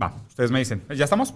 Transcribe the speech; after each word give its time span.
Va, 0.00 0.12
ustedes 0.28 0.50
me 0.50 0.58
dicen. 0.58 0.82
¿Ya 0.94 1.04
estamos? 1.04 1.34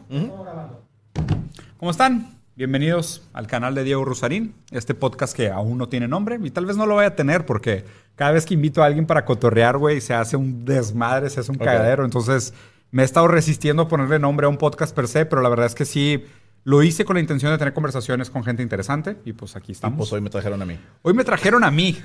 ¿Cómo 1.78 1.90
están? 1.90 2.34
Bienvenidos 2.56 3.22
al 3.32 3.46
canal 3.46 3.74
de 3.74 3.84
Diego 3.84 4.04
Rosarín, 4.04 4.54
este 4.70 4.94
podcast 4.94 5.34
que 5.34 5.48
aún 5.50 5.78
no 5.78 5.88
tiene 5.88 6.08
nombre 6.08 6.38
y 6.42 6.50
tal 6.50 6.66
vez 6.66 6.76
no 6.76 6.84
lo 6.84 6.96
vaya 6.96 7.08
a 7.08 7.16
tener 7.16 7.46
porque 7.46 7.84
cada 8.16 8.32
vez 8.32 8.44
que 8.44 8.52
invito 8.52 8.82
a 8.82 8.86
alguien 8.86 9.06
para 9.06 9.24
cotorrear, 9.24 9.78
güey, 9.78 10.02
se 10.02 10.12
hace 10.12 10.36
un 10.36 10.66
desmadre, 10.66 11.30
se 11.30 11.40
hace 11.40 11.50
un 11.50 11.56
Ok. 11.56 11.64
cagadero. 11.64 12.04
Entonces 12.04 12.52
me 12.90 13.00
he 13.02 13.04
estado 13.04 13.28
resistiendo 13.28 13.84
a 13.84 13.88
ponerle 13.88 14.18
nombre 14.18 14.44
a 14.44 14.50
un 14.50 14.58
podcast 14.58 14.94
per 14.94 15.08
se, 15.08 15.24
pero 15.24 15.40
la 15.40 15.48
verdad 15.48 15.66
es 15.66 15.74
que 15.74 15.86
sí 15.86 16.24
lo 16.64 16.82
hice 16.82 17.06
con 17.06 17.14
la 17.14 17.20
intención 17.20 17.50
de 17.50 17.56
tener 17.56 17.72
conversaciones 17.72 18.28
con 18.28 18.44
gente 18.44 18.62
interesante 18.62 19.16
y 19.24 19.32
pues 19.32 19.56
aquí 19.56 19.72
Y 19.72 19.72
estamos. 19.72 19.96
pues 19.96 20.12
hoy 20.12 20.20
me 20.20 20.28
trajeron 20.28 20.60
a 20.60 20.66
mí. 20.66 20.78
Hoy 21.00 21.14
me 21.14 21.24
trajeron 21.24 21.64
a 21.64 21.70
mí. 21.70 21.96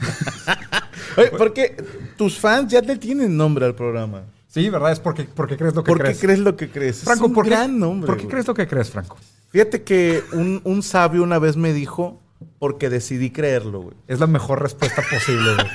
Oye, 1.17 1.31
porque 1.37 1.75
tus 2.17 2.39
fans 2.39 2.71
ya 2.71 2.79
le 2.79 2.95
tienen 2.95 3.35
nombre 3.35 3.65
al 3.65 3.75
programa. 3.75 4.23
Sí, 4.55 4.69
¿verdad? 4.69 4.93
Es 4.93 5.01
porque, 5.01 5.25
porque 5.25 5.57
crees 5.57 5.75
lo 5.75 5.83
que 5.83 5.89
¿Por 5.91 5.99
crees. 5.99 6.17
qué 6.17 6.25
crees 6.27 6.39
lo 6.39 6.55
que 6.55 6.69
crees? 6.69 6.99
Franco, 7.03 7.25
es 7.25 7.29
un 7.29 7.35
¿por 7.35 7.43
qué, 7.49 7.67
nombre. 7.67 8.07
¿por 8.07 8.15
qué 8.17 8.25
crees 8.25 8.47
lo 8.47 8.53
que 8.53 8.65
crees, 8.67 8.89
Franco? 8.89 9.17
Fíjate 9.49 9.83
que 9.83 10.23
un, 10.31 10.61
un 10.63 10.81
sabio 10.81 11.23
una 11.23 11.39
vez 11.39 11.57
me 11.57 11.73
dijo, 11.73 12.21
porque 12.57 12.89
decidí 12.89 13.31
creerlo, 13.31 13.81
güey. 13.81 13.97
Es 14.07 14.21
la 14.21 14.27
mejor 14.27 14.61
respuesta 14.61 15.03
posible, 15.11 15.55
güey. 15.55 15.67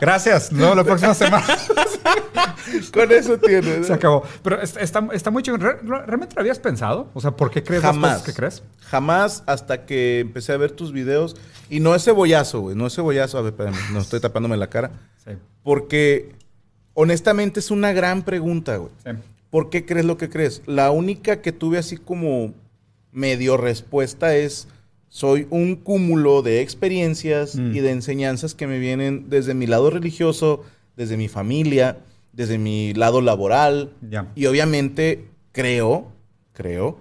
Gracias. 0.00 0.52
No, 0.52 0.72
la 0.76 0.84
próxima 0.84 1.14
semana 1.14 1.44
Con 2.92 3.10
eso 3.12 3.38
tienes. 3.38 3.86
se 3.88 3.92
acabó. 3.92 4.22
Pero 4.42 4.60
está, 4.60 5.08
está, 5.12 5.30
muy 5.32 5.42
chido. 5.42 5.56
¿Re- 5.56 5.78
¿Realmente 5.82 6.34
lo 6.36 6.40
habías 6.42 6.58
pensado? 6.58 7.10
O 7.14 7.20
sea, 7.20 7.32
¿por 7.32 7.50
qué 7.50 7.62
crees 7.62 7.82
las 7.82 7.92
Jamás. 7.92 8.10
cosas 8.12 8.26
que 8.26 8.32
crees? 8.34 8.62
Jamás 8.82 9.42
hasta 9.46 9.84
que 9.86 10.20
empecé 10.20 10.52
a 10.52 10.56
ver 10.56 10.72
tus 10.72 10.92
videos. 10.92 11.36
Y 11.70 11.80
no 11.80 11.94
es 11.94 12.04
cebollazo, 12.04 12.60
güey. 12.60 12.76
No 12.76 12.86
es 12.86 12.94
cebollazo. 12.94 13.38
A 13.38 13.42
ver, 13.42 13.52
espérame. 13.52 13.76
No 13.92 13.98
estoy 14.00 14.20
tapándome 14.20 14.56
la 14.56 14.68
cara. 14.68 14.90
Sí. 15.24 15.32
Porque, 15.62 16.34
honestamente, 16.96 17.60
es 17.60 17.70
una 17.70 17.92
gran 17.92 18.22
pregunta, 18.24 18.76
güey. 18.78 18.90
sí. 19.04 19.10
¿Por 19.50 19.70
qué 19.70 19.86
crees 19.86 20.04
lo 20.04 20.16
que 20.18 20.28
crees? 20.28 20.60
La 20.66 20.90
única 20.90 21.40
que 21.40 21.52
tuve 21.52 21.78
así 21.78 21.96
como 21.96 22.52
medio 23.12 23.56
respuesta 23.56 24.34
es, 24.36 24.66
soy 25.08 25.46
un 25.50 25.76
cúmulo 25.76 26.42
de 26.42 26.60
experiencias 26.62 27.54
Mm. 27.54 27.74
y 27.76 27.80
de 27.80 27.90
enseñanzas 27.92 28.54
que 28.54 28.66
me 28.66 28.78
vienen 28.80 29.30
desde 29.30 29.54
mi 29.54 29.66
lado 29.66 29.88
religioso, 29.88 30.64
desde 30.96 31.16
mi 31.16 31.28
familia, 31.28 31.98
desde 32.32 32.58
mi 32.58 32.92
lado 32.92 33.20
laboral. 33.22 33.92
Y 34.34 34.46
obviamente 34.46 35.26
creo, 35.52 36.08
creo, 36.52 36.98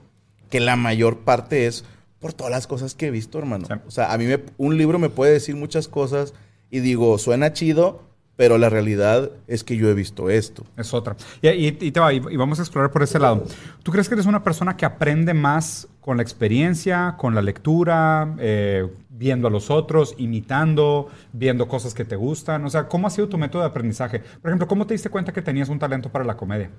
que 0.49 0.59
la 0.59 0.75
mayor 0.77 1.19
parte 1.21 1.65
es 1.65 1.83
por 2.19 2.31
todas 2.31 2.51
las 2.51 2.67
cosas 2.67 2.93
que 2.95 3.07
he 3.07 3.11
visto, 3.11 3.39
hermano. 3.39 3.65
Sí. 3.67 3.73
O 3.87 3.91
sea, 3.91 4.13
a 4.13 4.17
mí 4.17 4.25
me- 4.25 4.39
un 4.57 4.77
libro 4.77 4.99
me 4.99 5.09
puede 5.09 5.33
decir 5.33 5.55
muchas 5.55 5.87
cosas 5.87 6.33
y 6.69 6.79
digo, 6.79 7.17
suena 7.17 7.51
chido, 7.53 8.03
pero 8.35 8.57
la 8.57 8.69
realidad 8.69 9.31
es 9.47 9.63
que 9.63 9.77
yo 9.77 9.89
he 9.89 9.93
visto 9.93 10.29
esto. 10.29 10.65
Es 10.77 10.93
otra. 10.93 11.15
Y, 11.41 11.47
y- 11.49 11.77
y 11.79 11.91
te 11.91 11.99
va, 11.99 12.11
y, 12.13 12.17
y 12.17 12.35
vamos 12.37 12.59
a 12.59 12.63
explorar 12.63 12.91
por 12.91 13.01
ese 13.03 13.17
lado. 13.19 13.45
¿Tú 13.83 13.91
crees 13.91 14.07
que 14.09 14.15
eres 14.15 14.25
una 14.25 14.43
persona 14.43 14.75
que 14.75 14.85
aprende 14.85 15.33
más 15.33 15.87
con 16.01 16.17
la 16.17 16.23
experiencia, 16.23 17.15
con 17.17 17.33
la 17.33 17.41
lectura, 17.41 18.35
eh, 18.39 18.87
viendo 19.09 19.47
a 19.47 19.51
los 19.51 19.71
otros, 19.71 20.13
imitando, 20.17 21.07
viendo 21.33 21.67
cosas 21.67 21.93
que 21.93 22.03
te 22.05 22.15
gustan? 22.15 22.65
O 22.65 22.69
sea, 22.69 22.87
¿cómo 22.87 23.07
ha 23.07 23.09
sido 23.09 23.29
tu 23.29 23.37
método 23.37 23.61
de 23.61 23.69
aprendizaje? 23.69 24.19
Por 24.19 24.49
ejemplo, 24.51 24.67
¿cómo 24.67 24.85
te 24.85 24.93
diste 24.93 25.09
cuenta 25.09 25.31
que 25.31 25.41
tenías 25.41 25.69
un 25.69 25.79
talento 25.79 26.09
para 26.11 26.25
la 26.25 26.35
comedia? 26.35 26.69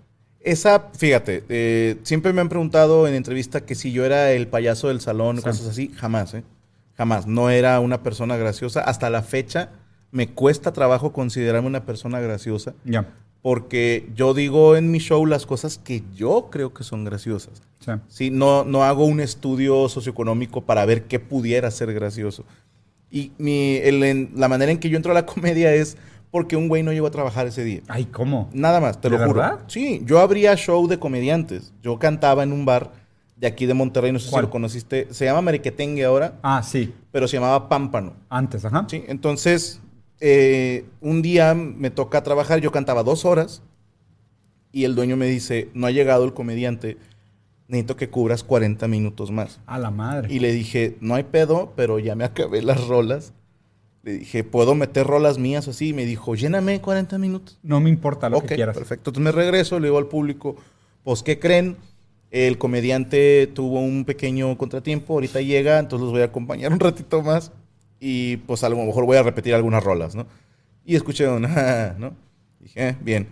Esa, 0.41 0.91
fíjate, 0.97 1.43
eh, 1.49 1.97
siempre 2.05 2.33
me 2.33 2.41
han 2.41 2.49
preguntado 2.49 3.09
en 3.09 3.15
entrevista 3.15 3.63
que 3.63 3.75
si 3.75 3.91
yo 3.91 4.05
era 4.05 4.31
el 4.31 4.47
payaso 4.47 4.89
del 4.89 5.01
salón, 5.01 5.39
Sí. 5.39 5.43
cosas 5.43 5.67
así. 5.67 5.89
Jamás, 5.97 6.35
¿eh? 6.35 6.45
Jamás. 6.97 7.27
No 7.27 7.51
era 7.51 7.81
una 7.81 8.03
persona 8.03 8.37
graciosa. 8.37 8.81
Hasta 8.83 9.11
la 9.11 9.23
fecha 9.23 9.71
me 10.17 10.29
cuesta 10.29 10.73
trabajo 10.73 11.13
considerarme 11.13 11.69
una 11.69 11.85
persona 11.85 12.21
graciosa. 12.21 12.73
Ya. 12.85 13.07
Porque 13.43 14.09
yo 14.17 14.33
digo 14.35 14.75
en 14.77 14.91
mi 14.91 14.99
show 14.99 15.25
las 15.27 15.45
cosas 15.47 15.79
que 15.79 16.03
yo 16.15 16.49
creo 16.51 16.73
que 16.73 16.83
son 16.85 17.05
graciosas. 17.05 17.63
Sí. 17.81 17.93
Sí, 18.09 18.31
no, 18.31 18.65
no 18.65 18.83
hago 18.83 19.05
un 19.05 19.21
estudio 19.21 19.89
socioeconómico 19.91 20.63
para 20.63 20.85
ver 20.87 21.05
qué 21.05 21.21
pudiera 21.21 21.71
ser 21.71 21.93
gracioso. 21.93 22.45
Y 23.11 23.33
mi, 23.39 23.77
el- 23.77 24.31
la 24.35 24.49
manera 24.49 24.73
en 24.73 24.79
que 24.79 24.89
yo 24.89 24.97
entro 24.97 25.13
a 25.13 25.15
la 25.15 25.27
comedia 25.35 25.73
es 25.75 25.97
porque 26.31 26.57
un 26.57 26.67
güey 26.69 26.83
no 26.83 26.93
llegó 26.93 27.07
a 27.07 27.11
trabajar 27.11 27.47
ese 27.47 27.63
día. 27.63 27.83
Ay, 27.89 28.07
¿cómo? 28.07 28.49
Nada 28.53 28.81
más, 28.81 29.01
te 29.01 29.09
¿De 29.11 29.19
lo 29.19 29.25
juro. 29.27 29.41
verdad? 29.43 29.61
Sí, 29.69 30.03
yo 30.07 30.19
abría 30.19 30.57
show 30.57 30.89
de 30.89 30.99
comediantes. 30.99 31.73
Yo 31.83 31.99
cantaba 31.99 32.43
en 32.43 32.53
un 32.53 32.65
bar 32.65 32.91
de 33.37 33.47
aquí 33.47 33.67
de 33.67 33.75
Monterrey, 33.75 34.11
no 34.13 34.19
sé 34.19 34.31
¿Cuál? 34.31 34.43
si 34.45 34.47
lo 34.47 34.51
conociste. 34.51 35.07
Se 35.13 35.27
llama 35.27 35.43
Mariquetengue 35.43 36.05
ahora, 36.05 36.39
Ah, 36.43 36.63
sí. 36.65 36.93
pero 37.13 37.29
se 37.29 37.37
llamaba 37.37 37.69
Pámpano. 37.69 38.15
Antes, 38.31 38.65
ajá. 38.65 38.87
Sí, 38.91 39.05
entonces, 39.07 39.81
eh, 40.21 40.85
un 41.01 41.23
día 41.23 41.55
me 41.55 41.91
toca 41.91 42.23
trabajar, 42.23 42.61
yo 42.61 42.73
cantaba 42.73 43.03
dos 43.03 43.25
horas 43.25 43.63
y 44.73 44.85
el 44.85 44.95
dueño 44.95 45.17
me 45.17 45.27
dice, 45.27 45.69
no 45.75 45.87
ha 45.87 45.91
llegado 45.91 46.25
el 46.25 46.33
comediante, 46.33 46.97
necesito 47.69 47.97
que 47.97 48.09
cubras 48.09 48.43
40 48.43 48.89
minutos 48.89 49.31
más. 49.31 49.61
A 49.67 49.79
la 49.79 49.91
madre. 49.91 50.33
Y 50.33 50.39
le 50.39 50.53
dije, 50.53 50.97
no 51.01 51.15
hay 51.15 51.25
pedo, 51.25 51.73
pero 51.77 51.99
ya 51.99 52.15
me 52.15 52.25
acabé 52.25 52.63
las 52.63 52.87
rolas. 52.87 53.33
Le 54.03 54.19
dije, 54.19 54.45
¿puedo 54.45 54.75
meter 54.75 55.07
rolas 55.07 55.39
mías 55.39 55.67
así? 55.69 55.89
Y 55.89 55.93
me 55.93 56.05
dijo, 56.05 56.35
lléname 56.35 56.81
40 56.81 57.19
minutos. 57.19 57.59
No 57.63 57.81
me 57.81 57.91
importa 57.91 58.29
lo 58.29 58.41
que 58.43 58.55
quieras. 58.55 58.77
perfecto. 58.77 59.11
Entonces 59.11 59.25
me 59.25 59.33
regreso, 59.33 59.81
le 59.81 59.89
digo 59.89 59.99
al 59.99 60.07
público, 60.07 60.57
pues, 61.03 61.23
¿qué 61.23 61.39
creen? 61.39 61.77
El 62.31 62.59
comediante 62.59 63.51
tuvo 63.55 63.81
un 63.81 64.05
pequeño 64.05 64.57
contratiempo, 64.59 65.15
ahorita 65.15 65.41
llega, 65.41 65.79
entonces 65.79 66.05
los 66.05 66.13
voy 66.13 66.23
a 66.23 66.27
acompañar 66.27 66.73
un 66.73 66.81
ratito 66.81 67.23
más 67.23 67.53
y 68.01 68.37
pues 68.39 68.63
a 68.65 68.69
lo 68.69 68.77
mejor 68.77 69.05
voy 69.07 69.17
a 69.17 69.23
repetir 69.23 69.55
algunas 69.55 69.83
rolas, 69.83 70.15
¿no? 70.15 70.27
Y 70.85 70.97
escuché 70.97 71.29
un, 71.29 71.45
"Ah", 71.49 71.95
¿no? 71.99 72.13
Dije, 72.61 72.89
"Eh, 72.89 72.97
bien. 73.01 73.29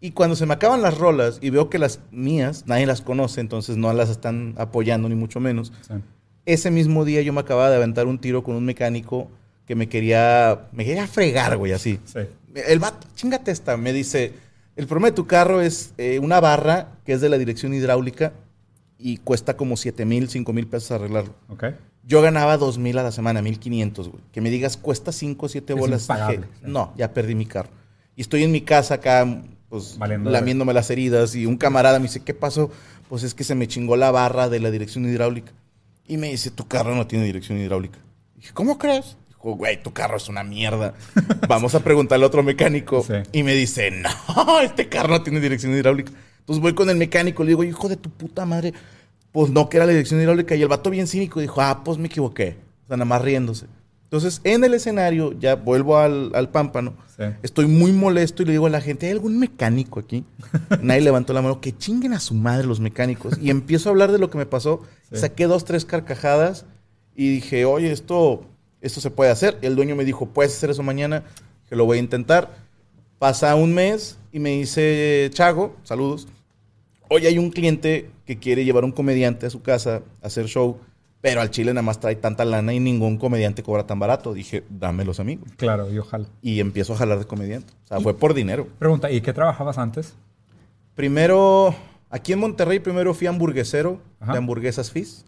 Y 0.00 0.10
cuando 0.10 0.34
se 0.34 0.46
me 0.46 0.54
acaban 0.54 0.82
las 0.82 0.98
rolas 0.98 1.38
y 1.40 1.50
veo 1.50 1.70
que 1.70 1.78
las 1.78 2.00
mías, 2.10 2.64
nadie 2.66 2.86
las 2.86 3.00
conoce, 3.02 3.40
entonces 3.40 3.76
no 3.76 3.92
las 3.92 4.08
están 4.10 4.54
apoyando 4.58 5.08
ni 5.08 5.14
mucho 5.14 5.38
menos. 5.38 5.72
Sí. 5.86 5.94
Ese 6.44 6.72
mismo 6.72 7.04
día 7.04 7.22
yo 7.22 7.32
me 7.32 7.40
acababa 7.40 7.70
de 7.70 7.76
aventar 7.76 8.08
un 8.08 8.18
tiro 8.18 8.42
con 8.42 8.56
un 8.56 8.64
mecánico 8.64 9.30
que 9.64 9.76
me 9.76 9.88
quería, 9.88 10.66
me 10.72 10.84
quería 10.84 11.06
fregar, 11.06 11.56
güey, 11.56 11.70
así. 11.72 12.00
Sí. 12.04 12.18
El 12.68 12.80
vato, 12.80 13.06
chingate 13.14 13.52
esta, 13.52 13.76
me 13.76 13.92
dice, 13.92 14.32
el 14.74 14.88
problema 14.88 15.06
de 15.10 15.14
tu 15.14 15.28
carro 15.28 15.60
es 15.60 15.94
eh, 15.98 16.18
una 16.18 16.40
barra 16.40 16.88
que 17.04 17.12
es 17.12 17.20
de 17.20 17.28
la 17.28 17.38
dirección 17.38 17.72
hidráulica 17.72 18.32
y 18.98 19.18
cuesta 19.18 19.56
como 19.56 19.76
7 19.76 20.04
mil, 20.04 20.28
5 20.28 20.52
mil 20.52 20.66
pesos 20.66 20.90
arreglarlo. 20.90 21.34
Ok. 21.48 21.64
Yo 22.04 22.20
ganaba 22.20 22.56
2 22.56 22.78
mil 22.78 22.98
a 22.98 23.02
la 23.02 23.12
semana, 23.12 23.42
1500, 23.42 24.08
güey. 24.08 24.22
Que 24.32 24.40
me 24.40 24.50
digas, 24.50 24.76
cuesta 24.76 25.12
5 25.12 25.46
o 25.46 25.48
7 25.48 25.72
Es 25.72 25.78
bolas. 25.78 26.02
impagable, 26.02 26.46
sí. 26.54 26.64
No, 26.66 26.92
ya 26.96 27.14
perdí 27.14 27.34
mi 27.34 27.46
carro. 27.46 27.70
Y 28.16 28.22
estoy 28.22 28.42
en 28.42 28.52
mi 28.52 28.60
casa 28.60 28.94
acá, 28.94 29.42
pues, 29.68 29.96
Valiendo 29.98 30.30
lamiéndome 30.30 30.74
las 30.74 30.90
heridas. 30.90 31.34
Y 31.34 31.46
un 31.46 31.56
camarada 31.56 31.98
me 31.98 32.04
dice, 32.06 32.20
¿qué 32.20 32.34
pasó? 32.34 32.70
Pues 33.08 33.22
es 33.22 33.34
que 33.34 33.44
se 33.44 33.54
me 33.54 33.68
chingó 33.68 33.96
la 33.96 34.10
barra 34.10 34.48
de 34.48 34.58
la 34.60 34.70
dirección 34.70 35.04
hidráulica. 35.08 35.52
Y 36.06 36.16
me 36.16 36.28
dice, 36.28 36.50
tu 36.50 36.66
carro 36.66 36.94
no 36.94 37.06
tiene 37.06 37.24
dirección 37.24 37.58
hidráulica. 37.58 37.98
Dije, 38.34 38.52
¿cómo 38.52 38.76
crees? 38.78 39.16
Dijo, 39.28 39.52
güey, 39.52 39.80
tu 39.82 39.92
carro 39.92 40.16
es 40.16 40.28
una 40.28 40.42
mierda. 40.42 40.94
Vamos 41.48 41.74
a 41.74 41.80
preguntarle 41.80 42.24
a 42.24 42.28
otro 42.28 42.42
mecánico. 42.42 43.02
Sí. 43.02 43.14
Y 43.32 43.42
me 43.44 43.54
dice, 43.54 43.90
no, 43.90 44.60
este 44.62 44.88
carro 44.88 45.08
no 45.08 45.22
tiene 45.22 45.40
dirección 45.40 45.72
hidráulica. 45.72 46.12
Entonces 46.40 46.60
voy 46.60 46.74
con 46.74 46.90
el 46.90 46.96
mecánico, 46.96 47.44
le 47.44 47.50
digo, 47.50 47.62
hijo 47.62 47.88
de 47.88 47.96
tu 47.96 48.10
puta 48.10 48.44
madre, 48.44 48.74
pues 49.32 49.50
no, 49.50 49.68
que 49.68 49.78
era 49.78 49.86
la 49.86 49.92
dirección 49.92 50.20
hidráulica. 50.20 50.54
Y 50.54 50.62
el 50.62 50.68
vato 50.68 50.90
bien 50.90 51.06
cínico 51.06 51.40
dijo, 51.40 51.60
ah, 51.60 51.82
pues 51.84 51.98
me 51.98 52.06
equivoqué. 52.06 52.56
O 52.84 52.88
sea, 52.88 52.96
nada 52.96 53.04
más 53.06 53.22
riéndose. 53.22 53.66
Entonces, 54.04 54.42
en 54.44 54.62
el 54.62 54.74
escenario, 54.74 55.32
ya 55.38 55.54
vuelvo 55.54 55.96
al, 55.98 56.32
al 56.34 56.50
pámpano, 56.50 56.94
Sí. 57.16 57.24
estoy 57.42 57.66
muy 57.66 57.92
molesto 57.92 58.42
y 58.42 58.46
le 58.46 58.52
digo 58.52 58.66
a 58.66 58.70
la 58.70 58.80
gente, 58.80 59.06
¿hay 59.06 59.12
algún 59.12 59.38
mecánico 59.38 60.00
aquí? 60.00 60.24
Nadie 60.82 61.00
levantó 61.02 61.32
la 61.32 61.40
mano, 61.42 61.60
que 61.60 61.76
chinguen 61.76 62.12
a 62.14 62.20
su 62.20 62.34
madre 62.34 62.66
los 62.66 62.78
mecánicos. 62.80 63.38
Y 63.40 63.48
empiezo 63.50 63.88
a 63.88 63.92
hablar 63.92 64.12
de 64.12 64.18
lo 64.18 64.28
que 64.30 64.38
me 64.38 64.46
pasó, 64.46 64.82
Sí. 65.10 65.16
saqué 65.18 65.46
dos, 65.46 65.64
tres 65.64 65.84
carcajadas 65.86 66.64
y 67.16 67.28
dije, 67.34 67.64
oye, 67.64 67.90
esto, 67.92 68.44
esto 68.82 69.00
se 69.00 69.10
puede 69.10 69.30
hacer. 69.30 69.56
El 69.62 69.76
dueño 69.76 69.96
me 69.96 70.04
dijo, 70.04 70.26
¿puedes 70.26 70.54
hacer 70.56 70.70
eso 70.70 70.82
mañana? 70.82 71.22
Que 71.70 71.76
lo 71.76 71.84
voy 71.86 71.96
a 71.98 72.00
intentar. 72.00 72.54
Pasa 73.18 73.54
un 73.54 73.72
mes 73.72 74.18
y 74.32 74.40
me 74.40 74.50
dice, 74.58 75.30
Chago, 75.32 75.76
saludos. 75.84 76.28
Hoy 77.14 77.26
hay 77.26 77.36
un 77.36 77.50
cliente 77.50 78.08
que 78.24 78.38
quiere 78.38 78.64
llevar 78.64 78.86
un 78.86 78.90
comediante 78.90 79.44
a 79.44 79.50
su 79.50 79.60
casa 79.60 80.00
a 80.22 80.26
hacer 80.28 80.46
show, 80.46 80.78
pero 81.20 81.42
al 81.42 81.50
chile 81.50 81.74
nada 81.74 81.82
más 81.82 82.00
trae 82.00 82.16
tanta 82.16 82.42
lana 82.46 82.72
y 82.72 82.80
ningún 82.80 83.18
comediante 83.18 83.62
cobra 83.62 83.86
tan 83.86 83.98
barato. 83.98 84.32
Dije, 84.32 84.64
dámelos 84.70 85.20
a 85.20 85.24
mí. 85.24 85.36
güey. 85.36 85.52
Claro, 85.58 85.92
y 85.92 85.98
ojalá. 85.98 86.24
Y 86.40 86.60
empiezo 86.60 86.94
a 86.94 86.96
jalar 86.96 87.18
de 87.18 87.26
comediante. 87.26 87.70
O 87.84 87.86
sea, 87.86 88.00
fue 88.00 88.16
por 88.16 88.32
dinero. 88.32 88.66
Pregunta, 88.78 89.10
¿y 89.10 89.20
qué 89.20 89.34
trabajabas 89.34 89.76
antes? 89.76 90.14
Primero, 90.94 91.74
aquí 92.08 92.32
en 92.32 92.38
Monterrey, 92.38 92.78
primero 92.78 93.12
fui 93.12 93.26
hamburguesero 93.26 94.00
Ajá. 94.18 94.32
de 94.32 94.38
hamburguesas 94.38 94.90
Fizz. 94.90 95.26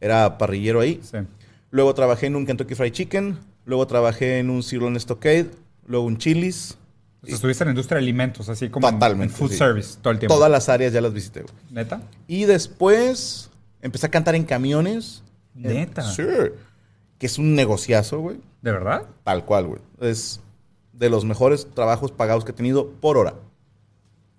Era 0.00 0.38
parrillero 0.38 0.78
ahí. 0.78 1.00
Sí. 1.02 1.18
Luego 1.72 1.92
trabajé 1.92 2.26
en 2.26 2.36
un 2.36 2.46
Kentucky 2.46 2.76
Fried 2.76 2.92
Chicken. 2.92 3.36
Luego 3.64 3.84
trabajé 3.88 4.38
en 4.38 4.48
un 4.48 4.62
Sirloin 4.62 4.94
Stockade. 4.94 5.50
Luego 5.86 6.06
un 6.06 6.18
Chili's. 6.18 6.78
O 7.22 7.26
estuviste 7.26 7.64
en 7.64 7.68
la 7.68 7.72
industria 7.72 7.96
de 7.96 8.02
alimentos, 8.04 8.48
así 8.48 8.68
como 8.70 8.88
en- 8.88 8.94
Totalmente, 8.94 9.32
en 9.34 9.38
food 9.38 9.50
sí. 9.50 9.56
service 9.58 9.98
todo 10.00 10.12
el 10.12 10.18
tiempo. 10.18 10.34
Todas 10.34 10.50
las 10.50 10.68
áreas 10.68 10.92
ya 10.92 11.00
las 11.00 11.12
visité. 11.12 11.42
güey. 11.42 11.54
¿Neta? 11.70 12.02
Y 12.26 12.44
después 12.44 13.50
empecé 13.82 14.06
a 14.06 14.10
cantar 14.10 14.34
en 14.34 14.44
camiones. 14.44 15.22
¿Neta? 15.54 16.02
Sí. 16.02 16.22
Que 17.18 17.26
es 17.26 17.38
un 17.38 17.54
negociazo, 17.54 18.20
güey. 18.20 18.38
¿De 18.62 18.72
verdad? 18.72 19.02
Tal 19.24 19.44
cual, 19.44 19.66
güey. 19.66 19.80
Es 20.00 20.40
de 20.92 21.10
los 21.10 21.24
mejores 21.24 21.68
trabajos 21.74 22.12
pagados 22.12 22.44
que 22.44 22.52
he 22.52 22.54
tenido 22.54 22.88
por 22.90 23.16
hora. 23.18 23.34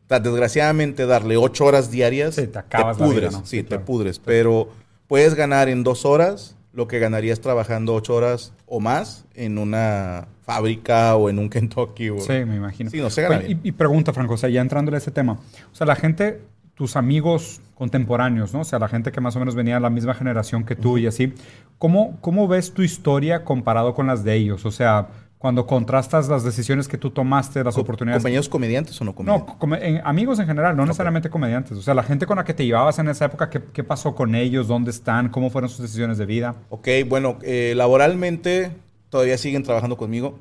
sea, 0.10 0.19
desgraciadamente 0.19 1.06
darle 1.06 1.38
ocho 1.38 1.66
horas 1.66 1.89
diarias 1.92 2.36
Sí, 2.36 2.48
te 2.48 2.60
acabas 2.60 2.98
pudres, 2.98 3.30
vida, 3.30 3.31
¿no? 3.31 3.45
sí, 3.45 3.57
Sí, 3.60 3.63
te 3.63 3.80
pudres, 3.80 4.19
pero 4.19 4.69
puedes 5.07 5.36
ganar 5.36 5.69
en 5.69 5.84
dos 5.84 6.04
horas 6.06 6.56
lo 6.74 6.88
que 6.88 7.00
ganarías 7.00 7.39
trabajando 7.42 7.94
ocho 7.95 8.16
horas 8.16 8.51
o 8.66 8.80
más 8.81 9.25
en 9.36 9.57
una 9.57 10.27
fábrica 10.56 11.15
o 11.15 11.30
en 11.30 11.39
un 11.39 11.50
Kentucky. 11.50 12.09
O... 12.09 12.19
Sí, 12.19 12.33
me 12.45 12.56
imagino. 12.56 12.89
Sí, 12.89 13.00
no 13.00 13.09
se 13.09 13.21
gana 13.21 13.39
bien. 13.39 13.59
y, 13.63 13.69
y 13.69 13.71
pregunta, 13.71 14.13
Franco, 14.13 14.33
o 14.33 14.38
sea, 14.38 14.50
ya 14.50 14.62
entrándole 14.62 14.98
a 14.98 15.00
ese 15.00 15.12
tema. 15.12 15.33
O 15.33 15.75
sea, 15.75 15.88
la 15.88 15.95
gente, 15.95 16.42
tus 16.75 16.95
amigos 16.95 17.62
contemporáneos, 17.75 18.53
¿no? 18.53 18.62
O 18.62 18.63
sea, 18.65 18.80
la 18.80 18.88
gente 18.88 19.12
que 19.12 19.21
más 19.21 19.36
o 19.36 19.39
menos 19.39 19.56
venía 19.56 19.75
de 19.75 19.81
la 19.81 19.89
misma 19.89 20.13
generación 20.13 20.63
que 20.63 20.75
tú 20.75 20.98
y 20.98 21.07
así. 21.07 21.33
¿Cómo, 21.77 22.18
¿Cómo 22.21 22.48
ves 22.48 22.74
tu 22.74 22.81
historia 22.83 23.44
comparado 23.44 23.94
con 23.95 24.07
las 24.07 24.24
de 24.24 24.36
ellos? 24.36 24.65
O 24.65 24.71
sea, 24.71 25.07
cuando 25.39 25.65
contrastas 25.65 26.30
las 26.30 26.44
decisiones 26.44 26.88
que 26.88 27.00
tú 27.00 27.09
tomaste, 27.09 27.63
las 27.63 27.74
Co- 27.74 27.81
oportunidades... 27.81 28.21
¿Compañeros 28.21 28.48
comediantes 28.48 29.01
o 29.01 29.06
no 29.06 29.15
comediantes? 29.15 29.48
No, 29.53 29.57
come- 29.57 29.80
en- 29.81 30.01
amigos 30.06 30.38
en 30.38 30.45
general, 30.45 30.77
no 30.77 30.86
necesariamente 30.86 31.31
comediantes. 31.31 31.75
O 31.75 31.81
sea, 31.81 31.95
la 31.95 32.03
gente 32.03 32.27
con 32.27 32.38
la 32.38 32.44
que 32.44 32.53
te 32.53 32.63
llevabas 32.63 33.00
en 33.00 33.07
esa 33.09 33.25
época, 33.25 33.50
¿qué, 33.50 33.59
qué 33.74 33.83
pasó 33.83 34.13
con 34.13 34.36
ellos? 34.36 34.68
¿Dónde 34.68 34.92
están? 34.92 35.30
¿Cómo 35.30 35.50
fueron 35.50 35.71
sus 35.71 35.80
decisiones 35.81 36.19
de 36.19 36.27
vida? 36.27 36.53
Ok, 36.69 36.88
bueno, 37.09 37.39
eh, 37.42 37.74
laboralmente 37.75 38.69
todavía 39.12 39.38
siguen 39.38 39.62
trabajando 39.62 39.96
conmigo, 39.98 40.40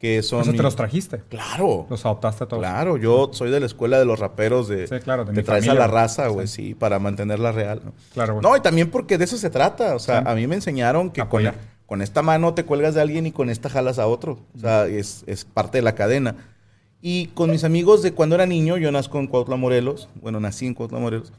que 0.00 0.22
son... 0.24 0.40
O 0.40 0.44
sea, 0.44 0.52
te 0.52 0.58
mi- 0.58 0.62
los 0.64 0.74
trajiste. 0.74 1.22
Claro. 1.28 1.86
Los 1.88 2.04
adoptaste 2.04 2.42
a 2.44 2.48
todos. 2.48 2.60
Claro, 2.60 2.96
yo 2.96 3.30
soy 3.32 3.50
de 3.52 3.60
la 3.60 3.66
escuela 3.66 3.98
de 3.98 4.04
los 4.04 4.18
raperos 4.18 4.66
de... 4.66 4.88
Sí, 4.88 4.96
claro, 5.04 5.24
de 5.24 5.32
te 5.32 5.38
mi 5.40 5.44
traes 5.44 5.64
familia, 5.64 5.84
a 5.84 5.86
la 5.86 5.92
raza, 5.94 6.26
sí. 6.26 6.32
güey, 6.34 6.46
sí. 6.48 6.74
para 6.74 6.98
mantenerla 6.98 7.52
real. 7.52 7.82
¿no? 7.84 7.92
Claro, 8.12 8.34
güey. 8.34 8.42
No, 8.42 8.56
y 8.56 8.60
también 8.60 8.90
porque 8.90 9.16
de 9.18 9.24
eso 9.24 9.36
se 9.38 9.48
trata. 9.50 9.94
O 9.94 10.00
sea, 10.00 10.20
Sí. 10.22 10.24
a 10.28 10.34
mí 10.34 10.46
me 10.48 10.56
enseñaron 10.56 11.10
que 11.10 11.24
con, 11.28 11.44
con 11.86 12.02
esta 12.02 12.22
mano 12.22 12.52
te 12.54 12.64
cuelgas 12.64 12.94
de 12.96 13.02
alguien 13.02 13.26
y 13.26 13.32
con 13.32 13.48
esta 13.48 13.68
jalas 13.70 13.98
a 14.00 14.06
otro. 14.08 14.40
O 14.56 14.58
sea, 14.58 14.86
es, 14.86 15.22
es 15.28 15.44
parte 15.44 15.78
de 15.78 15.82
la 15.82 15.94
cadena. 15.94 16.34
Y 17.02 17.26
con 17.28 17.50
mis 17.50 17.62
amigos 17.62 18.02
de 18.02 18.12
cuando 18.12 18.34
era 18.34 18.46
niño, 18.46 18.78
yo 18.78 18.90
nazco 18.90 19.18
en 19.20 19.28
Cuautla, 19.28 19.56
Morelos. 19.56 20.08
Bueno, 20.16 20.40
nací 20.40 20.66
en 20.66 20.74
Cuautla, 20.74 20.98
Morelos. 20.98 21.32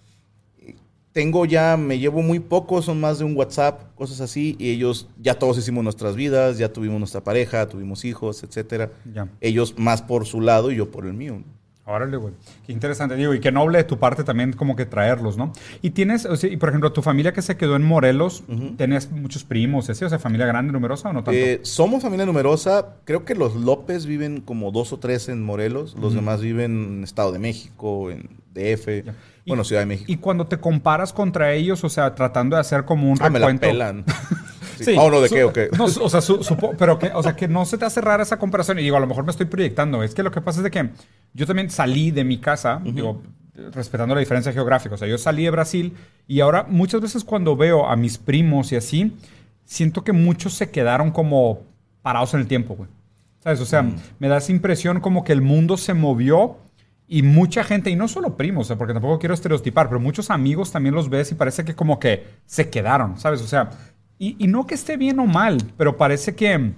Tengo 1.17 1.45
ya, 1.45 1.77
me 1.77 1.97
llevo 1.97 2.21
muy 2.21 2.37
poco, 2.37 2.79
son 2.83 2.99
más 2.99 3.17
de 3.17 3.25
un 3.25 3.35
WhatsApp, 3.35 3.95
cosas 3.95 4.21
así. 4.21 4.55
Y 4.59 4.69
ellos, 4.69 5.09
ya 5.19 5.33
todos 5.33 5.57
hicimos 5.57 5.83
nuestras 5.83 6.15
vidas, 6.15 6.59
ya 6.59 6.71
tuvimos 6.71 6.99
nuestra 6.99 7.23
pareja, 7.23 7.67
tuvimos 7.67 8.05
hijos, 8.05 8.43
etcétera. 8.43 8.91
Ya. 9.11 9.27
Ellos 9.41 9.73
más 9.79 10.03
por 10.03 10.27
su 10.27 10.41
lado 10.41 10.71
y 10.71 10.75
yo 10.75 10.91
por 10.91 11.07
el 11.07 11.13
mío. 11.13 11.41
Órale, 11.87 12.17
güey. 12.17 12.33
Qué 12.65 12.73
interesante, 12.73 13.15
digo, 13.15 13.33
y 13.33 13.39
qué 13.39 13.49
noble 13.49 13.77
de 13.77 13.85
tu 13.85 13.97
parte 13.97 14.25
también 14.25 14.51
como 14.51 14.75
que 14.75 14.85
traerlos, 14.85 15.37
¿no? 15.37 15.53
Y 15.81 15.91
tienes, 15.91 16.25
o 16.25 16.35
sea, 16.35 16.51
y 16.51 16.57
por 16.57 16.67
ejemplo, 16.67 16.91
tu 16.91 17.01
familia 17.01 17.31
que 17.31 17.41
se 17.41 17.55
quedó 17.55 17.77
en 17.77 17.83
Morelos, 17.83 18.43
¿tenías 18.75 19.09
muchos 19.09 19.45
primos 19.45 19.89
así? 19.89 20.03
O 20.03 20.09
sea, 20.09 20.19
familia 20.19 20.45
grande, 20.47 20.73
numerosa 20.73 21.09
o 21.09 21.13
no 21.13 21.23
tanto? 21.23 21.39
Eh, 21.39 21.61
somos 21.63 22.03
familia 22.03 22.25
numerosa. 22.25 22.97
Creo 23.05 23.23
que 23.23 23.35
los 23.35 23.55
López 23.55 24.05
viven 24.05 24.41
como 24.41 24.71
dos 24.71 24.91
o 24.91 24.99
tres 24.99 25.29
en 25.29 25.41
Morelos. 25.41 25.95
Los 25.97 26.13
demás 26.13 26.41
viven 26.41 26.97
en 26.97 27.03
Estado 27.05 27.31
de 27.31 27.39
México, 27.39 28.11
en 28.11 28.29
DF. 28.53 29.05
Ya. 29.05 29.15
Bueno, 29.45 29.63
Ciudad 29.63 29.81
de 29.81 29.85
México. 29.85 30.11
Y 30.11 30.17
cuando 30.17 30.47
te 30.47 30.57
comparas 30.57 31.13
contra 31.13 31.53
ellos, 31.53 31.81
o 31.85 31.89
sea, 31.89 32.13
tratando 32.15 32.57
de 32.57 32.59
hacer 32.59 32.83
como 32.83 33.09
un 33.09 33.17
ah, 33.21 33.29
me 33.29 33.39
la 33.39 33.47
recuento. 33.47 33.67
pelan. 33.67 34.03
sí. 34.79 34.95
Ah, 34.99 35.07
no, 35.09 35.21
¿de 35.21 35.29
qué 35.29 35.43
o 35.43 35.53
qué? 35.53 35.69
No, 35.77 35.85
o 35.85 36.09
sea, 36.09 36.21
su- 36.21 36.43
supo- 36.43 36.75
pero 36.77 36.97
que, 36.99 37.07
o 37.13 37.21
sea, 37.23 37.35
que 37.35 37.47
no 37.47 37.65
se 37.65 37.77
te 37.77 37.85
hace 37.85 38.01
rara 38.01 38.23
esa 38.23 38.37
comparación. 38.39 38.79
Y 38.79 38.83
digo, 38.83 38.97
a 38.97 38.99
lo 38.99 39.07
mejor 39.07 39.23
me 39.25 39.31
estoy 39.31 39.45
proyectando. 39.45 40.03
Es 40.03 40.13
que 40.13 40.23
lo 40.23 40.31
que 40.31 40.41
pasa 40.41 40.59
es 40.59 40.63
de 40.63 40.71
que 40.71 40.89
yo 41.33 41.45
también 41.45 41.69
salí 41.69 42.11
de 42.11 42.23
mi 42.23 42.37
casa, 42.39 42.81
digo, 42.83 43.21
respetando 43.73 44.13
la 44.13 44.19
diferencia 44.19 44.53
geográfica. 44.53 44.95
O 44.95 44.97
sea, 44.97 45.07
yo 45.07 45.17
salí 45.17 45.43
de 45.43 45.49
Brasil 45.51 45.93
y 46.27 46.39
ahora 46.41 46.65
muchas 46.69 47.01
veces 47.01 47.23
cuando 47.23 47.55
veo 47.55 47.87
a 47.87 47.95
mis 47.95 48.17
primos 48.17 48.71
y 48.71 48.75
así, 48.75 49.17
siento 49.65 50.03
que 50.03 50.11
muchos 50.13 50.53
se 50.53 50.69
quedaron 50.69 51.11
como 51.11 51.63
parados 52.01 52.33
en 52.33 52.41
el 52.41 52.47
tiempo, 52.47 52.75
güey. 52.75 52.89
¿Sabes? 53.43 53.59
O 53.61 53.65
sea, 53.65 53.81
Mm. 53.83 53.95
me 54.19 54.27
da 54.27 54.37
esa 54.37 54.51
impresión 54.51 54.99
como 54.99 55.23
que 55.23 55.31
el 55.33 55.41
mundo 55.41 55.77
se 55.77 55.93
movió 55.93 56.57
y 57.07 57.21
mucha 57.21 57.63
gente, 57.63 57.89
y 57.89 57.95
no 57.95 58.07
solo 58.09 58.35
primos, 58.35 58.65
o 58.65 58.67
sea, 58.67 58.77
porque 58.77 58.93
tampoco 58.93 59.17
quiero 59.19 59.33
estereotipar, 59.33 59.87
pero 59.87 59.99
muchos 60.01 60.29
amigos 60.29 60.71
también 60.71 60.93
los 60.93 61.09
ves 61.09 61.31
y 61.31 61.35
parece 61.35 61.63
que 61.63 61.73
como 61.73 61.99
que 61.99 62.25
se 62.45 62.69
quedaron, 62.69 63.17
¿sabes? 63.17 63.41
O 63.41 63.47
sea, 63.47 63.69
y, 64.19 64.35
y 64.43 64.47
no 64.47 64.65
que 64.65 64.75
esté 64.75 64.97
bien 64.97 65.19
o 65.19 65.25
mal, 65.25 65.57
pero 65.77 65.97
parece 65.97 66.35
que, 66.35 66.73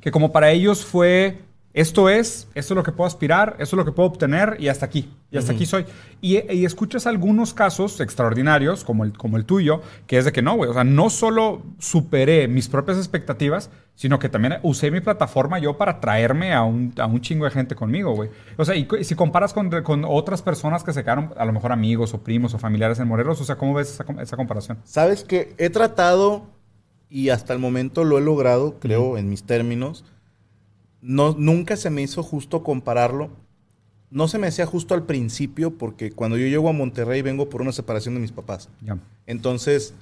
que 0.00 0.10
como 0.10 0.32
para 0.32 0.50
ellos 0.50 0.84
fue, 0.84 1.38
esto 1.74 2.08
es, 2.08 2.48
esto 2.54 2.74
es 2.74 2.76
lo 2.76 2.82
que 2.82 2.92
puedo 2.92 3.06
aspirar, 3.06 3.50
esto 3.60 3.76
es 3.76 3.78
lo 3.78 3.84
que 3.84 3.92
puedo 3.92 4.08
obtener 4.08 4.56
y 4.58 4.68
hasta 4.68 4.86
aquí, 4.86 5.12
y 5.30 5.36
hasta 5.36 5.52
aquí 5.52 5.66
soy. 5.66 5.84
Y, 6.20 6.38
y 6.52 6.64
escuchas 6.64 7.06
algunos 7.06 7.54
casos 7.54 8.00
extraordinarios, 8.00 8.82
como 8.84 9.04
el, 9.04 9.12
como 9.16 9.36
el 9.36 9.44
tuyo, 9.44 9.82
que 10.06 10.18
es 10.18 10.24
de 10.24 10.32
que 10.32 10.42
no, 10.42 10.56
güey, 10.56 10.70
o 10.70 10.74
sea, 10.74 10.82
no 10.84 11.10
solo 11.10 11.62
superé 11.78 12.48
mis 12.48 12.68
propias 12.68 12.96
expectativas, 12.98 13.70
sino 13.94 14.18
que 14.18 14.28
también 14.28 14.58
usé 14.62 14.90
mi 14.90 15.00
plataforma 15.00 15.58
yo 15.58 15.76
para 15.76 16.00
traerme 16.00 16.52
a 16.54 16.62
un, 16.62 16.94
a 16.98 17.06
un 17.06 17.20
chingo 17.20 17.44
de 17.44 17.50
gente 17.50 17.74
conmigo, 17.74 18.14
güey. 18.14 18.30
O 18.56 18.64
sea, 18.64 18.74
y 18.74 18.86
cu- 18.86 19.02
si 19.04 19.14
comparas 19.14 19.52
con, 19.52 19.70
con 19.82 20.04
otras 20.04 20.40
personas 20.42 20.82
que 20.84 20.92
se 20.92 21.02
quedaron, 21.02 21.32
a 21.36 21.44
lo 21.44 21.52
mejor 21.52 21.72
amigos 21.72 22.14
o 22.14 22.22
primos 22.22 22.54
o 22.54 22.58
familiares 22.58 22.98
en 22.98 23.08
Morelos, 23.08 23.40
o 23.40 23.44
sea, 23.44 23.56
¿cómo 23.56 23.74
ves 23.74 23.90
esa, 23.90 24.04
esa 24.22 24.36
comparación? 24.36 24.78
Sabes 24.84 25.22
que 25.22 25.54
he 25.58 25.68
tratado 25.70 26.46
y 27.10 27.28
hasta 27.30 27.52
el 27.52 27.58
momento 27.58 28.04
lo 28.04 28.18
he 28.18 28.20
logrado, 28.20 28.78
creo, 28.80 29.18
en 29.18 29.28
mis 29.28 29.44
términos. 29.44 30.04
No, 31.00 31.34
nunca 31.38 31.76
se 31.76 31.90
me 31.90 32.02
hizo 32.02 32.22
justo 32.22 32.62
compararlo. 32.62 33.30
No 34.10 34.26
se 34.26 34.38
me 34.38 34.46
hacía 34.46 34.66
justo 34.66 34.94
al 34.94 35.04
principio 35.04 35.72
porque 35.76 36.10
cuando 36.12 36.36
yo 36.38 36.46
llego 36.46 36.68
a 36.68 36.72
Monterrey 36.72 37.22
vengo 37.22 37.48
por 37.50 37.60
una 37.62 37.72
separación 37.72 38.14
de 38.14 38.20
mis 38.20 38.32
papás. 38.32 38.68
Entonces, 39.26 39.94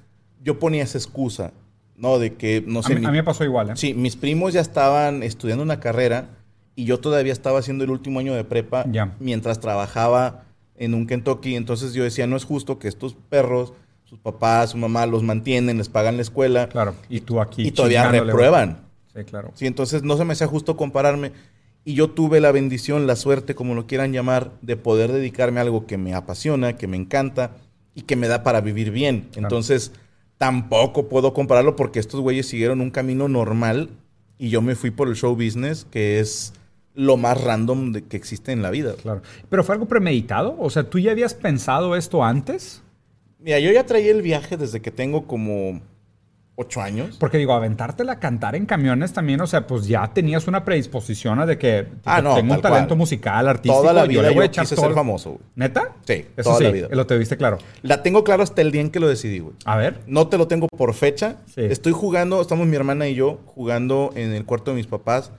yo 0.45 0.59
ponía 0.59 0.85
esa 0.85 0.99
excusa, 0.99 1.53
¿no? 1.97 2.19
De 2.19 2.35
que, 2.35 2.63
no 2.67 2.81
A 2.81 2.83
sé, 2.83 2.95
mí, 2.95 3.01
mi- 3.01 3.07
a 3.07 3.11
mí 3.11 3.17
me 3.19 3.25
pasó 3.25 3.45
igual, 3.45 3.71
¿eh? 3.71 3.73
sí, 3.77 3.95
mis 3.95 4.17
primos 4.17 4.53
ya 4.53 4.61
estaban 4.61 5.23
estudiando 5.23 5.65
una 5.65 5.81
carrera 5.81 6.29
y 6.77 6.85
yo 6.85 7.01
todavía 7.01 7.33
estaba 7.33 7.59
haciendo 7.59 7.85
el 7.85 7.91
último 7.91 8.21
año 8.21 8.35
de 8.35 8.45
prepa 8.45 8.85
Ya. 8.91 9.15
mientras 9.19 9.61
trabajaba 9.61 10.45
en 10.77 10.95
un 10.95 11.07
Kentucky. 11.07 11.57
Entonces 11.57 11.93
yo 11.95 12.05
decía, 12.05 12.27
no 12.27 12.37
es 12.37 12.45
justo 12.45 12.79
que 12.79 12.87
estos 12.87 13.15
perros, 13.29 13.73
sus 14.05 14.19
papás, 14.21 14.71
su 14.71 14.77
mamá 14.77 15.05
los 15.07 15.23
mantienen, 15.25 15.79
les 15.79 15.89
pagan 15.89 16.17
la 16.17 16.23
escuela 16.23 16.69
Claro. 16.69 16.95
Y 17.09 17.21
tú 17.21 17.41
aquí. 17.41 17.67
y 17.67 17.73
todavía 17.73 18.09
reprueban. 18.09 18.86
Sí, 19.17 19.25
claro. 19.25 19.51
Sí, 19.55 19.67
entonces 19.67 20.03
no 20.03 20.17
se 20.17 20.25
me 20.25 20.33
hacía 20.35 20.47
justo 20.47 20.77
compararme. 20.77 21.33
Y 21.85 21.95
yo 21.95 22.11
tuve 22.11 22.41
la 22.41 22.51
bendición, 22.53 23.07
la 23.07 23.15
suerte, 23.17 23.55
como 23.55 23.75
lo 23.75 23.87
quieran 23.87 24.13
llamar, 24.13 24.53
de 24.61 24.77
poder 24.77 25.13
dedicarme 25.13 25.61
a 25.61 25.63
algo 25.63 25.87
que 25.87 25.97
me 25.99 26.15
apasiona, 26.15 26.77
que 26.77 26.87
me 26.89 26.97
encanta 26.97 27.53
y 27.95 28.03
que 28.03 28.17
me 28.17 28.27
da 28.29 28.43
para 28.43 28.61
vivir 28.61 28.91
bien. 28.91 29.29
Claro. 29.31 29.47
Entonces, 29.47 29.93
tampoco 30.37 31.09
puedo 31.09 31.33
compararlo 31.33 31.77
porque 31.77 31.99
estos 32.01 32.21
güeyes 32.21 32.47
siguieron 32.47 32.81
un 32.81 32.91
camino 32.91 33.29
normal 33.29 33.91
y 34.39 34.51
yo 34.51 34.63
me 34.63 34.75
fui 34.75 34.91
por 34.91 35.09
el 35.09 35.15
show 35.15 35.35
business, 35.35 35.87
que 35.91 36.19
es 36.21 36.53
lo 36.95 37.17
más 37.17 37.43
random 37.43 37.93
de- 37.93 38.03
que 38.05 38.17
existe 38.17 38.53
en 38.53 38.63
la 38.63 38.71
vida. 38.71 38.95
Claro. 39.01 39.23
¿Pero 39.49 39.63
fue 39.65 39.75
algo 39.77 39.87
premeditado? 39.87 40.57
O 40.59 40.71
sea, 40.71 40.85
¿tú 40.91 40.99
ya 40.99 41.13
habías 41.13 41.35
pensado 41.35 41.95
esto 41.95 42.25
antes? 42.25 42.83
Mira, 43.39 43.61
yo 43.61 43.71
ya 43.71 43.87
traía 43.87 44.11
el 44.11 44.23
viaje 44.23 44.57
desde 44.57 44.81
que 44.81 44.91
tengo 44.91 45.27
como 45.27 45.81
ocho 46.59 46.81
años. 46.81 47.17
Porque 47.21 47.37
digo, 47.39 47.53
aventártela 47.53 48.13
a 48.13 48.19
cantar 48.19 48.55
en 48.57 48.65
camiones 48.67 49.13
también, 49.13 49.41
o 49.43 49.47
sea, 49.47 49.67
pues 49.67 49.87
ya 49.87 50.07
tenías 50.15 50.49
una 50.49 50.65
predisposición 50.65 51.39
a 51.39 51.47
de 51.47 51.59
que 51.59 51.83
tipo, 51.85 52.01
Ah, 52.07 52.23
no, 52.23 52.35
tengo 52.35 52.55
un 52.55 52.61
tal 52.63 52.73
talento 52.73 52.89
cual. 52.89 52.99
musical, 52.99 53.47
artístico. 53.49 53.81
Toda 53.83 53.93
la 53.93 54.05
vida 54.07 54.23
le 54.23 54.29
yo, 54.29 54.35
voy 54.35 54.43
a 54.43 54.47
echar 54.47 54.65
quise 54.65 54.75
todo 54.75 54.87
ser 54.87 54.95
famoso, 54.95 55.31
güey. 55.33 55.43
¿Neta? 55.55 55.93
Sí, 56.07 56.25
Eso 56.37 56.49
toda 56.51 56.59
sí, 56.59 56.65
la 56.65 56.71
vida. 56.71 56.89
lo 56.91 57.07
te 57.07 57.19
viste 57.19 57.37
claro. 57.37 57.59
La 57.83 58.03
tengo 58.03 58.25
claro 58.25 58.43
hasta 58.43 58.63
el 58.63 58.73
día 58.73 58.81
en 58.81 58.91
que 58.91 59.01
lo 59.01 59.07
decidí, 59.09 59.39
güey. 59.41 59.55
A 59.67 59.77
ver. 59.77 60.01
No 60.07 60.29
te 60.29 60.39
lo 60.39 60.49
tengo 60.49 60.67
por 60.69 60.95
fecha. 60.95 61.37
Sí. 61.55 61.61
Estoy 61.61 61.93
jugando, 61.93 62.41
estamos 62.41 62.67
mi 62.67 62.75
hermana 62.77 63.07
y 63.07 63.15
yo 63.15 63.39
jugando 63.45 64.13
en 64.15 64.33
el 64.33 64.45
cuarto 64.47 64.71
de 64.71 64.79
mis 64.79 64.87
papás. 64.87 65.33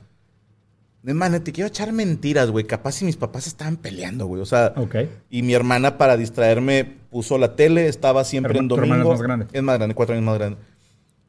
Hermana, 1.05 1.41
te 1.41 1.51
quiero 1.53 1.69
echar 1.69 1.93
mentiras, 1.93 2.51
güey. 2.51 2.65
Capaz 2.65 2.93
si 2.93 3.05
mis 3.05 3.15
papás 3.15 3.47
estaban 3.47 3.77
peleando, 3.77 4.25
güey. 4.25 4.41
O 4.41 4.45
sea, 4.45 4.74
Ok. 4.75 4.95
y 5.29 5.41
mi 5.41 5.53
hermana 5.53 5.97
para 5.97 6.17
distraerme 6.17 6.83
puso 7.09 7.38
la 7.38 7.55
tele, 7.55 7.88
estaba 7.88 8.24
siempre 8.25 8.53
Herma- 8.53 8.59
en 8.63 8.67
tu 8.67 8.75
hermana 8.75 9.03
domingo. 9.03 9.13
es 9.13 9.19
más 9.19 9.25
grande. 9.27 9.45
Es 9.53 9.63
más 9.63 9.77
grande, 9.77 9.95
cuatro 9.95 10.13
años 10.15 10.25
más 10.25 10.38
grande. 10.38 10.57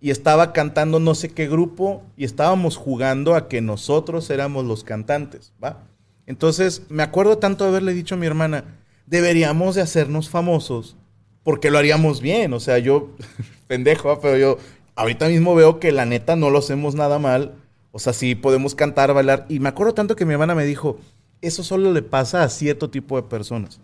Y 0.01 0.11
estaba 0.11 0.53
cantando 0.53 1.01
no 1.01 1.15
sé 1.15 1.31
qué 1.31 1.49
grupo 1.49 2.03
y 2.17 2.25
estábamos 2.25 2.77
jugando 2.77 3.35
a 3.35 3.49
que 3.49 3.61
nosotros 3.61 4.31
éramos 4.31 4.65
los 4.65 4.85
cantantes, 4.85 5.53
¿va? 5.63 5.83
Entonces, 6.27 6.83
me 6.89 7.03
acuerdo 7.03 7.39
tanto 7.39 7.65
de 7.65 7.71
haberle 7.71 7.95
dicho 7.95 8.15
a 8.15 8.19
mi 8.19 8.27
hermana, 8.27 8.65
deberíamos 9.07 9.75
de 9.75 9.83
hacernos 9.83 10.29
famosos 10.29 10.97
porque 11.43 11.71
lo 11.71 11.79
haríamos 11.79 12.21
bien. 12.21 12.53
O 12.53 12.61
sea, 12.61 12.79
yo, 12.79 13.11
pendejo, 13.67 14.09
¿va? 14.09 14.21
pero 14.21 14.37
yo 14.37 14.59
ahorita 14.95 15.29
mismo 15.29 15.55
veo 15.55 15.81
que 15.81 15.93
la 15.93 16.05
neta 16.05 16.37
no 16.37 16.51
lo 16.51 16.59
hacemos 16.59 16.95
nada 16.95 17.19
mal. 17.19 17.55
O 17.91 17.99
sea, 17.99 18.13
sí 18.13 18.35
podemos 18.35 18.75
cantar, 18.75 19.15
bailar. 19.15 19.47
Y 19.49 19.59
me 19.59 19.71
acuerdo 19.71 19.95
tanto 19.95 20.15
que 20.15 20.27
mi 20.27 20.35
hermana 20.35 20.55
me 20.55 20.67
dijo, 20.67 20.99
eso 21.41 21.65
solo 21.65 21.93
le 21.93 22.03
pasa 22.03 22.43
a 22.43 22.49
cierto 22.51 22.91
tipo 22.91 23.17
de 23.17 23.23
personas. 23.23 23.81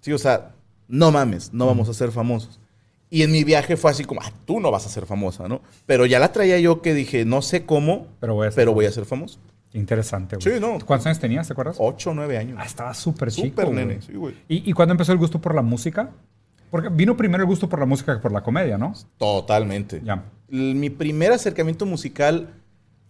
Sí, 0.00 0.12
o 0.12 0.18
sea, 0.18 0.54
no 0.88 1.12
mames, 1.12 1.52
no 1.52 1.66
vamos 1.66 1.88
a 1.88 1.94
ser 1.94 2.10
famosos. 2.10 2.58
Y 3.14 3.22
en 3.22 3.30
mi 3.30 3.44
viaje 3.44 3.76
fue 3.76 3.90
así 3.92 4.04
como, 4.04 4.20
ah, 4.22 4.32
tú 4.44 4.58
no 4.58 4.70
vas 4.72 4.86
a 4.86 4.88
ser 4.88 5.06
famosa, 5.06 5.46
¿no? 5.46 5.60
Pero 5.86 6.04
ya 6.06 6.18
la 6.18 6.32
traía 6.32 6.58
yo 6.58 6.82
que 6.82 6.94
dije, 6.94 7.24
no 7.24 7.42
sé 7.42 7.64
cómo, 7.64 8.08
Pero 8.20 8.34
voy 8.34 8.48
a 8.48 8.50
ser 8.50 8.56
pero 8.56 8.70
famoso. 8.72 8.74
voy 8.74 8.86
a 8.86 8.90
ser 8.90 9.04
famoso. 9.04 9.38
Interesante, 9.72 10.36
güey. 10.36 10.54
Sí, 10.54 10.60
no. 10.60 10.78
¿Cuántos 10.84 11.06
años 11.06 11.20
tenías, 11.20 11.46
te 11.46 11.52
acuerdas? 11.52 11.76
Ocho 11.78 12.12
nueve 12.14 12.38
años. 12.38 12.58
Ah, 12.60 12.64
estaba 12.64 12.92
súper 12.94 13.30
chico. 13.30 13.48
Súper 13.48 13.70
nene, 13.70 14.00
sí, 14.02 14.14
güey. 14.14 14.34
¿Y, 14.48 14.68
¿Y 14.68 14.72
cuándo 14.72 14.92
empezó 14.94 15.12
el 15.12 15.18
gusto 15.18 15.40
por 15.40 15.54
la 15.54 15.62
música? 15.62 16.10
Porque 16.70 16.88
vino 16.88 17.16
primero 17.16 17.42
el 17.42 17.46
gusto 17.48 17.68
por 17.68 17.78
la 17.78 17.86
música 17.86 18.14
que 18.14 18.20
por 18.20 18.32
la 18.32 18.42
comedia, 18.42 18.78
¿no? 18.78 18.92
Totalmente. 19.18 20.00
Ya. 20.04 20.24
Mi 20.48 20.90
primer 20.90 21.32
acercamiento 21.32 21.86
musical 21.86 22.48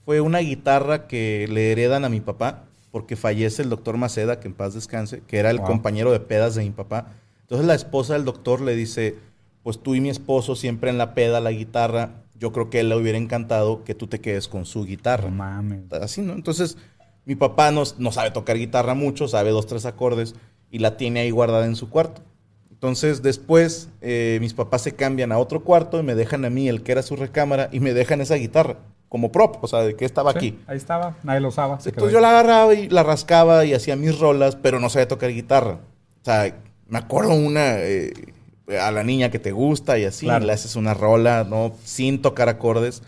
fue 0.04 0.20
una 0.20 0.38
guitarra 0.40 1.06
que 1.06 1.46
le 1.50 1.72
heredan 1.72 2.04
a 2.04 2.08
mi 2.08 2.20
papá. 2.20 2.64
porque 2.90 3.16
fallece 3.16 3.60
el 3.62 3.70
doctor 3.70 3.96
Maceda, 3.96 4.38
que 4.38 4.46
en 4.46 4.54
paz 4.54 4.72
descanse, 4.74 5.20
que 5.26 5.38
era 5.38 5.50
el 5.50 5.58
Wow. 5.58 5.66
compañero 5.66 6.12
de 6.12 6.20
pedas 6.20 6.54
de 6.54 6.62
mi 6.62 6.70
papá. 6.70 7.08
Entonces 7.40 7.66
la 7.66 7.74
esposa 7.74 8.12
del 8.12 8.24
doctor 8.24 8.60
le 8.60 8.76
dice, 8.76 9.16
pues 9.64 9.82
tú 9.82 9.96
y 9.96 10.00
mi 10.00 10.10
esposo 10.10 10.54
siempre 10.54 10.90
en 10.90 10.98
la 10.98 11.14
peda, 11.14 11.40
la 11.40 11.50
guitarra, 11.50 12.22
yo 12.38 12.52
creo 12.52 12.70
que 12.70 12.80
él 12.80 12.90
le 12.90 12.96
hubiera 12.96 13.18
encantado 13.18 13.82
que 13.82 13.94
tú 13.96 14.06
te 14.06 14.20
quedes 14.20 14.46
con 14.46 14.66
su 14.66 14.84
guitarra. 14.84 15.30
No 15.30 15.36
mames. 15.36 15.92
Así, 15.92 16.20
¿no? 16.20 16.34
Entonces, 16.34 16.76
mi 17.24 17.34
papá 17.34 17.72
no, 17.72 17.82
no 17.98 18.12
sabe 18.12 18.30
tocar 18.30 18.56
guitarra 18.58 18.94
mucho, 18.94 19.26
sabe 19.26 19.50
dos, 19.50 19.66
tres 19.66 19.86
acordes 19.86 20.36
y 20.70 20.78
la 20.78 20.96
tiene 20.96 21.20
ahí 21.20 21.30
guardada 21.30 21.64
en 21.66 21.74
su 21.74 21.90
cuarto. 21.90 22.22
Entonces, 22.70 23.22
después, 23.22 23.88
eh, 24.02 24.36
mis 24.40 24.52
papás 24.52 24.82
se 24.82 24.94
cambian 24.94 25.32
a 25.32 25.38
otro 25.38 25.64
cuarto 25.64 25.98
y 25.98 26.02
me 26.02 26.14
dejan 26.14 26.44
a 26.44 26.50
mí, 26.50 26.68
el 26.68 26.82
que 26.82 26.92
era 26.92 27.02
su 27.02 27.16
recámara, 27.16 27.70
y 27.72 27.80
me 27.80 27.94
dejan 27.94 28.20
esa 28.20 28.34
guitarra 28.34 28.76
como 29.08 29.32
prop, 29.32 29.62
o 29.62 29.68
sea, 29.68 29.80
de 29.82 29.94
que 29.94 30.04
estaba 30.04 30.32
Sí, 30.32 30.36
aquí. 30.36 30.58
Ahí 30.66 30.76
estaba, 30.76 31.16
nadie 31.22 31.40
lo 31.40 31.48
usaba. 31.48 31.78
Entonces 31.82 32.12
yo 32.12 32.20
la 32.20 32.30
agarraba 32.30 32.74
y 32.74 32.88
la 32.88 33.04
rascaba 33.04 33.64
y 33.64 33.72
hacía 33.72 33.94
mis 33.96 34.18
rolas, 34.18 34.56
pero 34.56 34.80
no 34.80 34.90
sabía 34.90 35.06
tocar 35.08 35.30
guitarra. 35.30 35.78
O 36.20 36.24
sea, 36.24 36.54
me 36.88 36.98
acuerdo 36.98 37.32
una 37.32 37.78
eh, 37.78 38.12
a 38.68 38.90
la 38.90 39.02
niña 39.04 39.30
que 39.30 39.38
te 39.38 39.52
gusta 39.52 39.98
y 39.98 40.04
así, 40.04 40.26
Claro. 40.26 40.46
le 40.46 40.52
haces 40.52 40.76
una 40.76 40.94
rola, 40.94 41.44
¿no? 41.44 41.74
Sin 41.84 42.22
tocar 42.22 42.48
acordes. 42.48 43.02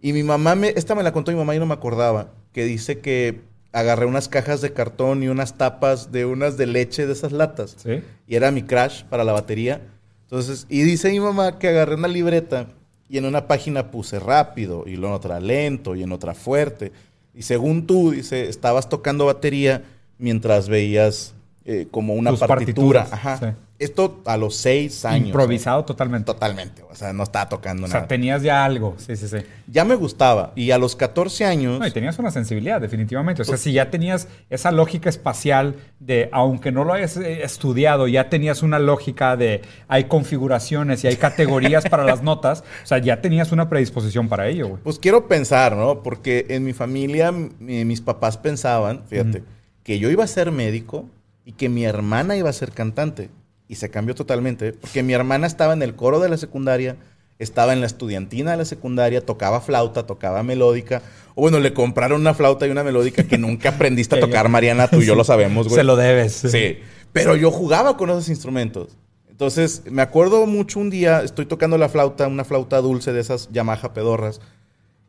Y 0.00 0.12
mi 0.12 0.22
mamá, 0.22 0.54
me, 0.54 0.68
esta 0.70 0.94
me 0.94 1.02
la 1.02 1.12
contó 1.12 1.30
mi 1.32 1.38
mamá 1.38 1.54
y 1.54 1.58
no 1.58 1.66
me 1.66 1.74
acordaba, 1.74 2.28
que 2.52 2.64
dice 2.64 2.98
que 3.00 3.40
agarré 3.72 4.06
unas 4.06 4.28
cajas 4.28 4.60
de 4.60 4.72
cartón 4.72 5.22
y 5.22 5.28
unas 5.28 5.56
tapas 5.58 6.10
de 6.10 6.24
unas 6.24 6.56
de 6.56 6.66
leche 6.66 7.06
de 7.06 7.12
esas 7.12 7.32
latas. 7.32 7.76
Sí. 7.82 8.02
Y 8.26 8.34
era 8.36 8.50
mi 8.50 8.62
crash 8.62 9.04
para 9.04 9.24
la 9.24 9.32
batería. 9.32 9.82
Entonces, 10.22 10.66
y 10.68 10.82
dice 10.82 11.10
mi 11.10 11.20
mamá 11.20 11.58
que 11.58 11.68
agarré 11.68 11.94
una 11.94 12.08
libreta 12.08 12.66
y 13.08 13.18
en 13.18 13.24
una 13.24 13.46
página 13.46 13.90
puse 13.90 14.18
rápido 14.18 14.84
y 14.86 14.96
luego 14.96 15.08
en 15.08 15.14
otra 15.14 15.40
lento 15.40 15.94
y 15.96 16.02
en 16.02 16.12
otra 16.12 16.34
fuerte. 16.34 16.92
Y 17.34 17.42
según 17.42 17.86
tú, 17.86 18.10
dice, 18.10 18.48
estabas 18.48 18.88
tocando 18.88 19.26
batería 19.26 19.82
mientras 20.18 20.68
veías 20.68 21.34
eh, 21.64 21.86
como 21.90 22.14
una 22.14 22.30
Tus 22.30 22.40
partitura. 22.40 23.06
Ajá. 23.10 23.36
sí. 23.38 23.46
Esto 23.78 24.20
a 24.26 24.36
los 24.36 24.56
seis 24.56 25.04
años. 25.04 25.28
Improvisado 25.28 25.80
¿eh? 25.82 25.84
totalmente. 25.86 26.26
Totalmente. 26.26 26.82
O 26.90 26.94
sea, 26.96 27.12
no 27.12 27.22
estaba 27.22 27.48
tocando 27.48 27.84
O 27.84 27.88
nada. 27.88 28.00
sea, 28.00 28.08
tenías 28.08 28.42
ya 28.42 28.64
algo. 28.64 28.96
Sí, 28.98 29.14
sí, 29.16 29.28
sí. 29.28 29.36
Ya 29.68 29.84
me 29.84 29.94
gustaba. 29.94 30.52
Y 30.56 30.72
a 30.72 30.78
los 30.78 30.96
14 30.96 31.44
años... 31.44 31.78
No, 31.78 31.86
y 31.86 31.90
tenías 31.92 32.18
una 32.18 32.32
sensibilidad, 32.32 32.80
definitivamente. 32.80 33.42
O 33.42 33.44
sea, 33.44 33.56
si 33.56 33.72
ya 33.72 33.88
tenías 33.90 34.26
esa 34.50 34.72
lógica 34.72 35.08
espacial 35.08 35.76
de, 36.00 36.28
aunque 36.32 36.72
no 36.72 36.82
lo 36.82 36.92
hayas 36.92 37.16
eh, 37.18 37.42
estudiado, 37.44 38.08
ya 38.08 38.28
tenías 38.28 38.64
una 38.64 38.80
lógica 38.80 39.36
de 39.36 39.62
hay 39.86 40.04
configuraciones 40.04 41.04
y 41.04 41.06
hay 41.06 41.16
categorías 41.16 41.84
para 41.88 42.02
las 42.04 42.22
notas, 42.24 42.64
o 42.82 42.86
sea, 42.86 42.98
ya 42.98 43.20
tenías 43.20 43.52
una 43.52 43.68
predisposición 43.68 44.28
para 44.28 44.48
ello, 44.48 44.68
güey. 44.68 44.82
Pues 44.82 44.98
quiero 44.98 45.28
pensar, 45.28 45.76
¿no? 45.76 46.02
Porque 46.02 46.46
en 46.48 46.64
mi 46.64 46.72
familia, 46.72 47.30
mi- 47.32 47.84
mis 47.84 48.00
papás 48.00 48.36
pensaban, 48.38 49.02
fíjate, 49.06 49.44
que 49.84 49.98
yo 50.00 50.10
iba 50.10 50.24
a 50.24 50.26
ser 50.26 50.50
médico 50.50 51.08
y 51.44 51.52
que 51.52 51.68
mi 51.68 51.84
hermana 51.84 52.36
iba 52.36 52.50
a 52.50 52.52
ser 52.52 52.72
cantante. 52.72 53.30
Y 53.68 53.76
se 53.76 53.90
cambió 53.90 54.14
totalmente, 54.14 54.72
porque 54.72 55.02
mi 55.02 55.12
hermana 55.12 55.46
estaba 55.46 55.74
en 55.74 55.82
el 55.82 55.94
coro 55.94 56.20
de 56.20 56.28
la 56.28 56.38
secundaria, 56.38 56.96
estaba 57.38 57.72
en 57.72 57.80
la 57.80 57.86
estudiantina 57.86 58.52
de 58.52 58.56
la 58.56 58.64
secundaria, 58.64 59.24
tocaba 59.24 59.60
flauta, 59.60 60.06
tocaba 60.06 60.42
melódica. 60.42 61.02
O 61.34 61.42
bueno, 61.42 61.60
le 61.60 61.74
compraron 61.74 62.20
una 62.20 62.34
flauta 62.34 62.66
y 62.66 62.70
una 62.70 62.82
melódica 62.82 63.24
que 63.24 63.38
nunca 63.38 63.68
aprendiste 63.76 64.16
a 64.16 64.20
tocar, 64.20 64.48
Mariana, 64.48 64.88
tú 64.88 65.02
y 65.02 65.06
yo 65.06 65.14
lo 65.14 65.24
sabemos, 65.24 65.68
güey. 65.68 65.76
Se 65.76 65.84
lo 65.84 65.96
debes. 65.96 66.32
Sí. 66.32 66.78
Pero 67.12 67.36
yo 67.36 67.50
jugaba 67.50 67.96
con 67.96 68.10
esos 68.10 68.28
instrumentos. 68.28 68.96
Entonces, 69.38 69.82
me 69.88 70.02
acuerdo 70.02 70.46
mucho 70.46 70.80
un 70.80 70.90
día, 70.90 71.22
estoy 71.22 71.46
tocando 71.46 71.78
la 71.78 71.88
flauta, 71.88 72.26
una 72.26 72.44
flauta 72.44 72.80
dulce 72.80 73.12
de 73.12 73.20
esas 73.20 73.48
Yamaha 73.52 73.94
pedorras. 73.94 74.40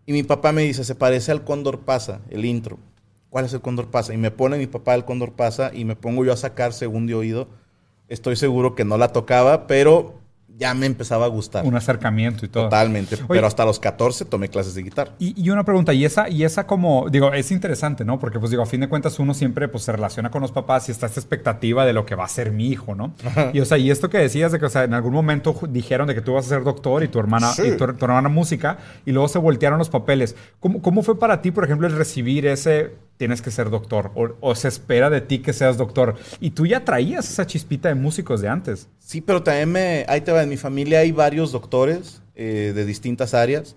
Y 0.06 0.12
mi 0.12 0.22
papá 0.22 0.52
me 0.52 0.62
dice, 0.62 0.84
se 0.84 0.96
parece 0.96 1.32
al 1.32 1.44
Cóndor 1.44 1.80
Pasa, 1.80 2.22
el 2.30 2.46
intro. 2.46 2.78
¿Cuál 3.30 3.46
es 3.46 3.54
el 3.54 3.62
Cóndor 3.62 3.90
Pasa? 3.90 4.14
Y 4.14 4.18
me 4.18 4.30
pone 4.32 4.58
mi 4.58 4.68
papá 4.68 4.94
el 4.94 5.06
Cóndor 5.06 5.34
Pasa 5.34 5.72
y 5.74 5.84
me 5.84 5.96
pongo 5.96 6.26
yo 6.26 6.34
a 6.34 6.38
sacar 6.38 6.74
según 6.74 7.08
de 7.08 7.16
oído. 7.16 7.48
Estoy 8.10 8.36
seguro 8.36 8.76
que 8.76 8.84
no 8.86 8.98
la 8.98 9.10
tocaba, 9.14 9.68
pero 9.68 10.16
ya 10.58 10.74
me 10.74 10.88
empezaba 10.88 11.24
a 11.24 11.30
gustar. 11.30 11.66
Un 11.66 11.76
acercamiento 11.78 12.46
y 12.46 12.50
todo. 12.50 12.66
Totalmente. 12.66 13.16
Oye. 13.16 13.24
Pero 13.30 13.48
hasta 13.48 13.64
los 13.64 13.80
14 13.80 14.26
tomé 14.26 14.50
clases 14.50 14.76
de 14.76 14.84
guitarra. 14.84 15.12
Y, 15.18 15.42
y 15.42 15.52
una 15.52 15.64
pregunta, 15.64 15.94
y 15.94 16.04
esa, 16.04 16.28
y 16.28 16.44
esa 16.44 16.68
como, 16.68 17.08
digo, 17.10 17.32
es 17.32 17.50
interesante, 17.52 18.04
¿no? 18.04 18.20
Porque, 18.20 18.40
pues 18.40 18.52
digo, 18.52 18.62
a 18.64 18.66
fin 18.66 18.82
de 18.82 18.90
cuentas 18.90 19.20
uno 19.20 19.34
siempre 19.34 19.70
pues 19.70 19.86
se 19.86 19.94
relaciona 19.94 20.32
con 20.32 20.42
los 20.42 20.52
papás 20.52 20.90
y 20.90 20.92
está 20.92 21.06
esta 21.06 21.18
expectativa 21.22 21.86
de 21.86 21.94
lo 21.94 22.06
que 22.06 22.16
va 22.16 22.26
a 22.26 22.28
ser 22.28 22.52
mi 22.52 22.68
hijo, 22.68 22.94
¿no? 22.94 23.14
Y 23.54 23.62
o 23.62 23.66
sea, 23.66 23.78
y 23.78 23.90
esto 23.90 24.10
que 24.10 24.18
decías 24.18 24.52
de 24.52 24.60
que, 24.60 24.66
o 24.66 24.70
sea, 24.70 24.84
en 24.84 24.94
algún 24.94 25.14
momento 25.14 25.56
dijeron 25.70 26.08
de 26.10 26.16
que 26.16 26.22
tú 26.22 26.34
vas 26.34 26.46
a 26.48 26.50
ser 26.50 26.64
doctor 26.66 27.04
y 27.04 27.08
tu 27.08 27.20
hermana, 27.20 27.54
Sí. 27.54 27.62
y 27.68 27.78
tu, 27.78 27.94
tu 27.94 28.04
hermana 28.06 28.28
música, 28.28 28.80
y 29.06 29.12
luego 29.14 29.30
se 29.30 29.40
voltearon 29.40 29.80
los 29.80 29.90
papeles. 29.90 30.36
¿Cómo, 30.60 30.82
cómo 30.82 31.04
fue 31.04 31.18
para 31.18 31.42
ti, 31.42 31.52
por 31.52 31.64
ejemplo, 31.64 31.88
el 31.88 31.94
recibir 31.96 32.46
ese 32.48 32.96
tienes 33.20 33.42
que 33.42 33.52
ser 33.52 33.70
doctor 33.70 34.12
o, 34.16 34.30
o 34.40 34.56
se 34.56 34.70
espera 34.70 35.10
de 35.10 35.20
ti 35.20 35.40
que 35.40 35.52
seas 35.52 35.78
doctor? 35.78 36.16
Y 36.40 36.52
tú 36.52 36.66
ya 36.66 36.86
traías 36.86 37.30
esa 37.30 37.46
chispita 37.46 37.90
de 37.90 37.96
músicos 37.96 38.40
de 38.40 38.48
antes. 38.48 38.88
Sí, 38.98 39.20
pero 39.20 39.44
también 39.44 39.70
me, 39.70 40.06
ahí 40.08 40.22
te 40.22 40.32
va, 40.32 40.42
en 40.42 40.48
mi 40.48 40.56
familia 40.56 41.00
hay 41.00 41.12
varios 41.12 41.52
doctores 41.52 42.22
eh, 42.34 42.72
de 42.74 42.86
distintas 42.86 43.34
áreas. 43.34 43.76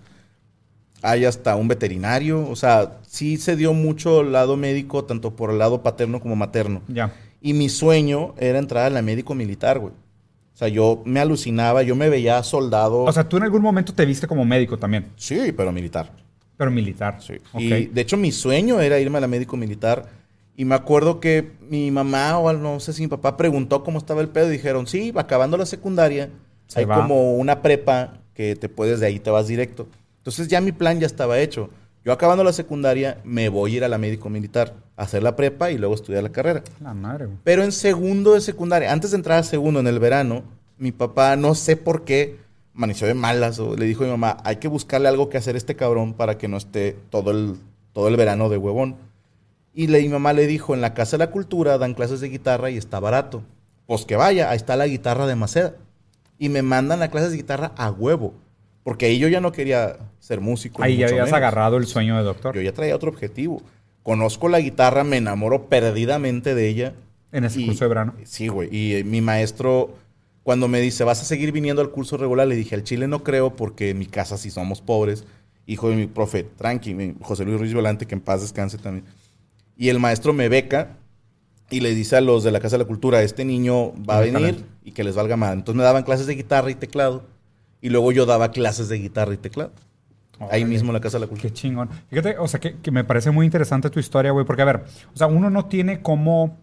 Hay 1.01 1.25
hasta 1.25 1.57
un 1.57 1.67
veterinario, 1.67 2.47
o 2.49 2.55
sea, 2.55 2.99
sí 3.05 3.35
se 3.35 3.57
dio 3.57 3.73
mucho 3.73 4.21
el 4.21 4.31
lado 4.31 4.55
médico, 4.55 5.03
tanto 5.03 5.35
por 5.35 5.49
el 5.49 5.59
lado 5.59 5.83
paterno 5.83 6.21
como 6.21 6.37
materno. 6.37 6.81
Ya. 6.87 7.13
Y 7.41 7.51
mi 7.51 7.67
sueño 7.67 8.35
era 8.37 8.59
entrar 8.59 8.85
a 8.85 8.89
la 8.89 9.01
médico 9.01 9.35
militar, 9.35 9.79
güey. 9.79 9.91
O 9.91 10.55
sea, 10.55 10.69
yo 10.69 11.01
me 11.03 11.19
alucinaba, 11.19 11.83
yo 11.83 11.97
me 11.97 12.07
veía 12.07 12.41
soldado. 12.43 13.03
O 13.03 13.11
sea, 13.11 13.27
tú 13.27 13.35
en 13.35 13.43
algún 13.43 13.61
momento 13.61 13.93
te 13.93 14.05
viste 14.05 14.25
como 14.25 14.45
médico 14.45 14.77
también, 14.77 15.07
sí, 15.17 15.51
pero 15.51 15.73
militar. 15.73 16.22
Pero 16.57 16.71
militar. 16.71 17.17
Sí. 17.21 17.35
Y 17.57 17.85
de 17.87 18.01
hecho 18.01 18.17
mi 18.17 18.31
sueño 18.31 18.79
era 18.79 18.99
irme 18.99 19.17
a 19.17 19.21
la 19.21 19.27
médico 19.27 19.57
militar. 19.57 20.05
Y 20.55 20.65
me 20.65 20.75
acuerdo 20.75 21.19
que 21.19 21.51
mi 21.61 21.89
mamá 21.89 22.37
o 22.37 22.53
no 22.53 22.79
sé 22.79 22.93
si 22.93 23.01
mi 23.01 23.07
papá 23.07 23.37
preguntó 23.37 23.83
cómo 23.83 23.97
estaba 23.97 24.21
el 24.21 24.29
pedo 24.29 24.49
y 24.49 24.51
dijeron, 24.51 24.85
sí, 24.85 25.11
acabando 25.15 25.57
la 25.57 25.65
secundaria, 25.65 26.29
Se 26.67 26.79
hay 26.79 26.85
va. 26.85 26.95
como 26.95 27.35
una 27.37 27.61
prepa 27.63 28.19
que 28.35 28.55
te 28.55 28.69
puedes, 28.69 28.99
de 28.99 29.07
ahí 29.07 29.19
te 29.19 29.31
vas 29.31 29.47
directo. 29.47 29.87
Entonces 30.17 30.47
ya 30.47 30.61
mi 30.61 30.71
plan 30.71 30.99
ya 30.99 31.07
estaba 31.07 31.39
hecho. 31.39 31.69
Yo 32.05 32.11
acabando 32.11 32.43
la 32.43 32.53
secundaria 32.53 33.17
me 33.23 33.49
voy 33.49 33.73
a 33.73 33.77
ir 33.77 33.83
a 33.83 33.87
la 33.87 33.97
médico 33.97 34.29
militar, 34.29 34.75
a 34.95 35.03
hacer 35.03 35.23
la 35.23 35.35
prepa 35.35 35.71
y 35.71 35.77
luego 35.77 35.95
estudiar 35.95 36.21
la 36.21 36.31
carrera. 36.31 36.63
La 36.81 36.93
madre, 36.93 37.25
güey. 37.25 37.37
Pero 37.43 37.63
en 37.63 37.71
segundo 37.71 38.33
de 38.33 38.41
secundaria, 38.41 38.91
antes 38.91 39.11
de 39.11 39.17
entrar 39.17 39.39
a 39.39 39.43
segundo 39.43 39.79
en 39.79 39.87
el 39.87 39.99
verano, 39.99 40.43
mi 40.77 40.91
papá, 40.91 41.35
no 41.35 41.55
sé 41.55 41.77
por 41.77 42.03
qué, 42.03 42.37
amaneció 42.75 43.07
de 43.07 43.13
malas 43.13 43.59
o 43.59 43.75
le 43.75 43.85
dijo 43.85 44.03
a 44.03 44.07
mi 44.07 44.11
mamá, 44.11 44.37
hay 44.43 44.55
que 44.57 44.67
buscarle 44.67 45.07
algo 45.07 45.29
que 45.29 45.37
hacer 45.37 45.55
a 45.55 45.57
este 45.57 45.75
cabrón 45.75 46.13
para 46.13 46.37
que 46.37 46.47
no 46.47 46.57
esté 46.57 46.97
todo 47.09 47.31
el, 47.31 47.55
todo 47.93 48.07
el 48.07 48.15
verano 48.17 48.49
de 48.49 48.57
huevón. 48.57 48.95
Y 49.73 49.87
le, 49.87 50.01
mi 50.01 50.09
mamá 50.09 50.33
le 50.33 50.45
dijo, 50.47 50.73
en 50.73 50.81
la 50.81 50.93
Casa 50.93 51.17
de 51.17 51.25
la 51.25 51.31
Cultura 51.31 51.77
dan 51.77 51.93
clases 51.93 52.19
de 52.21 52.29
guitarra 52.29 52.69
y 52.69 52.77
está 52.77 52.99
barato. 52.99 53.43
Pues 53.87 54.05
que 54.05 54.15
vaya, 54.15 54.49
ahí 54.49 54.57
está 54.57 54.75
la 54.75 54.87
guitarra 54.87 55.25
de 55.27 55.35
Maceda. 55.35 55.75
Y 56.37 56.49
me 56.49 56.61
mandan 56.61 57.01
a 57.01 57.09
clases 57.09 57.31
de 57.31 57.37
guitarra 57.37 57.71
a 57.77 57.89
huevo. 57.91 58.33
Porque 58.83 59.05
ahí 59.07 59.17
yo 59.17 59.27
ya 59.29 59.39
no 59.41 59.51
quería 59.51 59.97
ser 60.19 60.41
músico. 60.41 60.83
Ahí 60.83 60.97
ya 60.97 61.07
habías 61.07 61.25
menos. 61.25 61.33
agarrado 61.37 61.77
el 61.77 61.87
sueño 61.87 62.17
de 62.17 62.23
doctor. 62.23 62.55
Yo 62.55 62.61
ya 62.61 62.73
traía 62.73 62.95
otro 62.95 63.09
objetivo. 63.09 63.61
Conozco 64.03 64.49
la 64.49 64.59
guitarra, 64.59 65.03
me 65.03 65.17
enamoro 65.17 65.67
perdidamente 65.69 66.53
de 66.53 66.67
ella. 66.67 66.93
En 67.31 67.45
ese 67.45 67.61
Y- 67.61 67.65
curso 67.67 67.85
de 67.85 67.89
verano. 67.89 68.13
Sí, 68.25 68.47
güey. 68.49 68.69
Y 68.75 69.03
mi 69.05 69.21
maestro, 69.21 69.95
cuando 70.43 70.67
me 70.67 70.81
dice, 70.81 71.03
¿vas 71.03 71.21
a 71.21 71.25
seguir 71.25 71.51
viniendo 71.51 71.81
al 71.81 71.91
curso 71.91 72.17
regular? 72.17 72.47
Le 72.47 72.55
dije, 72.55 72.75
al 72.75 72.83
Chile 72.83 73.07
no 73.07 73.23
creo 73.23 73.55
porque 73.55 73.89
en 73.91 73.99
mi 73.99 74.05
casa 74.05 74.37
sí 74.37 74.51
somos 74.51 74.81
pobres. 74.81 75.25
Hijo 75.65 75.89
de 75.89 75.95
mi 75.95 76.07
profe, 76.07 76.43
tranqui, 76.43 77.15
José 77.21 77.45
Luis 77.45 77.59
Ruiz 77.59 77.73
Volante, 77.73 78.05
que 78.05 78.15
en 78.15 78.21
paz 78.21 78.41
descanse 78.41 78.77
también. 78.77 79.05
Y 79.77 79.89
el 79.89 79.99
maestro 79.99 80.33
me 80.33 80.49
beca 80.49 80.97
y 81.69 81.79
le 81.79 81.95
dice 81.95 82.17
a 82.17 82.21
los 82.21 82.43
de 82.43 82.51
la 82.51 82.59
Casa 82.59 82.77
de 82.77 82.83
la 82.83 82.87
Cultura, 82.87 83.23
este 83.23 83.45
niño 83.45 83.93
va 84.07 84.17
a 84.17 84.21
venir 84.21 84.33
talento. 84.33 84.63
y 84.83 84.91
que 84.91 85.03
les 85.03 85.15
valga 85.15 85.37
mal. 85.37 85.53
Entonces 85.53 85.77
me 85.77 85.83
daban 85.83 86.03
clases 86.03 86.27
de 86.27 86.35
guitarra 86.35 86.69
y 86.69 86.75
teclado. 86.75 87.23
Y 87.81 87.89
luego 87.89 88.11
yo 88.11 88.25
daba 88.25 88.51
clases 88.51 88.89
de 88.89 88.97
guitarra 88.97 89.33
y 89.33 89.37
teclado. 89.37 89.71
Ahí 90.51 90.65
mismo 90.65 90.89
en 90.89 90.93
la 90.93 90.99
Casa 90.99 91.17
de 91.17 91.21
la 91.21 91.27
Cultura. 91.27 91.49
Qué 91.49 91.53
chingón. 91.53 91.89
Fíjate, 92.09 92.37
o 92.37 92.47
sea, 92.47 92.59
que, 92.59 92.77
que 92.77 92.91
me 92.91 93.03
parece 93.03 93.31
muy 93.31 93.45
interesante 93.45 93.89
tu 93.89 93.99
historia, 93.99 94.31
güey, 94.31 94.45
porque 94.45 94.61
a 94.61 94.65
ver, 94.65 94.83
o 95.13 95.17
sea, 95.17 95.27
uno 95.27 95.49
no 95.49 95.65
tiene 95.65 96.01
como, 96.01 96.57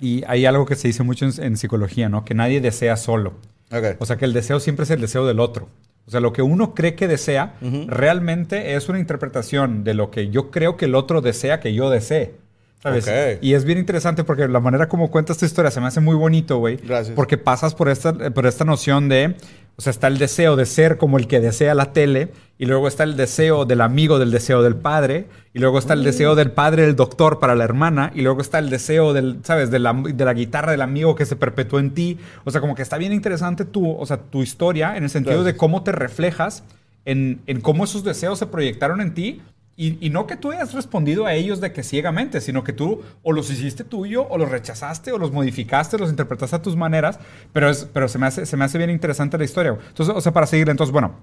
y 0.00 0.22
hay 0.26 0.46
algo 0.46 0.66
que 0.66 0.76
se 0.76 0.88
dice 0.88 1.02
mucho 1.02 1.26
en, 1.26 1.32
en 1.42 1.56
psicología, 1.56 2.08
¿no? 2.08 2.24
Que 2.24 2.34
nadie 2.34 2.60
desea 2.60 2.96
solo. 2.96 3.34
Ok. 3.70 3.96
O 3.98 4.06
sea, 4.06 4.16
que 4.16 4.24
el 4.24 4.32
deseo 4.32 4.60
siempre 4.60 4.84
es 4.84 4.90
el 4.90 5.00
deseo 5.00 5.26
del 5.26 5.40
otro. 5.40 5.68
O 6.06 6.10
sea, 6.10 6.20
lo 6.20 6.32
que 6.32 6.40
uno 6.40 6.74
cree 6.74 6.94
que 6.94 7.06
desea 7.06 7.54
Ujú. 7.60 7.84
realmente 7.86 8.74
es 8.74 8.88
una 8.88 8.98
interpretación 8.98 9.84
de 9.84 9.92
lo 9.92 10.10
que 10.10 10.30
yo 10.30 10.50
creo 10.50 10.76
que 10.78 10.86
el 10.86 10.94
otro 10.94 11.20
desea 11.20 11.60
que 11.60 11.74
yo 11.74 11.90
desee. 11.90 12.34
¿Sabes? 12.82 13.06
Ok. 13.06 13.42
Y 13.42 13.54
es 13.54 13.64
bien 13.64 13.76
interesante 13.78 14.24
porque 14.24 14.46
la 14.48 14.60
manera 14.60 14.88
como 14.88 15.10
cuentas 15.10 15.36
tu 15.36 15.44
historia 15.44 15.70
se 15.70 15.80
me 15.80 15.88
hace 15.88 16.00
muy 16.00 16.14
bonito, 16.14 16.58
güey. 16.58 16.76
Gracias. 16.76 17.14
Porque 17.14 17.36
pasas 17.36 17.74
por 17.74 17.88
esta, 17.90 18.14
por 18.30 18.46
esta 18.46 18.64
noción 18.64 19.08
de, 19.08 19.34
o 19.78 19.80
sea, 19.80 19.92
está 19.92 20.08
el 20.08 20.18
deseo 20.18 20.56
de 20.56 20.66
ser 20.66 20.98
como 20.98 21.18
el 21.18 21.28
que 21.28 21.38
desea 21.38 21.72
la 21.72 21.92
tele, 21.92 22.32
y 22.58 22.66
luego 22.66 22.88
está 22.88 23.04
el 23.04 23.16
deseo 23.16 23.64
del 23.64 23.80
amigo 23.80 24.18
del 24.18 24.32
deseo 24.32 24.60
del 24.60 24.74
padre, 24.74 25.28
y 25.54 25.60
luego 25.60 25.78
está 25.78 25.94
el 25.94 26.02
deseo 26.02 26.34
del 26.34 26.50
padre 26.50 26.84
del 26.84 26.96
doctor 26.96 27.38
para 27.38 27.54
la 27.54 27.62
hermana, 27.62 28.10
y 28.12 28.22
luego 28.22 28.40
está 28.40 28.58
el 28.58 28.70
deseo 28.70 29.12
del, 29.12 29.38
¿sabes? 29.44 29.70
De 29.70 29.78
la, 29.78 29.92
de 29.92 30.24
la 30.24 30.34
guitarra 30.34 30.72
del 30.72 30.82
amigo 30.82 31.14
que 31.14 31.26
se 31.26 31.36
perpetuó 31.36 31.78
en 31.78 31.94
ti. 31.94 32.18
O 32.44 32.50
sea, 32.50 32.60
como 32.60 32.74
que 32.74 32.82
está 32.82 32.98
bien 32.98 33.12
interesante 33.12 33.64
tu, 33.64 33.88
o 33.88 34.04
sea, 34.04 34.16
tu 34.16 34.42
historia 34.42 34.96
en 34.96 35.04
el 35.04 35.10
sentido 35.10 35.44
de 35.44 35.56
cómo 35.56 35.84
te 35.84 35.92
reflejas 35.92 36.64
en, 37.04 37.40
en 37.46 37.60
cómo 37.60 37.84
esos 37.84 38.02
deseos 38.02 38.40
se 38.40 38.46
proyectaron 38.46 39.00
en 39.00 39.14
ti 39.14 39.42
Y, 39.80 40.04
y 40.04 40.10
no 40.10 40.26
que 40.26 40.34
tú 40.36 40.50
hayas 40.50 40.74
respondido 40.74 41.24
a 41.24 41.34
ellos 41.34 41.60
de 41.60 41.72
que 41.72 41.84
ciegamente, 41.84 42.40
sino 42.40 42.64
que 42.64 42.72
tú 42.72 43.02
o 43.22 43.30
los 43.30 43.48
hiciste 43.48 43.84
tuyo, 43.84 44.26
o 44.28 44.36
los 44.36 44.50
rechazaste, 44.50 45.12
o 45.12 45.18
los 45.18 45.30
modificaste, 45.30 45.96
los 45.98 46.10
interpretaste 46.10 46.56
a 46.56 46.62
tus 46.62 46.74
maneras, 46.74 47.20
pero, 47.52 47.70
es, 47.70 47.88
pero 47.92 48.08
se, 48.08 48.18
me 48.18 48.26
hace, 48.26 48.44
se 48.44 48.56
me 48.56 48.64
hace 48.64 48.76
bien 48.76 48.90
interesante 48.90 49.38
la 49.38 49.44
historia. 49.44 49.78
Entonces, 49.88 50.12
o 50.16 50.20
sea, 50.20 50.32
para 50.32 50.48
seguir, 50.48 50.68
entonces, 50.68 50.92
bueno, 50.92 51.14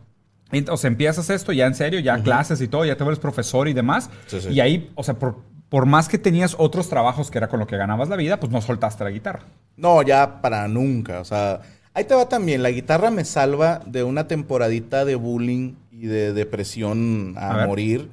o 0.69 0.77
sea, 0.77 0.87
empiezas 0.87 1.29
esto 1.29 1.51
ya 1.51 1.65
en 1.65 1.75
serio, 1.75 1.99
ya 1.99 2.23
clases 2.23 2.61
y 2.61 2.69
todo, 2.69 2.85
ya 2.85 2.95
te 2.95 3.03
vuelves 3.03 3.19
profesor 3.19 3.67
y 3.67 3.73
demás. 3.73 4.09
Sí, 4.27 4.39
sí. 4.39 4.49
Y 4.49 4.61
ahí, 4.61 4.89
o 4.95 5.03
sea, 5.03 5.15
por, 5.15 5.41
por 5.67 5.85
más 5.85 6.07
que 6.07 6.17
tenías 6.17 6.55
otros 6.57 6.87
trabajos 6.87 7.31
que 7.31 7.37
era 7.37 7.49
con 7.49 7.59
lo 7.59 7.67
que 7.67 7.75
ganabas 7.75 8.07
la 8.07 8.15
vida, 8.15 8.39
pues 8.39 8.51
no 8.53 8.61
soltaste 8.61 9.03
la 9.03 9.09
guitarra. 9.09 9.41
No, 9.75 10.01
ya 10.01 10.41
para 10.41 10.67
nunca. 10.69 11.19
O 11.19 11.25
sea, 11.25 11.59
ahí 11.93 12.05
te 12.05 12.15
va 12.15 12.29
también. 12.29 12.63
La 12.63 12.69
guitarra 12.69 13.11
me 13.11 13.25
salva 13.25 13.81
de 13.85 14.03
una 14.03 14.27
temporadita 14.27 15.03
de 15.03 15.15
bullying 15.15 15.73
y 15.91 16.05
de 16.05 16.31
depresión 16.33 17.33
a, 17.37 17.63
A 17.63 17.67
morir. 17.67 18.09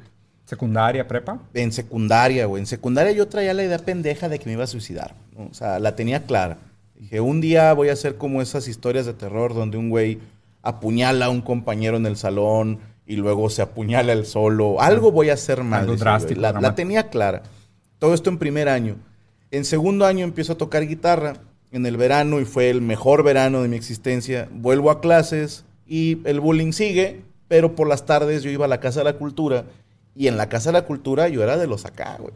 Secundaria, 0.53 1.09
prepa. 1.09 1.39
En 1.55 1.73
secundaria, 1.73 2.45
güey. 2.45 2.61
En 2.61 2.67
secundaria 2.67 3.11
yo 3.13 3.27
traía 3.27 3.55
la 3.55 3.65
idea 3.65 3.79
pendeja 3.79 4.29
de 4.29 4.39
que 4.39 4.45
me 4.45 4.53
iba 4.53 4.65
a 4.65 4.67
suicidar. 4.67 5.15
¿no? 5.35 5.47
O 5.47 5.55
sea, 5.55 5.79
la 5.79 5.97
tenía 5.97 6.25
clara. 6.25 6.59
Dije, 6.95 7.23
un 7.23 7.41
día 7.41 7.73
voy 7.73 7.89
a 7.89 7.95
hacer 7.95 8.17
como 8.17 8.43
esas 8.43 8.69
historias 8.69 9.07
de 9.07 9.15
terror 9.15 9.55
donde 9.55 9.79
un 9.79 9.89
güey 9.89 10.19
apuñala 10.61 11.25
a 11.25 11.31
un 11.31 11.41
compañero 11.41 11.97
en 11.97 12.05
el 12.05 12.19
salón 12.19 12.81
y 13.07 13.17
luego 13.17 13.49
se 13.49 13.63
apuñala 13.63 14.13
él 14.13 14.27
solo. 14.27 14.79
Algo 14.83 15.11
voy 15.11 15.31
a 15.31 15.35
hacer 15.35 15.65
mal. 15.65 15.85
Algo 15.85 15.97
drástico, 15.97 16.39
La, 16.39 16.53
la 16.53 16.75
tenía 16.75 17.09
clara. 17.09 17.45
Todo 17.99 18.13
esto 18.13 18.29
en 18.29 18.37
primer 18.37 18.69
año. 18.69 18.97
En 19.51 19.65
segundo 19.65 20.05
año 20.05 20.23
empiezo 20.23 20.53
a 20.53 20.59
tocar 20.59 20.87
guitarra 20.87 21.37
en 21.71 21.87
el 21.87 21.97
verano 21.97 22.41
y 22.41 22.45
fue 22.45 22.69
el 22.69 22.83
mejor 22.83 23.23
verano 23.23 23.63
de 23.63 23.69
mi 23.69 23.77
existencia. 23.77 24.51
Vuelvo 24.53 24.91
a 24.91 25.01
clases 25.01 25.65
y 25.87 26.19
el 26.27 26.41
bullying 26.41 26.73
sigue, 26.73 27.23
pero 27.49 27.75
por 27.75 27.89
las 27.89 28.05
tardes 28.05 28.43
yo 28.43 28.51
iba 28.51 28.67
a 28.67 28.69
la 28.69 28.81
Casa 28.81 29.01
de 29.01 29.05
la 29.05 29.15
Cultura 29.15 29.65
y 30.15 30.29
en 30.29 30.37
la 30.37 30.49
Casa 30.49 30.71
de 30.71 30.75
la 30.75 30.87
Cultura 30.87 31.29
yo 31.29 31.43
era 31.43 31.57
de 31.57 31.67
los 31.67 31.85
acá, 31.85 32.17
güey. 32.21 32.35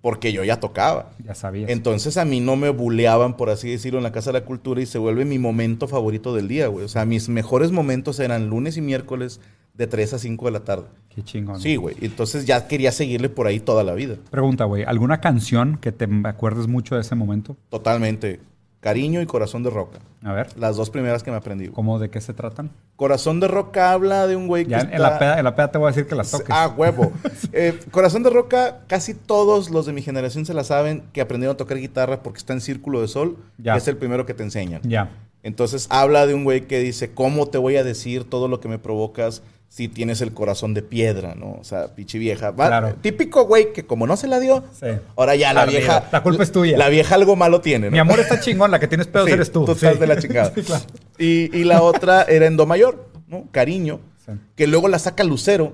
Porque 0.00 0.32
yo 0.32 0.42
ya 0.42 0.58
tocaba. 0.58 1.12
Ya 1.24 1.34
sabías. 1.34 1.70
Entonces 1.70 2.16
a 2.16 2.24
mí 2.24 2.40
no 2.40 2.56
me 2.56 2.70
buleaban, 2.70 3.36
por 3.36 3.50
así 3.50 3.70
decirlo, 3.70 3.98
en 4.00 4.02
la 4.02 4.10
Casa 4.10 4.32
de 4.32 4.40
la 4.40 4.44
Cultura 4.44 4.80
y 4.82 4.86
se 4.86 4.98
vuelve 4.98 5.24
mi 5.24 5.38
momento 5.38 5.86
favorito 5.86 6.34
del 6.34 6.48
día, 6.48 6.66
güey. 6.66 6.84
O 6.84 6.88
sea, 6.88 7.04
mis 7.04 7.28
mejores 7.28 7.70
momentos 7.70 8.18
eran 8.18 8.48
lunes 8.48 8.76
y 8.76 8.80
miércoles 8.80 9.40
de 9.74 9.86
3 9.86 10.14
a 10.14 10.18
5 10.18 10.44
de 10.46 10.50
la 10.50 10.60
tarde. 10.60 10.86
Qué 11.14 11.22
chingón. 11.22 11.60
Sí, 11.60 11.76
güey. 11.76 11.94
Entonces 12.00 12.46
ya 12.46 12.66
quería 12.66 12.90
seguirle 12.90 13.28
por 13.28 13.46
ahí 13.46 13.60
toda 13.60 13.84
la 13.84 13.94
vida. 13.94 14.16
Pregunta, 14.30 14.64
güey, 14.64 14.82
¿alguna 14.84 15.20
canción 15.20 15.78
que 15.78 15.92
te 15.92 16.08
acuerdes 16.24 16.66
mucho 16.66 16.94
de 16.96 17.02
ese 17.02 17.14
momento? 17.14 17.56
Totalmente. 17.68 18.40
Cariño 18.82 19.20
y 19.22 19.26
Corazón 19.26 19.62
de 19.62 19.70
Roca. 19.70 20.00
A 20.24 20.32
ver, 20.32 20.48
Las 20.58 20.76
dos 20.76 20.90
primeras 20.90 21.22
que 21.22 21.30
me 21.30 21.36
aprendí. 21.36 21.66
güey. 21.66 21.74
¿cómo 21.74 22.00
de 22.00 22.10
qué 22.10 22.20
se 22.20 22.34
tratan? 22.34 22.70
Corazón 22.96 23.38
de 23.38 23.46
Roca 23.46 23.92
habla 23.92 24.26
de 24.26 24.34
un 24.34 24.48
güey 24.48 24.64
que 24.64 24.72
Ya 24.72 24.80
en, 24.80 24.86
está... 24.86 24.96
en 24.96 25.02
la 25.02 25.18
peda, 25.20 25.38
en 25.38 25.44
la 25.44 25.54
peda 25.54 25.70
te 25.70 25.78
voy 25.78 25.86
a 25.86 25.90
decir 25.92 26.06
que 26.08 26.16
las 26.16 26.30
toques. 26.32 26.48
Ah, 26.50 26.74
huevo. 26.76 27.12
Eh, 27.52 27.78
Corazón 27.90 28.22
de 28.24 28.30
Roca, 28.30 28.80
casi 28.88 29.14
todos 29.14 29.70
los 29.70 29.86
de 29.86 29.92
mi 29.92 30.02
generación 30.02 30.44
se 30.46 30.52
la 30.54 30.64
saben 30.64 31.04
que 31.12 31.20
aprendieron 31.20 31.54
a 31.54 31.56
tocar 31.56 31.78
guitarra 31.78 32.22
porque 32.24 32.38
está 32.38 32.54
en 32.54 32.60
Círculo 32.60 33.00
de 33.00 33.08
Sol. 33.08 33.36
Ya. 33.58 33.72
que 33.74 33.78
es 33.78 33.86
el 33.88 33.96
primero 33.96 34.26
que 34.26 34.34
te 34.34 34.42
enseñan. 34.42 34.80
Ya. 34.82 35.10
Entonces 35.44 35.86
habla 35.90 36.26
de 36.26 36.34
un 36.34 36.44
güey 36.44 36.62
que 36.66 36.78
dice, 36.80 37.12
¿cómo 37.14 37.46
te 37.48 37.58
voy 37.58 37.76
a 37.76 37.84
decir 37.84 38.24
todo 38.28 38.48
lo 38.48 38.58
que 38.60 38.68
me 38.68 38.78
provocas 38.78 39.42
si 39.74 39.88
tienes 39.88 40.20
el 40.20 40.34
corazón 40.34 40.74
de 40.74 40.82
piedra, 40.82 41.34
¿no? 41.34 41.52
O 41.58 41.64
sea, 41.64 41.94
pinche 41.94 42.18
vieja. 42.18 42.50
Va- 42.50 42.66
Claro. 42.68 42.94
Típico 43.00 43.46
güey 43.46 43.72
que 43.72 43.86
como 43.86 44.06
no 44.06 44.18
se 44.18 44.28
la 44.28 44.38
dio, 44.38 44.62
Sí. 44.78 44.86
ahora 45.16 45.34
ya 45.34 45.54
la 45.54 45.64
vieja... 45.64 46.04
La 46.12 46.22
culpa 46.22 46.42
es 46.42 46.52
tuya. 46.52 46.76
La 46.76 46.90
vieja 46.90 47.14
algo 47.14 47.36
malo 47.36 47.62
tiene, 47.62 47.86
¿no? 47.86 47.92
Mi 47.92 47.98
amor 47.98 48.20
está 48.20 48.38
chingón, 48.38 48.70
la 48.70 48.78
que 48.78 48.86
tienes 48.86 49.06
pedos 49.06 49.28
Sí, 49.28 49.32
eres 49.32 49.50
tú. 49.50 49.64
Tú 49.64 49.72
Sí. 49.74 49.86
estás 49.86 49.98
de 49.98 50.06
la 50.06 50.18
chingada. 50.18 50.52
Sí, 50.54 50.60
claro. 50.62 50.84
y, 51.16 51.56
y 51.58 51.64
la 51.64 51.80
otra 51.80 52.22
era 52.24 52.44
en 52.46 52.58
Do 52.58 52.66
mayor, 52.66 53.08
¿no? 53.28 53.46
Cariño. 53.50 54.00
Sí. 54.26 54.32
Que 54.56 54.66
luego 54.66 54.88
la 54.88 54.98
saca 54.98 55.24
Lucero. 55.24 55.72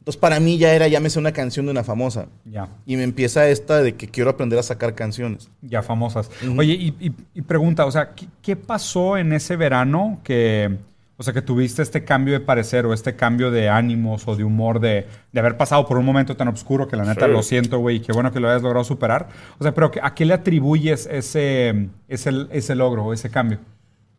Entonces 0.00 0.20
para 0.20 0.40
mí 0.40 0.58
ya 0.58 0.74
era, 0.74 0.86
llámese 0.86 1.18
una 1.18 1.32
canción 1.32 1.64
de 1.64 1.72
una 1.72 1.84
famosa. 1.84 2.26
Ya. 2.44 2.68
Y 2.84 2.96
me 2.98 3.02
empieza 3.02 3.48
esta 3.48 3.82
de 3.82 3.94
que 3.94 4.08
quiero 4.08 4.28
aprender 4.28 4.58
a 4.58 4.62
sacar 4.62 4.94
canciones. 4.94 5.48
Ya 5.62 5.82
famosas. 5.82 6.30
Oye, 6.54 6.74
y, 6.74 6.88
y- 7.00 7.12
y 7.34 7.40
pregunta, 7.42 7.86
o 7.86 7.90
sea, 7.90 8.10
¿qué, 8.14 8.26
qué 8.42 8.56
pasó 8.56 9.16
en 9.16 9.32
ese 9.32 9.56
verano 9.56 10.20
que, 10.22 10.76
o 11.20 11.22
sea, 11.22 11.34
que 11.34 11.42
tuviste 11.42 11.82
este 11.82 12.04
cambio 12.04 12.32
de 12.32 12.40
parecer 12.40 12.86
o 12.86 12.94
este 12.94 13.16
cambio 13.16 13.50
de 13.50 13.68
ánimos 13.68 14.26
o 14.28 14.36
de 14.36 14.44
humor 14.44 14.78
de, 14.80 15.06
de 15.32 15.40
haber 15.40 15.56
pasado 15.56 15.84
por 15.86 15.98
un 15.98 16.04
momento 16.06 16.36
tan 16.36 16.48
oscuro 16.48 16.86
que 16.88 16.96
la 16.96 17.04
neta 17.04 17.26
Sí. 17.26 17.32
lo 17.32 17.42
siento, 17.42 17.78
güey, 17.80 17.96
y 17.96 18.00
qué 18.00 18.12
bueno 18.12 18.32
que 18.32 18.38
lo 18.40 18.48
hayas 18.48 18.62
logrado 18.62 18.84
superar? 18.84 19.28
O 19.58 19.62
sea, 19.64 19.74
pero 19.74 19.90
¿a 20.00 20.14
qué 20.14 20.24
le 20.24 20.32
atribuyes 20.34 21.06
ese, 21.10 21.88
ese, 22.08 22.30
ese 22.50 22.74
logro 22.74 23.04
o 23.04 23.12
ese 23.12 23.28
cambio? 23.30 23.58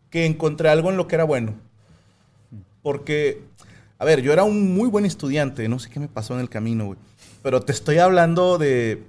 que 0.10 0.26
encontré 0.26 0.70
algo 0.70 0.90
en 0.90 0.98
lo 0.98 1.08
que 1.08 1.16
era 1.16 1.24
bueno. 1.24 1.54
Porque, 2.82 3.42
a 3.98 4.06
ver, 4.06 4.22
yo 4.22 4.34
era 4.34 4.44
un 4.44 4.74
muy 4.74 4.90
buen 4.90 5.06
estudiante, 5.06 5.68
no 5.68 5.80
sé 5.80 5.90
qué 5.90 6.00
me 6.00 6.08
pasó 6.08 6.34
en 6.34 6.40
el 6.40 6.50
camino, 6.50 6.86
güey. 6.88 7.00
Pero 7.44 7.62
te 7.62 7.72
estoy 7.72 7.98
hablando 8.00 8.58
de... 8.58 9.04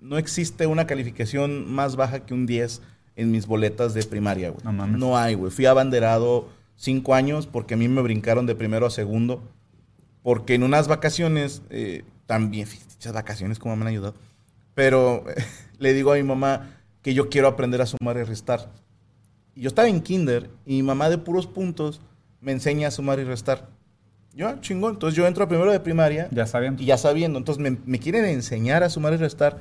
No 0.00 0.18
existe 0.18 0.66
una 0.66 0.86
calificación 0.86 1.70
más 1.72 1.94
baja 1.96 2.20
que 2.26 2.34
un 2.34 2.46
10 2.46 2.82
en 3.14 3.30
mis 3.30 3.46
boletas 3.46 3.94
de 3.94 4.02
primaria, 4.02 4.50
güey. 4.50 4.64
No 4.64 4.72
mames. 4.72 4.98
No 4.98 5.16
hay, 5.16 5.34
güey. 5.34 5.52
Fui 5.52 5.66
abanderado 5.66 6.48
cinco 6.82 7.14
años 7.14 7.46
porque 7.46 7.74
a 7.74 7.76
mí 7.76 7.86
me 7.88 8.02
brincaron 8.02 8.44
de 8.46 8.54
primero 8.54 8.86
a 8.86 8.90
segundo. 8.90 9.42
Porque 10.22 10.54
en 10.54 10.62
unas 10.62 10.86
vacaciones, 10.88 11.62
eh, 11.70 12.04
también, 12.26 12.68
esas 12.98 13.12
vacaciones 13.12 13.58
como 13.58 13.74
me 13.76 13.82
han 13.82 13.88
ayudado. 13.88 14.14
Pero 14.74 15.24
le 15.78 15.92
digo 15.94 16.12
a 16.12 16.16
mi 16.16 16.22
mamá 16.22 16.70
que 17.02 17.14
yo 17.14 17.28
quiero 17.28 17.48
aprender 17.48 17.80
a 17.82 17.86
sumar 17.86 18.16
y 18.16 18.22
restar. 18.24 18.70
Y 19.54 19.62
yo 19.62 19.68
estaba 19.68 19.88
en 19.88 20.00
kinder 20.00 20.50
y 20.66 20.74
mi 20.76 20.82
mamá 20.82 21.08
de 21.10 21.18
puros 21.18 21.46
puntos 21.46 22.00
me 22.40 22.52
enseña 22.52 22.88
a 22.88 22.90
sumar 22.90 23.18
y 23.18 23.24
restar. 23.24 23.68
Yo, 24.34 24.48
ah, 24.48 24.56
chingón. 24.60 24.94
Entonces 24.94 25.16
yo 25.16 25.26
entro 25.26 25.44
a 25.44 25.48
primero 25.48 25.70
de 25.70 25.78
primaria 25.80 26.28
Ya 26.30 26.46
sabiendo. 26.46 26.82
y 26.82 26.86
ya 26.86 26.96
sabiendo. 26.96 27.38
Entonces 27.38 27.62
me, 27.62 27.76
me 27.84 27.98
quieren 27.98 28.24
enseñar 28.24 28.82
a 28.82 28.88
sumar 28.90 29.12
y 29.12 29.16
restar. 29.16 29.58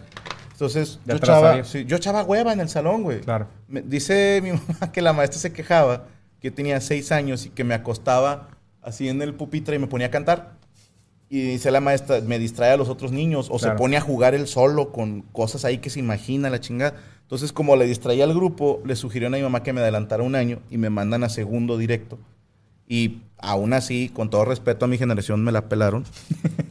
Entonces 0.54 1.00
Ya 1.06 1.16
yo 1.18 1.26
sabías. 1.26 1.68
sí, 1.68 1.86
yo 1.86 1.98
echaba 1.98 2.24
hueva 2.24 2.54
en 2.54 2.60
el 2.62 2.70
salón, 2.70 3.04
güey. 3.04 3.22
Claro. 3.22 3.48
Me- 3.68 3.82
dice 3.82 4.40
mi 4.44 4.52
mamá 4.68 4.92
que 4.94 5.02
la 5.02 5.12
maestra 5.14 5.40
se 5.40 5.52
quejaba 5.52 6.06
que 6.42 6.50
yo 6.50 6.54
tenía 6.54 6.82
seis 6.82 7.12
años 7.12 7.46
y 7.46 7.50
que 7.50 7.64
me 7.64 7.74
acostaba 7.74 8.50
así 8.82 9.08
en 9.08 9.22
el 9.22 9.34
pupitre 9.36 9.76
y 9.76 9.80
me 9.80 9.88
ponía 9.88 10.08
a 10.08 10.12
cantar. 10.12 10.54
Y 11.30 11.42
dice 11.42 11.72
la 11.72 11.80
maestra, 11.80 12.20
me 12.20 12.40
distrae 12.40 12.72
a 12.72 12.78
los 12.78 12.90
otros 12.90 13.12
niños 13.14 13.48
o 13.50 13.58
Claro. 13.58 13.76
se 13.76 13.78
pone 13.78 13.96
a 13.96 14.02
jugar 14.02 14.36
él 14.36 14.48
solo 14.48 14.92
con 14.92 15.22
cosas 15.22 15.64
ahí 15.64 15.78
que 15.78 15.90
se 15.90 16.00
imagina 16.00 16.50
la 16.50 16.60
chingada. 16.60 16.96
Entonces, 17.22 17.54
como 17.54 17.78
le 17.78 17.86
distraía 17.86 18.26
al 18.26 18.34
grupo, 18.34 18.82
le 18.84 18.98
sugirió 18.98 19.30
a 19.30 19.32
mi 19.32 19.42
mamá 19.42 19.64
que 19.64 19.72
me 19.72 19.80
adelantara 19.80 20.24
un 20.24 20.36
año 20.36 20.60
y 20.70 20.78
me 20.78 20.90
mandan 20.90 21.24
a 21.24 21.30
segundo 21.30 21.78
directo. 21.78 22.20
Y 22.86 23.22
aún 23.42 23.74
así, 23.74 24.10
con 24.14 24.30
todo 24.30 24.46
respeto 24.46 24.86
a 24.86 24.88
mi 24.88 24.98
generación, 24.98 25.44
me 25.44 25.52
la 25.52 25.68
pelaron. 25.70 26.04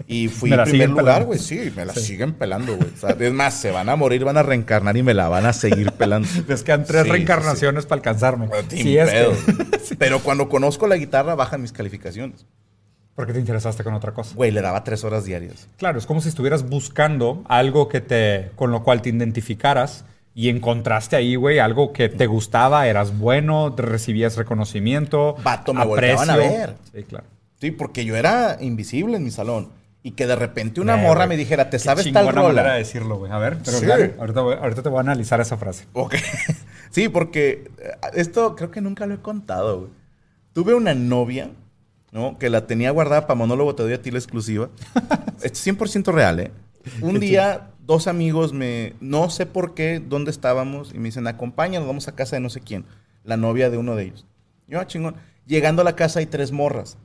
Y 0.06 0.28
fui 0.28 0.52
en 0.52 0.62
primer 0.64 0.90
lugar, 0.90 1.24
güey. 1.24 1.38
Sí, 1.38 1.72
me 1.76 1.84
la 1.84 1.94
Sí. 1.94 2.00
siguen 2.00 2.32
pelando, 2.34 2.76
güey. 2.76 2.88
O 2.94 2.96
sea, 2.98 3.10
es 3.18 3.32
más, 3.32 3.54
se 3.54 3.70
van 3.70 3.88
a 3.88 3.96
morir, 3.96 4.24
van 4.24 4.36
a 4.36 4.42
reencarnar 4.42 4.96
y 4.96 5.02
me 5.02 5.14
la 5.14 5.28
van 5.28 5.46
a 5.46 5.52
seguir 5.52 5.92
pelando. 5.98 6.28
Les 6.48 6.62
quedan 6.62 6.84
tres 6.84 7.02
Sí, 7.02 7.08
sí, 7.08 7.12
reencarnaciones 7.12 7.86
para 7.86 7.98
alcanzarme. 7.98 8.48
sí. 8.68 8.76
Sí, 8.76 8.82
Sin 8.82 8.98
es 8.98 9.10
que-. 9.10 9.96
Pero 9.98 10.20
cuando 10.20 10.48
conozco 10.48 10.86
la 10.86 10.96
guitarra, 10.96 11.34
bajan 11.34 11.62
mis 11.62 11.72
calificaciones. 11.72 12.46
porque 13.14 13.32
te 13.34 13.38
interesaste 13.40 13.84
con 13.84 13.92
otra 13.94 14.12
cosa. 14.14 14.34
Güey, 14.34 14.50
le 14.50 14.62
daba 14.62 14.82
tres 14.84 15.04
horas 15.04 15.24
diarias. 15.24 15.68
Claro, 15.76 15.98
es 15.98 16.06
como 16.06 16.20
si 16.22 16.28
estuvieras 16.30 16.68
buscando 16.68 17.42
algo 17.48 17.88
que 17.88 18.00
te, 18.00 18.50
con 18.56 18.70
lo 18.70 18.82
cual 18.82 19.02
te 19.02 19.10
identificaras 19.10 20.04
y 20.40 20.48
encontraste 20.48 21.16
ahí, 21.16 21.34
güey, 21.36 21.58
algo 21.58 21.92
que 21.92 22.08
te 22.08 22.26
gustaba, 22.26 22.86
eras 22.86 23.18
bueno, 23.18 23.74
recibías 23.76 24.36
reconocimiento, 24.36 25.36
Vato, 25.42 25.74
me 25.74 25.84
volteaban 25.84 26.30
a 26.30 26.36
ver. 26.36 26.74
Sí, 26.94 27.02
claro. 27.04 27.24
Sí, 27.60 27.70
porque 27.72 28.04
yo 28.04 28.16
era 28.16 28.56
invisible 28.60 29.16
en 29.16 29.24
mi 29.24 29.30
salón. 29.30 29.68
Y 30.02 30.12
que 30.12 30.26
de 30.26 30.34
repente 30.34 30.80
una 30.80 30.94
Eh, 30.98 31.02
morra 31.02 31.26
güey, 31.26 31.28
me 31.28 31.36
dijera, 31.36 31.64
¿te 31.68 31.76
qué 31.76 31.78
sabes 31.78 32.10
tal 32.10 32.24
manera 32.24 32.40
de 32.42 32.48
rola? 32.48 32.74
decirlo, 32.74 33.18
güey. 33.18 33.30
A 33.30 33.36
ver, 33.36 33.58
pero 33.62 33.76
Sí. 33.78 33.84
claro, 33.84 34.14
ahorita, 34.18 34.40
voy- 34.40 34.54
ahorita 34.58 34.82
te 34.82 34.88
voy 34.88 34.96
a 34.96 35.00
analizar 35.02 35.40
esa 35.42 35.56
frase. 35.58 35.86
Ok. 35.92 36.14
Sí, 36.90 37.08
porque 37.08 37.70
eh, 37.78 37.90
esto 38.14 38.56
creo 38.56 38.70
que 38.72 38.80
nunca 38.80 39.06
lo 39.06 39.14
he 39.14 39.18
contado, 39.20 39.78
güey. 39.80 39.90
Tuve 40.54 40.74
una 40.74 40.92
novia, 40.94 41.50
¿no? 42.10 42.36
Que 42.38 42.50
la 42.50 42.66
tenía 42.66 42.90
guardada 42.90 43.28
para 43.28 43.36
monólogo, 43.38 43.74
te 43.76 43.84
doy 43.84 43.92
a 43.92 44.02
ti 44.02 44.10
la 44.10 44.18
exclusiva. 44.18 44.70
es 45.42 45.52
100% 45.64 46.12
real, 46.12 46.40
¿eh? 46.40 46.50
Un 47.02 47.20
día, 47.20 47.69
dos 47.90 48.06
amigos 48.06 48.52
me... 48.52 48.94
No 49.00 49.28
sé 49.30 49.46
por 49.46 49.74
qué, 49.74 50.00
dónde 50.00 50.30
estábamos, 50.30 50.92
y 50.94 50.98
me 50.98 51.06
dicen, 51.08 51.26
acompáñanos, 51.26 51.88
vamos 51.88 52.06
a 52.06 52.14
casa 52.14 52.36
de 52.36 52.40
no 52.40 52.48
sé 52.48 52.60
quién. 52.60 52.84
La 53.24 53.36
novia 53.36 53.68
de 53.68 53.76
uno 53.78 53.96
de 53.96 54.04
ellos. 54.04 54.26
Yo, 54.68 54.78
ah, 54.78 54.86
chingón. 54.86 55.16
Llegando 55.46 55.82
a 55.82 55.84
la 55.84 55.96
casa 55.96 56.20
hay 56.20 56.26
tres 56.26 56.52
morras, 56.52 56.96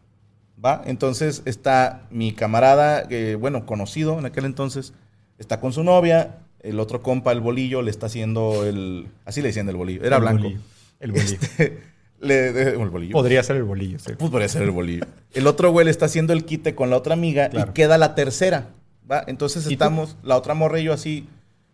¿va? 0.63 0.84
Entonces 0.86 1.41
está 1.45 2.04
mi 2.12 2.32
camarada, 2.34 3.06
eh, 3.10 3.36
bueno, 3.39 3.65
conocido 3.65 4.19
en 4.19 4.26
aquel 4.28 4.45
entonces, 4.45 4.93
está 5.39 5.60
con 5.60 5.74
su 5.74 5.84
novia, 5.84 6.38
el 6.62 6.80
otro 6.80 7.02
compa, 7.02 7.32
el 7.32 7.41
bolillo, 7.41 7.82
le 7.82 7.89
está 7.89 8.06
haciendo 8.06 8.63
el... 8.65 9.08
Así 9.26 9.41
le 9.41 9.48
decían 9.48 9.67
el 9.69 9.76
bolillo, 9.76 10.04
era 10.04 10.17
El 10.17 10.21
blanco. 10.21 10.43
bolillo. 10.43 10.62
El 11.00 11.12
bolillo. 11.12 11.38
Este, 12.19 12.28
le, 12.28 12.54
de- 12.54 12.69
el 12.82 12.89
bolillo. 12.89 13.12
Podría 13.12 13.43
ser 13.43 13.56
el 13.58 13.63
bolillo, 13.63 14.00
sí. 14.00 14.13
Pues 14.17 14.32
podría 14.32 14.48
ser 14.48 14.62
el 14.62 14.71
bolillo. 14.71 15.06
El 15.34 15.48
otro 15.48 15.71
güey 15.71 15.86
le 15.86 15.91
está 15.91 16.06
haciendo 16.06 16.32
el 16.34 16.45
quite 16.45 16.74
con 16.76 16.89
la 16.89 16.98
otra 16.98 17.13
amiga 17.13 17.50
Claro. 17.50 17.71
y 17.71 17.74
queda 17.74 17.98
la 17.98 18.15
tercera, 18.15 18.69
¿va? 19.10 19.24
Entonces 19.28 19.65
estamos, 19.68 20.18
la 20.24 20.38
otra 20.38 20.54
morra 20.54 20.80
y 20.80 20.84
yo 20.86 20.94
así, 20.94 21.28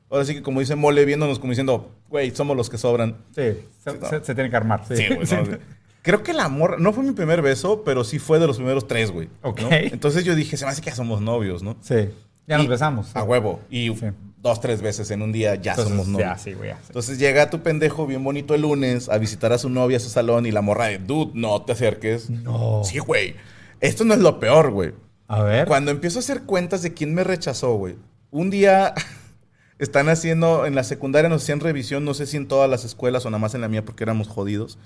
ahora 0.10 0.26
sí 0.26 0.34
que 0.36 0.42
como 0.42 0.60
dice 0.60 0.76
Mole, 0.76 1.06
viéndonos 1.06 1.40
como 1.40 1.52
diciendo, 1.52 1.92
güey, 2.10 2.32
somos 2.36 2.56
los 2.58 2.70
que 2.70 2.78
sobran. 2.78 3.18
Sí, 3.36 3.44
se, 3.84 3.98
No. 3.98 4.10
se- 4.10 4.24
se 4.24 4.36
tiene 4.36 4.50
que 4.50 4.56
armar. 4.56 4.84
Sí, 4.88 4.96
Sí, 4.98 5.04
güey, 5.14 5.28
no, 5.50 5.58
Creo 6.04 6.24
que 6.24 6.34
la 6.34 6.50
morra, 6.50 6.78
no 6.80 6.94
fue 6.94 7.04
mi 7.04 7.12
primer 7.12 7.44
beso, 7.44 7.84
pero 7.84 8.04
sí 8.04 8.18
fue 8.18 8.40
de 8.40 8.48
los 8.48 8.58
primeros 8.58 8.88
tres, 8.88 9.12
güey. 9.12 9.30
¿no? 9.44 9.50
Ok. 9.52 9.62
Entonces 9.70 10.24
yo 10.26 10.34
dije, 10.36 10.58
se 10.58 10.66
me 10.66 10.72
hace 10.72 10.82
que 10.82 10.90
ya 10.90 10.96
somos 10.96 11.22
novios, 11.22 11.62
¿no? 11.62 11.78
Sí. 11.82 12.10
Ya 12.48 12.58
nos 12.58 12.66
Y- 12.66 12.70
besamos. 12.70 13.16
A 13.16 13.22
huevo. 13.24 13.60
Y 13.70 13.94
Sí. 13.96 14.08
dos, 14.42 14.60
tres 14.60 14.82
veces 14.82 15.12
en 15.12 15.22
un 15.22 15.32
día 15.32 15.54
ya 15.56 15.74
Entonces, 15.74 15.92
somos 15.94 16.08
novios. 16.08 16.28
Ya, 16.28 16.38
sí, 16.40 16.54
güey. 16.54 16.70
ya, 16.70 16.78
sí. 16.78 16.86
Entonces 16.88 17.20
llega 17.20 17.52
tu 17.52 17.60
pendejo 17.62 18.08
bien 18.08 18.24
bonito 18.24 18.56
el 18.56 18.62
lunes 18.62 19.10
a 19.10 19.20
visitar 19.20 19.54
a 19.54 19.60
su 19.60 19.70
novia 19.70 19.98
a 19.98 20.00
su 20.00 20.10
salón 20.10 20.48
y 20.48 20.52
la 20.52 20.62
morra 20.64 20.86
de, 20.88 20.98
dude, 20.98 21.34
no 21.36 21.62
te 21.62 21.74
acerques. 21.74 22.32
No. 22.32 22.82
Sí, 22.84 22.98
güey. 22.98 23.36
Esto 23.80 24.04
no 24.04 24.16
es 24.16 24.20
lo 24.22 24.40
peor, 24.40 24.72
güey. 24.72 24.94
A 25.32 25.44
ver. 25.44 25.66
Cuando 25.66 25.92
empiezo 25.92 26.20
a 26.20 26.22
hacer 26.22 26.44
cuentas 26.44 26.82
de 26.82 26.94
quién 26.94 27.14
me 27.14 27.24
rechazó, 27.24 27.76
güey. 27.76 27.96
Un 28.32 28.50
día 28.50 28.94
están 29.80 30.10
haciendo, 30.10 30.66
en 30.66 30.76
la 30.76 30.84
secundaria 30.84 31.30
nos 31.30 31.44
hacían 31.44 31.62
revisión, 31.62 32.04
no 32.04 32.14
sé 32.14 32.26
si 32.26 32.36
en 32.36 32.48
todas 32.50 32.70
las 32.70 32.84
escuelas 32.84 33.26
o 33.26 33.30
nada 33.30 33.40
más 33.40 33.56
en 33.56 33.62
la 33.62 33.70
mía 33.70 33.86
porque 33.86 34.04
éramos 34.04 34.28
jodidos. 34.28 34.78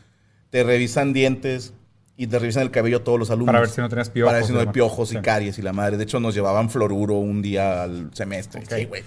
Te 0.51 0.63
revisan 0.63 1.13
dientes 1.13 1.73
y 2.15 2.27
te 2.27 2.38
revisan 2.38 2.62
el 2.62 2.69
cabello 2.69 3.01
todos 3.01 3.17
los 3.17 3.31
alumnos. 3.31 3.47
Para 3.47 3.60
ver 3.62 3.69
si 3.69 3.81
no 3.81 3.89
tenías 3.89 4.12
piojos 4.12 4.29
Para 4.29 4.38
ver 4.38 4.47
si 4.47 4.53
no 4.53 4.60
hay 4.60 4.67
piojos 4.67 5.10
Sí. 5.10 5.17
y 5.17 5.21
caries 5.21 5.58
y 5.58 5.63
la 5.63 5.73
madre. 5.73 5.97
De 5.97 6.03
hecho, 6.03 6.19
nos 6.19 6.36
llevaban 6.36 6.69
fluoruro 6.69 7.15
un 7.15 7.41
día 7.41 7.81
al 7.81 8.12
semestre. 8.13 8.62
Ok. 8.62 8.73
Sí, 8.73 8.86
güey. 8.86 9.03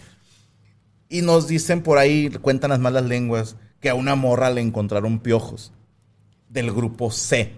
Y 1.08 1.22
nos 1.22 1.46
dicen 1.46 1.82
por 1.82 1.98
ahí, 1.98 2.30
cuentan 2.42 2.70
las 2.70 2.80
malas 2.80 3.04
lenguas, 3.04 3.56
que 3.80 3.88
a 3.90 3.94
una 3.94 4.16
morra 4.16 4.50
le 4.50 4.60
encontraron 4.60 5.20
piojos 5.20 5.72
del 6.48 6.72
grupo 6.72 7.12
C. 7.12 7.52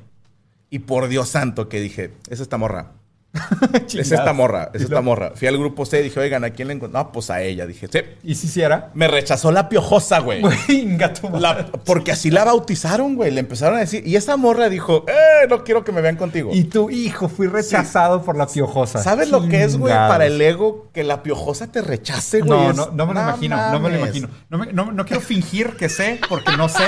Y 0.69 0.81
por 0.81 1.09
Dios 1.09 1.31
santo 1.31 1.69
que 1.71 1.81
dije, 1.81 2.13
es 2.29 2.41
esta 2.41 2.59
morra. 2.59 2.93
Es 3.87 4.11
esta 4.13 4.33
morra, 4.33 4.71
es 4.75 4.83
esta 4.83 5.01
morra. 5.01 5.33
Fui 5.35 5.47
al 5.49 5.57
grupo 5.59 5.85
C 5.87 6.01
y 6.01 6.05
dije, 6.05 6.19
oigan, 6.21 6.45
¿a 6.45 6.51
quién 6.51 6.69
le 6.69 6.75
encontró? 6.75 6.99
No, 6.99 7.13
pues 7.13 7.31
a 7.31 7.43
ella. 7.43 7.67
Dije, 7.67 7.89
sí. 7.91 7.99
¿Y 8.25 8.35
si 8.35 8.47
hiciera? 8.47 8.91
Me 8.95 9.09
rechazó 9.09 9.53
la 9.53 9.69
piojosa, 9.69 10.19
güey. 10.21 10.43
La- 11.39 11.67
porque 11.85 12.13
así 12.13 12.31
la 12.31 12.45
bautizaron, 12.45 13.17
güey. 13.17 13.31
Le 13.31 13.41
empezaron 13.41 13.77
a 13.77 13.81
decir. 13.81 14.07
Y 14.07 14.17
esa 14.17 14.37
morra 14.37 14.69
dijo, 14.69 15.05
eh, 15.09 15.47
no 15.49 15.65
quiero 15.65 15.85
que 15.85 15.93
me 15.93 16.01
vean 16.01 16.17
contigo. 16.17 16.51
Y 16.53 16.65
tu 16.65 16.91
hijo 16.91 17.29
fui 17.29 17.47
rechazado 17.47 18.23
por 18.23 18.37
la 18.37 18.47
piojosa. 18.47 19.03
¿Sabes 19.03 19.31
lo 19.31 19.49
que 19.49 19.63
es, 19.65 19.77
güey, 19.77 19.93
para 19.95 20.27
el 20.27 20.41
ego 20.41 20.89
que 20.93 21.05
la 21.05 21.23
piojosa 21.23 21.71
te 21.71 21.83
rechace, 21.83 22.41
güey? 22.41 22.51
No, 22.51 22.73
no, 22.73 22.91
no 22.93 23.07
me 23.07 23.15
lo 23.15 23.21
imagino, 23.21 23.71
no 23.73 23.81
me 23.81 23.91
lo 23.91 23.97
imagino. 23.99 24.29
No, 24.49 24.59
me- 24.59 24.73
no- 24.73 24.93
no 24.93 25.05
quiero 25.05 25.21
fingir 25.21 25.77
que 25.77 25.89
sé, 25.89 26.21
porque 26.29 26.57
no 26.57 26.69
sé. 26.69 26.85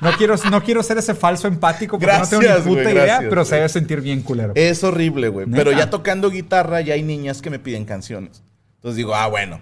No 0.00 0.12
quiero, 0.12 0.34
no 0.50 0.62
quiero 0.62 0.82
ser 0.82 0.98
ese 0.98 1.14
falso 1.14 1.46
empático, 1.46 1.98
porque 1.98 2.16
no 2.16 2.26
tengo 2.26 2.42
Gracias, 2.42 2.64
ni 2.66 2.70
puta 2.70 2.82
güey, 2.82 2.94
idea, 2.94 3.04
gracias, 3.04 3.28
pero 3.28 3.44
se 3.44 3.54
debe 3.56 3.68
sentir 3.68 4.00
bien 4.00 4.22
culero. 4.22 4.52
Es 4.54 4.82
horrible, 4.82 5.28
güey. 5.28 5.46
Pero 5.46 5.70
¿Neta? 5.70 5.79
Ya 5.84 5.90
tocando 5.90 6.30
guitarra, 6.30 6.80
ya 6.80 6.94
hay 6.94 7.02
niñas 7.02 7.42
que 7.42 7.50
me 7.50 7.58
piden 7.58 7.84
canciones. 7.84 8.42
Entonces 8.76 8.96
digo, 8.96 9.14
ah, 9.14 9.26
bueno, 9.28 9.60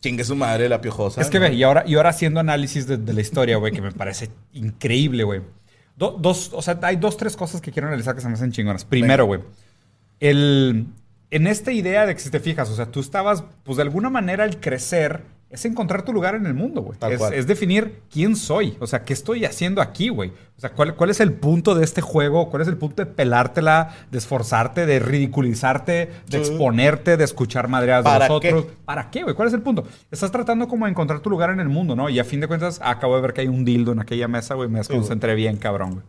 chingue 0.00 0.24
su 0.24 0.36
madre 0.36 0.68
la 0.68 0.80
piojosa. 0.80 1.20
Es 1.20 1.28
que 1.30 1.38
¿no? 1.38 1.46
ve, 1.48 1.54
y 1.54 1.62
ahora, 1.62 1.84
y 1.86 1.94
ahora 1.96 2.10
haciendo 2.10 2.40
análisis 2.40 2.86
de, 2.86 2.96
de 2.98 3.12
la 3.12 3.20
historia, 3.20 3.56
güey, 3.56 3.72
que 3.72 3.82
me 3.82 3.92
parece 3.92 4.30
increíble, 4.52 5.24
güey. 5.24 5.40
Do- 5.96 6.16
dos, 6.18 6.50
o 6.54 6.62
sea, 6.62 6.78
hay 6.82 6.96
dos, 6.96 7.16
tres 7.16 7.36
cosas 7.36 7.60
que 7.60 7.72
quiero 7.72 7.88
analizar 7.88 8.14
que 8.14 8.20
se 8.20 8.28
me 8.28 8.34
hacen 8.34 8.52
chingonas. 8.52 8.84
Primero, 8.84 9.26
güey, 9.26 9.40
el, 10.20 10.86
en 11.30 11.46
esta 11.46 11.72
idea 11.72 12.06
de 12.06 12.14
que 12.14 12.20
si 12.20 12.30
te 12.30 12.40
fijas, 12.40 12.70
o 12.70 12.76
sea, 12.76 12.86
tú 12.86 13.00
estabas, 13.00 13.44
pues 13.64 13.76
de 13.76 13.82
alguna 13.82 14.10
manera 14.10 14.44
el 14.44 14.60
crecer 14.60 15.22
es 15.50 15.64
encontrar 15.64 16.04
tu 16.04 16.12
lugar 16.12 16.36
en 16.36 16.46
el 16.46 16.54
mundo, 16.54 16.80
güey. 16.80 16.96
Es, 17.34 17.46
definir 17.46 18.02
quién 18.10 18.36
soy, 18.36 18.76
o 18.78 18.86
sea, 18.86 19.04
qué 19.04 19.12
estoy 19.12 19.44
haciendo 19.44 19.82
aquí, 19.82 20.08
güey. 20.08 20.30
O 20.56 20.60
sea, 20.60 20.70
¿cuál, 20.70 20.94
cuál 20.94 21.10
es 21.10 21.18
el 21.20 21.32
punto 21.32 21.74
de 21.74 21.84
este 21.84 22.00
juego, 22.00 22.50
cuál 22.50 22.62
es 22.62 22.68
el 22.68 22.76
punto 22.76 23.04
de 23.04 23.06
pelártela, 23.10 23.94
de 24.12 24.18
esforzarte, 24.18 24.86
de 24.86 25.00
ridiculizarte, 25.00 25.92
de 25.92 26.10
Sí. 26.28 26.36
exponerte, 26.36 27.16
de 27.16 27.24
escuchar 27.24 27.66
madreadas 27.68 28.04
de 28.04 28.10
¿Para 28.10 28.28
los 28.28 28.40
qué? 28.40 28.52
otros. 28.54 28.72
¿Para 28.84 29.10
qué, 29.10 29.22
güey? 29.24 29.34
¿Cuál 29.34 29.48
es 29.48 29.54
el 29.54 29.62
punto? 29.62 29.84
Estás 30.10 30.30
tratando 30.30 30.68
como 30.68 30.84
de 30.86 30.92
encontrar 30.92 31.20
tu 31.20 31.30
lugar 31.30 31.50
en 31.50 31.60
el 31.60 31.68
mundo, 31.68 31.96
¿no? 31.96 32.08
Y 32.08 32.18
a 32.18 32.24
fin 32.24 32.40
de 32.40 32.46
cuentas, 32.46 32.80
acabo 32.82 33.16
de 33.16 33.22
ver 33.22 33.32
que 33.32 33.40
hay 33.40 33.48
un 33.48 33.64
dildo 33.64 33.92
en 33.92 34.00
aquella 34.00 34.28
mesa, 34.28 34.54
güey. 34.54 34.68
Me 34.68 34.78
desconcentré 34.78 35.34
bien, 35.34 35.56
cabrón, 35.56 35.92
güey. 35.94 36.04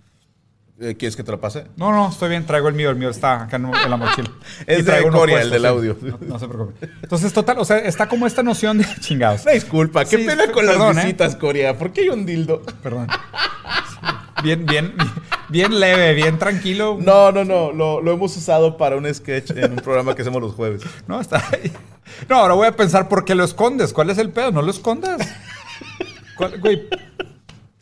Eh, 0.83 0.95
¿Quieres 0.97 1.15
que 1.15 1.23
te 1.23 1.31
lo 1.31 1.39
pase? 1.39 1.65
No, 1.77 1.91
no, 1.91 2.09
estoy 2.09 2.29
bien. 2.29 2.43
Traigo 2.45 2.67
el 2.67 2.73
mío. 2.73 2.89
El 2.89 2.95
mío 2.95 3.09
está 3.11 3.43
acá 3.43 3.57
en, 3.57 3.69
la 3.71 3.97
mochila. 3.97 4.31
Es 4.65 4.79
Y 4.79 4.81
de 4.81 5.01
puesto, 5.03 5.25
el 5.37 5.49
del 5.51 5.61
sí. 5.61 5.67
audio. 5.67 5.95
No, 6.01 6.17
no 6.21 6.39
se 6.39 6.47
preocupe. 6.47 6.89
Entonces, 7.03 7.31
total, 7.31 7.59
o 7.59 7.65
sea, 7.65 7.77
está 7.77 8.07
como 8.07 8.25
esta 8.25 8.41
noción 8.41 8.79
de 8.79 8.85
chingados. 8.99 9.43
Una 9.43 9.51
disculpa, 9.51 10.05
qué 10.05 10.17
Sí, 10.17 10.23
pena 10.25 10.51
con 10.51 10.65
perdón, 10.65 10.95
las 10.95 10.97
¿eh? 10.97 11.07
visitas, 11.07 11.35
Corea. 11.35 11.77
¿Por 11.77 11.93
qué 11.93 12.01
hay 12.01 12.09
un 12.09 12.25
dildo? 12.25 12.63
Perdón. 12.81 13.07
Bien, 14.43 14.65
bien, 14.65 14.95
bien 15.49 15.79
leve, 15.79 16.15
bien 16.15 16.39
tranquilo. 16.39 16.97
No, 16.99 17.31
no, 17.31 17.45
no. 17.45 17.71
Lo, 17.71 18.01
lo 18.01 18.11
hemos 18.13 18.35
usado 18.35 18.75
para 18.77 18.95
un 18.97 19.13
sketch 19.13 19.51
en 19.51 19.73
un 19.73 19.77
programa 19.77 20.15
que 20.15 20.23
hacemos 20.23 20.41
los 20.41 20.55
jueves. 20.55 20.81
No, 21.07 21.21
está 21.21 21.43
ahí. 21.51 21.71
No, 22.27 22.37
ahora 22.37 22.55
voy 22.55 22.65
a 22.67 22.75
pensar 22.75 23.07
por 23.07 23.23
qué 23.23 23.35
lo 23.35 23.43
escondes. 23.43 23.93
¿Cuál 23.93 24.09
es 24.09 24.17
el 24.17 24.31
pedo? 24.31 24.51
No 24.51 24.63
lo 24.63 24.71
escondas. 24.71 25.21
¿Cuál- 26.35 26.59
güey? 26.59 26.87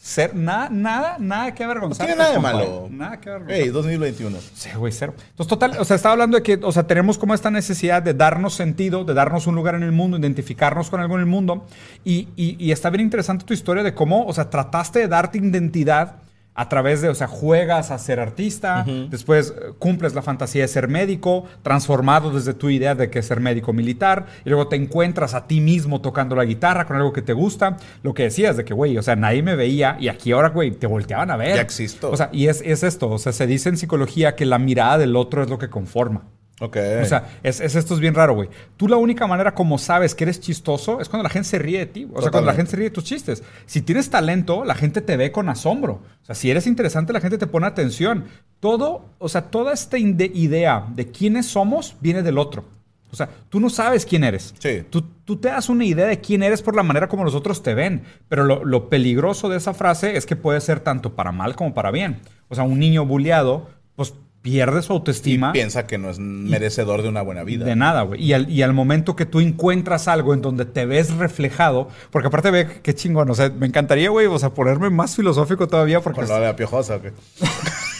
Ser, 0.10 0.34
nada, 0.36 0.70
nada, 0.72 1.18
nada 1.20 1.54
que 1.54 1.64
avergonzar. 1.64 2.08
No 2.08 2.16
tiene 2.16 2.18
nada 2.24 2.34
de 2.34 2.40
malo. 2.40 2.88
Nada 2.90 3.20
que 3.22 3.30
avergonzar. 3.30 3.58
Hey, 3.62 3.70
2021. 3.70 4.38
Sí, 4.56 4.70
güey, 4.76 4.92
cero. 4.92 5.14
Entonces, 5.30 5.48
total, 5.48 5.76
o 5.78 5.86
sea, 5.86 5.96
estaba 5.98 6.14
hablando 6.14 6.36
de 6.36 6.42
que, 6.42 6.60
o 6.64 6.72
sea, 6.72 6.88
tenemos 6.88 7.20
como 7.20 7.36
esta 7.36 7.52
necesidad 7.52 8.02
de 8.02 8.16
darnos 8.16 8.56
sentido, 8.56 9.04
de 9.06 9.14
darnos 9.14 9.46
un 9.46 9.54
lugar 9.54 9.76
en 9.76 9.84
el 9.84 9.92
mundo, 9.92 10.18
identificarnos 10.18 10.90
con 10.90 11.00
algo 11.00 11.14
en 11.14 11.20
el 11.22 11.28
mundo. 11.28 11.68
Y, 12.04 12.28
y- 12.36 12.56
y 12.58 12.72
está 12.72 12.90
bien 12.90 13.02
interesante 13.02 13.46
tu 13.46 13.54
historia 13.54 13.84
de 13.84 13.94
cómo, 13.94 14.26
o 14.26 14.34
sea, 14.34 14.50
trataste 14.50 14.98
de 14.98 15.08
darte 15.08 15.38
identidad 15.38 16.16
a 16.60 16.68
través 16.68 17.02
de, 17.02 17.08
o 17.08 17.16
sea, 17.16 17.28
juegas 17.28 17.90
a 17.90 17.98
ser 17.98 18.20
artista, 18.20 18.86
después 19.10 19.54
eh, 19.56 19.72
cumples 19.80 20.14
la 20.14 20.22
fantasía 20.22 20.64
de 20.64 20.68
ser 20.68 20.90
médico, 20.90 21.46
transformado 21.64 22.32
desde 22.32 22.54
tu 22.54 22.70
idea 22.70 22.96
de 22.96 23.10
que 23.10 23.20
es 23.20 23.28
ser 23.28 23.40
médico 23.40 23.72
militar, 23.72 24.26
y 24.44 24.50
luego 24.50 24.68
te 24.68 24.76
encuentras 24.76 25.36
a 25.36 25.48
ti 25.48 25.62
mismo 25.62 26.02
tocando 26.02 26.36
la 26.36 26.44
guitarra 26.44 26.86
con 26.86 26.98
algo 26.98 27.14
que 27.14 27.22
te 27.22 27.32
gusta, 27.32 27.78
lo 28.04 28.14
que 28.14 28.24
decías 28.24 28.58
de 28.58 28.66
que, 28.66 28.74
güey, 28.74 28.98
o 28.98 29.02
sea, 29.02 29.16
nadie 29.16 29.42
me 29.42 29.56
veía 29.56 29.96
y 30.02 30.10
aquí 30.10 30.34
ahora, 30.34 30.50
güey, 30.50 30.72
te 30.72 30.86
volteaban 30.86 31.32
a 31.32 31.38
ver. 31.38 31.56
Ya 31.56 31.62
existo. 31.62 32.12
O 32.12 32.18
sea, 32.18 32.30
y 32.34 32.48
es, 32.48 32.62
es 32.66 32.84
esto, 32.84 33.10
o 33.10 33.20
sea, 33.20 33.32
se 33.32 33.48
dice 33.48 33.70
en 33.70 33.78
psicología 33.78 34.36
que 34.36 34.46
la 34.46 34.60
mirada 34.60 34.98
del 34.98 35.16
otro 35.16 35.42
es 35.42 35.50
lo 35.50 35.60
que 35.60 35.70
conforma. 35.70 36.24
Ok. 36.62 36.78
O 37.02 37.06
sea, 37.06 37.30
es, 37.44 37.60
es- 37.62 37.76
esto 37.76 37.94
es 37.94 38.00
bien 38.00 38.14
raro, 38.14 38.34
güey. 38.36 38.50
Tú 38.78 38.88
la 38.88 38.98
única 38.98 39.26
manera 39.28 39.54
como 39.54 39.78
sabes 39.78 40.14
que 40.16 40.26
eres 40.26 40.40
chistoso 40.42 41.00
es 41.00 41.08
cuando 41.08 41.24
la 41.24 41.30
gente 41.30 41.48
se 41.48 41.58
ríe 41.60 41.80
de 41.80 41.86
ti. 41.86 42.04
O 42.04 42.22
sea, 42.22 42.32
cuando 42.32 42.48
la 42.48 42.54
Totalmente. 42.54 42.58
gente 42.58 42.72
se 42.72 42.78
ríe 42.78 42.90
de 42.90 42.94
tus 42.96 43.04
chistes. 43.06 43.44
Si 43.66 43.82
tienes 43.82 44.10
talento, 44.10 44.66
la 44.66 44.76
gente 44.76 45.02
te 45.02 45.16
ve 45.18 45.32
con 45.32 45.48
asombro. 45.50 46.02
O 46.22 46.26
sea, 46.26 46.36
si 46.36 46.52
eres 46.52 46.68
interesante, 46.68 47.14
la 47.14 47.22
gente 47.22 47.38
te 47.38 47.48
pone 47.48 47.66
atención. 47.68 48.26
Todo, 48.60 49.06
o 49.20 49.30
sea, 49.30 49.44
toda 49.44 49.72
esta 49.74 49.98
idea 49.98 50.86
de 50.94 51.08
quiénes 51.12 51.46
somos 51.46 51.96
viene 52.02 52.24
del 52.24 52.38
otro. 52.38 52.66
O 53.12 53.16
sea, 53.16 53.28
tú 53.50 53.60
no 53.60 53.72
sabes 53.72 54.06
quién 54.06 54.24
eres. 54.24 54.54
Sí. 54.60 54.84
Tú, 54.90 55.02
tú 55.26 55.38
te 55.38 55.48
das 55.48 55.68
una 55.70 55.84
idea 55.86 56.06
de 56.06 56.20
quién 56.20 56.44
eres 56.44 56.62
por 56.62 56.76
la 56.76 56.84
manera 56.84 57.08
como 57.10 57.24
los 57.24 57.34
otros 57.34 57.64
te 57.64 57.74
ven. 57.74 58.04
Pero 58.28 58.44
lo, 58.44 58.64
lo 58.66 58.88
peligroso 58.90 59.50
de 59.50 59.58
esa 59.58 59.74
frase 59.74 60.16
es 60.16 60.28
que 60.28 60.36
puede 60.36 60.62
ser 60.62 60.82
tanto 60.82 61.16
para 61.16 61.32
mal 61.32 61.56
como 61.56 61.74
para 61.74 61.90
bien. 61.90 62.20
O 62.50 62.56
sea, 62.56 62.66
un 62.66 62.78
niño 62.78 63.06
bulleado, 63.08 63.68
pues 63.96 64.14
pierde 64.42 64.82
su 64.82 64.94
y 64.94 64.96
autoestima. 64.96 65.52
piensa 65.52 65.86
que 65.86 65.98
no 65.98 66.10
es 66.10 66.20
merecedor 66.20 67.02
de 67.02 67.10
una 67.10 67.22
buena 67.22 67.44
vida. 67.44 67.66
De 67.66 67.76
nada, 67.76 68.04
güey. 68.04 68.24
Y 68.24 68.34
al, 68.34 68.50
y 68.50 68.62
al 68.62 68.74
momento 68.74 69.16
que 69.16 69.26
tú 69.26 69.40
encuentras 69.40 70.08
algo 70.08 70.34
en 70.34 70.42
donde 70.42 70.66
te 70.66 70.86
ves 70.86 71.14
reflejado, 71.16 71.90
porque 72.12 72.28
aparte 72.28 72.52
ve 72.52 72.68
qué 72.82 72.96
chingón, 72.96 73.30
o 73.30 73.36
sea, 73.36 73.50
me 73.50 73.68
encantaría, 73.68 74.10
güey, 74.10 74.28
o 74.28 74.40
sea, 74.40 74.52
ponerme 74.52 74.90
más 74.90 75.16
filosófico 75.16 75.68
todavía 75.68 76.02
porque... 76.02 76.22
Con 76.22 76.30
lo 76.30 76.36
de 76.36 76.42
la 76.42 76.56
piojosa, 76.56 76.96
¿o 76.96 77.02
qué? 77.02 77.14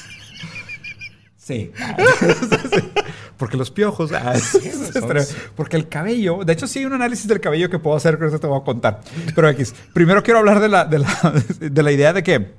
Sí. 1.50 1.72
porque 3.38 3.58
los 3.58 3.72
piojos... 3.72 4.12
ah, 4.14 4.34
porque 5.56 5.78
el 5.78 5.90
cabello... 5.90 6.44
De 6.46 6.54
hecho, 6.54 6.68
sí 6.68 6.78
hay 6.78 6.86
un 6.86 6.94
análisis 6.94 7.28
del 7.28 7.42
cabello 7.42 7.72
que 7.72 7.80
puedo 7.80 7.98
hacer, 7.98 8.20
que 8.20 8.28
eso 8.28 8.40
te 8.40 8.46
voy 8.46 8.60
a 8.60 8.64
contar. 8.64 9.02
Pero 9.34 9.50
X. 9.50 9.74
Primero 9.92 10.22
quiero 10.22 10.42
hablar 10.42 10.60
de 10.60 10.70
la, 10.70 10.86
de 10.86 11.00
la, 11.00 11.34
de 11.60 11.84
la 11.84 11.92
idea 11.92 12.14
de 12.14 12.22
que... 12.22 12.54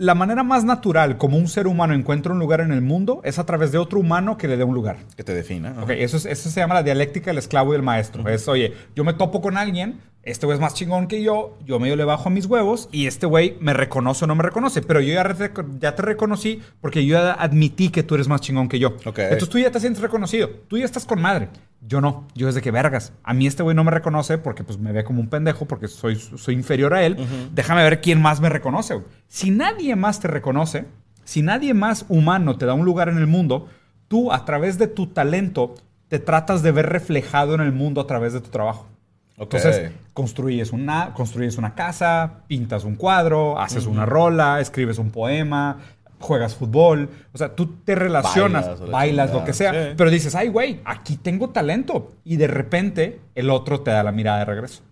La 0.00 0.14
manera 0.14 0.42
más 0.42 0.64
natural 0.64 1.18
como 1.18 1.36
un 1.36 1.46
ser 1.46 1.66
humano 1.66 1.92
encuentra 1.92 2.32
un 2.32 2.38
lugar 2.38 2.62
en 2.62 2.72
el 2.72 2.80
mundo 2.80 3.20
es 3.22 3.38
a 3.38 3.44
través 3.44 3.70
de 3.70 3.76
otro 3.76 4.00
humano 4.00 4.38
que 4.38 4.48
le 4.48 4.56
dé 4.56 4.64
un 4.64 4.72
lugar. 4.74 4.96
Que 5.14 5.22
te 5.24 5.34
defina. 5.34 5.72
ajá. 5.72 5.82
Ok, 5.82 5.90
eso, 5.90 6.16
es- 6.16 6.24
eso 6.24 6.48
se 6.48 6.58
llama 6.58 6.72
la 6.74 6.82
dialéctica 6.82 7.26
del 7.30 7.36
esclavo 7.36 7.72
y 7.72 7.76
del 7.76 7.82
maestro. 7.82 8.26
Es, 8.26 8.48
oye, 8.48 8.72
yo 8.96 9.04
me 9.04 9.12
topo 9.12 9.42
con 9.42 9.58
alguien, 9.58 10.00
este 10.22 10.46
güey 10.46 10.56
es 10.56 10.60
más 10.60 10.72
chingón 10.72 11.06
que 11.06 11.22
yo, 11.22 11.58
yo 11.66 11.78
medio 11.78 11.96
le 11.96 12.04
bajo 12.04 12.30
a 12.30 12.32
mis 12.32 12.46
huevos 12.46 12.88
y 12.92 13.08
este 13.08 13.26
güey 13.26 13.58
me 13.60 13.74
reconoce 13.74 14.24
o 14.24 14.26
no 14.26 14.34
me 14.34 14.42
reconoce, 14.42 14.80
pero 14.80 15.00
yo 15.02 15.12
ya, 15.12 15.22
re- 15.22 15.50
ya 15.78 15.94
te 15.94 16.00
reconocí 16.00 16.62
porque 16.80 17.04
yo 17.04 17.18
ya 17.18 17.32
admití 17.34 17.90
que 17.90 18.02
tú 18.02 18.14
eres 18.14 18.26
más 18.26 18.40
chingón 18.40 18.70
que 18.70 18.78
yo. 18.78 18.96
Ok. 19.04 19.18
Entonces 19.18 19.50
tú 19.50 19.58
ya 19.58 19.70
te 19.70 19.80
sientes 19.80 20.00
reconocido, 20.00 20.48
tú 20.68 20.78
ya 20.78 20.86
estás 20.86 21.04
con 21.04 21.20
madre. 21.20 21.48
Yo 21.82 22.00
no, 22.00 22.26
yo 22.34 22.46
desde 22.46 22.60
que 22.60 22.70
vergas. 22.70 23.12
A 23.22 23.32
mí 23.32 23.46
este 23.46 23.62
güey 23.62 23.74
no 23.74 23.84
me 23.84 23.90
reconoce 23.90 24.38
porque 24.38 24.64
pues 24.64 24.78
me 24.78 24.92
ve 24.92 25.02
como 25.04 25.20
un 25.20 25.28
pendejo 25.28 25.66
porque 25.66 25.88
soy, 25.88 26.16
soy 26.16 26.54
inferior 26.54 26.92
a 26.94 27.02
él. 27.04 27.16
Déjame 27.52 27.82
ver 27.82 28.00
quién 28.00 28.20
más 28.20 28.40
me 28.40 28.48
reconoce. 28.50 28.94
güey. 28.94 29.06
Si 29.28 29.50
nadie 29.50 29.96
más 29.96 30.20
te 30.20 30.28
reconoce, 30.28 30.84
si 31.24 31.42
nadie 31.42 31.72
más 31.74 32.04
humano 32.08 32.58
te 32.58 32.66
da 32.66 32.74
un 32.74 32.84
lugar 32.84 33.08
en 33.08 33.16
el 33.16 33.26
mundo, 33.26 33.68
tú 34.08 34.32
a 34.32 34.44
través 34.44 34.76
de 34.78 34.88
tu 34.88 35.06
talento 35.06 35.74
te 36.08 36.18
tratas 36.18 36.62
de 36.62 36.72
ver 36.72 36.86
reflejado 36.90 37.54
en 37.54 37.60
el 37.60 37.72
mundo 37.72 38.00
a 38.00 38.06
través 38.06 38.32
de 38.32 38.40
tu 38.40 38.50
trabajo. 38.50 38.86
Entonces, 39.38 39.92
construyes 40.12 40.70
una, 40.72 41.14
construyes 41.14 41.56
una 41.56 41.74
casa, 41.74 42.42
pintas 42.46 42.84
un 42.84 42.96
cuadro, 42.96 43.58
haces 43.58 43.86
una 43.86 44.04
rola, 44.04 44.60
escribes 44.60 44.98
un 44.98 45.10
poema, 45.10 45.78
juegas 46.20 46.54
fútbol. 46.54 47.08
O 47.32 47.38
sea, 47.38 47.54
tú 47.56 47.66
te 47.84 47.94
relacionas, 47.94 48.66
Bailas, 48.66 48.90
bailas, 48.90 49.32
lo 49.32 49.44
que 49.44 49.52
sea, 49.52 49.72
Sí. 49.72 49.94
pero 49.96 50.10
dices, 50.10 50.34
ay, 50.34 50.48
güey, 50.48 50.80
aquí 50.84 51.16
tengo 51.16 51.50
talento. 51.50 52.12
Y 52.24 52.36
de 52.36 52.46
repente 52.46 53.20
el 53.34 53.50
otro 53.50 53.80
te 53.80 53.90
da 53.90 54.02
la 54.02 54.12
mirada 54.12 54.38
de 54.40 54.44
regreso. 54.44 54.82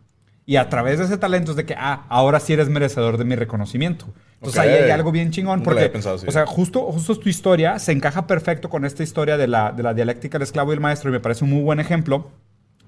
Y 0.47 0.57
a 0.57 0.69
través 0.71 0.99
de 0.99 1.05
ese 1.05 1.19
talento 1.19 1.51
es 1.51 1.57
de 1.59 1.67
que, 1.67 1.75
ah, 1.77 2.07
ahora 2.09 2.41
sí 2.41 2.55
eres 2.55 2.69
merecedor 2.71 3.19
de 3.19 3.25
mi 3.25 3.35
reconocimiento. 3.37 4.07
Entonces 4.37 4.59
ahí 4.61 4.71
hay 4.71 4.91
algo 4.91 5.13
bien 5.13 5.31
chingón. 5.31 5.63
Porque, 5.63 5.89
pensado 5.91 6.17
así. 6.17 6.27
o 6.27 6.31
sea, 6.31 6.47
justo, 6.47 6.81
justo 6.93 7.17
tu 7.19 7.29
historia 7.29 7.79
se 7.79 7.93
encaja 7.93 8.27
perfecto 8.27 8.71
con 8.71 8.85
esta 8.87 9.03
historia 9.03 9.37
de 9.37 9.47
la, 9.47 9.73
de 9.73 9.83
la 9.83 9.93
dialéctica 9.93 10.39
del 10.39 10.45
esclavo 10.45 10.73
y 10.73 10.75
el 10.75 10.81
maestro. 10.81 11.11
Y 11.11 11.13
me 11.13 11.21
parece 11.21 11.45
un 11.45 11.51
muy 11.51 11.63
buen 11.63 11.81
ejemplo 11.81 12.31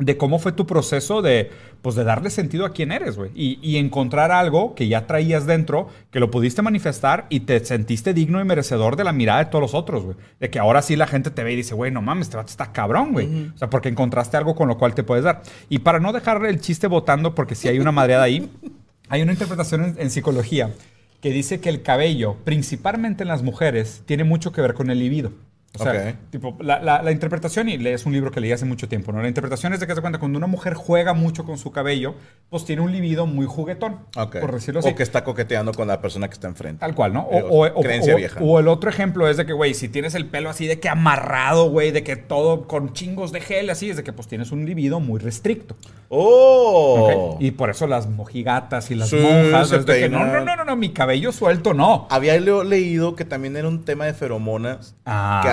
de 0.01 0.17
cómo 0.17 0.39
fue 0.39 0.53
tu 0.53 0.67
proceso 0.67 1.21
de, 1.23 1.51
pues, 1.83 1.95
de 1.95 2.05
darle 2.05 2.31
sentido 2.31 2.65
a 2.65 2.73
quién 2.73 2.91
eres, 2.91 3.17
güey. 3.17 3.31
Y, 3.35 3.59
y 3.63 3.77
encontrar 3.77 4.33
algo 4.33 4.75
que 4.75 4.89
ya 4.89 5.07
traías 5.07 5.47
dentro, 5.47 5.89
que 6.11 6.21
lo 6.21 6.31
pudiste 6.31 6.63
manifestar 6.63 7.27
y 7.29 7.41
te 7.41 7.63
sentiste 7.65 8.15
digno 8.15 8.41
y 8.41 8.45
merecedor 8.45 8.97
de 8.97 9.05
la 9.05 9.13
mirada 9.13 9.45
de 9.45 9.51
todos 9.51 9.63
los 9.63 9.75
otros, 9.75 10.05
güey. 10.05 10.17
De 10.41 10.49
que 10.51 10.59
ahora 10.59 10.83
sí 10.83 10.97
la 10.97 11.07
gente 11.07 11.31
te 11.31 11.45
ve 11.45 11.53
y 11.53 11.57
dice, 11.57 11.75
güey, 11.75 11.93
no 11.93 12.01
mames, 12.01 12.29
este 12.29 12.39
vato 12.39 12.51
está 12.51 12.73
cabrón, 12.73 13.13
güey. 13.13 13.51
O 13.55 13.59
sea, 13.59 13.69
porque 13.69 13.91
encontraste 13.91 14.37
algo 14.37 14.55
con 14.55 14.69
lo 14.69 14.79
cual 14.79 14.95
te 14.95 15.03
puedes 15.03 15.25
dar. 15.25 15.43
Y 15.69 15.81
para 15.81 16.01
no 16.01 16.13
dejar 16.13 16.45
el 16.47 16.61
chiste 16.61 16.87
votando, 16.87 17.35
porque 17.35 17.55
si 17.55 17.69
hay 17.69 17.79
una 17.79 17.93
madreada 17.93 18.25
ahí, 18.25 18.51
hay 19.11 19.23
una 19.23 19.33
interpretación 19.33 19.85
en, 19.85 19.95
en 19.99 20.11
psicología 20.11 20.71
que 21.21 21.31
dice 21.31 21.61
que 21.61 21.69
el 21.69 21.83
cabello, 21.83 22.37
principalmente 22.45 23.25
en 23.25 23.29
las 23.29 23.43
mujeres, 23.43 24.03
tiene 24.07 24.25
mucho 24.25 24.53
que 24.53 24.63
ver 24.63 24.73
con 24.73 24.89
el 24.89 24.99
libido. 24.99 25.33
O 25.79 25.83
sea, 25.85 25.93
Ok. 25.93 26.15
tipo, 26.31 26.57
la, 26.61 26.81
la- 26.81 27.01
la 27.01 27.13
interpretación, 27.13 27.69
y 27.69 27.79
lees 27.79 28.05
un 28.05 28.13
libro 28.13 28.33
que 28.33 28.41
leí 28.41 28.51
hace 28.51 28.65
mucho 28.65 28.89
tiempo, 28.89 29.13
¿no? 29.13 29.23
La 29.23 29.29
interpretación 29.29 29.73
es 29.73 29.79
de 29.79 29.87
que 29.87 29.95
se 29.95 30.01
cuenta 30.01 30.19
cuando 30.19 30.37
una 30.37 30.49
mujer 30.49 30.75
juega 30.75 31.13
mucho 31.15 31.45
con 31.45 31.59
su 31.59 31.71
cabello, 31.71 32.17
pues 32.49 32.65
tiene 32.65 32.83
un 32.83 32.91
libido 32.91 33.25
muy 33.27 33.47
juguetón, 33.47 33.99
Ok. 34.17 34.41
por 34.41 34.53
decirlo 34.53 34.81
así. 34.81 34.89
O 34.89 34.95
que 34.97 35.05
está 35.05 35.23
coqueteando 35.23 35.73
con 35.73 35.87
la 35.87 36.01
persona 36.01 36.27
que 36.27 36.35
está 36.35 36.49
enfrente. 36.49 36.81
Tal 36.81 36.97
cual, 36.97 37.13
¿no? 37.13 37.21
O, 37.21 37.39
o- 37.39 37.67
o- 37.69 37.83
creencia 37.83 38.15
o- 38.15 38.17
vieja. 38.17 38.41
o 38.43 38.59
el 38.59 38.67
otro 38.67 38.91
ejemplo 38.91 39.29
es 39.29 39.37
de 39.37 39.47
que, 39.47 39.53
güey, 39.53 39.75
si 39.75 39.89
tienes 39.89 40.17
el 40.17 40.27
pelo 40.27 40.51
así 40.51 40.67
de 40.67 40.81
que 40.81 40.89
amarrado, 40.89 41.71
güey, 41.71 41.93
de 41.93 42.03
que 42.03 42.17
todo 42.17 42.67
con 42.67 42.93
chingos 42.93 43.31
de 43.31 43.41
gel, 43.41 43.71
así, 43.71 43.91
es 43.91 43.97
de 43.97 44.03
que 44.03 44.13
pues 44.13 44.27
tienes 44.27 44.51
un 44.51 44.67
libido 44.67 44.99
muy 44.99 45.21
restricto. 45.21 45.77
¡Oh! 46.09 47.35
¿ok? 47.35 47.41
Y 47.41 47.53
por 47.53 47.71
eso 47.71 47.87
las 47.87 48.09
mojigatas 48.09 48.91
y 48.91 48.95
las 48.97 49.09
Sí, 49.11 49.17
monjas, 49.17 49.71
es 49.73 49.87
de 49.87 50.01
que, 50.01 50.09
no, 50.09 50.27
no, 50.27 50.41
no, 50.45 50.57
no, 50.57 50.65
no, 50.65 50.77
mi 50.77 50.91
cabello 50.91 51.33
suelto 51.33 51.75
no. 51.75 52.07
Había 52.11 52.39
leído 52.41 53.15
que 53.15 53.25
también 53.25 53.57
era 53.57 53.69
un 53.69 53.85
tema 53.85 54.05
de 54.07 54.15
feromonas. 54.15 54.95
Que 55.05 55.11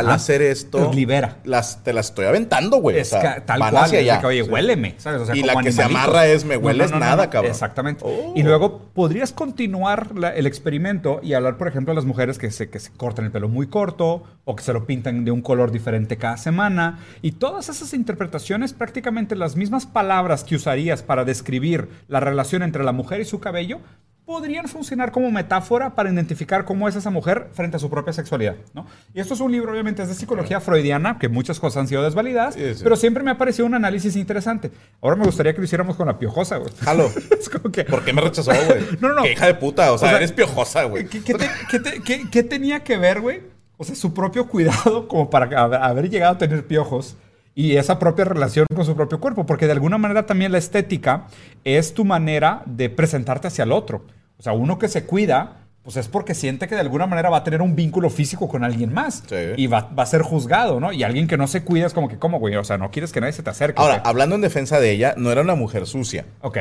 al 0.09 0.15
hacer 0.15 0.41
esto. 0.41 0.79
Los 0.79 0.95
libera. 0.95 1.37
Las, 1.43 1.83
te 1.83 1.93
las 1.93 2.07
estoy 2.07 2.25
aventando, 2.25 2.77
güey. 2.77 2.97
Es 2.99 3.13
o 3.13 3.19
sea, 3.21 3.45
tal 3.45 3.59
van 3.59 3.71
cual, 3.71 3.85
hacia 3.85 3.99
allá. 3.99 4.19
que, 4.19 4.25
oye, 4.27 4.43
Sí. 4.43 4.49
huéleme, 4.49 4.95
¿sabes? 4.97 5.21
O 5.21 5.25
sea, 5.25 5.35
Y 5.35 5.41
como 5.41 5.53
la 5.53 5.61
que 5.63 5.71
se 5.71 5.83
amarra 5.83 6.27
es, 6.27 6.45
me 6.45 6.57
hueles 6.57 6.91
nada, 6.91 7.29
cabrón. 7.29 7.51
Exactamente. 7.51 8.03
Oh. 8.05 8.33
Y 8.35 8.43
luego 8.43 8.79
podrías 8.93 9.31
continuar 9.31 10.15
la- 10.15 10.35
el 10.35 10.45
experimento 10.47 11.19
y 11.23 11.33
hablar, 11.33 11.57
por 11.57 11.67
ejemplo, 11.67 11.91
a 11.91 11.95
las 11.95 12.05
mujeres 12.05 12.37
que 12.37 12.51
se, 12.51 12.69
que 12.69 12.79
se 12.79 12.91
cortan 12.91 13.25
el 13.25 13.31
pelo 13.31 13.49
muy 13.49 13.67
corto 13.67 14.23
o 14.45 14.55
que 14.55 14.63
se 14.63 14.73
lo 14.73 14.85
pintan 14.85 15.25
de 15.25 15.31
un 15.31 15.41
color 15.41 15.71
diferente 15.71 16.17
cada 16.17 16.37
semana. 16.37 16.99
Y 17.21 17.33
todas 17.33 17.69
esas 17.69 17.93
interpretaciones, 17.93 18.73
prácticamente 18.73 19.35
las 19.35 19.55
mismas 19.55 19.85
palabras 19.85 20.43
que 20.43 20.55
usarías 20.55 21.03
para 21.03 21.25
describir 21.25 21.89
la 22.07 22.19
relación 22.19 22.63
entre 22.63 22.83
la 22.83 22.91
mujer 22.91 23.21
y 23.21 23.25
su 23.25 23.39
cabello, 23.39 23.79
podrían 24.27 24.67
funcionar 24.67 25.13
como 25.13 25.31
metáfora 25.31 25.95
para 25.95 26.11
identificar 26.11 26.65
cómo 26.65 26.89
es 26.89 26.97
esa 26.97 27.09
mujer 27.09 27.47
frente 27.53 27.77
a 27.77 27.79
su 27.79 27.89
propia 27.89 28.11
sexualidad, 28.11 28.57
¿no? 28.73 28.85
Y 29.13 29.21
esto 29.21 29.33
es 29.33 29.39
un 29.39 29.53
libro, 29.53 29.71
obviamente, 29.71 30.03
es 30.03 30.09
de 30.09 30.15
psicología 30.15 30.59
freudiana, 30.59 31.17
que 31.17 31.29
muchas 31.29 31.61
cosas 31.61 31.77
han 31.81 31.87
sido 31.87 32.03
desvalidadas, 32.03 32.55
Sí, 32.55 32.73
sí. 32.75 32.81
pero 32.83 32.97
siempre 32.97 33.23
me 33.23 33.31
ha 33.31 33.37
parecido 33.37 33.65
un 33.65 33.73
análisis 33.73 34.17
interesante. 34.17 34.69
Ahora 35.01 35.15
me 35.15 35.23
gustaría 35.23 35.53
que 35.53 35.59
lo 35.59 35.63
hiciéramos 35.63 35.95
con 35.95 36.07
la 36.07 36.19
piojosa, 36.19 36.57
güey. 36.57 36.71
Jalo. 36.81 37.09
es 37.39 37.47
como 37.47 37.71
que... 37.71 37.85
¿Por 37.85 38.03
qué 38.03 38.11
me 38.11 38.19
rechazó, 38.21 38.51
güey? 38.51 38.85
No, 38.99 39.07
no, 39.07 39.15
no. 39.15 39.23
Qué 39.23 39.31
hija 39.31 39.45
de 39.45 39.55
puta. 39.55 39.93
O 39.93 39.97
sea, 39.97 40.07
O 40.07 40.09
sea, 40.11 40.17
eres 40.17 40.33
piojosa, 40.33 40.83
güey. 40.83 41.07
¿Qué, 41.07 41.23
qué 41.23 41.33
te- 41.33 41.49
qué 41.71 41.79
te- 41.79 42.29
qué- 42.29 42.43
tenía 42.43 42.83
que 42.83 42.97
ver, 42.97 43.21
güey? 43.21 43.43
O 43.77 43.85
sea, 43.85 43.95
su 43.95 44.13
propio 44.13 44.47
cuidado 44.49 45.07
como 45.07 45.29
para 45.29 45.63
haber 45.85 46.09
llegado 46.09 46.33
a 46.33 46.37
tener 46.37 46.67
piojos 46.67 47.15
y 47.55 47.77
esa 47.77 47.97
propia 47.97 48.25
relación 48.25 48.65
con 48.75 48.85
su 48.85 48.93
propio 48.93 49.21
cuerpo, 49.21 49.45
porque 49.45 49.67
de 49.67 49.71
alguna 49.71 49.97
manera 49.97 50.25
también 50.25 50.51
la 50.51 50.57
estética 50.57 51.27
es 51.63 51.93
tu 51.93 52.03
manera 52.03 52.61
de 52.65 52.89
presentarte 52.89 53.47
hacia 53.47 53.63
el 53.63 53.71
otro. 53.71 54.05
O 54.39 54.43
sea, 54.43 54.53
uno 54.53 54.77
que 54.79 54.87
se 54.87 55.05
cuida, 55.05 55.57
pues 55.83 55.97
es 55.97 56.07
porque 56.07 56.33
siente 56.35 56.67
que 56.67 56.75
de 56.75 56.81
alguna 56.81 57.07
manera 57.07 57.29
va 57.29 57.37
a 57.37 57.43
tener 57.43 57.61
un 57.61 57.75
vínculo 57.75 58.09
físico 58.09 58.47
con 58.47 58.63
alguien 58.63 58.93
más 58.93 59.23
Sí. 59.27 59.35
y 59.55 59.67
va, 59.67 59.89
va 59.97 60.03
a 60.03 60.05
ser 60.05 60.21
juzgado, 60.21 60.79
¿no? 60.79 60.91
Y 60.91 61.03
alguien 61.03 61.27
que 61.27 61.37
no 61.37 61.47
se 61.47 61.63
cuida 61.63 61.85
es 61.87 61.93
como 61.93 62.07
que, 62.09 62.17
¿cómo, 62.17 62.39
güey? 62.39 62.55
O 62.57 62.63
sea, 62.63 62.77
no 62.77 62.91
quieres 62.91 63.11
que 63.13 63.21
nadie 63.21 63.33
se 63.33 63.41
te 63.43 63.49
acerque. 63.49 63.81
Ahora, 63.81 64.01
hablando 64.05 64.35
en 64.35 64.41
defensa 64.41 64.79
de 64.79 64.91
ella, 64.91 65.15
no 65.17 65.31
era 65.31 65.41
una 65.41 65.55
mujer 65.55 65.87
sucia. 65.87 66.25
Ok. 66.41 66.57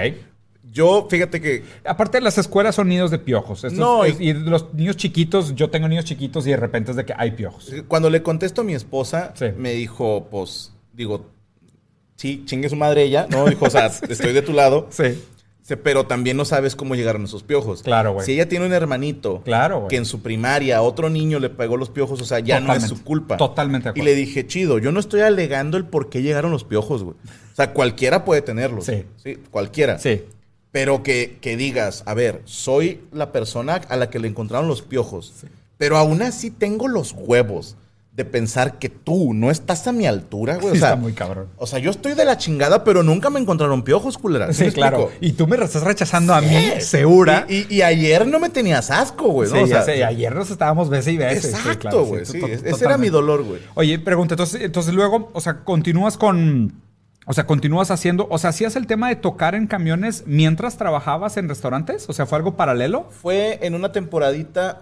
Yo, 0.72 1.06
fíjate 1.10 1.40
que 1.40 1.64
Aparte, 1.86 2.20
las 2.20 2.36
escuelas 2.38 2.74
son 2.74 2.88
nidos 2.88 3.10
de 3.10 3.18
piojos. 3.18 3.64
Estos- 3.64 3.78
No, 3.78 4.06
y- 4.06 4.14
y 4.20 4.32
los 4.34 4.74
niños 4.74 4.96
chiquitos, 4.96 5.54
yo 5.54 5.70
tengo 5.70 5.88
niños 5.88 6.04
chiquitos 6.04 6.46
y 6.46 6.50
de 6.50 6.56
repente 6.58 6.90
es 6.90 6.96
de 6.96 7.04
que 7.04 7.14
hay 7.16 7.30
piojos. 7.32 7.72
cuando 7.88 8.10
le 8.10 8.22
contesto 8.22 8.60
a 8.60 8.64
mi 8.64 8.74
esposa, 8.74 9.32
Sí. 9.34 9.46
me 9.56 9.72
dijo, 9.72 10.28
pues, 10.30 10.72
digo, 10.92 11.30
sí, 12.16 12.42
chingue 12.46 12.68
su 12.68 12.76
madre 12.76 13.02
ella, 13.04 13.26
¿no? 13.30 13.46
Dijo, 13.46 13.64
o 13.66 13.70
sea, 13.70 13.86
estoy 14.08 14.32
de 14.32 14.42
tu 14.42 14.52
lado. 14.52 14.86
Sí. 14.90 15.18
Pero 15.83 16.07
también 16.07 16.37
no 16.37 16.44
sabes 16.44 16.76
cómo 16.76 16.94
llegaron 16.94 17.24
esos 17.24 17.42
piojos. 17.42 17.83
Claro, 17.83 18.12
güey. 18.12 18.24
Si 18.24 18.33
ella 18.33 18.48
tiene 18.48 18.66
un 18.66 18.72
hermanito 18.72 19.42
Claro, 19.44 19.79
güey. 19.81 19.88
que 19.88 19.96
en 19.96 20.05
su 20.05 20.20
primaria 20.22 20.81
otro 20.83 21.11
niño 21.11 21.40
le 21.40 21.50
pegó 21.50 21.76
los 21.76 21.90
piojos, 21.90 22.20
o 22.20 22.24
sea, 22.24 22.38
ya 22.38 22.61
no 22.61 22.72
es 22.72 22.85
su 22.85 23.02
culpa. 23.02 23.37
Totalmente 23.37 23.88
de 23.88 23.90
Y 23.90 23.90
acuerdo. 23.90 24.05
le 24.05 24.14
dije, 24.14 24.46
chido, 24.46 24.79
yo 24.79 24.92
no 24.92 25.00
estoy 25.00 25.22
alegando 25.22 25.76
el 25.76 25.85
por 25.87 26.09
qué 26.09 26.22
llegaron 26.22 26.52
los 26.52 26.62
piojos, 26.62 27.02
güey. 27.02 27.16
O 27.52 27.57
sea, 27.57 27.72
cualquiera 27.72 28.24
puede 28.24 28.42
tenerlos. 28.42 28.85
Sí. 28.85 29.05
Sí, 29.16 29.38
cualquiera. 29.50 29.98
Sí. 29.98 30.22
Pero 30.70 31.02
que, 31.02 31.38
que 31.40 31.57
digas, 31.57 32.02
a 32.07 32.14
ver, 32.14 32.42
soy 32.44 33.00
la 33.12 33.33
persona 33.33 33.74
a 33.88 33.96
la 33.96 34.09
que 34.11 34.18
le 34.20 34.29
encontraron 34.29 34.68
los 34.68 34.83
piojos. 34.83 35.33
Pero 35.79 35.96
aún 35.96 36.22
así 36.22 36.50
tengo 36.50 36.87
los 36.87 37.12
huevos 37.12 37.76
de 38.16 38.24
pensar 38.24 38.79
que 38.79 38.88
tú 38.88 39.35
no 39.35 39.50
estás 39.50 39.87
a 39.87 39.92
mi 39.92 40.07
altura, 40.07 40.55
güey. 40.57 40.68
O 40.68 40.76
sea, 40.76 40.88
está 40.90 40.96
muy 40.96 41.12
cabrón. 41.12 41.48
O 41.59 41.66
sea, 41.66 41.79
yo 41.79 41.90
estoy 41.90 42.14
de 42.14 42.24
la 42.24 42.38
chingada, 42.38 42.83
pero 42.83 43.02
nunca 43.02 43.29
me 43.29 43.38
encontraron 43.38 43.83
piojos, 43.83 44.16
culera. 44.16 44.50
Sí, 44.55 44.70
claro. 44.72 45.11
Y 45.20 45.33
tú 45.33 45.46
me 45.46 45.57
estás 45.62 45.83
rechazando 45.83 46.33
a 46.33 46.40
mí, 46.40 46.48
Sí. 46.76 46.81
segura. 46.81 47.44
Y, 47.46 47.66
y- 47.68 47.76
y 47.76 47.83
ayer 47.83 48.26
no 48.26 48.38
me 48.40 48.48
tenías 48.48 48.90
asco, 48.90 49.29
güey. 49.29 49.50
¿no? 49.50 49.57
sí, 49.57 49.62
O 49.64 49.66
ya 49.66 49.83
sea, 49.83 49.94
sé, 49.94 50.02
ayer 50.05 50.35
nos 50.35 50.50
estábamos 50.50 50.88
beses 50.88 51.12
y 51.12 51.16
sí, 51.18 51.22
Exacto, 51.22 52.07
güey. 52.07 52.24
sí, 52.24 52.33
Sí, 52.33 52.40
to- 52.40 52.46
ese 52.46 52.85
era 52.87 52.96
mi 52.96 53.11
dolor, 53.11 53.44
güey. 53.44 53.61
Oye, 53.74 53.98
pregunta, 53.98 54.33
entonces, 54.33 54.62
entonces 54.62 54.94
luego, 54.94 55.29
o 55.35 55.40
sea, 55.42 55.62
continúas 55.64 56.16
con. 56.16 56.72
O 57.26 57.35
sea, 57.35 57.44
continúas 57.44 57.90
haciendo. 57.90 58.29
O 58.31 58.38
sea, 58.38 58.48
¿hacías 58.50 58.76
el 58.76 58.87
tema 58.87 59.09
de 59.11 59.16
tocar 59.16 59.55
en 59.55 59.66
camiones 59.66 60.22
mientras 60.26 60.79
trabajabas 60.79 61.37
en 61.37 61.48
restaurantes? 61.50 62.09
O 62.09 62.14
sea, 62.14 62.24
¿fue 62.24 62.38
algo 62.38 62.57
paralelo? 62.57 63.09
Fue 63.11 63.59
en 63.61 63.74
una 63.74 63.92
temporadita. 63.92 64.81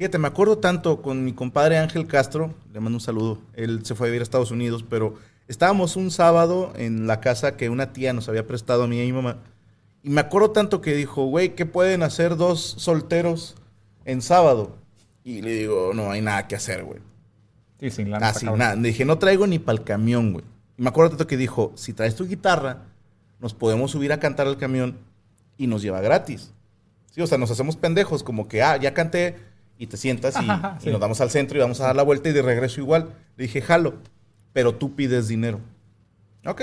Fíjate, 0.00 0.16
me 0.16 0.28
acuerdo 0.28 0.56
tanto 0.56 1.02
con 1.02 1.26
mi 1.26 1.34
compadre 1.34 1.76
Ángel 1.76 2.06
Castro. 2.06 2.54
Le 2.72 2.80
mando 2.80 2.96
un 2.96 3.02
saludo. 3.02 3.38
Él 3.52 3.84
se 3.84 3.94
fue 3.94 4.06
a 4.06 4.08
vivir 4.08 4.22
a 4.22 4.24
Estados 4.24 4.50
Unidos, 4.50 4.82
pero 4.88 5.16
estábamos 5.46 5.94
un 5.94 6.10
sábado 6.10 6.72
en 6.76 7.06
la 7.06 7.20
casa 7.20 7.58
que 7.58 7.68
una 7.68 7.92
tía 7.92 8.14
nos 8.14 8.26
había 8.26 8.46
prestado 8.46 8.84
a 8.84 8.86
mí 8.86 8.96
y 8.96 9.02
a 9.02 9.04
mi 9.04 9.12
mamá. 9.12 9.36
Y 10.02 10.08
me 10.08 10.22
acuerdo 10.22 10.52
tanto 10.52 10.80
que 10.80 10.94
dijo, 10.94 11.26
güey, 11.26 11.54
¿qué 11.54 11.66
pueden 11.66 12.02
hacer 12.02 12.38
dos 12.38 12.76
solteros 12.78 13.56
en 14.06 14.22
sábado? 14.22 14.78
Y 15.22 15.42
le 15.42 15.52
digo, 15.52 15.92
no 15.92 16.10
hay 16.10 16.22
nada 16.22 16.48
que 16.48 16.56
hacer, 16.56 16.82
güey. 16.82 17.00
Sí, 17.78 17.90
sin 17.90 18.10
lana. 18.10 18.32
Cabrón. 18.32 18.58
nada. 18.58 18.76
Le 18.76 18.88
dije, 18.88 19.04
no 19.04 19.18
traigo 19.18 19.46
ni 19.46 19.58
para 19.58 19.76
el 19.76 19.84
camión, 19.84 20.32
güey. 20.32 20.46
Y 20.78 20.82
me 20.82 20.88
acuerdo 20.88 21.10
tanto 21.10 21.26
que 21.26 21.36
dijo, 21.36 21.72
si 21.74 21.92
traes 21.92 22.14
tu 22.16 22.26
guitarra, 22.26 22.84
nos 23.38 23.52
podemos 23.52 23.90
subir 23.90 24.14
a 24.14 24.18
cantar 24.18 24.46
al 24.46 24.56
camión 24.56 24.96
y 25.58 25.66
nos 25.66 25.82
lleva 25.82 26.00
gratis. 26.00 26.54
Sí, 27.10 27.20
o 27.20 27.26
sea, 27.26 27.36
nos 27.36 27.50
hacemos 27.50 27.76
pendejos, 27.76 28.22
como 28.22 28.48
que, 28.48 28.62
ah, 28.62 28.78
ya 28.78 28.94
canté 28.94 29.49
y 29.80 29.86
te 29.88 29.96
sientas 29.96 30.34
y, 30.36 30.48
Ajá, 30.48 30.76
y 30.78 30.84
sí. 30.84 30.90
nos 30.90 31.00
damos 31.00 31.20
al 31.20 31.30
centro 31.30 31.56
y 31.58 31.60
vamos 31.60 31.80
a 31.80 31.86
dar 31.86 31.96
la 31.96 32.02
vuelta 32.04 32.28
y 32.28 32.32
de 32.32 32.42
regreso 32.42 32.80
igual. 32.80 33.14
Le 33.36 33.44
dije, 33.44 33.60
jalo, 33.62 33.94
pero 34.52 34.74
tú 34.74 34.94
pides 34.94 35.26
dinero. 35.26 35.58
Ok. 36.46 36.62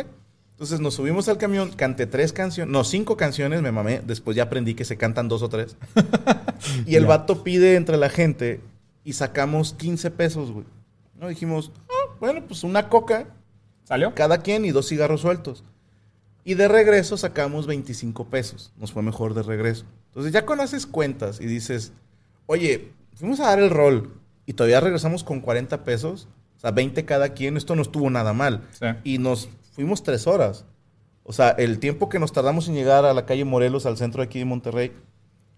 Entonces 0.51 0.80
nos 0.80 0.93
subimos 0.93 1.27
al 1.27 1.38
camión, 1.38 1.71
canté 1.71 2.06
tres 2.08 2.32
canciones, 2.32 2.71
no, 2.71 2.84
cinco 2.84 3.17
canciones, 3.17 3.62
me 3.62 3.71
mamé. 3.71 4.01
Después 4.06 4.38
ya 4.38 4.43
aprendí 4.43 4.73
que 4.75 4.86
se 4.86 4.97
cantan 4.97 5.27
dos 5.27 5.41
o 5.41 5.49
tres. 5.49 5.75
y 6.86 6.95
el 6.95 7.03
Ya. 7.03 7.10
vato 7.10 7.43
pide 7.43 7.75
entre 7.75 7.97
la 7.97 8.10
gente 8.10 8.62
y 9.03 9.13
sacamos 9.13 9.73
15 9.73 10.12
pesos, 10.12 10.51
güey. 10.51 10.65
No 11.19 11.27
dijimos, 11.27 11.71
"Ah, 11.89 12.15
bueno, 12.19 12.43
pues 12.47 12.63
una 12.63 12.89
coca, 12.89 13.25
¿Salió? 13.84 14.13
cada 14.15 14.39
quien 14.43 14.63
y 14.65 14.71
dos 14.71 14.88
cigarros 14.89 15.21
sueltos. 15.21 15.63
Y 16.43 16.53
de 16.53 16.67
regreso 16.67 17.17
sacamos 17.17 17.65
25 17.67 18.25
pesos. 18.25 18.71
Nos 18.77 18.91
fue 18.91 19.01
mejor 19.03 19.34
de 19.34 19.43
regreso. 19.43 19.86
Entonces 20.10 20.32
ya 20.34 20.45
cuando 20.45 20.63
haces 20.63 20.86
cuentas 20.86 21.39
y 21.41 21.45
dices, 21.45 21.91
oye, 22.47 22.91
fuimos 23.17 23.39
a 23.39 23.45
dar 23.45 23.60
el 23.60 23.69
rol 23.69 24.13
y 24.45 24.53
todavía 24.53 24.80
regresamos 24.80 25.23
con 25.23 25.41
40 25.41 25.84
pesos, 25.84 26.27
o 26.58 26.60
sea, 26.60 26.71
20 26.71 27.06
cada 27.06 27.30
quien, 27.30 27.58
esto 27.58 27.75
no 27.75 27.82
estuvo 27.82 28.10
nada 28.10 28.34
mal. 28.34 28.63
Sí. 28.71 28.86
Y 29.03 29.17
nos 29.17 29.49
fuimos 29.73 30.03
tres 30.03 30.25
horas. 30.27 30.65
O 31.23 31.34
sea, 31.34 31.49
el 31.49 31.80
tiempo 31.80 32.08
que 32.08 32.19
nos 32.19 32.32
tardamos 32.32 32.67
en 32.69 32.75
llegar 32.75 33.06
a 33.06 33.13
la 33.13 33.25
calle 33.25 33.43
Morelos, 33.43 33.86
al 33.86 33.97
centro 33.97 34.21
de 34.21 34.27
aquí 34.27 34.39
de 34.39 34.45
Monterrey, 34.45 34.93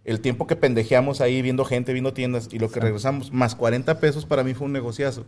el 0.04 0.22
tiempo 0.22 0.48
que 0.48 0.56
pendejeamos 0.56 1.22
ahí 1.22 1.42
viendo 1.42 1.66
gente, 1.66 1.94
viendo 1.94 2.14
tiendas 2.14 2.50
y 2.52 2.58
lo 2.58 2.72
que 2.72 2.80
regresamos, 2.80 3.32
más 3.32 3.56
40 3.56 4.00
pesos 4.00 4.26
para 4.26 4.44
mí 4.44 4.56
fue 4.56 4.66
un 4.66 4.74
negociazo. 4.74 5.26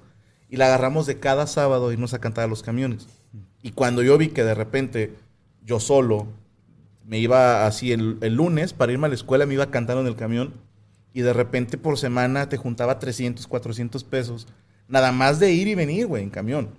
Y 0.49 0.57
la 0.57 0.65
agarramos 0.65 1.05
de 1.05 1.19
cada 1.19 1.45
sábado 1.45 1.91
irnos 1.91 2.13
a 2.13 2.19
cantar 2.19 2.45
a 2.45 2.47
los 2.47 2.63
camiones. 2.63 3.07
Y 3.61 3.71
cuando 3.71 4.01
yo 4.01 4.17
vi 4.17 4.29
que 4.29 4.43
de 4.43 4.55
repente 4.55 5.13
yo 5.63 5.79
solo 5.79 6.27
me 7.05 7.19
iba 7.19 7.67
así 7.67 7.91
el, 7.91 8.17
el 8.21 8.35
lunes 8.35 8.73
para 8.73 8.91
irme 8.91 9.05
a 9.05 9.09
la 9.09 9.15
escuela, 9.15 9.45
me 9.45 9.53
iba 9.53 9.69
cantando 9.69 10.01
en 10.01 10.07
el 10.07 10.15
camión 10.15 10.53
y 11.13 11.21
de 11.21 11.33
repente 11.33 11.77
por 11.77 11.97
semana 11.97 12.49
te 12.49 12.57
juntaba 12.57 12.99
300, 12.99 13.47
400 13.47 14.03
pesos, 14.03 14.47
nada 14.87 15.11
más 15.11 15.39
de 15.39 15.51
ir 15.51 15.67
y 15.67 15.75
venir, 15.75 16.07
güey, 16.07 16.23
en 16.23 16.29
camión. 16.29 16.69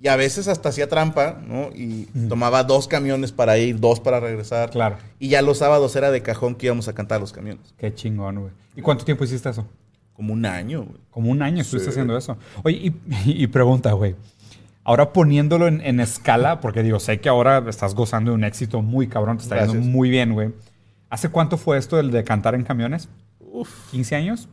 Y 0.00 0.06
a 0.06 0.14
veces 0.14 0.46
hasta 0.46 0.68
hacía 0.68 0.88
trampa, 0.88 1.42
¿no? 1.44 1.70
Y 1.74 2.04
tomaba 2.28 2.62
dos 2.62 2.86
camiones 2.86 3.32
para 3.32 3.58
ir, 3.58 3.80
dos 3.80 3.98
para 3.98 4.20
regresar. 4.20 4.70
Claro. 4.70 4.96
Y 5.18 5.28
ya 5.28 5.42
los 5.42 5.58
sábados 5.58 5.96
era 5.96 6.12
de 6.12 6.22
cajón 6.22 6.54
que 6.54 6.66
íbamos 6.66 6.86
a 6.86 6.92
cantar 6.92 7.20
los 7.20 7.32
camiones. 7.32 7.74
Qué 7.76 7.92
chingón, 7.92 8.38
güey. 8.38 8.52
¿Y 8.76 8.80
cuánto 8.80 9.04
tiempo 9.04 9.24
hiciste 9.24 9.50
eso? 9.50 9.66
Como 10.12 10.32
un 10.34 10.46
año, 10.46 10.84
güey. 10.84 11.00
Como 11.10 11.30
un 11.32 11.42
año 11.42 11.62
estuviste 11.62 11.90
haciendo 11.90 12.16
eso. 12.16 12.36
Oye, 12.62 12.76
y, 12.76 12.92
y 13.24 13.46
pregunta, 13.48 13.90
güey. 13.92 14.14
Ahora 14.84 15.12
poniéndolo 15.12 15.66
en, 15.66 15.80
en 15.80 15.98
escala, 15.98 16.60
porque 16.60 16.84
digo, 16.84 17.00
sé 17.00 17.20
que 17.20 17.28
ahora 17.28 17.64
estás 17.68 17.96
gozando 17.96 18.30
de 18.30 18.36
un 18.36 18.44
éxito 18.44 18.80
muy 18.82 19.08
cabrón, 19.08 19.38
te 19.38 19.42
está 19.42 19.56
yendo 19.56 19.72
Gracias. 19.72 19.92
muy 19.92 20.10
bien, 20.10 20.32
güey. 20.32 20.50
¿Hace 21.10 21.28
cuánto 21.28 21.58
fue 21.58 21.76
esto 21.76 21.96
del 21.96 22.12
de 22.12 22.22
cantar 22.22 22.54
en 22.54 22.62
camiones? 22.62 23.08
Uf, 23.52 23.92
¿15 23.92 24.16
años? 24.16 24.48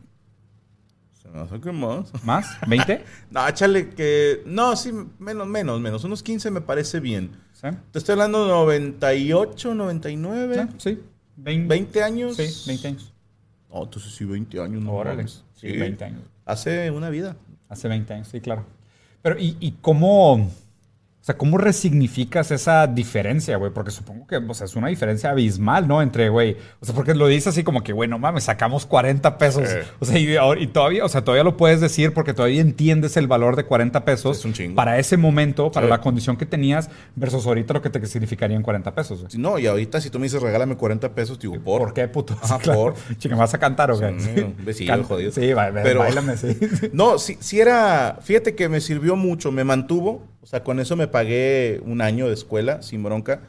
se 1.22 1.28
me 1.28 1.40
hace 1.40 1.60
que 1.60 1.72
más. 1.72 2.24
¿Más? 2.24 2.60
¿20? 2.62 3.00
No, 3.30 3.46
échale 3.48 3.90
que. 3.90 4.42
No, 4.46 4.76
sí, 4.76 4.92
menos, 5.18 5.46
menos, 5.46 5.80
menos. 5.80 6.04
Unos 6.04 6.22
15 6.22 6.50
me 6.50 6.60
parece 6.60 7.00
bien. 7.00 7.30
¿Sí? 7.52 7.68
Te 7.90 7.98
estoy 7.98 8.12
hablando 8.12 8.44
de 8.44 8.50
98, 8.52 9.74
99. 9.74 10.68
Sí. 10.78 11.00
20, 11.36 11.68
20 11.68 12.02
años. 12.02 12.36
Sí, 12.36 12.68
20 12.68 12.88
años. 12.88 13.12
No, 13.70 13.82
entonces 13.84 14.14
sí, 14.14 14.24
20 14.24 14.60
años. 14.60 14.82
No 14.82 14.92
Órale. 14.92 15.16
mames. 15.16 15.44
Sí, 15.54 15.72
20 15.72 16.04
años. 16.04 16.22
Hace 16.44 16.90
una 16.90 17.10
vida. 17.10 17.36
Hace 17.68 17.88
20 17.88 18.14
años, 18.14 18.28
sí, 18.28 18.40
claro. 18.40 18.64
Pero, 19.22 19.38
¿y, 19.38 19.56
y 19.58 19.72
cómo, 19.80 20.50
sea, 21.26 21.36
cómo 21.36 21.58
resignificas 21.58 22.50
esa 22.50 22.86
diferencia, 22.86 23.56
güey? 23.56 23.72
Porque 23.72 23.90
supongo 23.90 24.26
que, 24.26 24.36
o 24.36 24.54
sea, 24.54 24.66
es 24.66 24.76
una 24.76 24.88
diferencia 24.88 25.30
abismal, 25.30 25.88
¿no? 25.88 26.00
Entre, 26.02 26.28
güey, 26.28 26.56
o 26.80 26.86
sea, 26.86 26.94
porque 26.94 27.14
lo 27.14 27.26
dices 27.26 27.48
así 27.48 27.64
como 27.64 27.82
que, 27.82 27.92
güey, 27.92 28.08
no 28.08 28.18
mames, 28.18 28.44
sacamos 28.44 28.86
40 28.86 29.36
pesos. 29.38 29.68
Eh. 29.68 29.82
O 29.98 30.04
sea, 30.04 30.18
y, 30.18 30.36
y 30.62 30.66
todavía, 30.68 31.04
o 31.04 31.08
sea, 31.08 31.22
todavía 31.24 31.42
lo 31.44 31.56
puedes 31.56 31.80
decir 31.80 32.12
porque 32.14 32.32
todavía 32.32 32.60
entiendes 32.60 33.16
el 33.16 33.26
valor 33.26 33.56
de 33.56 33.64
40 33.64 34.04
pesos 34.04 34.38
Es 34.38 34.44
un 34.44 34.52
chingo. 34.52 34.76
para 34.76 34.98
ese 34.98 35.16
momento, 35.16 35.70
para 35.72 35.86
Sí. 35.86 35.90
la 35.90 36.00
condición 36.00 36.36
que 36.36 36.46
tenías, 36.46 36.90
versus 37.16 37.46
ahorita 37.46 37.74
lo 37.74 37.82
que 37.82 37.90
te 37.90 38.04
significarían 38.06 38.62
40 38.62 38.94
pesos, 38.94 39.36
no, 39.36 39.58
y 39.58 39.66
ahorita 39.66 40.00
si 40.00 40.10
tú 40.10 40.18
me 40.18 40.24
dices 40.26 40.40
regálame 40.40 40.76
40 40.76 41.12
pesos, 41.14 41.38
digo, 41.38 41.58
¿por? 41.60 41.80
¿Por 41.80 41.92
qué, 41.94 42.06
puto? 42.08 42.36
Claro. 42.62 42.80
por. 42.80 43.16
Chica, 43.18 43.34
¿me 43.34 43.40
vas 43.40 43.52
a 43.54 43.58
cantar 43.58 43.90
o 43.90 43.98
qué? 43.98 44.14
Sí, 44.72 44.86
Can- 44.86 45.02
jodido. 45.02 45.32
Sí, 45.32 45.52
ba- 45.52 45.70
ba- 45.70 45.82
Pero- 45.82 46.00
bailame, 46.00 46.36
sí. 46.36 46.56
No, 46.92 47.18
sí, 47.18 47.36
sí 47.40 47.60
era. 47.60 48.18
Fíjate 48.22 48.54
que 48.54 48.68
me 48.68 48.80
sirvió 48.80 49.16
mucho, 49.16 49.50
me 49.52 49.64
mantuvo. 49.64 50.22
O 50.46 50.48
sea, 50.48 50.62
con 50.62 50.78
eso 50.78 50.94
me 50.94 51.08
pagué 51.08 51.80
un 51.84 52.00
año 52.00 52.28
de 52.28 52.34
escuela, 52.34 52.80
sin 52.80 53.02
bronca. 53.02 53.40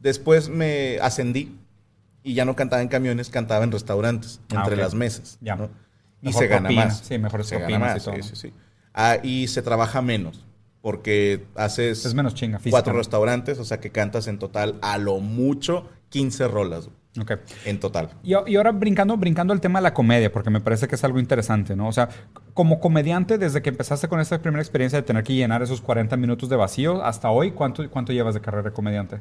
Después 0.00 0.48
me 0.48 0.96
ascendí 1.02 1.58
y 2.22 2.32
ya 2.32 2.46
no 2.46 2.56
cantaba 2.56 2.80
en 2.80 2.88
camiones, 2.88 3.28
cantaba 3.28 3.64
en 3.64 3.70
restaurantes, 3.70 4.40
Ah, 4.54 4.60
entre 4.62 4.76
las 4.78 4.94
mesas. 4.94 5.36
Ya. 5.42 5.56
¿no? 5.56 5.68
Y 6.22 6.28
Mejor 6.28 6.42
se 6.42 6.48
gana 6.48 6.70
más. 6.70 6.98
sí, 7.00 7.18
mejores 7.18 7.48
se 7.48 7.56
gana 7.56 7.66
propinas 7.66 7.90
y 7.90 7.94
más. 7.96 8.04
todo, 8.04 8.14
sí, 8.14 8.22
sí, 8.22 8.36
sí. 8.48 8.54
Ah, 8.94 9.18
y 9.22 9.48
se 9.48 9.60
trabaja 9.60 10.00
menos, 10.00 10.46
porque 10.80 11.44
haces 11.54 12.06
Es 12.06 12.14
menos 12.14 12.34
chinga, 12.34 12.60
cuatro 12.70 12.94
restaurantes, 12.94 13.58
o 13.58 13.64
sea 13.66 13.78
que 13.78 13.90
cantas 13.90 14.26
en 14.26 14.38
total 14.38 14.76
a 14.80 14.96
lo 14.96 15.20
mucho 15.20 15.86
15 16.08 16.48
rolas 16.48 16.88
güey, 17.24 17.38
Ok. 17.38 17.44
en 17.64 17.80
total. 17.80 18.10
Y, 18.22 18.30
y 18.46 18.56
ahora 18.56 18.72
brincando, 18.72 19.16
brincando 19.16 19.52
el 19.52 19.60
tema 19.60 19.78
de 19.78 19.84
la 19.84 19.94
comedia, 19.94 20.32
porque 20.32 20.50
me 20.50 20.60
parece 20.60 20.88
que 20.88 20.94
es 20.94 21.04
algo 21.04 21.18
interesante, 21.18 21.76
¿no? 21.76 21.88
O 21.88 21.92
sea, 21.92 22.08
como 22.54 22.80
comediante, 22.80 23.38
desde 23.38 23.62
que 23.62 23.70
empezaste 23.70 24.08
con 24.08 24.20
esta 24.20 24.40
primera 24.40 24.62
experiencia 24.62 24.98
de 25.00 25.02
tener 25.06 25.22
que 25.24 25.34
llenar 25.34 25.62
esos 25.62 25.80
40 25.80 26.16
minutos 26.16 26.48
de 26.48 26.56
vacío, 26.56 27.02
hasta 27.04 27.30
hoy, 27.30 27.52
¿cuánto, 27.52 27.88
cuánto 27.90 28.12
llevas 28.12 28.34
de 28.34 28.40
carrera 28.40 28.64
de 28.64 28.72
comediante? 28.72 29.20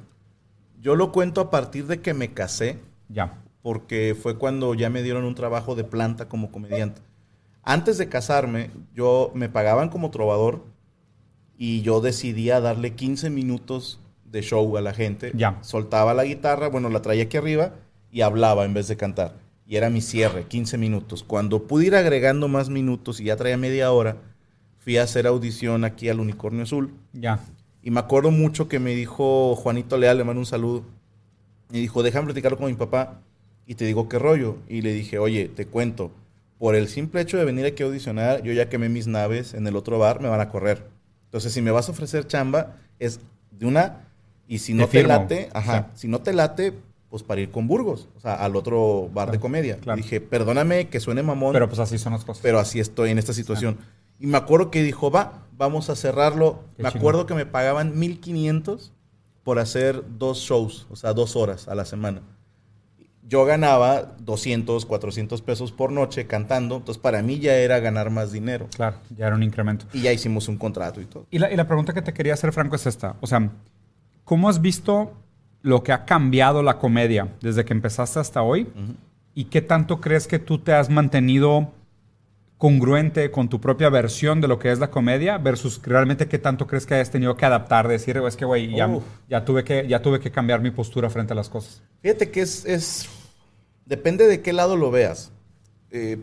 Yo 0.79 0.95
lo 0.95 1.11
cuento 1.11 1.41
a 1.41 1.49
partir 1.49 1.87
de 1.87 2.01
que 2.01 2.13
me 2.13 2.33
casé, 2.33 2.79
Ya. 3.09 3.33
porque 3.61 4.15
fue 4.19 4.37
cuando 4.37 4.73
ya 4.73 4.89
me 4.89 5.03
dieron 5.03 5.23
un 5.25 5.35
trabajo 5.35 5.75
de 5.75 5.83
planta 5.83 6.27
como 6.29 6.51
comediante. 6.51 7.01
Antes 7.63 7.97
de 7.97 8.07
casarme, 8.07 8.71
yo 8.95 9.31
me 9.33 9.49
pagaban 9.49 9.89
como 9.89 10.09
trovador 10.09 10.63
y 11.57 11.81
yo 11.81 11.99
decidía 12.01 12.61
darle 12.61 12.93
15 12.93 13.29
minutos 13.29 13.99
de 14.23 14.41
show 14.41 14.77
a 14.77 14.81
la 14.81 14.93
gente. 14.93 15.31
Ya. 15.35 15.57
Soltaba 15.61 16.13
la 16.13 16.23
guitarra, 16.23 16.69
bueno, 16.69 16.89
la 16.89 17.01
traía 17.01 17.23
aquí 17.23 17.37
arriba 17.37 17.71
y 18.11 18.21
hablaba 18.21 18.65
en 18.65 18.73
vez 18.73 18.87
de 18.87 18.97
cantar. 18.97 19.35
Y 19.65 19.75
era 19.75 19.89
mi 19.89 20.01
cierre, 20.01 20.45
15 20.45 20.77
minutos. 20.77 21.23
Cuando 21.23 21.63
pude 21.63 21.87
ir 21.87 21.95
agregando 21.95 22.47
más 22.47 22.69
minutos 22.69 23.19
y 23.19 23.25
ya 23.25 23.35
traía 23.35 23.57
media 23.57 23.91
hora, 23.91 24.17
fui 24.79 24.97
a 24.97 25.03
hacer 25.03 25.27
audición 25.27 25.83
aquí 25.83 26.07
al 26.09 26.19
Unicornio 26.19 26.63
Azul. 26.63 26.93
Ya. 27.13 27.39
Y 27.83 27.91
me 27.91 27.99
acuerdo 27.99 28.31
mucho 28.31 28.67
que 28.67 28.79
me 28.79 28.95
dijo 28.95 29.55
Juanito 29.55 29.97
Leal, 29.97 30.17
le 30.17 30.23
mando 30.23 30.39
un 30.39 30.45
saludo. 30.45 30.83
Y 31.71 31.81
dijo, 31.81 32.01
déjame 32.01 32.25
platicarlo 32.25 32.57
con 32.57 32.67
mi 32.67 32.75
papá 32.75 33.19
y 33.65 33.75
te 33.75 33.85
digo 33.85 34.07
qué 34.07 34.17
rollo. 34.19 34.57
Y 34.69 34.81
le 34.81 34.93
dije, 34.93 35.19
oye, 35.19 35.49
te 35.49 35.65
cuento, 35.67 36.11
por 36.57 36.75
el 36.75 36.87
simple 36.87 37.21
hecho 37.21 37.37
de 37.37 37.45
venir 37.45 37.65
aquí 37.65 37.83
a 37.83 37.85
audicionar, 37.85 38.41
yo 38.41 38.53
ya 38.53 38.69
quemé 38.69 38.89
mis 38.89 39.07
naves 39.07 39.53
en 39.53 39.67
el 39.67 39.75
otro 39.75 39.99
bar, 39.99 40.21
me 40.21 40.29
van 40.29 40.41
a 40.41 40.49
correr. 40.49 40.87
Entonces, 41.25 41.53
si 41.53 41.61
me 41.61 41.71
vas 41.71 41.87
a 41.87 41.91
ofrecer 41.91 42.25
chamba, 42.25 42.77
es 42.99 43.19
de 43.51 43.65
una, 43.65 44.07
y 44.47 44.59
si 44.59 44.73
no 44.73 44.87
Te 44.87 45.01
te, 45.01 45.07
late, 45.07 45.49
ajá, 45.53 45.91
si 45.93 46.07
no 46.07 46.19
te 46.19 46.33
late, 46.33 46.73
pues 47.09 47.23
para 47.23 47.39
ir 47.41 47.51
con 47.51 47.67
Burgos, 47.67 48.09
o 48.17 48.19
sea, 48.19 48.33
al 48.35 48.55
otro 48.55 49.09
bar 49.13 49.27
de 49.27 49.31
Claro, 49.37 49.41
comedia. 49.41 49.77
claro. 49.77 49.97
Dije, 49.97 50.19
perdóname 50.21 50.89
que 50.89 50.99
suene 50.99 51.23
mamón, 51.23 51.53
Pero 51.53 51.67
pues 51.69 51.79
así 51.79 51.97
son 51.97 52.13
las 52.13 52.25
cosas. 52.25 52.41
pero 52.43 52.59
así 52.59 52.79
estoy 52.79 53.11
en 53.11 53.17
esta 53.19 53.33
situación. 53.33 53.77
Y 54.19 54.27
me 54.27 54.37
acuerdo 54.37 54.71
que 54.71 54.83
dijo, 54.83 55.09
va, 55.11 55.45
vamos 55.57 55.89
a 55.89 55.95
cerrarlo. 55.95 56.63
Qué 56.75 56.83
me 56.83 56.89
acuerdo 56.89 57.25
que 57.25 57.33
me 57.35 57.45
pagaban 57.45 57.97
1500 57.97 58.91
por 59.43 59.59
hacer 59.59 60.03
dos 60.17 60.39
shows, 60.39 60.87
o 60.89 60.95
sea, 60.97 61.13
dos 61.13 61.35
horas 61.37 61.67
a 61.69 61.75
la 61.75 61.85
semana. 61.85 62.21
Yo 63.29 63.43
ganaba 63.45 64.15
200, 64.19 64.85
400 64.85 65.41
pesos 65.41 65.71
por 65.73 65.91
noche 65.91 66.27
cantando, 66.27 66.77
entonces 66.77 67.01
para 67.01 67.21
mí 67.21 67.39
ya 67.39 67.55
era 67.55 67.79
ganar 67.79 68.09
más 68.09 68.31
dinero. 68.31 68.67
Claro, 68.75 68.97
ya 69.17 69.27
era 69.27 69.35
un 69.35 69.43
incremento. 69.43 69.85
Y 69.93 70.01
ya 70.01 70.13
hicimos 70.13 70.47
un 70.47 70.57
contrato 70.57 71.01
y 71.01 71.05
todo. 71.05 71.25
Y 71.29 71.39
la, 71.39 71.51
y 71.51 71.55
la 71.57 71.67
pregunta 71.67 71.93
que 71.93 72.01
te 72.01 72.13
quería 72.13 72.33
hacer, 72.33 72.53
Franco, 72.53 72.75
es 72.77 72.85
esta. 72.85 73.15
O 73.19 73.27
sea, 73.27 73.49
¿cómo 74.23 74.47
has 74.47 74.61
visto 74.61 75.11
lo 75.61 75.83
que 75.83 75.91
ha 75.91 76.05
cambiado 76.05 76.63
la 76.63 76.77
comedia 76.77 77.27
desde 77.41 77.65
que 77.65 77.73
empezaste 77.73 78.19
hasta 78.19 78.41
hoy? 78.41 78.67
¿Y 79.33 79.45
qué 79.45 79.61
tanto 79.61 79.99
crees 80.01 80.27
que 80.27 80.39
tú 80.39 80.59
te 80.59 80.73
has 80.73 80.89
mantenido 80.89 81.71
congruente 82.57 83.29
con 83.29 83.49
tu 83.49 83.61
propia 83.61 83.89
versión 83.89 84.41
de 84.41 84.47
lo 84.47 84.57
que 84.57 84.71
es 84.71 84.79
la 84.79 84.89
comedia 84.89 85.37
versus 85.37 85.79
realmente 85.83 86.27
qué 86.27 86.39
tanto 86.39 86.65
crees 86.65 86.87
que 86.87 86.95
hayas 86.95 87.11
tenido 87.11 87.37
que 87.37 87.45
adaptar, 87.45 87.87
decir, 87.87 88.17
"Oh, 88.17 88.27
es 88.27 88.35
que, 88.35 88.45
güey, 88.45 88.75
ya, 88.75 88.87
ya, 89.29 89.45
tuve 89.45 89.63
que, 89.63 89.87
ya 89.87 90.01
tuve 90.01 90.19
que 90.19 90.31
cambiar 90.31 90.61
mi 90.61 90.71
postura 90.71 91.07
frente 91.11 91.33
a 91.33 91.35
las 91.35 91.49
cosas? 91.49 91.83
Fíjate 92.01 92.31
que 92.31 92.41
es, 92.41 92.65
es- 92.65 93.09
Depende 93.85 94.27
de 94.27 94.41
qué 94.41 94.51
lado 94.51 94.75
lo 94.75 94.91
veas. 94.91 95.31
Eh, 95.91 96.17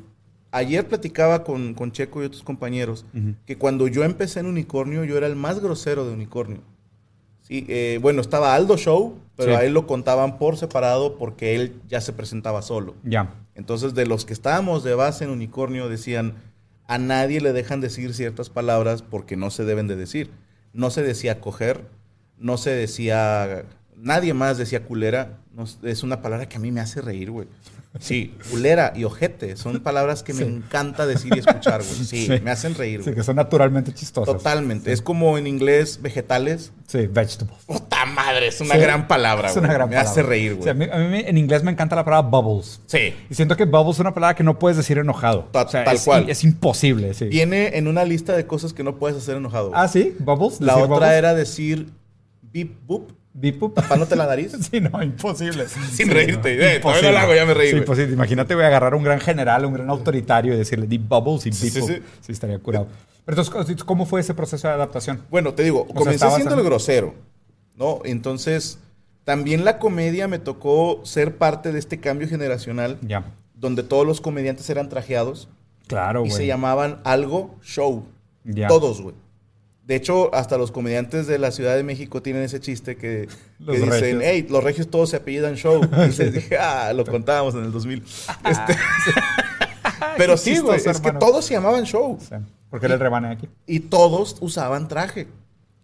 ayer 0.51 0.87
platicaba 0.87 1.45
con, 1.45 1.73
con 1.73 1.93
Checo 1.93 2.23
y 2.23 2.27
otros 2.27 2.43
compañeros 2.43 3.07
que 3.47 3.57
cuando 3.57 3.89
yo 3.89 4.05
empecé 4.05 4.41
en 4.41 4.47
Unicornio, 4.47 5.03
yo 5.05 5.17
era 5.17 5.27
el 5.27 5.35
más 5.35 5.61
grosero 5.61 6.05
de 6.07 6.13
Unicornio. 6.13 6.61
Sí, 7.47 7.65
eh, 7.69 7.99
bueno, 8.03 8.21
estaba 8.21 8.55
Aldo 8.55 8.77
Show, 8.77 9.19
pero 9.37 9.53
Sí. 9.53 9.57
a 9.59 9.65
él 9.65 9.73
lo 9.75 9.87
contaban 9.87 10.39
por 10.39 10.57
separado 10.57 11.17
porque 11.19 11.55
él 11.55 11.81
ya 11.89 12.01
se 12.01 12.13
presentaba 12.13 12.63
solo. 12.63 12.95
Ya. 13.05 13.35
Entonces, 13.55 13.95
de 13.95 14.07
los 14.07 14.25
que 14.25 14.33
estábamos 14.33 14.83
de 14.83 14.95
base 14.95 15.25
en 15.25 15.31
Unicornio, 15.31 15.89
decían, 15.89 16.35
a 16.89 16.99
nadie 16.99 17.41
le 17.41 17.53
dejan 17.53 17.81
decir 17.81 18.15
ciertas 18.15 18.49
palabras 18.51 19.03
porque 19.03 19.37
no 19.37 19.51
se 19.51 19.65
deben 19.65 19.87
de 19.87 19.97
decir. 19.97 20.31
No 20.73 20.91
se 20.91 21.03
decía 21.03 21.41
coger, 21.41 21.85
no 22.39 22.57
se 22.57 22.71
decía, 22.71 23.65
nadie 23.97 24.35
más 24.35 24.59
decía 24.59 24.85
culera. 24.85 25.39
No, 25.55 25.65
es 25.83 26.03
una 26.03 26.21
palabra 26.23 26.49
que 26.49 26.57
a 26.57 26.61
mí 26.61 26.73
me 26.73 26.81
hace 26.81 27.01
reír, 27.01 27.31
güey. 27.31 27.47
Sí, 28.01 28.37
culera 28.51 28.93
y 28.97 29.05
ojete 29.05 29.57
son 29.57 29.79
palabras 29.81 30.25
que 30.25 30.33
me 30.35 30.41
Sí. 30.41 30.45
encanta 30.51 31.07
decir 31.07 31.33
y 31.37 31.39
escuchar, 31.39 31.81
güey. 31.83 31.95
Sí, 32.05 32.27
Sí. 32.27 32.41
me 32.43 32.51
hacen 32.51 32.75
reír, 32.75 32.99
Sí, 33.01 33.05
güey. 33.05 33.15
que 33.15 33.23
son 33.23 33.37
naturalmente 33.37 33.95
chistosas. 33.95 34.35
Totalmente. 34.37 34.93
Es 34.93 35.01
como 35.01 35.39
en 35.39 35.47
inglés 35.47 36.01
vegetales. 36.03 36.73
Sí, 36.89 37.07
vegetables. 37.07 37.57
Puta 37.67 38.05
madre, 38.07 38.49
es 38.49 38.61
una 38.61 38.75
Sí, 38.75 38.81
gran 38.81 39.07
palabra, 39.07 39.49
Es 39.49 39.55
güey. 39.55 39.65
una 39.65 39.73
gran 39.75 39.89
me 39.89 39.95
palabra. 39.95 40.11
hace 40.11 40.23
reír, 40.25 40.53
Sí, 40.53 40.57
güey. 40.59 40.71
a 40.71 40.75
mí, 40.75 40.87
a 40.93 40.97
mí 40.99 41.23
en 41.25 41.39
inglés 41.39 41.63
me 41.63 41.71
encanta 41.71 41.95
la 41.95 42.05
palabra 42.05 42.29
bubbles. 42.29 42.81
Sí. 42.87 43.15
Y 43.31 43.35
siento 43.35 43.57
que 43.57 43.65
bubbles 43.65 43.97
es 43.97 44.01
una 44.01 44.13
palabra 44.13 44.35
que 44.35 44.43
no 44.43 44.59
puedes 44.59 44.77
decir 44.77 44.99
enojado. 44.99 45.49
Ta- 45.53 45.63
O 45.63 45.69
sea, 45.69 45.85
tal 45.85 45.95
es, 45.97 46.05
cual. 46.05 46.29
Es 46.29 46.43
imposible, 46.43 47.15
sí. 47.15 47.27
Viene 47.27 47.79
en 47.79 47.87
una 47.87 48.05
lista 48.05 48.37
de 48.37 48.45
cosas 48.47 48.73
que 48.73 48.83
no 48.83 48.97
puedes 48.97 49.17
hacer 49.17 49.37
enojado. 49.37 49.69
güey. 49.69 49.81
Ah, 49.81 49.87
sí, 49.87 50.17
bubbles. 50.19 50.61
La 50.61 50.77
otra 50.77 50.87
bubbles. 50.89 51.11
era 51.13 51.35
decir 51.35 51.91
bip 52.43 52.77
boop, 52.87 53.13
Boop. 53.35 53.75
tapándote 53.75 54.15
la 54.17 54.27
nariz. 54.27 54.53
Sí, 54.71 54.81
no, 54.81 55.03
imposible. 55.03 55.67
Sin 55.93 56.11
reírte. 56.11 56.77
Eh, 56.77 56.81
todavía 56.81 57.03
no 57.03 57.13
lo 57.13 57.19
hago, 57.19 57.35
ya 57.35 57.45
me 57.45 57.55
reí, 57.55 57.67
Sí, 57.67 57.73
güey. 57.73 57.83
imposible. 57.83 58.13
Imagínate, 58.15 58.55
voy 58.55 58.65
a 58.65 58.69
agarrar 58.69 58.93
a 58.93 58.97
un 58.97 59.03
gran 59.05 59.21
general, 59.21 59.65
un 59.67 59.75
gran 59.75 59.91
autoritario 59.91 60.55
y 60.55 60.57
decirle 60.57 60.87
deep 60.87 61.03
bubbles 61.09 61.47
y 61.47 61.51
beep 61.51 61.73
sí, 61.73 61.83
sí. 61.83 62.03
Sí, 62.21 62.33
estaría 62.33 62.59
curado. 62.59 62.87
Pero 63.25 63.41
entonces, 63.43 63.83
¿cómo 63.85 64.07
fue 64.07 64.21
ese 64.21 64.35
proceso 64.35 64.69
de 64.69 64.75
adaptación? 64.75 65.23
Bueno, 65.31 65.55
te 65.55 65.63
digo, 65.63 65.85
sea, 65.87 65.95
comencé 65.95 66.31
siendo 66.31 66.53
en- 66.55 66.59
el 66.61 66.65
grosero, 66.65 67.15
¿no? 67.77 68.01
Entonces, 68.05 68.79
también 69.25 69.65
la 69.65 69.79
comedia 69.79 70.29
me 70.29 70.39
tocó 70.39 71.01
ser 71.05 71.37
parte 71.39 71.73
de 71.73 71.79
este 71.79 71.99
cambio 72.01 72.29
generacional, 72.29 72.99
Ya. 73.03 73.25
donde 73.55 73.83
todos 73.83 74.07
los 74.07 74.21
comediantes 74.21 74.69
eran 74.71 74.89
trajeados 74.91 75.49
Claro, 75.89 76.21
y 76.25 76.29
güey. 76.29 76.33
se 76.37 76.47
llamaban 76.47 77.01
algo 77.05 77.55
show. 77.63 78.05
Ya. 78.45 78.69
Todos, 78.69 79.01
güey. 79.01 79.15
De 79.87 79.97
hecho, 79.97 80.35
hasta 80.35 80.57
los 80.57 80.73
comediantes 80.73 81.27
de 81.27 81.39
la 81.39 81.51
Ciudad 81.51 81.77
de 81.77 81.83
México 81.83 82.23
tienen 82.23 82.43
ese 82.43 82.59
chiste 82.59 82.97
que, 82.97 83.29
dicen, 83.59 83.91
regios. 83.91 84.23
hey, 84.25 84.47
los 84.49 84.65
regios 84.65 84.89
todos 84.89 85.11
se 85.11 85.17
apellidan 85.17 85.57
show. 85.57 85.81
Y 85.93 86.17
les 86.17 86.33
dije, 86.33 86.57
ah, 86.57 86.93
lo 86.95 87.05
contábamos 87.05 87.55
en 87.55 87.65
el 87.65 87.73
2000. 87.73 88.03
Este, 88.49 88.77
pero 90.17 90.37
sí, 90.37 90.59
güey, 90.59 90.81
es 90.85 91.01
que 91.01 91.13
todos 91.13 91.45
se 91.45 91.55
llamaban 91.55 91.85
show. 91.85 92.19
Sí, 92.21 92.35
porque 92.71 92.87
era 92.87 92.95
el 92.95 93.01
rebane 93.01 93.29
aquí. 93.29 93.49
Y 93.67 93.81
todos 93.81 94.37
usaban 94.41 94.89
traje. 94.89 95.29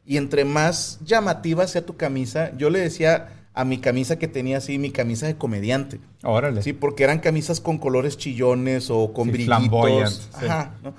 Y 0.06 0.16
entre 0.16 0.44
más 0.44 0.98
llamativa 1.04 1.66
sea 1.66 1.84
tu 1.84 1.96
camisa, 1.96 2.52
yo 2.56 2.70
le 2.70 2.80
decía 2.80 3.28
a 3.52 3.64
mi 3.64 3.78
camisa 3.78 4.18
que 4.18 4.28
tenía 4.28 4.58
así, 4.58 4.78
mi 4.78 4.90
camisa 4.90 5.26
de 5.26 5.36
comediante. 5.36 6.00
Órale. 6.22 6.62
Sí, 6.62 6.72
porque 6.72 7.04
eran 7.04 7.18
camisas 7.18 7.60
con 7.60 7.78
colores 7.78 8.16
chillones 8.16 8.90
o 8.90 9.12
con 9.12 9.26
Sí, 9.26 9.32
brillitos. 9.32 10.30
sí. 10.38 10.46
Ajá, 10.46 10.74
¿no? 10.82 10.94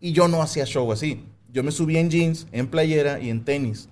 Y 0.00 0.12
yo 0.12 0.28
no 0.28 0.42
hacía 0.42 0.64
show 0.64 0.90
así. 0.92 1.24
Yo 1.52 1.62
me 1.62 1.72
subía 1.72 2.00
en 2.00 2.10
jeans, 2.10 2.46
en 2.52 2.68
playera 2.68 3.20
y 3.20 3.30
en 3.30 3.44
tenis. 3.44 3.88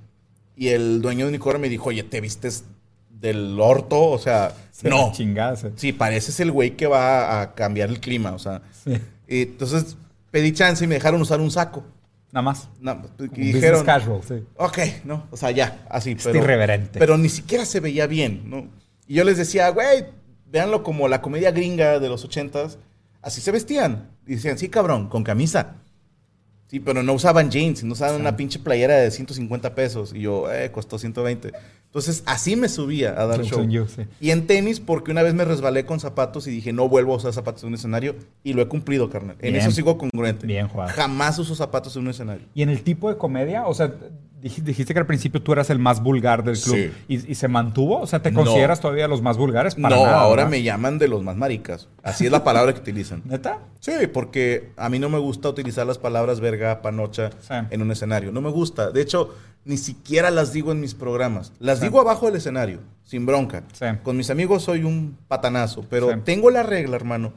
Y 0.56 0.68
el 0.68 1.00
dueño 1.02 1.24
de 1.26 1.30
Unicorn 1.30 1.60
me 1.60 1.68
dijo, 1.68 1.88
oye, 1.90 2.02
¿te 2.02 2.20
vistes 2.20 2.64
del 3.10 3.58
orto? 3.60 4.02
O 4.10 4.18
sea, 4.18 4.52
Se 4.70 4.88
no. 4.88 5.06
la 5.08 5.12
chingada, 5.12 5.56
sí. 5.76 5.92
Pareces 5.92 6.38
el 6.40 6.52
güey 6.52 6.76
que 6.76 6.86
va 6.86 7.40
a 7.40 7.54
cambiar 7.54 7.88
el 7.88 8.00
clima, 8.00 8.32
o 8.32 8.38
sea. 8.38 8.62
Sí. 8.84 8.92
Y 9.26 9.42
entonces 9.42 9.96
pedí 10.30 10.52
chance 10.52 10.84
y 10.84 10.86
me 10.86 10.94
dejaron 10.94 11.20
usar 11.20 11.40
un 11.40 11.50
saco. 11.50 11.84
Nada 12.30 12.42
más. 12.42 12.68
No, 12.80 13.02
y 13.18 13.28
Como 13.28 13.42
dijeron, 13.42 13.84
casual, 13.84 14.20
sí. 14.26 14.44
ok, 14.56 14.78
no, 15.04 15.26
o 15.30 15.36
sea, 15.36 15.50
ya, 15.50 15.84
así. 15.88 16.12
Está 16.12 16.30
irreverente. 16.30 16.98
Pero 16.98 17.16
ni 17.16 17.28
siquiera 17.30 17.64
se 17.64 17.80
veía 17.80 18.06
bien, 18.06 18.42
¿no? 18.50 18.68
Y 19.06 19.14
yo 19.14 19.24
les 19.24 19.38
decía, 19.38 19.70
güey, 19.70 20.04
véanlo 20.46 20.82
como 20.82 21.08
la 21.08 21.22
comedia 21.22 21.50
gringa 21.52 21.98
de 21.98 22.08
los 22.08 22.24
ochentas, 22.24 22.78
así 23.22 23.40
se 23.40 23.50
vestían. 23.50 24.10
Y 24.26 24.34
decían, 24.34 24.58
sí, 24.58 24.68
cabrón, 24.68 25.08
con 25.08 25.24
camisa. 25.24 25.76
Sí, 26.68 26.80
pero 26.80 27.02
no 27.02 27.14
usaban 27.14 27.50
jeans, 27.50 27.82
no 27.82 27.94
usaban 27.94 28.16
Sí. 28.16 28.20
una 28.20 28.36
pinche 28.36 28.58
playera 28.58 28.94
de 28.96 29.10
150 29.10 29.74
pesos. 29.74 30.12
Y 30.14 30.20
yo, 30.20 30.52
eh, 30.52 30.70
costó 30.70 30.98
120. 30.98 31.50
Entonces, 31.86 32.22
así 32.26 32.56
me 32.56 32.68
subía 32.68 33.18
a 33.20 33.26
dar 33.26 33.38
Jokes 33.42 33.66
show. 33.72 33.86
sí. 33.88 34.02
Y 34.20 34.30
en 34.32 34.46
tenis, 34.46 34.78
porque 34.78 35.10
una 35.10 35.22
vez 35.22 35.32
me 35.32 35.46
resbalé 35.46 35.86
con 35.86 35.98
zapatos 35.98 36.46
y 36.46 36.50
dije, 36.50 36.74
no 36.74 36.86
vuelvo 36.86 37.14
a 37.14 37.16
usar 37.16 37.32
zapatos 37.32 37.62
en 37.62 37.68
un 37.70 37.74
escenario. 37.76 38.16
Y 38.44 38.52
lo 38.52 38.60
he 38.60 38.68
cumplido, 38.68 39.08
carnal. 39.08 39.36
En 39.40 39.52
Bien. 39.54 39.56
eso 39.64 39.70
sigo 39.70 39.96
congruente. 39.96 40.46
Bien, 40.46 40.68
Juan. 40.68 40.88
Jamás 40.88 41.38
uso 41.38 41.54
zapatos 41.54 41.96
en 41.96 42.02
un 42.02 42.08
escenario. 42.10 42.46
Y 42.54 42.60
en 42.60 42.68
el 42.68 42.82
tipo 42.82 43.08
de 43.08 43.16
comedia, 43.16 43.66
o 43.66 43.72
sea, 43.72 43.94
dijiste 44.40 44.92
que 44.94 44.98
al 45.00 45.06
principio 45.06 45.42
tú 45.42 45.52
eras 45.52 45.68
el 45.70 45.78
más 45.78 46.02
vulgar 46.02 46.44
del 46.44 46.58
club. 46.58 46.74
Sí. 46.76 46.90
¿Y, 47.08 47.32
y 47.32 47.34
se 47.34 47.48
mantuvo? 47.48 48.00
O 48.00 48.06
sea, 48.06 48.22
¿te 48.22 48.30
No. 48.30 48.44
consideras 48.44 48.80
todavía 48.80 49.08
los 49.08 49.20
más 49.22 49.36
vulgares? 49.36 49.74
Para 49.74 49.96
no, 49.96 50.04
nada, 50.04 50.20
ahora 50.20 50.44
¿verdad? 50.44 50.50
me 50.50 50.62
llaman 50.62 50.98
de 50.98 51.08
los 51.08 51.22
más 51.22 51.36
maricas. 51.36 51.88
Así 52.02 52.26
es 52.26 52.32
la 52.32 52.44
palabra 52.44 52.72
que 52.72 52.80
utilizan. 52.80 53.22
¿Neta? 53.24 53.58
Sí, 53.80 53.92
porque 54.12 54.70
a 54.76 54.88
mí 54.88 54.98
no 54.98 55.08
me 55.08 55.18
gusta 55.18 55.48
utilizar 55.48 55.86
las 55.86 55.98
palabras 55.98 56.40
verga, 56.40 56.82
panocha 56.82 57.30
Sí. 57.40 57.54
en 57.70 57.82
un 57.82 57.90
escenario. 57.90 58.30
No 58.32 58.40
me 58.40 58.50
gusta. 58.50 58.90
De 58.90 59.00
hecho, 59.02 59.34
ni 59.64 59.76
siquiera 59.76 60.30
las 60.30 60.52
digo 60.52 60.72
en 60.72 60.80
mis 60.80 60.94
programas. 60.94 61.52
Las 61.58 61.78
Sí. 61.78 61.84
digo 61.86 62.00
abajo 62.00 62.26
del 62.26 62.36
escenario, 62.36 62.78
sin 63.04 63.26
bronca. 63.26 63.64
Con 64.02 64.16
mis 64.16 64.30
amigos 64.30 64.62
soy 64.62 64.84
un 64.84 65.18
patanazo, 65.28 65.84
pero 65.90 66.16
tengo 66.20 66.50
la 66.50 66.62
regla, 66.62 66.96
hermano, 66.96 67.32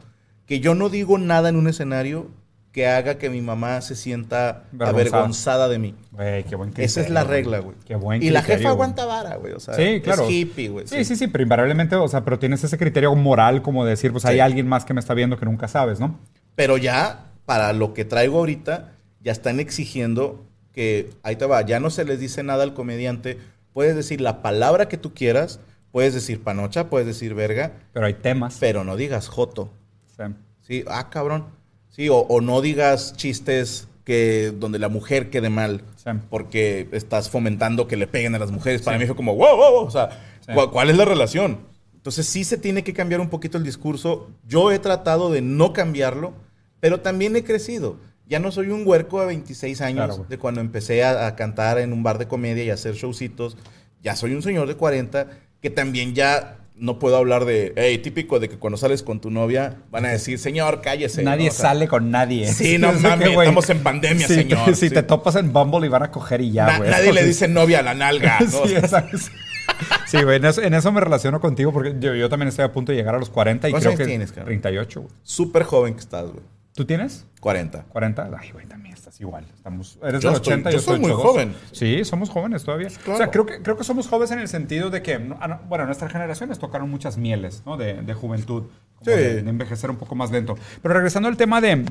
que 0.45 0.59
yo 0.59 0.75
no 0.75 0.89
digo 0.89 1.17
nada 1.17 1.49
en 1.49 1.55
un 1.55 1.67
escenario 1.67 2.27
que 2.71 2.87
haga 2.87 3.17
que 3.17 3.29
mi 3.29 3.41
mamá 3.41 3.81
se 3.81 3.95
sienta 3.95 4.63
Avergonzada. 4.79 5.67
de 5.67 5.77
mí. 5.79 5.95
Güey, 6.11 6.43
qué 6.45 6.55
buen 6.55 6.69
criterio. 6.69 6.85
Esa 6.85 7.01
es 7.01 7.09
la 7.09 7.23
regla, 7.25 7.59
güey. 7.59 7.75
Qué 7.85 7.95
buen 7.95 8.23
Y 8.23 8.29
la 8.29 8.39
criterio, 8.41 8.59
jefa 8.59 8.69
aguanta 8.69 9.05
vara, 9.05 9.35
güey. 9.35 9.53
O 9.53 9.59
sea, 9.59 9.73
Sí, 9.73 9.99
claro. 10.01 10.23
es 10.23 10.29
hippie, 10.31 10.69
güey. 10.69 10.87
Sí, 10.87 11.03
sí, 11.03 11.15
sí, 11.15 11.27
pero 11.27 11.41
invariablemente, 11.43 11.95
o 11.97 12.07
sea, 12.07 12.23
pero 12.23 12.39
tienes 12.39 12.63
ese 12.63 12.77
criterio 12.77 13.13
moral 13.15 13.61
como 13.61 13.83
de 13.83 13.91
decir, 13.91 14.11
pues 14.11 14.23
hay 14.25 14.39
alguien 14.39 14.67
más 14.67 14.85
que 14.85 14.93
me 14.93 14.99
está 15.01 15.13
viendo 15.13 15.37
que 15.37 15.45
nunca 15.45 15.67
sabes, 15.67 15.99
¿no? 15.99 16.17
Pero 16.55 16.77
ya, 16.77 17.25
para 17.45 17.73
lo 17.73 17.93
que 17.93 18.05
traigo 18.05 18.37
ahorita, 18.37 18.93
ya 19.21 19.31
están 19.33 19.59
exigiendo 19.59 20.45
que, 20.71 21.09
ahí 21.23 21.35
te 21.35 21.45
va, 21.45 21.61
ya 21.65 21.81
no 21.81 21.89
se 21.89 22.05
les 22.05 22.19
dice 22.21 22.41
nada 22.43 22.63
al 22.63 22.73
comediante. 22.73 23.37
Puedes 23.73 23.95
decir 23.97 24.21
la 24.21 24.41
palabra 24.41 24.87
que 24.87 24.97
tú 24.97 25.13
quieras, 25.13 25.59
puedes 25.91 26.13
decir 26.13 26.41
panocha, 26.41 26.89
puedes 26.89 27.05
decir 27.07 27.33
verga, 27.33 27.73
Pero 27.91 28.05
hay 28.05 28.13
temas. 28.13 28.57
pero 28.61 28.85
no 28.85 28.95
digas 28.95 29.27
joto. 29.27 29.73
Sí. 30.15 30.23
Sí, 30.61 30.85
ah, 30.87 31.09
cabrón. 31.09 31.47
Sí, 31.91 32.09
o, 32.09 32.15
o 32.17 32.41
no 32.41 32.61
digas 32.61 33.13
chistes 33.15 33.87
que 34.03 34.51
donde 34.57 34.79
la 34.79 34.89
mujer 34.89 35.29
quede 35.29 35.49
mal, 35.49 35.83
Sí. 35.95 36.09
porque 36.29 36.89
estás 36.91 37.29
fomentando 37.29 37.87
que 37.87 37.95
le 37.97 38.07
peguen 38.07 38.33
a 38.33 38.39
las 38.39 38.49
mujeres. 38.51 38.81
Para 38.81 38.97
mí 38.97 39.05
fue 39.05 39.15
como, 39.15 39.35
wow, 39.35 39.55
wow, 39.55 39.71
wow, 39.71 39.85
o 39.85 39.91
sea, 39.91 40.09
Sí. 40.45 40.53
¿cuál, 40.71 40.89
es 40.89 40.97
la 40.97 41.05
relación? 41.05 41.59
Entonces 41.95 42.25
sí 42.25 42.43
se 42.43 42.57
tiene 42.57 42.83
que 42.83 42.93
cambiar 42.93 43.21
un 43.21 43.29
poquito 43.29 43.59
el 43.59 43.63
discurso. 43.63 44.31
Yo 44.47 44.71
he 44.71 44.79
tratado 44.79 45.29
de 45.29 45.41
no 45.41 45.71
cambiarlo, 45.73 46.33
pero 46.79 47.01
también 47.01 47.35
he 47.35 47.43
crecido. 47.43 47.97
Ya 48.27 48.39
no 48.39 48.51
soy 48.51 48.69
un 48.69 48.87
huerco 48.87 49.19
de 49.19 49.27
26 49.27 49.81
años 49.81 50.05
Claro, 50.07 50.25
de 50.27 50.37
cuando 50.39 50.61
empecé 50.61 51.03
a, 51.03 51.27
a 51.27 51.35
cantar 51.35 51.77
en 51.77 51.93
un 51.93 52.01
bar 52.01 52.17
de 52.17 52.27
comedia 52.27 52.63
y 52.63 52.69
a 52.71 52.73
hacer 52.73 52.95
showcitos. 52.95 53.55
Ya 54.01 54.15
soy 54.15 54.33
un 54.33 54.41
señor 54.41 54.67
de 54.67 54.75
40 54.75 55.27
que 55.61 55.69
también 55.69 56.15
ya 56.15 56.57
no 56.81 56.99
puedo 56.99 57.15
hablar 57.15 57.45
de, 57.45 57.71
hey, 57.77 57.97
típico 57.99 58.39
de 58.39 58.49
que 58.49 58.57
cuando 58.57 58.75
sales 58.75 59.03
con 59.03 59.21
tu 59.21 59.29
novia 59.31 59.77
van 59.91 60.05
a 60.05 60.09
decir, 60.09 60.37
señor, 60.39 60.81
cállese. 60.81 61.23
nadie 61.23 61.45
¿no? 61.45 61.51
O 61.51 61.53
sea, 61.55 61.69
sale 61.69 61.87
con 61.87 62.11
nadie. 62.11 62.51
Sí, 62.51 62.77
no 62.79 62.91
que, 62.91 62.97
mames, 62.99 63.33
güey, 63.33 63.47
estamos 63.47 63.69
en 63.69 63.79
pandemia, 63.83 64.27
si 64.27 64.33
señor. 64.33 64.65
Te, 64.65 64.73
si 64.75 64.89
Sí. 64.89 64.93
te 64.93 65.03
topas 65.03 65.35
en 65.37 65.53
Bumble 65.53 65.85
y 65.85 65.89
van 65.89 66.03
a 66.03 66.11
coger 66.11 66.41
y 66.41 66.51
ya, 66.51 66.65
na- 66.65 66.77
güey. 66.79 66.89
nadie 66.89 67.13
le 67.13 67.23
dice 67.25 67.47
novia 67.47 67.79
a 67.79 67.83
la 67.83 67.93
nalga. 67.93 68.39
sí, 70.07 70.21
güey, 70.23 70.37
en 70.37 70.45
eso, 70.45 70.61
en 70.61 70.73
eso 70.73 70.91
me 70.91 70.99
relaciono 71.01 71.39
contigo 71.39 71.71
porque 71.71 71.95
yo, 71.99 72.13
yo 72.15 72.29
también 72.29 72.49
estoy 72.49 72.65
a 72.65 72.71
punto 72.71 72.91
de 72.91 72.97
llegar 72.97 73.15
a 73.15 73.19
los 73.19 73.29
40 73.29 73.69
y 73.69 73.71
¿Cuántos 73.71 73.93
creo 73.93 73.97
que 73.97 74.05
tienes, 74.09 74.31
cabrón? 74.31 74.47
38, 74.47 75.01
güey. 75.01 75.13
Súper 75.23 75.63
joven 75.63 75.93
que 75.93 75.99
estás, 76.01 76.23
güey. 76.25 76.43
¿Tú 76.73 76.85
tienes? 76.85 77.25
40. 77.41 77.83
40. 77.89 78.29
Ay, 78.39 78.51
güey, 78.51 78.65
también 78.65 78.93
estás 78.95 79.19
igual. 79.19 79.45
Estamos, 79.53 79.99
eres 80.01 80.21
Yo 80.21 80.29
del 80.29 80.37
estoy- 80.37 80.53
80, 80.53 80.71
yo 80.71 80.77
yo, 80.77 80.81
soy 80.81 80.99
muy 80.99 81.11
82. 81.11 81.31
joven. 81.31 81.55
Sí, 81.73 82.05
somos 82.05 82.29
jóvenes 82.29 82.63
todavía. 82.63 82.87
claro. 82.87 83.13
O 83.13 83.17
sea, 83.17 83.27
creo 83.29 83.45
que, 83.45 83.61
creo 83.61 83.75
que 83.77 83.83
somos 83.83 84.07
jóvenes 84.07 84.31
en 84.31 84.39
el 84.39 84.47
sentido 84.47 84.89
de 84.89 85.01
que, 85.01 85.15
ah, 85.41 85.47
no, 85.47 85.59
bueno, 85.67 85.85
nuestras 85.85 86.11
generaciones 86.11 86.59
tocaron 86.59 86.89
muchas 86.89 87.17
mieles, 87.17 87.63
¿no? 87.65 87.75
De, 87.75 87.95
de 88.01 88.13
juventud, 88.13 88.63
como 88.95 89.05
Sí. 89.05 89.11
de, 89.11 89.43
de 89.43 89.49
envejecer 89.49 89.89
un 89.89 89.97
poco 89.97 90.15
más 90.15 90.31
lento. 90.31 90.55
Pero 90.81 90.93
regresando 90.93 91.27
al 91.27 91.35
tema 91.35 91.59
de, 91.59 91.83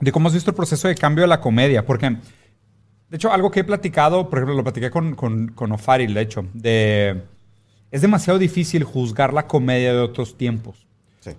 de 0.00 0.12
cómo 0.12 0.28
has 0.28 0.34
visto 0.34 0.50
el 0.50 0.56
proceso 0.56 0.88
de 0.88 0.94
cambio 0.94 1.22
de 1.22 1.28
la 1.28 1.40
comedia, 1.40 1.86
porque, 1.86 2.10
de 2.10 3.16
hecho, 3.16 3.32
algo 3.32 3.50
que 3.50 3.60
he 3.60 3.64
platicado, 3.64 4.28
por 4.28 4.40
ejemplo, 4.40 4.54
lo 4.56 4.62
platiqué 4.64 4.90
con, 4.90 5.14
con, 5.14 5.48
con 5.48 5.72
Ofaril, 5.72 6.12
de 6.12 6.20
hecho, 6.20 6.44
de... 6.52 7.22
Es 7.90 8.02
demasiado 8.02 8.38
difícil 8.38 8.84
juzgar 8.84 9.32
la 9.32 9.46
comedia 9.46 9.94
de 9.94 10.00
otros 10.00 10.36
tiempos. 10.36 10.86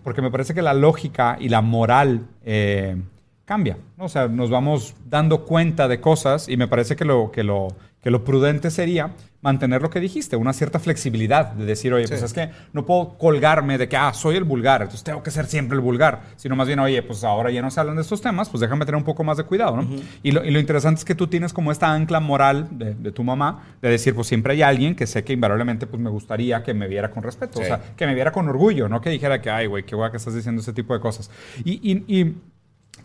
Porque 0.03 0.21
me 0.21 0.31
parece 0.31 0.53
que 0.53 0.61
la 0.61 0.73
lógica 0.73 1.37
y 1.39 1.49
la 1.49 1.61
moral 1.61 2.27
eh, 2.43 3.01
cambia. 3.49 3.77
¿no? 3.97 4.05
O 4.05 4.09
sea, 4.09 4.27
nos 4.27 4.51
vamos 4.51 4.93
dando 5.09 5.43
cuenta 5.43 5.87
de 5.87 5.99
cosas 5.99 6.47
y 6.47 6.55
me 6.55 6.67
parece 6.67 6.95
que 6.95 7.03
lo, 7.03 7.31
que 7.31 7.43
lo, 7.43 7.69
que 8.03 8.11
lo 8.11 8.23
prudente 8.23 8.69
sería 8.69 9.09
mantener 9.41 9.81
lo 9.81 9.89
que 9.89 10.01
dijiste, 10.01 10.35
una 10.35 10.51
cierta 10.51 10.79
flexibilidad 10.79 11.53
de 11.53 11.63
decir, 11.65 11.93
oye, 11.93 12.05
pues 12.09 12.21
es 12.23 12.33
que 12.33 12.49
no 12.73 12.85
puedo 12.85 13.17
colgarme 13.17 13.77
de 13.77 13.87
que, 13.87 13.95
ah, 13.95 14.13
soy 14.13 14.35
el 14.35 14.43
vulgar, 14.43 14.81
entonces 14.81 15.01
tengo 15.05 15.23
que 15.23 15.31
ser 15.31 15.45
siempre 15.45 15.75
el 15.77 15.81
vulgar, 15.81 16.23
sino 16.35 16.57
más 16.57 16.67
bien, 16.67 16.77
oye, 16.79 17.01
pues 17.03 17.23
ahora 17.23 17.49
ya 17.49 17.61
no 17.61 17.71
se 17.71 17.79
hablan 17.79 17.95
de 17.95 18.01
estos 18.01 18.21
temas, 18.21 18.49
pues 18.49 18.59
déjame 18.59 18.85
tener 18.85 18.97
un 18.97 19.05
poco 19.05 19.23
más 19.23 19.37
de 19.37 19.45
cuidado, 19.45 19.77
¿no? 19.77 19.87
y, 20.23 20.31
lo, 20.31 20.43
y 20.43 20.51
lo 20.51 20.59
interesante 20.59 20.99
es 20.99 21.05
que 21.05 21.15
tú 21.15 21.27
tienes 21.27 21.53
como 21.53 21.71
esta 21.71 21.89
ancla 21.93 22.19
moral 22.19 22.67
de, 22.71 22.95
de 22.95 23.11
tu 23.13 23.23
mamá, 23.23 23.63
de 23.81 23.87
decir, 23.89 24.13
pues 24.13 24.27
siempre 24.27 24.51
hay 24.53 24.61
alguien 24.61 24.93
que 24.93 25.07
sé 25.07 25.23
que 25.23 25.31
invariablemente 25.31 25.87
pues 25.87 26.01
me 26.01 26.09
gustaría 26.09 26.61
que 26.61 26.73
me 26.73 26.89
viera 26.89 27.09
con 27.09 27.23
respeto, 27.23 27.61
o 27.61 27.63
sea, 27.63 27.79
que 27.95 28.05
me 28.05 28.13
viera 28.15 28.33
con 28.33 28.45
orgullo, 28.49 28.89
no 28.89 28.99
que 28.99 29.09
dijera 29.09 29.41
que, 29.41 29.49
ay, 29.49 29.67
güey, 29.67 29.85
qué 29.85 29.95
guay 29.95 30.11
que 30.11 30.17
estás 30.17 30.35
diciendo 30.35 30.61
ese 30.61 30.73
tipo 30.73 30.93
de 30.93 30.99
cosas. 30.99 31.31
Y, 31.63 31.79
y- 31.91 32.03
y 32.19 32.35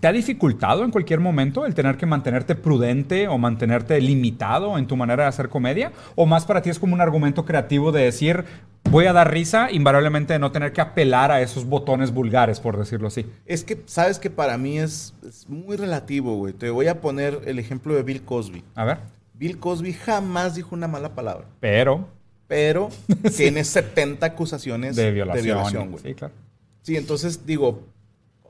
¿te 0.05 0.09
ha 0.09 0.13
dificultado 0.13 0.85
en 0.85 0.91
cualquier 0.91 1.21
momento 1.21 1.65
el 1.65 1.73
tener 1.73 1.97
que 1.97 2.05
mantenerte 2.05 2.55
prudente 2.55 3.27
o 3.27 3.39
mantenerte 3.39 3.99
limitado 4.03 4.77
en 4.77 4.87
tu 4.87 4.99
manera 4.99 5.23
de 5.23 5.31
hacer 5.31 5.49
comedia? 5.49 5.93
¿O 6.15 6.27
más 6.27 6.45
para 6.45 6.61
ti 6.61 6.69
es 6.69 6.79
como 6.79 6.93
un 6.93 7.01
argumento 7.01 7.47
creativo 7.47 7.91
de 7.91 8.03
decir, 8.03 8.45
voy 8.91 9.07
a 9.07 9.15
dar 9.15 9.33
risa, 9.33 9.73
invariablemente 9.73 10.35
de 10.35 10.39
no 10.39 10.53
tener 10.53 10.75
que 10.75 10.83
apelar 10.83 11.33
a 11.33 11.41
esos 11.41 11.65
botones 11.65 12.13
vulgares, 12.13 12.61
por 12.61 12.77
decirlo 12.77 13.09
así? 13.09 13.25
Es 13.47 13.65
que, 13.65 13.83
sabes 13.87 14.19
que 14.19 14.29
para 14.29 14.59
mí 14.59 14.79
es, 14.79 15.15
es 15.27 15.49
muy 15.49 15.79
relativo, 15.79 16.37
güey. 16.37 16.53
Te 16.53 16.69
voy 16.69 16.89
a 16.89 17.01
poner 17.01 17.41
el 17.47 17.59
ejemplo 17.59 17.95
de 17.95 18.03
Bill 18.03 18.21
Cosby. 18.25 18.63
A 18.75 18.85
ver. 18.85 18.99
Bill 19.33 19.59
Cosby 19.59 19.95
jamás 19.95 20.55
dijo 20.55 20.75
una 20.75 20.87
mala 20.87 21.15
palabra, 21.15 21.47
Pero 21.61 22.07
pero 22.47 22.91
tiene 23.39 23.65
70 23.65 24.27
acusaciones 24.27 24.97
de 24.97 25.11
violación. 25.13 25.43
de 25.43 25.51
violación, 25.51 25.91
güey. 25.93 26.03
sí, 26.03 26.15
claro. 26.15 26.35
Sí, 26.83 26.95
entonces 26.99 27.47
digo, 27.47 27.81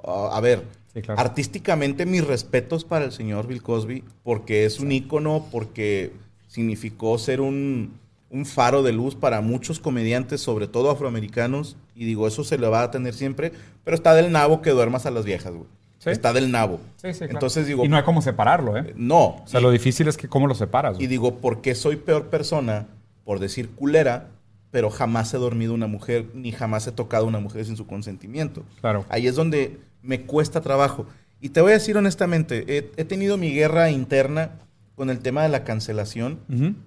a 0.03 0.41
ver, 0.41 0.65
Sí, 0.95 1.03
claro. 1.03 1.21
artísticamente 1.21 2.07
mis 2.07 2.25
respetos 2.25 2.85
para 2.85 3.05
el 3.05 3.13
señor 3.13 3.47
Bill 3.47 3.63
Cosby, 3.63 4.05
porque 4.23 4.65
es 4.65 4.79
un 4.81 4.93
ícono, 4.93 5.47
porque 5.51 6.13
significó 6.47 7.19
ser 7.19 7.41
un, 7.41 7.99
un 8.31 8.47
faro 8.47 8.83
de 8.83 8.93
luz 8.93 9.15
para 9.15 9.41
muchos 9.41 9.81
comediantes, 9.81 10.41
sobre 10.41 10.69
todo 10.69 10.91
afroamericanos, 10.91 11.77
y 11.95 12.05
digo, 12.05 12.27
eso 12.29 12.45
se 12.45 12.59
le 12.59 12.69
va 12.69 12.83
a 12.83 12.91
tener 12.91 13.15
siempre, 13.15 13.53
pero 13.85 13.97
está 13.97 14.15
del 14.15 14.33
nabo 14.33 14.63
que 14.63 14.71
duermas 14.71 15.07
a 15.07 15.11
las 15.11 15.25
viejas, 15.25 15.53
güey. 15.53 15.67
Sí. 15.99 16.11
Está 16.11 16.33
del 16.33 16.51
nabo. 16.51 16.81
Sí, 16.97 17.13
sí, 17.13 17.19
claro. 17.21 17.33
Entonces 17.35 17.67
digo, 17.67 17.85
Y 17.85 17.89
no 17.89 17.97
hay 17.97 18.03
cómo 18.03 18.21
separarlo, 18.23 18.77
¿eh? 18.77 18.93
no. 18.97 19.43
O 19.43 19.47
sea, 19.47 19.61
lo 19.61 19.71
difícil 19.71 20.07
es 20.07 20.17
que 20.17 20.29
cómo 20.29 20.47
lo 20.47 20.55
separas. 20.55 20.95
Y 20.95 20.97
güey. 20.97 21.07
digo, 21.07 21.37
¿por 21.37 21.61
qué 21.61 21.75
soy 21.75 21.97
peor 21.97 22.27
persona 22.27 22.89
por 23.25 23.39
decir 23.39 23.71
culera, 23.71 24.29
pero 24.71 24.91
jamás 24.91 25.33
he 25.33 25.39
dormido 25.39 25.73
una 25.73 25.87
mujer, 25.87 26.27
ni 26.35 26.53
jamás 26.53 26.87
he 26.87 26.93
tocado 26.93 27.25
a 27.25 27.29
una 27.29 27.41
mujer 27.41 27.65
sin 27.65 27.77
su 27.77 27.87
consentimiento? 27.87 28.65
Claro. 28.81 29.07
Ahí 29.09 29.27
es 29.27 29.35
donde 29.35 29.79
me 30.05 30.23
cuesta 30.23 30.61
trabajo. 30.61 31.07
Y 31.41 31.49
te 31.49 31.61
voy 31.61 31.73
a 31.73 31.75
decir 31.75 31.97
honestamente, 31.97 32.65
he, 32.69 32.91
he 32.97 33.05
tenido 33.05 33.37
mi 33.37 33.53
guerra 33.53 33.91
interna 33.91 34.53
con 34.95 35.11
el 35.11 35.19
tema 35.19 35.43
de 35.43 35.49
la 35.49 35.65
cancelación. 35.65 36.39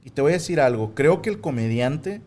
Y 0.03 0.09
te 0.11 0.21
voy 0.21 0.31
a 0.31 0.35
decir 0.35 0.59
algo, 0.61 0.93
creo 0.95 1.21
que 1.21 1.29
el 1.29 1.39
comediante 1.39 2.21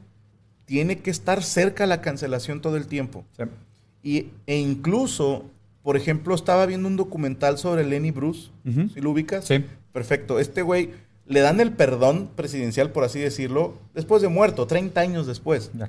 tiene 0.66 0.98
que 0.98 1.10
estar 1.10 1.42
cerca 1.42 1.84
a 1.84 1.86
la 1.86 2.00
cancelación 2.00 2.60
todo 2.60 2.76
el 2.76 2.86
tiempo. 2.86 3.24
Sí. 3.36 3.44
Y, 4.02 4.26
e 4.46 4.58
incluso, 4.58 5.46
por 5.82 5.96
ejemplo, 5.96 6.34
estaba 6.34 6.66
viendo 6.66 6.88
un 6.88 6.96
documental 6.96 7.58
sobre 7.58 7.84
Lenny 7.84 8.10
Bruce. 8.10 8.50
Ujú. 8.64 8.88
¿Sí 8.88 9.00
lo 9.00 9.10
ubicas? 9.10 9.46
Sí. 9.46 9.64
Perfecto. 9.92 10.38
Este 10.38 10.62
güey 10.62 10.90
le 11.26 11.40
dan 11.40 11.60
el 11.60 11.72
perdón 11.72 12.28
presidencial, 12.36 12.90
por 12.92 13.04
así 13.04 13.18
decirlo, 13.18 13.74
después 13.94 14.22
de 14.22 14.28
muerto, 14.28 14.66
30 14.66 15.00
años 15.00 15.26
después. 15.26 15.70
Ya. 15.74 15.88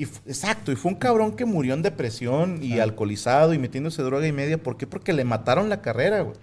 Y 0.00 0.04
exacto, 0.04 0.72
y 0.72 0.76
fue 0.76 0.92
un 0.92 0.96
cabrón 0.96 1.36
que 1.36 1.44
murió 1.44 1.74
en 1.74 1.82
depresión 1.82 2.62
y 2.62 2.78
alcoholizado 2.78 3.52
y 3.52 3.58
metiéndose 3.58 4.00
droga 4.02 4.26
y 4.26 4.32
media. 4.32 4.56
¿Por 4.56 4.78
qué? 4.78 4.86
Porque 4.86 5.12
le 5.12 5.24
mataron 5.24 5.68
la 5.68 5.82
carrera, 5.82 6.22
güey. 6.22 6.38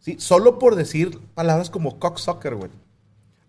Sí, 0.00 0.16
solo 0.18 0.58
por 0.58 0.76
decir 0.76 1.18
palabras 1.32 1.70
como 1.70 1.98
cocksucker, 1.98 2.56
güey. 2.56 2.70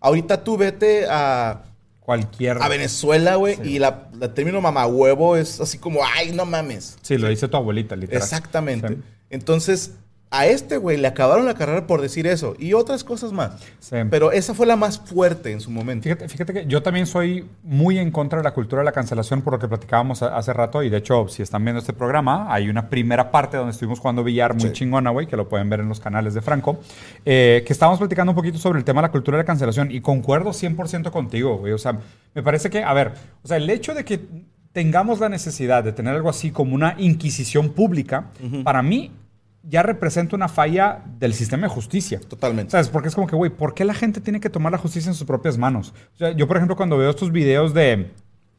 Ahorita 0.00 0.42
tú 0.42 0.56
vete 0.56 1.04
a, 1.06 1.64
Cualquier. 2.00 2.62
a 2.62 2.68
Venezuela, 2.68 3.34
güey, 3.34 3.58
y 3.62 3.78
la, 3.78 4.08
la 4.18 4.32
término 4.32 4.58
mamahuevo 4.62 5.36
es 5.36 5.60
así 5.60 5.76
como, 5.76 6.00
ay, 6.02 6.32
no 6.32 6.46
mames. 6.46 6.96
Sí, 7.02 7.18
lo 7.18 7.28
dice 7.28 7.46
tu 7.46 7.58
abuelita, 7.58 7.94
literal. 7.94 8.22
Exactamente. 8.22 8.88
Sí. 8.88 9.02
Entonces, 9.28 9.92
a 10.34 10.46
este 10.46 10.78
güey 10.78 10.96
le 10.96 11.06
acabaron 11.06 11.44
la 11.44 11.54
carrera 11.54 11.86
por 11.86 12.00
decir 12.00 12.26
eso 12.26 12.54
y 12.58 12.72
otras 12.72 13.04
cosas 13.04 13.32
más. 13.32 13.60
Sí. 13.80 13.96
Pero 14.10 14.32
esa 14.32 14.54
fue 14.54 14.66
la 14.66 14.76
más 14.76 14.98
fuerte 14.98 15.52
en 15.52 15.60
su 15.60 15.70
momento. 15.70 16.04
Fíjate, 16.04 16.26
fíjate 16.28 16.52
que 16.54 16.66
yo 16.66 16.82
también 16.82 17.06
soy 17.06 17.44
muy 17.62 17.98
en 17.98 18.10
contra 18.10 18.38
de 18.38 18.44
la 18.44 18.54
cultura 18.54 18.80
de 18.80 18.86
la 18.86 18.92
cancelación 18.92 19.42
por 19.42 19.52
lo 19.52 19.58
que 19.58 19.68
platicábamos 19.68 20.22
hace 20.22 20.52
rato 20.54 20.82
y 20.82 20.88
de 20.88 20.96
hecho 20.96 21.28
si 21.28 21.42
están 21.42 21.62
viendo 21.64 21.80
este 21.80 21.92
programa 21.92 22.52
hay 22.52 22.70
una 22.70 22.88
primera 22.88 23.30
parte 23.30 23.58
donde 23.58 23.72
estuvimos 23.72 24.00
jugando 24.00 24.24
billar 24.24 24.54
muy 24.54 24.62
Sí. 24.68 24.72
chingona, 24.72 25.10
güey, 25.10 25.26
que 25.26 25.36
lo 25.36 25.48
pueden 25.48 25.68
ver 25.68 25.80
en 25.80 25.88
los 25.90 26.00
canales 26.00 26.32
de 26.32 26.40
Franco, 26.40 26.80
eh, 27.26 27.62
que 27.66 27.72
estábamos 27.72 27.98
platicando 27.98 28.32
un 28.32 28.36
poquito 28.36 28.58
sobre 28.58 28.78
el 28.78 28.84
tema 28.86 29.02
de 29.02 29.08
la 29.08 29.12
cultura 29.12 29.36
de 29.36 29.42
la 29.42 29.46
cancelación 29.46 29.90
y 29.92 30.00
concuerdo 30.00 30.54
100% 30.54 31.10
contigo, 31.10 31.58
güey. 31.58 31.72
O 31.74 31.78
sea, 31.78 31.98
me 32.34 32.42
parece 32.42 32.70
que, 32.70 32.82
a 32.82 32.92
ver, 32.94 33.12
o 33.42 33.48
sea, 33.48 33.58
el 33.58 33.68
hecho 33.68 33.92
de 33.94 34.04
que 34.06 34.18
tengamos 34.72 35.20
la 35.20 35.28
necesidad 35.28 35.84
de 35.84 35.92
tener 35.92 36.14
algo 36.14 36.30
así 36.30 36.50
como 36.50 36.74
una 36.74 36.94
inquisición 36.96 37.68
pública, 37.70 38.28
para 38.64 38.82
mí 38.82 39.10
ya 39.68 39.82
representa 39.82 40.34
una 40.36 40.48
falla 40.48 41.02
del 41.18 41.34
sistema 41.34 41.68
de 41.68 41.72
justicia. 41.72 42.20
Totalmente. 42.28 42.72
¿Sabes? 42.72 42.88
Porque 42.88 43.08
es 43.08 43.14
como 43.14 43.26
que, 43.26 43.36
güey, 43.36 43.50
¿por 43.50 43.74
qué 43.74 43.84
la 43.84 43.94
gente 43.94 44.20
tiene 44.20 44.40
que 44.40 44.50
tomar 44.50 44.72
la 44.72 44.78
justicia 44.78 45.08
en 45.08 45.14
sus 45.14 45.26
propias 45.26 45.56
manos? 45.58 45.94
O 46.14 46.18
sea, 46.18 46.32
yo, 46.32 46.46
por 46.48 46.56
ejemplo, 46.56 46.76
cuando 46.76 46.96
veo 46.98 47.10
estos 47.10 47.30
videos 47.32 47.72
de 47.74 48.10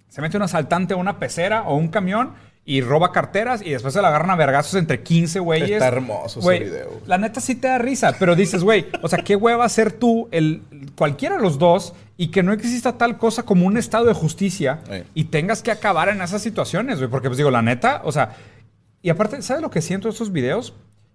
se 0.09 0.21
mete 0.21 0.37
un 0.37 0.43
asaltante 0.43 0.93
a 0.93 0.97
una 0.97 1.19
pecera 1.19 1.63
o 1.63 1.75
un 1.75 1.87
camión 1.87 2.33
y 2.65 2.79
roba 2.81 3.11
carteras 3.11 3.61
y 3.61 3.71
después 3.71 3.93
se 3.93 4.01
la 4.01 4.07
agarran 4.07 4.29
a 4.29 4.35
vergazos 4.37 4.75
entre 4.75 5.01
15 5.03 5.39
güeyes. 5.39 5.71
Está 5.71 5.87
hermoso 5.87 6.39
ese 6.39 6.45
Güey, 6.45 6.59
video. 6.63 7.01
La 7.07 7.17
neta 7.17 7.41
sí 7.41 7.55
te 7.55 7.67
da 7.67 7.77
risa, 7.79 8.15
pero 8.17 8.35
dices, 8.35 8.63
güey, 8.63 8.85
o 9.01 9.09
sea, 9.09 9.19
¿qué 9.19 9.35
hueva 9.35 9.67
ser 9.67 9.91
tú, 9.91 10.29
el, 10.31 10.61
cualquiera 10.95 11.35
de 11.35 11.41
los 11.41 11.59
dos, 11.59 11.93
y 12.15 12.27
que 12.27 12.43
no 12.43 12.53
exista 12.53 12.93
tal 12.97 13.17
cosa 13.17 13.43
como 13.43 13.65
un 13.65 13.75
estado 13.75 14.05
de 14.05 14.13
justicia 14.13 14.79
Sí. 14.89 15.03
y 15.13 15.23
tengas 15.25 15.61
que 15.61 15.71
acabar 15.71 16.07
en 16.07 16.21
esas 16.21 16.41
situaciones, 16.41 16.99
güey? 16.99 17.09
Porque, 17.09 17.27
pues 17.27 17.37
digo, 17.37 17.51
la 17.51 17.61
neta, 17.61 18.01
o 18.05 18.11
sea, 18.13 18.35
y 19.01 19.09
aparte, 19.09 19.41
¿sabes 19.41 19.61
lo 19.61 19.69
que 19.71 19.81
siento 19.81 20.07
de 20.07 20.13
estos 20.13 20.31
videos? 20.31 20.73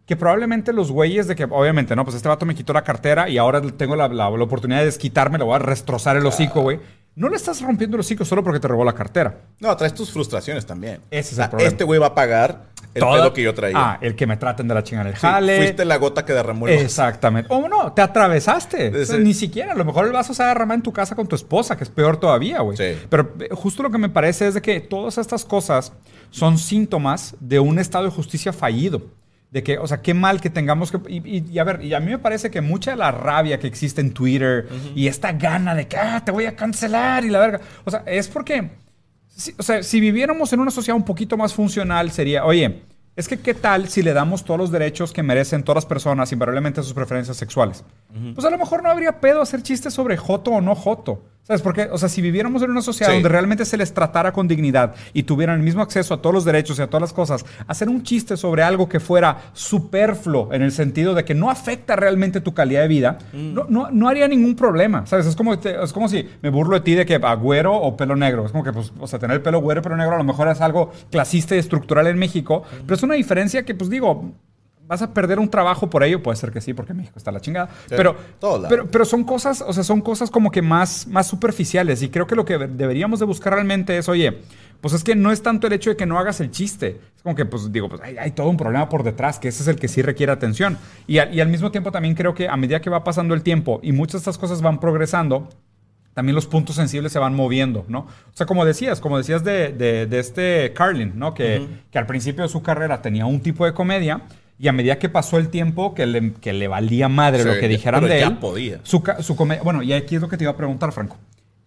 Que 0.09 0.17
probablemente 0.17 0.73
los 0.73 0.91
güeyes 0.91 1.29
de 1.29 1.37
que, 1.37 1.45
obviamente, 1.45 1.95
no, 1.95 2.03
pues 2.03 2.17
este 2.17 2.29
vato 2.29 2.47
me 2.47 2.55
quitó 2.55 2.73
la 2.73 2.83
cartera 2.83 3.29
y 3.29 3.39
ahora 3.39 3.61
tengo 3.61 3.95
la, 3.95 4.09
la- 4.09 4.31
la 4.31 4.43
oportunidad 4.45 4.81
de 4.81 4.87
desquitarme, 4.87 5.39
le 5.39 5.45
voy 5.45 5.55
a 5.55 5.59
destrozar 5.61 6.17
el 6.17 6.25
hocico, 6.27 6.63
güey. 6.63 6.81
No 7.15 7.29
le 7.29 7.37
estás 7.37 7.61
rompiendo 7.61 7.97
el 7.97 8.01
hocico 8.01 8.25
solo 8.25 8.43
porque 8.45 8.59
te 8.61 8.69
robó 8.69 8.85
la 8.85 8.95
cartera. 8.95 9.37
No, 9.61 9.77
traes 9.77 9.93
tus 9.93 10.11
frustraciones 10.11 10.65
también. 10.65 11.01
Ese 11.11 11.21
es 11.21 11.33
O 11.33 11.35
sea, 11.37 11.45
el 11.45 11.51
problema. 11.51 11.69
Este 11.71 11.85
güey 11.85 12.01
va 12.01 12.07
a 12.07 12.15
pagar 12.15 12.67
el 12.95 13.01
Toda- 13.03 13.17
pedo 13.17 13.33
que 13.35 13.43
yo 13.43 13.53
traía. 13.55 13.77
Ah, 13.77 13.99
el 14.01 14.15
que 14.15 14.27
me 14.27 14.37
traten 14.37 14.67
de 14.69 14.75
la 14.75 14.83
chingada 14.85 15.09
el 15.11 15.15
Sí, 15.17 15.21
jale. 15.21 15.59
fuiste 15.59 15.85
la 15.85 15.97
gota 15.97 16.25
que 16.25 16.33
derramó 16.33 16.69
el. 16.69 16.75
Exactamente. 16.79 17.53
O 17.53 17.69
no, 17.69 17.93
te 17.93 18.01
atravesaste. 18.03 18.89
O 18.89 18.93
sea, 18.93 19.03
Ese- 19.03 19.19
ni 19.19 19.35
siquiera. 19.35 19.73
A 19.73 19.75
lo 19.75 19.85
mejor 19.85 20.07
el 20.07 20.13
vaso 20.13 20.33
se 20.33 20.43
agarra 20.43 20.73
en 20.73 20.81
tu 20.81 20.93
casa 20.93 21.15
con 21.17 21.27
tu 21.27 21.35
esposa, 21.35 21.77
que 21.77 21.83
es 21.85 21.91
peor 21.91 22.19
todavía, 22.19 22.61
güey. 22.61 22.77
Sí. 22.79 22.97
Pero 23.11 23.33
eh, 23.41 23.49
justo 23.53 23.83
lo 23.83 23.91
que 23.91 23.99
me 23.99 24.09
parece 24.09 24.47
es 24.47 24.55
de 24.55 24.63
que 24.63 24.81
todas 24.81 25.19
estas 25.19 25.45
cosas 25.45 25.93
son 26.31 26.57
síntomas 26.57 27.35
de 27.41 27.59
un 27.59 27.79
estado 27.81 28.05
de 28.05 28.11
justicia 28.11 28.53
fallido. 28.53 29.03
De 29.51 29.63
que, 29.63 29.79
o 29.79 29.87
sea, 29.87 30.03
qué 30.03 30.13
mal 30.13 30.41
que 30.43 30.51
tengamos 30.51 30.91
que... 30.93 30.99
Y, 31.09 31.17
y- 31.39 31.47
y 31.51 31.59
a 31.59 31.65
ver, 31.65 31.83
y 31.83 31.95
a 31.95 32.01
mí 32.01 32.11
me 32.11 32.19
parece 32.19 32.51
que 32.51 32.61
mucha 32.61 32.91
de 32.91 32.99
la 32.99 33.11
rabia 33.11 33.59
que 33.59 33.67
existe 33.67 34.01
en 34.03 34.13
Twitter 34.13 34.69
y 34.95 35.07
esta 35.07 35.33
gana 35.33 35.75
de 35.75 35.89
que, 35.89 35.97
ah, 35.97 36.23
te 36.25 36.31
voy 36.33 36.45
a 36.45 36.55
cancelar 36.55 37.25
y 37.25 37.31
la 37.31 37.39
verga. 37.39 37.61
O 37.85 37.91
sea, 37.91 38.03
es 38.07 38.29
porque... 38.29 38.71
si- 39.29 39.55
o 39.57 39.63
sea, 39.63 39.83
si 39.83 40.01
viviéramos 40.01 40.53
en 40.53 40.61
una 40.61 40.71
sociedad 40.71 40.97
un 40.97 41.05
poquito 41.05 41.37
más 41.39 41.55
funcional, 41.55 42.11
sería, 42.11 42.45
oye, 42.45 42.83
es 43.17 43.27
que 43.27 43.39
qué 43.41 43.55
tal 43.55 43.89
si 43.89 44.03
le 44.03 44.13
damos 44.13 44.45
todos 44.45 44.61
los 44.61 44.71
derechos 44.71 45.13
que 45.13 45.23
merecen 45.23 45.63
todas 45.65 45.77
las 45.79 45.87
personas, 45.87 46.31
invariablemente 46.31 46.83
sus 46.83 46.93
preferencias 46.93 47.37
sexuales. 47.39 47.83
Pues 48.35 48.47
a 48.47 48.51
lo 48.51 48.59
mejor 48.59 48.83
no 48.83 48.91
habría 48.91 49.19
pedo 49.19 49.41
hacer 49.41 49.63
chistes 49.63 49.95
sobre 49.95 50.17
joto 50.19 50.51
o 50.53 50.61
no 50.61 50.75
joto. 50.75 51.25
¿Sabes 51.49 51.63
por 51.63 51.73
qué? 51.73 51.89
O 51.91 51.97
sea, 51.97 52.11
si 52.11 52.21
viviéramos 52.21 52.61
en 52.63 52.71
una 52.71 52.83
sociedad 52.83 53.11
Sí. 53.11 53.17
donde 53.17 53.31
realmente 53.31 53.65
se 53.65 53.79
les 53.79 53.95
tratara 53.95 54.33
con 54.33 54.47
dignidad 54.47 54.95
y 55.15 55.23
tuvieran 55.23 55.57
el 55.59 55.65
mismo 55.65 55.81
acceso 55.81 56.13
a 56.13 56.21
todos 56.21 56.35
los 56.35 56.45
derechos 56.45 56.79
y 56.79 56.83
a 56.83 56.89
todas 56.89 57.01
las 57.01 57.15
cosas, 57.15 57.47
hacer 57.67 57.89
un 57.89 58.03
chiste 58.03 58.37
sobre 58.37 58.63
algo 58.63 58.87
que 58.87 59.01
fuera 59.01 59.39
superfluo 59.55 60.53
en 60.53 60.61
el 60.61 60.73
sentido 60.73 61.15
de 61.15 61.25
que 61.25 61.35
no 61.35 61.49
afecta 61.51 61.97
realmente 61.97 62.43
tu 62.43 62.53
calidad 62.53 62.83
de 62.83 62.89
vida, 62.89 63.19
no, 63.33 63.65
no, 63.67 63.91
no 63.91 64.09
haría 64.11 64.29
ningún 64.29 64.57
problema. 64.57 65.07
¿Sabes? 65.07 65.25
Es 65.25 65.37
como, 65.37 65.55
es 65.55 65.93
como 65.95 66.09
si 66.11 66.29
me 66.43 66.51
burlo 66.51 66.75
de 66.75 66.83
ti 66.83 66.95
de 66.95 67.07
que 67.07 67.15
a 67.15 67.35
güero 67.35 67.75
o 67.75 67.97
pelo 67.97 68.15
negro. 68.15 68.45
Es 68.45 68.53
como 68.53 68.63
que, 68.63 68.73
pues, 68.75 68.93
o 68.99 69.07
sea, 69.07 69.19
tener 69.19 69.37
el 69.37 69.43
pelo 69.43 69.61
güero 69.63 69.81
y 69.81 69.83
pelo 69.85 69.97
negro 69.97 70.17
a 70.17 70.19
lo 70.19 70.25
mejor 70.25 70.49
es 70.49 70.61
algo 70.61 70.93
clasista 71.11 71.57
y 71.57 71.59
estructural 71.61 72.07
en 72.09 72.19
México, 72.19 72.63
pero 72.85 72.95
es 72.95 73.03
una 73.03 73.15
diferencia 73.15 73.65
que, 73.65 73.75
pues 73.75 73.89
digo, 73.89 74.33
vas 74.89 75.03
a 75.03 75.13
perder 75.13 75.39
un 75.39 75.49
trabajo 75.49 75.89
por 75.91 76.03
ello, 76.03 76.23
puede 76.23 76.37
ser 76.37 76.51
que 76.51 76.61
sí, 76.61 76.73
porque 76.75 76.95
México 76.95 77.15
está 77.19 77.31
la 77.31 77.41
chingada. 77.41 77.69
Sí, 77.87 77.95
pero, 77.97 78.17
pero, 78.69 78.87
pero 78.91 79.05
son 79.05 79.23
cosas, 79.23 79.63
o 79.67 79.73
sea, 79.73 79.85
son 79.85 80.01
cosas 80.01 80.31
como 80.31 80.51
que 80.51 80.63
más, 80.63 81.07
más 81.07 81.27
superficiales. 81.27 82.03
Y 82.03 82.09
creo 82.09 82.27
que 82.27 82.35
lo 82.35 82.45
que 82.45 82.57
deberíamos 82.59 83.21
de 83.21 83.27
buscar 83.27 83.53
realmente 83.53 83.97
es, 83.99 84.09
oye, 84.09 84.39
pues 84.81 84.95
es 84.95 85.05
que 85.05 85.15
no 85.15 85.31
es 85.31 85.43
tanto 85.43 85.67
el 85.67 85.73
hecho 85.75 85.91
de 85.91 85.97
que 85.97 86.07
no 86.07 86.19
hagas 86.19 86.41
el 86.41 86.51
chiste. 86.51 87.01
Es 87.17 87.23
como 87.23 87.35
que, 87.35 87.45
pues 87.45 87.71
digo, 87.71 87.89
pues 87.89 88.01
hay, 88.01 88.17
hay 88.17 88.31
todo 88.31 88.49
un 88.49 88.57
problema 88.57 88.89
por 88.89 89.03
detrás, 89.03 89.39
que 89.39 89.49
ese 89.49 89.63
es 89.63 89.69
el 89.69 89.77
que 89.77 89.89
sí 89.89 90.01
requiere 90.03 90.33
atención. 90.33 90.79
Y, 91.07 91.19
al- 91.19 91.35
y 91.35 91.41
al 91.41 91.49
mismo 91.49 91.71
tiempo 91.71 91.93
también 91.93 92.15
creo 92.15 92.35
que 92.35 92.49
a 92.49 92.57
medida 92.57 92.81
que 92.81 92.89
va 92.89 93.05
pasando 93.05 93.35
el 93.35 93.43
tiempo 93.43 93.81
y 93.83 93.93
muchas 93.93 94.15
de 94.15 94.19
estas 94.31 94.39
cosas 94.39 94.63
van 94.63 94.81
progresando, 94.81 95.49
también 96.15 96.35
los 96.35 96.47
puntos 96.47 96.77
sensibles 96.77 97.13
se 97.13 97.19
van 97.19 97.35
moviendo, 97.35 97.85
¿no? 97.89 98.01
O 98.01 98.07
sea, 98.33 98.47
como 98.47 98.65
decías, 98.65 99.01
como 99.01 99.19
decías 99.19 99.45
de, 99.45 99.73
de- 99.73 100.07
de 100.07 100.19
este 100.19 100.73
Carlin, 100.75 101.13
¿no? 101.17 101.35
Que, 101.35 101.67
que 101.93 101.99
al 101.99 102.07
principio 102.07 102.43
de 102.43 102.49
su 102.49 102.63
carrera 102.63 103.03
tenía 103.03 103.27
un 103.27 103.41
tipo 103.41 103.65
de 103.67 103.75
comedia 103.75 104.23
y 104.59 104.69
a 104.69 104.73
medida 104.73 104.99
que 104.99 105.09
pasó 105.09 105.39
el 105.39 105.49
tiempo, 105.49 105.95
que 105.95 106.07
le, 106.07 106.33
que 106.35 106.53
le 106.53 106.67
valía 106.69 107.09
madre 107.09 107.43
Sí, 107.43 107.49
lo 107.49 107.59
que 107.61 107.69
dijeran 107.69 108.01
pero 108.03 108.13
de 108.15 108.21
ya 108.21 108.27
él. 108.27 108.39
podía. 108.39 108.81
Su, 108.83 109.03
su 109.21 109.37
comedia... 109.37 109.63
Bueno, 109.63 109.83
y 109.83 109.93
aquí 109.93 110.17
es 110.17 110.21
lo 110.21 110.29
que 110.29 110.37
te 110.37 110.45
iba 110.45 110.51
a 110.53 110.57
preguntar, 110.57 110.93
Franco. 110.93 111.17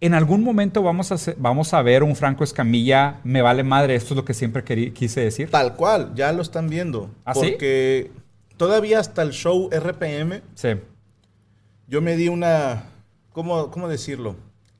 En 0.00 0.14
algún 0.14 0.42
momento 0.42 0.82
vamos 0.82 1.12
a, 1.12 1.34
vamos 1.38 1.72
a 1.74 1.80
ver 1.82 2.02
un 2.02 2.16
Franco 2.16 2.42
Escamilla, 2.44 3.20
me 3.24 3.40
vale 3.40 3.62
madre, 3.62 3.94
esto 3.94 4.14
es 4.14 4.16
lo 4.16 4.24
que 4.24 4.34
siempre 4.34 4.64
quise 4.92 5.20
decir. 5.20 5.48
Tal 5.50 5.74
cual, 5.76 6.12
ya 6.16 6.32
lo 6.32 6.42
están 6.42 6.68
viendo. 6.68 7.08
¿Ah, 7.24 7.34
sí? 7.34 7.40
Porque 7.50 8.10
todavía 8.56 8.98
hasta 8.98 9.22
el 9.22 9.30
show 9.30 9.70
RPM, 9.72 10.42
Sí. 10.54 10.70
yo 11.86 12.02
me 12.02 12.16
di 12.16 12.28
una. 12.28 12.84
¿Cómo, 13.32 13.70
cómo 13.70 13.88
decirlo? 13.88 14.36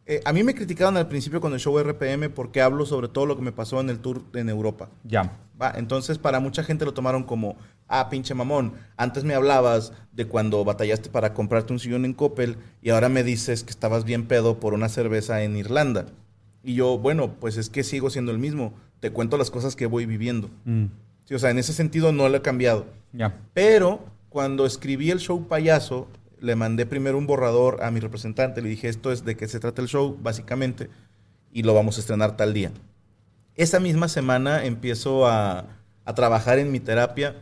Eh, 0.07 0.20
a 0.24 0.32
mí 0.32 0.42
me 0.42 0.55
criticaron 0.55 0.96
al 0.96 1.09
principio 1.09 1.40
con 1.40 1.53
el 1.53 1.61
show 1.61 1.78
RPM 1.78 2.28
porque 2.30 2.61
hablo 2.61 2.84
sobre 2.86 3.09
todo 3.09 3.24
lo 3.26 3.36
que 3.36 3.42
me 3.42 3.53
pasó 3.53 3.80
en 3.80 3.88
el 3.90 4.00
tour 4.00 4.22
en 4.34 4.48
Europa. 4.48 4.88
Ya. 5.05 5.38
Va, 5.61 5.72
entonces 5.76 6.18
para 6.18 6.40
mucha 6.40 6.64
gente 6.64 6.84
lo 6.84 6.92
tomaron 6.92 7.22
como, 7.22 7.57
ah, 7.86 8.09
pinche 8.11 8.34
mamón, 8.34 8.72
antes 8.96 9.22
me 9.22 9.34
hablabas 9.34 9.92
de 10.12 10.26
cuando 10.26 10.64
batallaste 10.64 11.09
para 11.09 11.34
comprarte 11.34 11.72
un 11.72 11.78
sillón 11.78 12.05
en 12.05 12.14
Coppel 12.14 12.57
y 12.82 12.90
ahora 12.90 13.09
me 13.09 13.22
dices 13.22 13.62
que 13.62 13.70
estabas 13.70 14.05
bien 14.05 14.26
pedo 14.26 14.59
por 14.59 14.74
una 14.74 14.88
cerveza 14.88 15.42
en 15.44 15.57
Irlanda. 15.57 16.07
Y 16.64 16.74
yo, 16.74 16.98
bueno, 16.98 17.34
pues 17.38 17.57
es 17.57 17.70
que 17.70 17.84
sigo 17.84 18.11
siendo 18.11 18.32
el 18.32 18.38
mismo, 18.38 18.74
te 18.98 19.11
cuento 19.11 19.36
las 19.36 19.50
cosas 19.50 19.76
que 19.76 19.86
voy 19.86 20.07
viviendo. 20.07 20.50
Mm, 20.64 20.86
Sí, 21.24 21.34
o 21.34 21.38
sea, 21.38 21.50
en 21.50 21.59
ese 21.59 21.72
sentido 21.72 22.11
no 22.11 22.28
lo 22.28 22.36
he 22.36 22.42
cambiado. 22.42 22.86
ya. 23.12 23.38
Pero 23.55 24.00
cuando 24.28 24.66
escribí 24.66 25.11
el 25.12 25.20
show 25.20 25.46
payaso, 25.46 26.09
le 26.43 26.57
mandé 26.57 26.86
primero 26.86 27.16
un 27.16 27.26
borrador 27.26 27.82
a 27.82 27.90
mi 27.90 28.01
representante, 28.01 28.61
le 28.61 28.68
dije, 28.68 28.88
esto 28.88 29.12
es 29.12 29.24
de 29.24 29.36
qué 29.36 29.49
se 29.49 29.61
trata 29.61 29.80
el 29.80 29.88
show, 29.88 30.18
básicamente, 30.20 30.90
y 31.53 31.62
lo 31.62 31.72
vamos 31.72 31.97
a 31.97 32.01
estrenar 32.01 32.36
tal 32.36 32.53
día. 32.53 32.72
Esa 33.55 33.80
misma 33.80 34.09
semana 34.09 34.64
empiezo 34.64 35.26
a, 35.26 35.66
a 36.05 36.14
trabajar 36.14 36.59
en 36.59 36.72
mi 36.72 36.80
terapia 36.80 37.36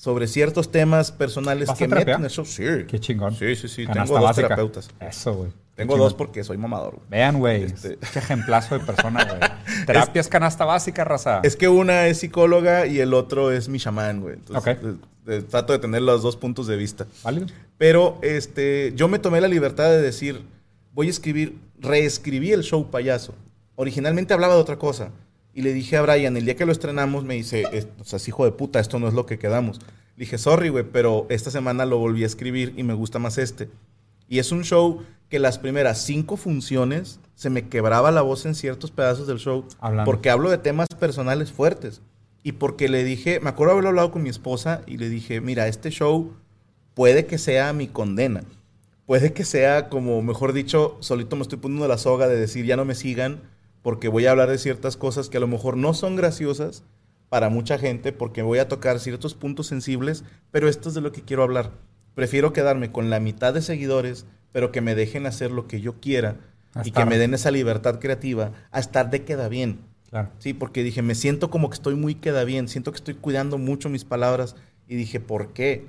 sobre 0.00 0.26
ciertos 0.26 0.70
temas 0.72 1.12
personales 1.12 1.68
¿Vas 1.68 1.76
que 1.76 1.84
a 1.84 1.88
terapia? 1.88 2.06
meto 2.16 2.18
en 2.20 2.24
el 2.24 2.30
show. 2.30 2.44
Sí. 2.46 2.64
Qué 2.88 2.98
chingón. 2.98 3.34
Sí, 3.36 3.54
sí, 3.54 3.68
sí. 3.68 3.84
Canasta 3.84 4.04
Tengo 4.04 4.14
dos 4.18 4.24
básica. 4.24 4.46
terapeutas. 4.48 4.88
Eso, 4.98 5.34
güey. 5.34 5.50
Tengo 5.74 5.92
chingón. 5.92 6.06
dos 6.06 6.14
porque 6.14 6.42
soy 6.42 6.56
mamador. 6.56 7.00
Vean, 7.10 7.38
güey. 7.38 7.64
Este- 7.64 7.98
Qué 8.12 8.18
ejemplazo 8.18 8.78
de 8.78 8.84
persona, 8.86 9.24
güey. 9.24 9.40
Terapia 9.86 10.20
es 10.20 10.28
canasta 10.28 10.64
básica, 10.64 11.04
raza. 11.04 11.40
Es 11.42 11.54
que 11.54 11.68
una 11.68 12.06
es 12.06 12.18
psicóloga 12.20 12.86
y 12.86 12.98
el 13.00 13.12
otro 13.12 13.50
es 13.52 13.68
mi 13.68 13.78
chamán, 13.78 14.22
güey. 14.22 14.36
Entonces, 14.36 14.76
Ok. 14.78 14.82
eh, 14.84 14.94
eh, 15.26 15.42
trato 15.42 15.74
de 15.74 15.78
tener 15.80 16.00
los 16.00 16.22
dos 16.22 16.34
puntos 16.36 16.66
de 16.66 16.76
vista. 16.76 17.06
¿Válido? 17.22 17.48
Pero 17.76 18.18
este, 18.22 18.94
yo 18.96 19.06
me 19.08 19.18
tomé 19.18 19.42
la 19.42 19.48
libertad 19.48 19.90
de 19.90 20.00
decir, 20.00 20.40
voy 20.94 21.08
a 21.08 21.10
escribir, 21.10 21.58
reescribí 21.78 22.52
el 22.52 22.62
show 22.62 22.90
payaso. 22.90 23.34
Originalmente 23.76 24.32
hablaba 24.32 24.54
de 24.54 24.60
otra 24.60 24.76
cosa. 24.76 25.10
Y 25.54 25.62
le 25.62 25.72
dije 25.72 25.96
a 25.96 26.02
Brian, 26.02 26.36
el 26.36 26.44
día 26.44 26.54
que 26.56 26.66
lo 26.66 26.72
estrenamos, 26.72 27.24
me 27.24 27.34
dice, 27.34 27.64
"Es- 27.72 27.88
o 28.00 28.04
sea, 28.04 28.18
hijo 28.26 28.44
de 28.44 28.52
puta, 28.52 28.78
esto 28.80 28.98
no 28.98 29.08
es 29.08 29.14
lo 29.14 29.26
que 29.26 29.38
quedamos. 29.38 29.78
Le 30.16 30.24
dije, 30.24 30.38
sorry, 30.38 30.68
güey, 30.68 30.84
pero 30.84 31.26
esta 31.30 31.50
semana 31.50 31.86
lo 31.86 31.98
volví 31.98 32.22
a 32.22 32.26
escribir 32.26 32.74
y 32.76 32.82
me 32.82 32.94
gusta 32.94 33.18
más 33.18 33.38
este. 33.38 33.68
Y 34.28 34.38
es 34.38 34.52
un 34.52 34.62
show 34.64 35.02
que 35.28 35.38
las 35.38 35.58
primeras 35.58 36.02
cinco 36.04 36.36
funciones 36.36 37.18
se 37.34 37.50
me 37.50 37.68
quebraba 37.68 38.10
la 38.10 38.22
voz 38.22 38.46
en 38.46 38.54
ciertos 38.54 38.90
pedazos 38.90 39.26
del 39.26 39.38
show. 39.38 39.64
Hablando. 39.80 40.04
Porque 40.10 40.30
hablo 40.30 40.50
de 40.50 40.58
temas 40.58 40.86
personales 40.98 41.50
fuertes. 41.52 42.00
Y 42.42 42.52
porque 42.52 42.88
le 42.88 43.02
dije, 43.04 43.40
me 43.40 43.50
acuerdo 43.50 43.72
haberlo 43.72 43.90
hablado 43.90 44.12
con 44.12 44.22
mi 44.22 44.28
esposa 44.30 44.82
y 44.86 44.96
le 44.98 45.08
dije, 45.08 45.40
mira, 45.40 45.66
este 45.68 45.90
show 45.90 46.32
puede 46.94 47.26
que 47.26 47.38
sea 47.38 47.72
mi 47.72 47.86
condena. 47.88 48.42
puede 49.06 49.32
que 49.32 49.44
sea 49.44 49.88
como, 49.88 50.22
mejor 50.22 50.52
dicho, 50.52 50.96
solito 51.00 51.34
me 51.34 51.42
estoy 51.42 51.58
poniendo 51.58 51.88
la 51.88 51.98
soga 51.98 52.28
de 52.28 52.38
decir 52.38 52.64
ya 52.64 52.76
no 52.76 52.84
me 52.84 52.94
sigan 52.94 53.40
porque 53.82 54.08
voy 54.08 54.26
a 54.26 54.32
hablar 54.32 54.50
de 54.50 54.58
ciertas 54.58 54.96
cosas 54.96 55.28
que 55.28 55.38
a 55.38 55.40
lo 55.40 55.46
mejor 55.48 55.76
no 55.76 55.94
son 55.94 56.16
graciosas 56.16 56.84
para 57.28 57.48
mucha 57.48 57.78
gente 57.78 58.12
porque 58.12 58.42
voy 58.42 58.58
a 58.58 58.68
tocar 58.68 58.98
ciertos 58.98 59.34
puntos 59.34 59.66
sensibles, 59.68 60.24
pero 60.50 60.68
esto 60.68 60.88
es 60.88 60.94
de 60.94 61.00
lo 61.00 61.12
que 61.12 61.22
quiero 61.22 61.42
hablar. 61.42 61.70
Prefiero 62.14 62.52
quedarme 62.52 62.92
con 62.92 63.08
la 63.08 63.20
mitad 63.20 63.54
de 63.54 63.62
seguidores, 63.62 64.26
pero 64.52 64.72
que 64.72 64.80
me 64.80 64.94
dejen 64.94 65.26
hacer 65.26 65.50
lo 65.50 65.66
que 65.66 65.80
yo 65.80 66.00
quiera 66.00 66.36
A 66.74 66.84
y 66.84 66.88
estar. 66.88 67.04
que 67.04 67.10
me 67.10 67.18
den 67.18 67.34
esa 67.34 67.50
libertad 67.50 68.00
creativa 68.00 68.52
a 68.72 68.80
estar 68.80 69.10
de 69.10 69.24
queda 69.24 69.48
bien. 69.48 69.80
Claro. 70.10 70.30
Sí, 70.38 70.54
porque 70.54 70.82
dije, 70.82 71.02
me 71.02 71.14
siento 71.14 71.50
como 71.50 71.70
que 71.70 71.74
estoy 71.74 71.94
muy 71.94 72.16
queda 72.16 72.42
bien, 72.44 72.66
siento 72.68 72.90
que 72.90 72.96
estoy 72.96 73.14
cuidando 73.14 73.58
mucho 73.58 73.88
mis 73.88 74.04
palabras 74.04 74.56
y 74.88 74.96
dije, 74.96 75.20
¿por 75.20 75.52
qué? 75.52 75.86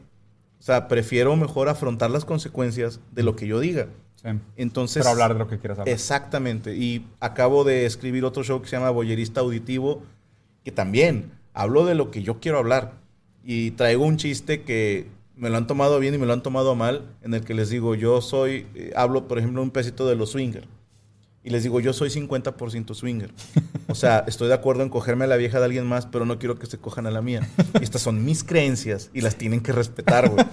O 0.60 0.64
sea, 0.64 0.88
prefiero 0.88 1.36
mejor 1.36 1.70
afrontar 1.70 2.12
las 2.12 2.24
consecuencias 2.24 3.00
de 3.12 3.24
lo 3.24 3.36
que 3.36 3.48
yo 3.48 3.60
diga. 3.60 3.88
Sí. 4.22 4.30
Entonces, 4.56 5.02
Pero 5.02 5.12
hablar 5.12 5.34
de 5.34 5.40
lo 5.40 5.48
que 5.48 5.58
quieras 5.58 5.80
hablar. 5.80 5.94
Exactamente. 5.94 6.76
Y 6.76 7.08
acabo 7.20 7.64
de 7.64 7.86
escribir 7.86 8.24
otro 8.26 8.44
show 8.44 8.62
que 8.62 8.68
se 8.68 8.76
llama 8.76 8.92
Boyerista 8.92 9.42
Auditivo, 9.42 10.04
que 10.64 10.72
también 10.72 11.32
hablo 11.54 11.86
de 11.86 11.96
lo 11.96 12.12
que 12.12 12.24
yo 12.24 12.40
quiero 12.40 12.60
hablar. 12.60 12.94
Y 13.44 13.72
traigo 13.72 14.06
un 14.06 14.18
chiste 14.18 14.62
que 14.62 15.08
me 15.36 15.50
lo 15.50 15.58
han 15.58 15.66
tomado 15.66 16.00
bien 16.00 16.14
y 16.14 16.18
me 16.20 16.28
lo 16.28 16.34
han 16.34 16.44
tomado 16.44 16.76
mal, 16.76 17.06
en 17.24 17.34
el 17.34 17.44
que 17.44 17.56
les 17.56 17.70
digo, 17.70 17.96
yo 17.96 18.22
soy, 18.22 18.68
eh, 18.76 18.92
hablo 18.96 19.28
por 19.28 19.40
ejemplo 19.40 19.64
un 19.64 19.72
pesito 19.72 20.08
de 20.08 20.16
los 20.16 20.32
swinger. 20.32 20.68
Y 21.44 21.50
les 21.50 21.64
digo, 21.64 21.80
yo 21.80 21.92
soy 21.92 22.10
50% 22.10 22.94
swinger. 22.94 23.32
O 23.88 23.96
sea, 23.96 24.24
estoy 24.28 24.48
de 24.48 24.54
acuerdo 24.54 24.84
en 24.84 24.90
cogerme 24.90 25.26
a 25.26 25.28
la 25.28 25.38
vieja 25.38 25.60
de 25.60 25.66
alguien 25.66 25.86
más, 25.88 26.06
pero 26.06 26.26
no 26.26 26.38
quiero 26.38 26.60
que 26.60 26.68
se 26.68 26.78
cojan 26.78 27.08
a 27.08 27.12
la 27.12 27.22
mía. 27.22 27.48
Y 27.80 27.84
estas 27.84 28.02
son 28.02 28.24
mis 28.24 28.44
creencias 28.44 29.10
y 29.14 29.22
las 29.22 29.36
tienen 29.36 29.62
que 29.62 29.72
respetar, 29.72 30.30
güey. 30.30 30.46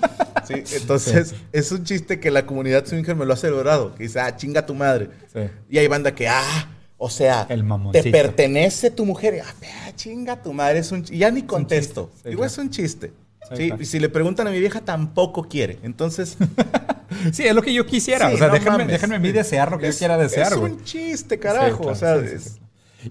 Sí, 0.46 0.54
entonces, 0.76 1.34
es 1.52 1.72
un 1.72 1.84
chiste 1.84 2.20
que 2.20 2.30
la 2.30 2.46
comunidad 2.46 2.86
swinger 2.86 3.16
me 3.16 3.26
lo 3.26 3.34
ha 3.34 3.36
celebrado. 3.36 3.94
Que 3.94 4.04
dice, 4.04 4.20
ah, 4.20 4.34
chinga 4.34 4.64
tu 4.64 4.74
madre. 4.74 5.10
Sí. 5.32 5.40
Y 5.68 5.78
hay 5.78 5.88
banda 5.88 6.14
que, 6.14 6.26
ah, 6.26 6.70
o 6.96 7.10
sea, 7.10 7.46
El 7.48 7.64
te 7.92 8.10
pertenece 8.10 8.90
tu 8.90 9.04
mujer. 9.04 9.34
Y, 9.34 9.38
Ah, 9.40 9.92
chinga 9.94 10.42
tu 10.42 10.52
madre. 10.52 10.80
Es 10.80 10.90
un 10.90 11.04
ch-". 11.04 11.12
Y 11.12 11.18
ya 11.18 11.30
ni 11.30 11.42
contesto. 11.42 12.10
sí, 12.22 12.30
Digo, 12.30 12.44
es 12.44 12.56
un 12.58 12.70
chiste. 12.70 13.12
Sí. 13.54 13.72
Y 13.78 13.84
si 13.84 13.98
le 13.98 14.08
preguntan 14.08 14.46
a 14.46 14.50
mi 14.50 14.60
vieja, 14.60 14.80
tampoco 14.80 15.48
quiere. 15.48 15.78
Entonces, 15.82 16.36
Sí, 17.32 17.46
es 17.46 17.54
lo 17.54 17.62
que 17.62 17.72
yo 17.72 17.86
quisiera. 17.86 18.28
Sí, 18.28 18.34
o 18.34 18.38
sea, 18.38 18.48
no 18.48 18.54
déjenme, 18.54 18.84
déjenme 18.84 19.16
a 19.16 19.18
mí 19.18 19.32
desear 19.32 19.70
lo 19.70 19.78
que 19.78 19.88
es, 19.88 19.96
yo 19.96 20.00
quiera 20.00 20.18
desear, 20.18 20.52
es 20.52 20.58
un 20.58 20.82
chiste, 20.84 21.38
carajo. 21.38 21.78
Claro, 21.78 21.92
o 21.92 21.94
sea, 21.94 22.16
es-. 22.16 22.60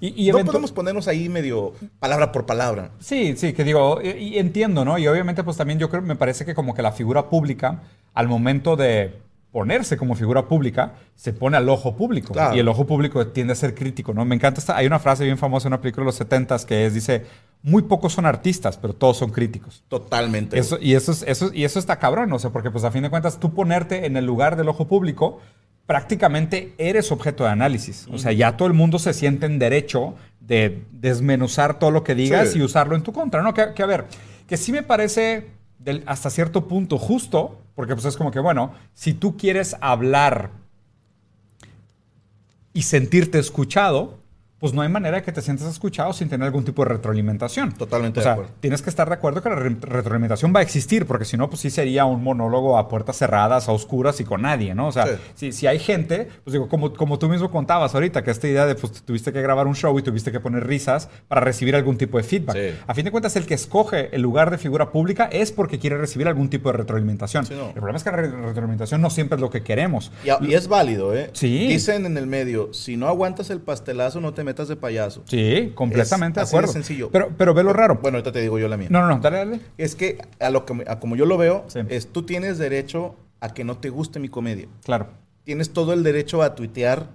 Y, 0.02 0.28
y 0.28 0.32
no 0.32 0.44
podemos 0.44 0.72
ponernos 0.72 1.08
ahí 1.08 1.30
medio 1.30 1.74
palabra 2.00 2.32
por 2.32 2.46
palabra. 2.46 2.92
Sí, 3.00 3.36
sí, 3.38 3.54
que 3.54 3.64
digo, 3.64 4.02
y, 4.04 4.10
y 4.10 4.38
entiendo, 4.38 4.84
¿no? 4.84 4.98
Y 4.98 5.08
obviamente, 5.08 5.44
pues 5.44 5.58
también 5.58 5.80
yo 5.80 5.90
creo, 5.90 6.02
me 6.02 6.16
parece 6.16 6.46
que 6.46 6.54
como 6.54 6.74
que 6.76 6.82
la 6.82 6.92
figura 6.92 7.30
pública, 7.30 7.84
al 8.14 8.28
momento 8.28 8.76
de 8.76 9.16
ponerse 9.52 9.98
como 9.98 10.14
figura 10.16 10.48
pública, 10.48 10.94
se 11.16 11.34
pone 11.34 11.58
al 11.58 11.68
ojo 11.70 11.96
público. 11.96 12.34
Claro. 12.34 12.56
Y 12.56 12.60
el 12.60 12.68
ojo 12.68 12.86
público 12.86 13.26
tiende 13.28 13.54
a 13.54 13.56
ser 13.56 13.74
crítico, 13.74 14.14
¿no? 14.14 14.26
Me 14.26 14.36
encanta 14.36 14.60
esta, 14.60 14.76
hay 14.76 14.86
una 14.86 15.00
frase 15.00 15.24
bien 15.24 15.38
famosa 15.38 15.68
en 15.68 15.74
una 15.74 15.82
película 15.82 16.04
de 16.04 16.08
los 16.08 16.16
70 16.16 16.58
que 16.68 16.86
es, 16.86 16.94
dice, 16.94 17.26
muy 17.64 17.82
pocos 17.84 18.14
son 18.14 18.26
artistas, 18.26 18.78
pero 18.78 18.94
todos 18.94 19.18
son 19.18 19.32
críticos. 19.32 19.84
Totalmente. 19.90 20.58
Eso, 20.58 20.78
y, 20.80 20.94
eso 20.94 21.12
es, 21.12 21.24
eso, 21.28 21.52
y 21.54 21.64
eso 21.66 21.80
está 21.80 21.98
cabrón, 22.00 22.32
o 22.32 22.40
sea, 22.40 22.52
porque 22.52 22.72
pues 22.72 22.84
a 22.84 22.92
fin 22.92 23.04
de 23.04 23.10
cuentas 23.10 23.40
tú 23.40 23.54
ponerte 23.54 24.06
en 24.06 24.16
el 24.16 24.26
lugar 24.26 24.56
del 24.56 24.70
ojo 24.70 24.88
público, 24.88 25.40
prácticamente 25.86 26.74
eres 26.78 27.12
objeto 27.12 27.44
de 27.44 27.50
análisis. 27.50 28.08
O 28.12 28.18
sea, 28.18 28.32
ya 28.32 28.58
todo 28.58 28.68
el 28.68 28.74
mundo 28.74 29.00
se 29.00 29.14
siente 29.14 29.46
en 29.46 29.58
derecho 29.60 30.16
de 30.40 30.84
desmenuzar 30.92 31.80
todo 31.80 31.92
lo 31.92 32.04
que 32.04 32.16
digas 32.16 32.52
Sí. 32.52 32.60
y 32.60 32.62
usarlo 32.62 32.96
en 32.96 33.04
tu 33.04 33.12
contra, 33.14 33.42
¿no? 33.42 33.54
Que, 33.54 33.74
que, 33.74 33.84
a 33.84 33.88
ver, 33.88 34.06
que 34.48 34.56
sí 34.58 34.72
me 34.72 34.84
parece 34.84 35.48
del- 35.80 36.04
hasta 36.06 36.30
cierto 36.30 36.68
punto 36.68 36.98
justo, 36.98 37.62
porque 37.76 37.94
pues 37.96 38.06
es 38.06 38.16
como 38.18 38.32
que, 38.32 38.40
bueno, 38.40 38.74
si 38.94 39.14
tú 39.14 39.36
quieres 39.38 39.76
hablar 39.82 40.52
y 42.74 42.84
sentirte 42.84 43.40
escuchado, 43.40 44.20
pues 44.60 44.74
no 44.74 44.82
hay 44.82 44.90
manera 44.90 45.18
de 45.18 45.24
que 45.24 45.32
te 45.32 45.42
sientas 45.42 45.68
escuchado 45.68 46.14
sin 46.14 46.30
tener 46.30 46.46
algún 46.46 46.64
tipo 46.66 46.84
de 46.84 46.90
retroalimentación. 46.90 47.74
Totalmente 47.74 48.20
O 48.20 48.22
de 48.22 48.24
sea, 48.24 48.32
acuerdo. 48.34 48.52
tienes 48.60 48.82
que 48.82 48.90
estar 48.90 49.08
de 49.08 49.14
acuerdo 49.16 49.42
que 49.44 49.50
la 49.50 49.56
re- 49.56 49.76
retroalimentación 49.80 50.54
va 50.56 50.60
a 50.60 50.64
existir, 50.64 51.06
porque 51.06 51.26
si 51.26 51.38
no, 51.38 51.50
pues 51.50 51.62
sí 51.62 51.70
sería 51.70 52.06
un 52.06 52.24
monólogo 52.24 52.78
a 52.78 52.88
puertas 52.90 53.18
cerradas, 53.18 53.68
a 53.70 53.72
oscuras 53.72 54.20
y 54.20 54.24
con 54.24 54.42
nadie, 54.42 54.74
¿no? 54.76 54.88
O 54.88 54.92
sea, 54.92 55.06
Sí. 55.08 55.14
si, 55.36 55.52
si 55.52 55.68
hay 55.68 55.80
gente, 55.80 56.28
pues 56.44 56.54
digo, 56.54 56.68
como, 56.70 56.94
como 56.94 57.20
tú 57.20 57.30
mismo 57.30 57.52
contabas 57.52 57.94
ahorita, 57.96 58.24
que 58.24 58.32
esta 58.32 58.48
idea 58.48 58.66
de, 58.66 58.76
pues 58.76 58.94
tuviste 59.04 59.32
que 59.32 59.42
grabar 59.42 59.68
un 59.68 59.76
show 59.76 59.98
y 60.00 60.02
tuviste 60.02 60.32
que 60.32 60.40
poner 60.40 60.66
risas 60.66 61.10
para 61.28 61.42
recibir 61.42 61.76
algún 61.76 61.98
tipo 61.98 62.18
de 62.18 62.24
feedback. 62.24 62.56
Sí. 62.56 62.76
A 62.88 62.94
fin 62.94 63.06
de 63.06 63.12
cuentas, 63.12 63.36
el 63.36 63.46
que 63.46 63.54
escoge 63.54 64.16
el 64.16 64.22
lugar 64.22 64.50
de 64.52 64.58
figura 64.58 64.92
pública 64.92 65.30
es 65.32 65.52
porque 65.52 65.80
quiere 65.80 65.98
recibir 65.98 66.28
algún 66.28 66.50
tipo 66.50 66.72
de 66.72 66.78
retroalimentación. 66.78 67.46
Sí, 67.46 67.54
no. 67.56 67.68
El 67.68 67.74
problema 67.74 67.98
es 67.98 68.04
que 68.04 68.12
la 68.12 68.18
re- 68.18 68.32
retroalimentación 68.32 69.02
no 69.02 69.10
siempre 69.10 69.36
es 69.36 69.42
lo 69.42 69.50
que 69.50 69.62
queremos. 69.62 70.12
Y, 70.42 70.48
y 70.48 70.54
es 70.56 70.68
válido, 70.68 71.16
¿eh? 71.16 71.30
Sí. 71.34 71.68
Dicen 71.68 72.06
en 72.06 72.18
el 72.18 72.28
medio, 72.28 72.74
si 72.74 72.98
no 72.98 73.08
aguantas 73.08 73.50
el 73.50 73.60
pastelazo, 73.62 74.20
no 74.20 74.34
te 74.34 74.47
metas 74.48 74.68
de 74.68 74.76
payaso. 74.76 75.22
Sí, 75.28 75.72
completamente 75.76 76.40
de 76.40 76.44
así 76.46 76.52
de 76.52 76.58
acuerdo. 76.58 76.74
sencillo. 76.74 77.10
Pero, 77.12 77.30
pero 77.38 77.54
ve 77.54 77.64
lo 77.64 77.74
raro. 77.74 78.00
Bueno, 78.02 78.18
ahorita 78.18 78.32
te 78.32 78.42
digo 78.42 78.58
yo 78.58 78.68
la 78.68 78.78
mía. 78.78 78.88
No, 78.90 79.02
no, 79.02 79.08
no, 79.10 79.20
dale, 79.20 79.38
dale. 79.38 79.60
Es 79.78 79.96
que 79.96 80.18
a 80.40 80.50
lo 80.50 80.66
que 80.66 80.84
a 80.88 81.00
como 81.00 81.16
yo 81.16 81.26
lo 81.26 81.38
veo, 81.38 81.66
Sí. 81.68 81.80
es 81.90 82.08
tú 82.08 82.24
tienes 82.24 82.58
derecho 82.58 83.16
a 83.40 83.54
que 83.54 83.64
no 83.64 83.78
te 83.78 83.90
guste 83.90 84.20
mi 84.20 84.30
comedia. 84.30 84.68
Claro. 84.84 85.08
Tienes 85.44 85.72
todo 85.72 85.94
el 85.94 86.02
derecho 86.04 86.42
a 86.42 86.56
tuitear 86.56 87.08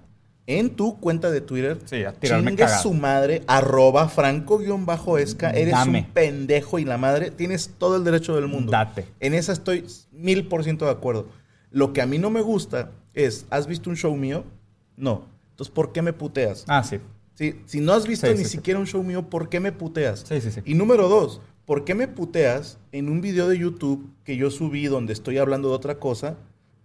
en 0.47 0.71
tu 0.71 0.99
cuenta 1.01 1.31
de 1.31 1.41
Twitter. 1.41 1.79
Sí, 1.85 2.05
a 2.05 2.13
tirarme 2.13 2.51
Chingue 2.51 2.63
cagada. 2.65 2.83
su 2.83 2.95
madre, 2.95 3.43
arroba 3.47 4.09
franco-esca. 4.09 5.51
Eres 5.51 5.73
Dame. 5.75 6.01
un 6.01 6.05
pendejo 6.13 6.79
y 6.79 6.85
la 6.85 6.99
madre. 6.99 7.31
Tienes 7.31 7.71
todo 7.79 7.97
el 7.97 8.05
derecho 8.05 8.35
del 8.37 8.49
mundo. 8.49 8.73
Date. 8.73 9.07
En 9.21 9.35
esa 9.35 9.53
estoy 9.53 9.87
mil 10.13 10.47
por 10.49 10.65
ciento 10.65 10.85
de 10.87 10.91
acuerdo. 10.93 11.27
Lo 11.71 11.93
que 11.93 12.03
a 12.03 12.07
mí 12.07 12.19
no 12.19 12.31
me 12.31 12.41
gusta 12.41 12.91
es, 13.15 13.47
¿has 13.51 13.67
visto 13.67 13.89
un 13.91 13.97
show 13.97 14.15
mío? 14.17 14.45
No. 14.97 15.27
Entonces, 15.51 15.73
¿por 15.73 15.93
qué 15.93 16.03
me 16.03 16.13
puteas? 16.13 16.65
Ah, 16.69 16.83
sí. 16.83 16.99
Sí, 17.35 17.57
si 17.67 17.81
no 17.81 17.93
has 17.93 18.07
visto 18.07 18.27
Sí, 18.27 18.33
ni 18.33 18.39
sí, 18.39 18.45
sí. 18.45 18.51
siquiera 18.57 18.79
un 18.79 18.87
show 18.87 19.03
mío, 19.03 19.29
¿por 19.29 19.49
qué 19.49 19.59
me 19.61 19.73
puteas? 19.73 20.25
Sí, 20.29 20.41
sí, 20.41 20.51
sí. 20.51 20.61
Y 20.65 20.75
número 20.75 21.09
dos, 21.09 21.41
¿por 21.65 21.85
qué 21.85 21.95
me 21.95 22.09
puteas 22.09 22.79
en 22.93 23.09
un 23.09 23.21
video 23.21 23.49
de 23.49 23.59
YouTube 23.59 24.11
que 24.25 24.37
yo 24.37 24.51
subí 24.51 24.87
donde 24.87 25.13
estoy 25.13 25.39
hablando 25.39 25.69
de 25.71 25.75
otra 25.75 25.99
cosa 25.99 26.37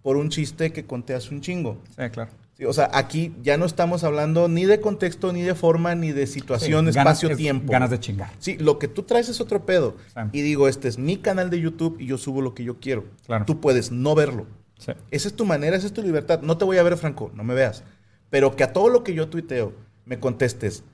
por 0.02 0.16
un 0.16 0.30
chiste 0.30 0.72
que 0.72 0.84
conté 0.86 1.14
hace 1.14 1.34
un 1.34 1.40
chingo? 1.40 1.78
Sí, 1.96 2.08
claro. 2.10 2.30
O 2.66 2.72
sea, 2.72 2.90
aquí 2.92 3.32
ya 3.40 3.56
no 3.56 3.66
estamos 3.66 4.02
hablando 4.02 4.48
ni 4.48 4.64
de 4.64 4.80
contexto, 4.80 5.32
ni 5.32 5.42
de 5.42 5.54
forma, 5.54 5.94
ni 5.94 6.10
de 6.10 6.26
situación, 6.26 6.86
ganas- 6.86 6.96
espacio, 6.96 7.30
es 7.30 7.36
tiempo. 7.36 7.70
Ganas 7.70 7.90
de 7.90 8.00
chingar. 8.00 8.32
Sí, 8.40 8.56
lo 8.58 8.80
que 8.80 8.88
tú 8.88 9.04
traes 9.04 9.28
es 9.28 9.40
otro 9.40 9.64
pedo. 9.64 9.94
Y 10.32 10.42
digo, 10.42 10.66
este 10.66 10.88
es 10.88 10.98
mi 10.98 11.18
canal 11.18 11.50
de 11.50 11.60
YouTube 11.60 11.98
y 12.00 12.06
yo 12.06 12.18
subo 12.18 12.42
lo 12.42 12.54
que 12.54 12.64
yo 12.64 12.80
quiero. 12.80 13.04
Claro. 13.26 13.44
Tú 13.44 13.60
puedes 13.60 13.92
no 13.92 14.16
verlo. 14.16 14.46
Sí. 14.76 14.90
Esa 15.12 15.28
es 15.28 15.34
tu 15.34 15.44
manera, 15.44 15.76
esa 15.76 15.86
es 15.86 15.92
tu 15.92 16.02
libertad. 16.02 16.40
No 16.42 16.58
te 16.58 16.64
voy 16.64 16.78
a 16.78 16.82
ver, 16.82 16.96
Franco, 16.96 17.30
no 17.34 17.44
me 17.44 17.54
veas. 17.54 17.84
Pero 18.28 18.56
que 18.56 18.64
a 18.64 18.72
todo 18.72 18.88
lo 18.88 19.04
que 19.04 19.14
yo 19.14 19.28
tuiteo 19.28 19.72
me 20.08 20.18
contestes, 20.18 20.84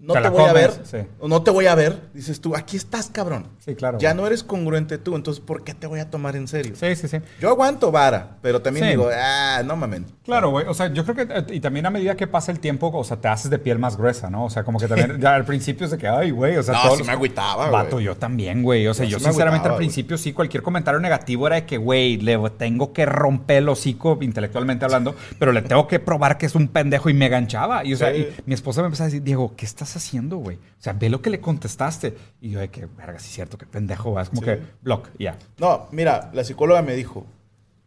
no 0.00 0.14
Te 0.14 0.28
voy 0.30 0.44
a 0.44 0.52
ver, 0.52 0.70
comes, 0.70 0.88
sí. 0.88 0.96
o 1.18 1.28
no 1.28 1.42
te 1.42 1.50
voy 1.50 1.66
a 1.66 1.74
ver, 1.74 2.00
dices 2.14 2.40
tú, 2.40 2.56
aquí 2.56 2.76
estás, 2.76 3.10
cabrón. 3.10 3.46
Sí, 3.58 3.74
claro. 3.74 3.98
Ya 3.98 4.14
no 4.14 4.26
eres 4.26 4.42
congruente 4.42 4.96
tú, 4.98 5.14
entonces 5.14 5.42
¿por 5.44 5.62
qué 5.62 5.74
te 5.74 5.86
voy 5.86 6.00
a 6.00 6.10
tomar 6.10 6.36
en 6.36 6.48
serio? 6.48 6.74
Sí, 6.74 6.96
sí, 6.96 7.06
sí. 7.06 7.18
Yo 7.40 7.50
aguanto 7.50 7.90
vara, 7.92 8.38
pero 8.40 8.62
también 8.62 8.86
Sí. 8.86 8.90
digo, 8.92 9.10
ah, 9.14 9.62
no 9.64 9.76
mames. 9.76 10.02
Claro, 10.24 10.50
güey. 10.50 10.66
O 10.66 10.74
sea, 10.74 10.92
yo 10.92 11.04
creo 11.04 11.16
que, 11.46 11.54
y 11.54 11.60
también 11.60 11.84
a 11.86 11.90
medida 11.90 12.14
que 12.16 12.26
pasa 12.26 12.50
el 12.52 12.60
tiempo, 12.60 12.90
o 12.94 13.04
sea, 13.04 13.18
te 13.20 13.28
haces 13.28 13.50
de 13.50 13.58
piel 13.58 13.78
más 13.78 13.96
gruesa, 13.96 14.30
¿no? 14.30 14.44
O 14.46 14.50
sea, 14.50 14.64
como 14.64 14.78
que 14.78 14.86
también, 14.88 15.18
ya 15.20 15.34
al 15.34 15.44
principio 15.44 15.84
es 15.84 15.90
de 15.90 15.98
que, 15.98 16.08
ay, 16.08 16.30
güey, 16.30 16.56
o 16.56 16.62
sea, 16.62 16.74
No, 16.74 16.92
sí 16.92 16.98
los- 16.98 17.06
me 17.06 17.12
agüitaba, 17.12 17.68
güey. 17.68 17.70
Vato, 17.84 18.00
yo 18.00 18.16
también, 18.16 18.62
güey. 18.62 18.86
O 18.86 18.94
sea, 18.94 19.04
No, 19.04 19.10
yo 19.10 19.18
sinceramente 19.18 19.68
agüitaba, 19.68 19.74
al 19.74 19.78
güey. 19.78 19.86
principio 19.88 20.16
sí, 20.18 20.32
cualquier 20.32 20.62
comentario 20.62 20.98
negativo 21.00 21.46
era 21.46 21.56
de 21.56 21.66
que, 21.66 21.76
güey, 21.76 22.16
le 22.16 22.38
tengo 22.56 22.92
que 22.92 23.04
romper 23.06 23.58
el 23.58 23.68
hocico 23.68 24.18
intelectualmente 24.20 24.84
hablando, 24.84 25.14
pero 25.38 25.52
le 25.52 25.62
tengo 25.62 25.86
que 25.86 25.98
probar 26.00 26.38
que 26.38 26.46
es 26.46 26.54
un 26.54 26.68
pendejo 26.68 27.10
y 27.10 27.14
me 27.14 27.28
ganchaba. 27.28 27.84
Y, 27.84 27.92
o 27.94 27.96
sea, 27.96 28.14
y 28.14 28.34
mi 28.46 28.54
esposa 28.54 28.80
me 28.82 28.86
empezó 28.86 29.02
a 29.02 29.06
decir, 29.06 29.22
Diego, 29.22 29.52
¿qué 29.56 29.66
estás 29.66 29.89
haciendo, 29.96 30.36
güey? 30.38 30.56
O 30.56 30.60
sea, 30.82 30.92
ve 30.92 31.08
lo 31.10 31.22
que 31.22 31.30
le 31.30 31.40
contestaste. 31.40 32.16
Y 32.40 32.50
yo 32.50 32.60
de 32.60 32.68
que, 32.70 32.86
verga, 32.86 33.18
sí 33.18 33.26
es 33.28 33.34
cierto, 33.34 33.58
qué 33.58 33.66
pendejo. 33.66 34.18
Es 34.20 34.28
como 34.30 34.42
Sí. 34.42 34.46
que, 34.46 34.60
block, 34.82 35.08
ya. 35.18 35.38
No, 35.58 35.88
mira, 35.92 36.30
la 36.32 36.44
psicóloga 36.44 36.82
me 36.82 36.94
dijo, 36.94 37.26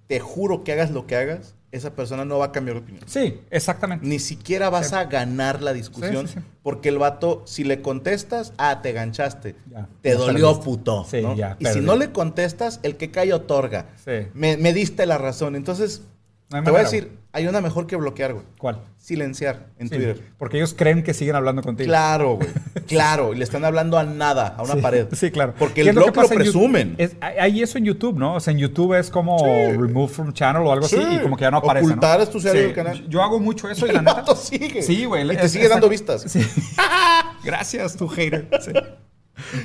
te 0.07 0.19
juro 0.19 0.63
que 0.63 0.73
hagas 0.73 0.91
lo 0.91 1.07
que 1.07 1.15
hagas, 1.15 1.55
esa 1.71 1.95
persona 1.95 2.23
no 2.23 2.37
va 2.37 2.45
a 2.45 2.51
cambiar 2.51 2.77
de 2.77 2.83
opinión. 2.83 3.03
Sí, 3.07 3.41
exactamente. 3.49 4.05
Ni 4.05 4.19
siquiera 4.19 4.69
vas 4.69 4.89
Sí. 4.89 4.95
a 4.95 5.05
ganar 5.05 5.63
la 5.63 5.73
discusión, 5.73 6.27
Sí, 6.27 6.35
sí, 6.35 6.39
sí. 6.39 6.45
porque 6.61 6.89
el 6.89 6.99
vato, 6.99 7.41
si 7.47 7.63
le 7.63 7.81
contestas, 7.81 8.53
ah, 8.59 8.81
te 8.83 8.91
ganchaste. 8.91 9.55
Ya, 9.71 9.87
te 10.01 10.13
dolió, 10.13 10.49
perdiste. 10.49 10.63
puto. 10.65 11.05
Sí, 11.09 11.21
¿no? 11.23 11.35
ya, 11.35 11.55
y 11.59 11.65
si 11.65 11.79
no 11.81 11.95
le 11.95 12.11
contestas, 12.11 12.79
el 12.83 12.95
que 12.95 13.09
cae 13.09 13.33
otorga. 13.33 13.87
Sí. 14.05 14.27
Me, 14.35 14.55
me 14.57 14.71
diste 14.71 15.07
la 15.07 15.17
razón. 15.17 15.55
Entonces, 15.55 16.03
No 16.49 16.57
hay 16.59 16.63
te 16.63 16.69
voy 16.71 16.79
a 16.79 16.83
decir, 16.83 17.17
hay 17.31 17.47
una 17.47 17.61
mejor 17.61 17.87
que 17.87 17.95
bloquear, 17.95 18.33
güey. 18.33 18.45
¿Cuál? 18.59 18.79
Silenciar 18.97 19.67
en 19.79 19.89
Sí, 19.89 19.95
Twitter. 19.95 20.21
Porque 20.37 20.57
ellos 20.57 20.75
creen 20.77 21.01
que 21.03 21.13
siguen 21.13 21.35
hablando 21.35 21.61
contigo. 21.63 21.87
Claro, 21.87 22.35
güey. 22.35 22.47
Claro. 22.87 23.33
Y 23.33 23.37
le 23.37 23.43
están 23.43 23.63
hablando 23.65 23.97
a 23.97 24.03
nada, 24.03 24.55
a 24.57 24.61
una 24.61 24.73
Sí, 24.75 24.81
pared. 24.81 25.07
Sí, 25.13 25.31
claro. 25.31 25.53
Porque 25.57 25.75
¿Qué 25.75 25.81
el 25.81 25.87
es 25.87 25.93
que 25.93 25.95
blog 25.99 26.07
lo 26.07 26.13
pasa 26.21 26.33
en 26.35 26.41
YouTube? 26.43 26.51
presumen. 26.71 26.95
Es- 26.99 27.15
hay- 27.21 27.37
hay 27.39 27.63
eso 27.63 27.77
en 27.77 27.85
YouTube, 27.85 28.17
¿no? 28.19 28.35
O 28.35 28.39
sea, 28.39 28.51
en 28.51 28.59
YouTube 28.59 28.93
es 28.99 29.09
como 29.09 29.37
remove 29.43 30.09
from 30.13 30.33
channel 30.33 30.61
o 30.67 30.71
algo 30.71 30.87
Sí. 30.87 30.97
así 30.97 31.15
y 31.15 31.19
como 31.19 31.35
que 31.37 31.41
ya 31.43 31.51
no 31.51 31.57
aparece. 31.57 31.87
Ocultar 31.87 32.17
¿no? 32.17 32.23
es 32.23 32.29
tu 32.29 32.37
usuario 32.37 32.61
del 32.61 32.73
canal. 32.73 33.07
Yo 33.07 33.23
hago 33.23 33.39
mucho 33.39 33.69
eso 33.69 33.85
y 33.87 33.89
El 33.89 33.95
la 33.95 34.01
neta. 34.01 34.13
vato 34.15 34.35
sigue. 34.35 34.83
Sí, 34.83 35.05
güey. 35.05 35.23
Y 35.25 35.35
te 35.37 35.45
es- 35.45 35.51
sigue 35.51 35.67
dando 35.69 35.89
vistas. 35.89 36.23
Sí. 36.27 36.41
Gracias, 37.43 37.95
tu 37.97 38.07
hater. 38.07 38.47
Sí. 38.61 38.71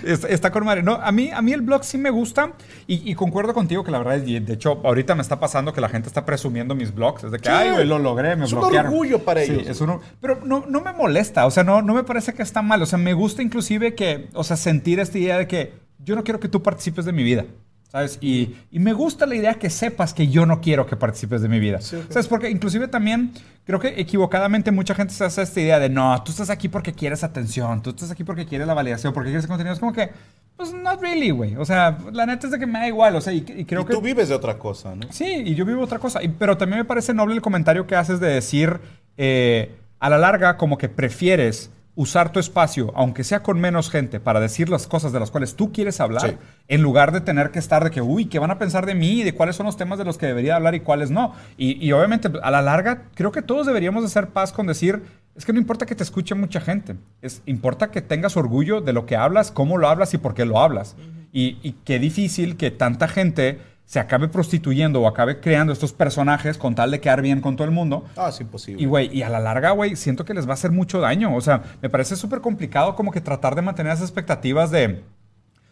Está, 0.05 0.51
con 0.51 0.64
madre. 0.64 0.83
No, 0.83 0.95
a 0.95 1.12
mí, 1.12 1.31
a 1.33 1.41
mí 1.43 1.53
el 1.53 1.61
blog 1.62 1.85
sí 1.85 1.99
me 1.99 2.11
gusta 2.11 2.53
y, 2.87 3.11
y 3.11 3.14
concuerdo 3.14 3.55
contigo 3.55 3.85
que 3.85 3.91
la 3.91 3.99
verdad, 3.99 4.24
y 4.24 4.39
de 4.41 4.55
hecho, 4.55 4.81
ahorita 4.85 5.14
me 5.14 5.22
está 5.22 5.39
pasando 5.41 5.72
que 5.72 5.81
la 5.81 5.89
gente 5.89 6.09
está 6.09 6.24
presumiendo 6.24 6.74
mis 6.74 6.95
blogs. 6.95 7.24
Es 7.24 7.31
de 7.31 7.39
que, 7.39 7.49
Sí. 7.49 7.55
ay, 7.55 7.70
güey, 7.70 7.87
lo 7.87 7.99
logré, 7.99 8.37
me 8.37 8.45
Es 8.45 8.53
un 8.53 8.61
bloquearon. 8.61 8.93
orgullo 8.93 9.20
para 9.24 9.43
Sí, 9.45 9.53
ellos. 9.53 9.66
es 9.68 9.81
un 9.81 10.01
pero 10.20 10.41
no, 10.45 10.64
no 10.68 10.81
me 10.81 10.93
molesta, 10.93 11.47
o 11.47 11.51
sea, 11.51 11.64
no, 11.64 11.83
no 11.83 11.95
me 11.95 12.05
parece 12.05 12.35
que 12.35 12.43
está 12.43 12.62
mal. 12.62 12.83
O 12.83 12.87
sea, 12.87 12.99
me 12.99 13.12
gusta 13.14 13.43
inclusive 13.43 13.95
que, 13.95 14.29
o 14.35 14.45
sea, 14.45 14.57
sentir 14.57 15.01
esta 15.01 15.18
idea 15.18 15.39
de 15.39 15.47
que 15.49 15.72
yo 16.05 16.14
no 16.14 16.22
quiero 16.24 16.39
que 16.41 16.49
tú 16.49 16.62
participes 16.62 17.05
de 17.05 17.12
mi 17.12 17.22
vida. 17.22 17.45
¿Sabes? 17.89 18.18
Y, 18.20 18.55
y 18.70 18.78
me 18.80 18.93
gusta 18.93 19.24
la 19.24 19.34
idea 19.34 19.55
que 19.55 19.70
sepas 19.70 20.12
que 20.12 20.28
yo 20.28 20.45
no 20.45 20.61
quiero 20.61 20.86
que 20.86 20.95
participes 20.95 21.41
de 21.41 21.49
mi 21.49 21.59
vida. 21.59 21.80
Sí, 21.80 21.97
ok. 21.97 22.11
¿Sabes? 22.11 22.28
Porque 22.28 22.51
inclusive 22.51 22.86
también 22.86 23.32
creo 23.64 23.80
que 23.80 23.95
equivocadamente 23.99 24.70
mucha 24.70 24.95
gente 24.95 25.14
se 25.14 25.24
hace 25.24 25.41
esta 25.41 25.61
idea 25.61 25.78
de 25.78 25.89
no, 25.89 26.22
tú 26.22 26.30
estás 26.30 26.51
aquí 26.51 26.68
porque 26.68 26.93
quieres 26.93 27.24
atención, 27.24 27.82
tú 27.82 27.91
estás 27.91 28.11
aquí 28.11 28.24
porque 28.24 28.45
quieres 28.45 28.66
la 28.66 28.74
validación, 28.74 29.14
porque 29.14 29.30
quieres 29.30 29.47
contenido. 29.47 29.72
Es 29.72 29.80
como 29.80 29.95
que, 29.95 30.11
pues, 30.59 30.74
not 30.74 31.01
really, 31.01 31.30
güey. 31.30 31.57
O 31.57 31.64
sea, 31.64 31.97
la 32.12 32.26
neta 32.26 32.47
es 32.47 32.53
de 32.53 32.59
que 32.59 32.66
me 32.66 32.78
da 32.78 32.89
igual. 32.89 33.16
O 33.16 33.22
sea, 33.22 33.32
y, 33.32 33.39
y 33.39 33.64
creo 33.64 33.82
y 33.82 33.84
que. 33.86 33.95
tú 33.95 34.03
vives 34.03 34.28
de 34.28 34.34
otra 34.34 34.59
cosa, 34.59 34.95
¿no? 34.95 35.07
Sí, 35.11 35.43
y 35.47 35.55
yo 35.55 35.64
vivo 35.64 35.82
otra 35.82 35.99
cosa. 35.99 36.20
Pero 36.39 36.59
también 36.59 36.80
me 36.80 36.84
parece 36.84 37.14
noble 37.14 37.36
el 37.36 37.43
comentario 37.43 37.86
que 37.86 37.97
haces 37.97 38.20
de 38.20 38.28
decir, 38.28 38.80
eh, 39.16 39.74
a 39.99 40.11
la 40.11 40.18
larga, 40.18 40.59
como 40.59 40.76
que 40.76 40.91
prefieres 40.91 41.70
usar 42.01 42.31
tu 42.31 42.39
espacio, 42.39 42.93
aunque 42.95 43.25
sea 43.25 43.43
con 43.43 43.59
menos 43.61 43.91
gente, 43.91 44.21
para 44.21 44.39
decir 44.39 44.69
las 44.69 44.87
cosas 44.87 45.13
de 45.13 45.19
las 45.19 45.33
cuales 45.33 45.57
tú 45.57 45.73
quieres 45.73 46.01
hablar, 46.01 46.31
Sí. 46.31 46.37
en 46.69 46.81
lugar 46.81 47.11
de 47.11 47.21
tener 47.21 47.51
que 47.51 47.59
estar 47.59 47.83
de 47.83 47.91
que, 47.91 48.01
uy, 48.01 48.27
¿qué 48.27 48.39
van 48.39 48.53
a 48.53 48.59
pensar 48.59 48.87
de 48.87 48.95
mí? 48.95 49.25
De 49.25 49.35
cuáles 49.35 49.57
son 49.57 49.67
los 49.67 49.77
temas 49.77 49.99
de 49.99 50.05
los 50.05 50.17
que 50.17 50.27
debería 50.27 50.55
hablar 50.55 50.77
y 50.77 50.81
cuáles 50.81 51.11
no. 51.11 51.35
Y, 51.57 51.85
y 51.85 51.91
obviamente, 51.91 52.31
a 52.41 52.51
la 52.53 52.63
larga, 52.63 53.03
creo 53.17 53.33
que 53.33 53.43
todos 53.43 53.67
deberíamos 53.67 54.05
de 54.05 54.07
hacer 54.07 54.29
paz 54.29 54.53
con 54.53 54.69
decir, 54.69 55.03
es 55.35 55.45
que 55.45 55.53
no 55.53 55.59
importa 55.59 55.87
que 55.87 55.97
te 55.97 56.05
escuche 56.05 56.37
mucha 56.37 56.61
gente, 56.61 56.95
es, 57.21 57.43
importa 57.47 57.91
que 57.91 58.01
tengas 58.01 58.37
orgullo 58.37 58.81
de 58.81 58.93
lo 58.93 59.05
que 59.05 59.17
hablas, 59.17 59.51
cómo 59.51 59.77
lo 59.77 59.89
hablas 59.89 60.15
y 60.15 60.19
por 60.19 60.35
qué 60.35 60.45
lo 60.45 60.61
hablas. 60.61 60.95
y, 61.33 61.59
y 61.65 61.73
qué 61.85 61.99
difícil 61.99 62.57
que 62.57 62.71
tanta 62.71 63.07
gente 63.09 63.59
se 63.89 63.99
acabe 63.99 64.28
prostituyendo 64.28 65.01
o 65.01 65.09
acabe 65.09 65.41
creando 65.41 65.72
estos 65.72 65.95
personajes 65.95 66.59
con 66.59 66.74
tal 66.74 66.91
de 66.91 67.01
quedar 67.01 67.22
bien 67.22 67.41
con 67.41 67.57
todo 67.57 67.64
el 67.64 67.70
mundo. 67.70 68.05
Ah, 68.18 68.28
es 68.28 68.39
imposible. 68.39 68.82
Y, 68.82 68.84
güey, 68.84 69.09
y 69.16 69.22
a 69.22 69.30
la 69.30 69.41
larga, 69.41 69.70
güey, 69.70 69.97
siento 69.97 70.26
que 70.26 70.34
les 70.34 70.47
va 70.47 70.51
a 70.51 70.55
hacer 70.55 70.72
mucho 70.72 71.01
daño. 71.01 71.34
O 71.34 71.41
sea, 71.41 71.62
me 71.80 71.89
parece 71.89 72.14
súper 72.14 72.43
complicado 72.43 72.95
como 72.95 73.12
que 73.12 73.22
tratar 73.22 73.55
de 73.55 73.62
mantener 73.62 73.95
esas 73.95 74.05
expectativas 74.05 74.70
de 74.70 75.03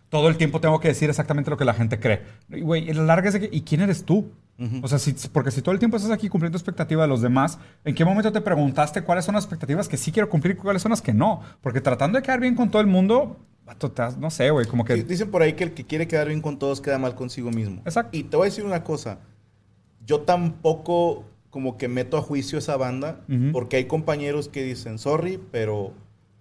todo 0.08 0.28
el 0.30 0.38
tiempo 0.38 0.62
tengo 0.62 0.80
que 0.80 0.88
decir 0.88 1.10
exactamente 1.10 1.50
lo 1.50 1.58
que 1.58 1.66
la 1.66 1.74
gente 1.74 2.00
cree. 2.00 2.22
Y, 2.48 2.62
güey, 2.62 2.90
a 2.90 2.94
la 2.94 3.02
larga 3.02 3.28
es 3.28 3.34
de 3.34 3.40
que, 3.40 3.54
¿y 3.54 3.60
quién 3.60 3.82
eres 3.82 4.02
tú? 4.02 4.32
O 4.80 4.88
sea, 4.88 4.98
si, 4.98 5.12
porque 5.28 5.50
si 5.50 5.60
todo 5.60 5.74
el 5.74 5.78
tiempo 5.78 5.98
estás 5.98 6.10
aquí 6.10 6.30
cumpliendo 6.30 6.56
expectativas 6.56 7.04
de 7.04 7.08
los 7.08 7.20
demás, 7.20 7.58
¿en 7.84 7.94
qué 7.94 8.06
momento 8.06 8.32
te 8.32 8.40
preguntaste 8.40 9.02
cuáles 9.02 9.26
son 9.26 9.34
las 9.34 9.44
expectativas 9.44 9.90
que 9.90 9.98
sí 9.98 10.10
quiero 10.10 10.30
cumplir 10.30 10.56
y 10.56 10.58
cuáles 10.58 10.80
son 10.80 10.88
las 10.88 11.02
que 11.02 11.12
no? 11.12 11.42
Porque 11.60 11.82
tratando 11.82 12.16
de 12.16 12.22
quedar 12.22 12.40
bien 12.40 12.54
con 12.54 12.70
todo 12.70 12.80
el 12.80 12.88
mundo, 12.88 13.36
has- 13.66 14.16
no 14.18 14.30
sé, 14.30 14.50
güey, 14.50 14.66
como 14.66 14.84
que... 14.84 14.94
Dicen 15.02 15.30
por 15.30 15.42
ahí 15.42 15.54
que 15.54 15.64
el 15.64 15.72
que 15.74 15.84
quiere 15.84 16.06
quedar 16.08 16.28
bien 16.28 16.40
con 16.40 16.58
todos 16.58 16.80
queda 16.80 16.98
mal 16.98 17.14
consigo 17.14 17.50
mismo. 17.50 17.82
Exacto. 17.84 18.16
Y 18.16 18.24
te 18.24 18.36
voy 18.36 18.46
a 18.46 18.50
decir 18.50 18.64
una 18.64 18.82
cosa. 18.84 19.18
Yo 20.06 20.20
tampoco 20.20 21.24
como 21.50 21.76
que 21.78 21.88
meto 21.88 22.16
a 22.18 22.22
juicio 22.22 22.58
esa 22.58 22.76
banda, 22.76 23.20
Ujú. 23.28 23.50
porque 23.52 23.76
hay 23.76 23.84
compañeros 23.86 24.48
que 24.48 24.62
dicen, 24.62 24.98
sorry, 24.98 25.40
pero 25.50 25.92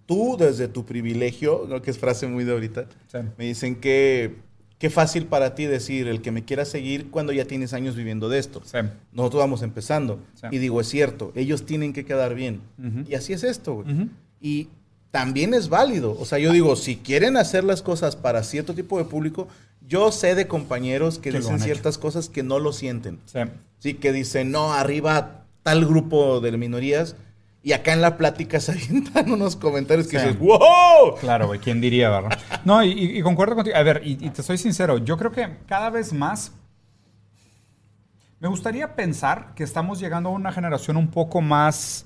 tú 0.04 0.36
desde 0.38 0.68
tu 0.68 0.84
privilegio, 0.84 1.64
¿no? 1.68 1.80
que 1.82 1.90
es 1.90 1.98
frase 1.98 2.26
muy 2.26 2.44
de 2.44 2.52
ahorita, 2.52 2.86
Sí. 3.08 3.18
me 3.38 3.44
dicen 3.46 3.76
que 3.76 4.36
qué 4.78 4.90
fácil 4.90 5.24
para 5.26 5.54
ti 5.54 5.64
decir 5.64 6.06
el 6.06 6.20
que 6.20 6.30
me 6.30 6.44
quiera 6.44 6.66
seguir 6.66 7.10
cuando 7.10 7.32
ya 7.32 7.46
tienes 7.46 7.72
años 7.72 7.96
viviendo 7.96 8.28
de 8.28 8.38
esto. 8.38 8.60
Sí. 8.64 8.76
Nosotros 9.12 9.40
vamos 9.40 9.62
empezando. 9.62 10.20
Sí. 10.34 10.48
Y 10.50 10.58
digo, 10.58 10.80
es 10.82 10.88
cierto, 10.88 11.32
ellos 11.34 11.64
tienen 11.64 11.92
que 11.94 12.04
quedar 12.04 12.34
bien. 12.34 12.60
Ujú. 12.78 13.08
Y 13.08 13.14
así 13.14 13.32
es 13.32 13.42
esto, 13.42 13.76
güey. 13.76 13.90
Ujú. 13.94 14.08
Y 14.40 14.68
también 15.16 15.54
es 15.54 15.70
válido. 15.70 16.14
O 16.20 16.26
sea, 16.26 16.38
yo 16.38 16.52
digo, 16.52 16.76
si 16.76 16.96
quieren 16.96 17.38
hacer 17.38 17.64
las 17.64 17.80
cosas 17.80 18.16
para 18.16 18.42
cierto 18.42 18.74
tipo 18.74 18.98
de 18.98 19.06
público, 19.06 19.48
yo 19.88 20.12
sé 20.12 20.34
de 20.34 20.46
compañeros 20.46 21.18
que, 21.18 21.32
dicen 21.32 21.58
ciertas 21.58 21.96
cosas 21.96 22.28
que 22.28 22.42
no 22.42 22.58
lo 22.58 22.74
sienten. 22.74 23.18
Sí. 23.24 23.38
Sí, 23.78 23.94
que 23.94 24.12
dicen, 24.12 24.50
no, 24.50 24.74
arriba 24.74 25.44
tal 25.62 25.86
grupo 25.86 26.40
de 26.40 26.52
minorías. 26.58 27.16
Y 27.62 27.72
acá 27.72 27.94
en 27.94 28.02
la 28.02 28.18
plática 28.18 28.60
se 28.60 28.72
avientan 28.72 29.30
unos 29.32 29.56
comentarios 29.56 30.06
que 30.06 30.18
Sí. 30.20 30.26
dices, 30.26 30.38
¡wow! 30.38 31.16
Claro, 31.18 31.46
güey, 31.46 31.60
¿quién 31.60 31.80
diría, 31.80 32.10
verdad? 32.10 32.38
No, 32.66 32.84
y, 32.84 32.90
y- 32.92 33.18
y 33.18 33.22
concuerdo 33.22 33.54
contigo. 33.54 33.74
A 33.74 33.82
ver, 33.82 34.02
y, 34.04 34.18
y 34.22 34.28
te 34.28 34.42
soy 34.42 34.58
sincero, 34.58 34.98
yo 34.98 35.16
creo 35.16 35.32
que 35.32 35.48
cada 35.66 35.88
vez 35.88 36.12
más 36.12 36.52
me 38.38 38.48
gustaría 38.48 38.94
pensar 38.94 39.54
que 39.54 39.64
estamos 39.64 39.98
llegando 39.98 40.28
a 40.28 40.32
una 40.32 40.52
generación 40.52 40.98
un 40.98 41.08
poco 41.08 41.40
más 41.40 42.04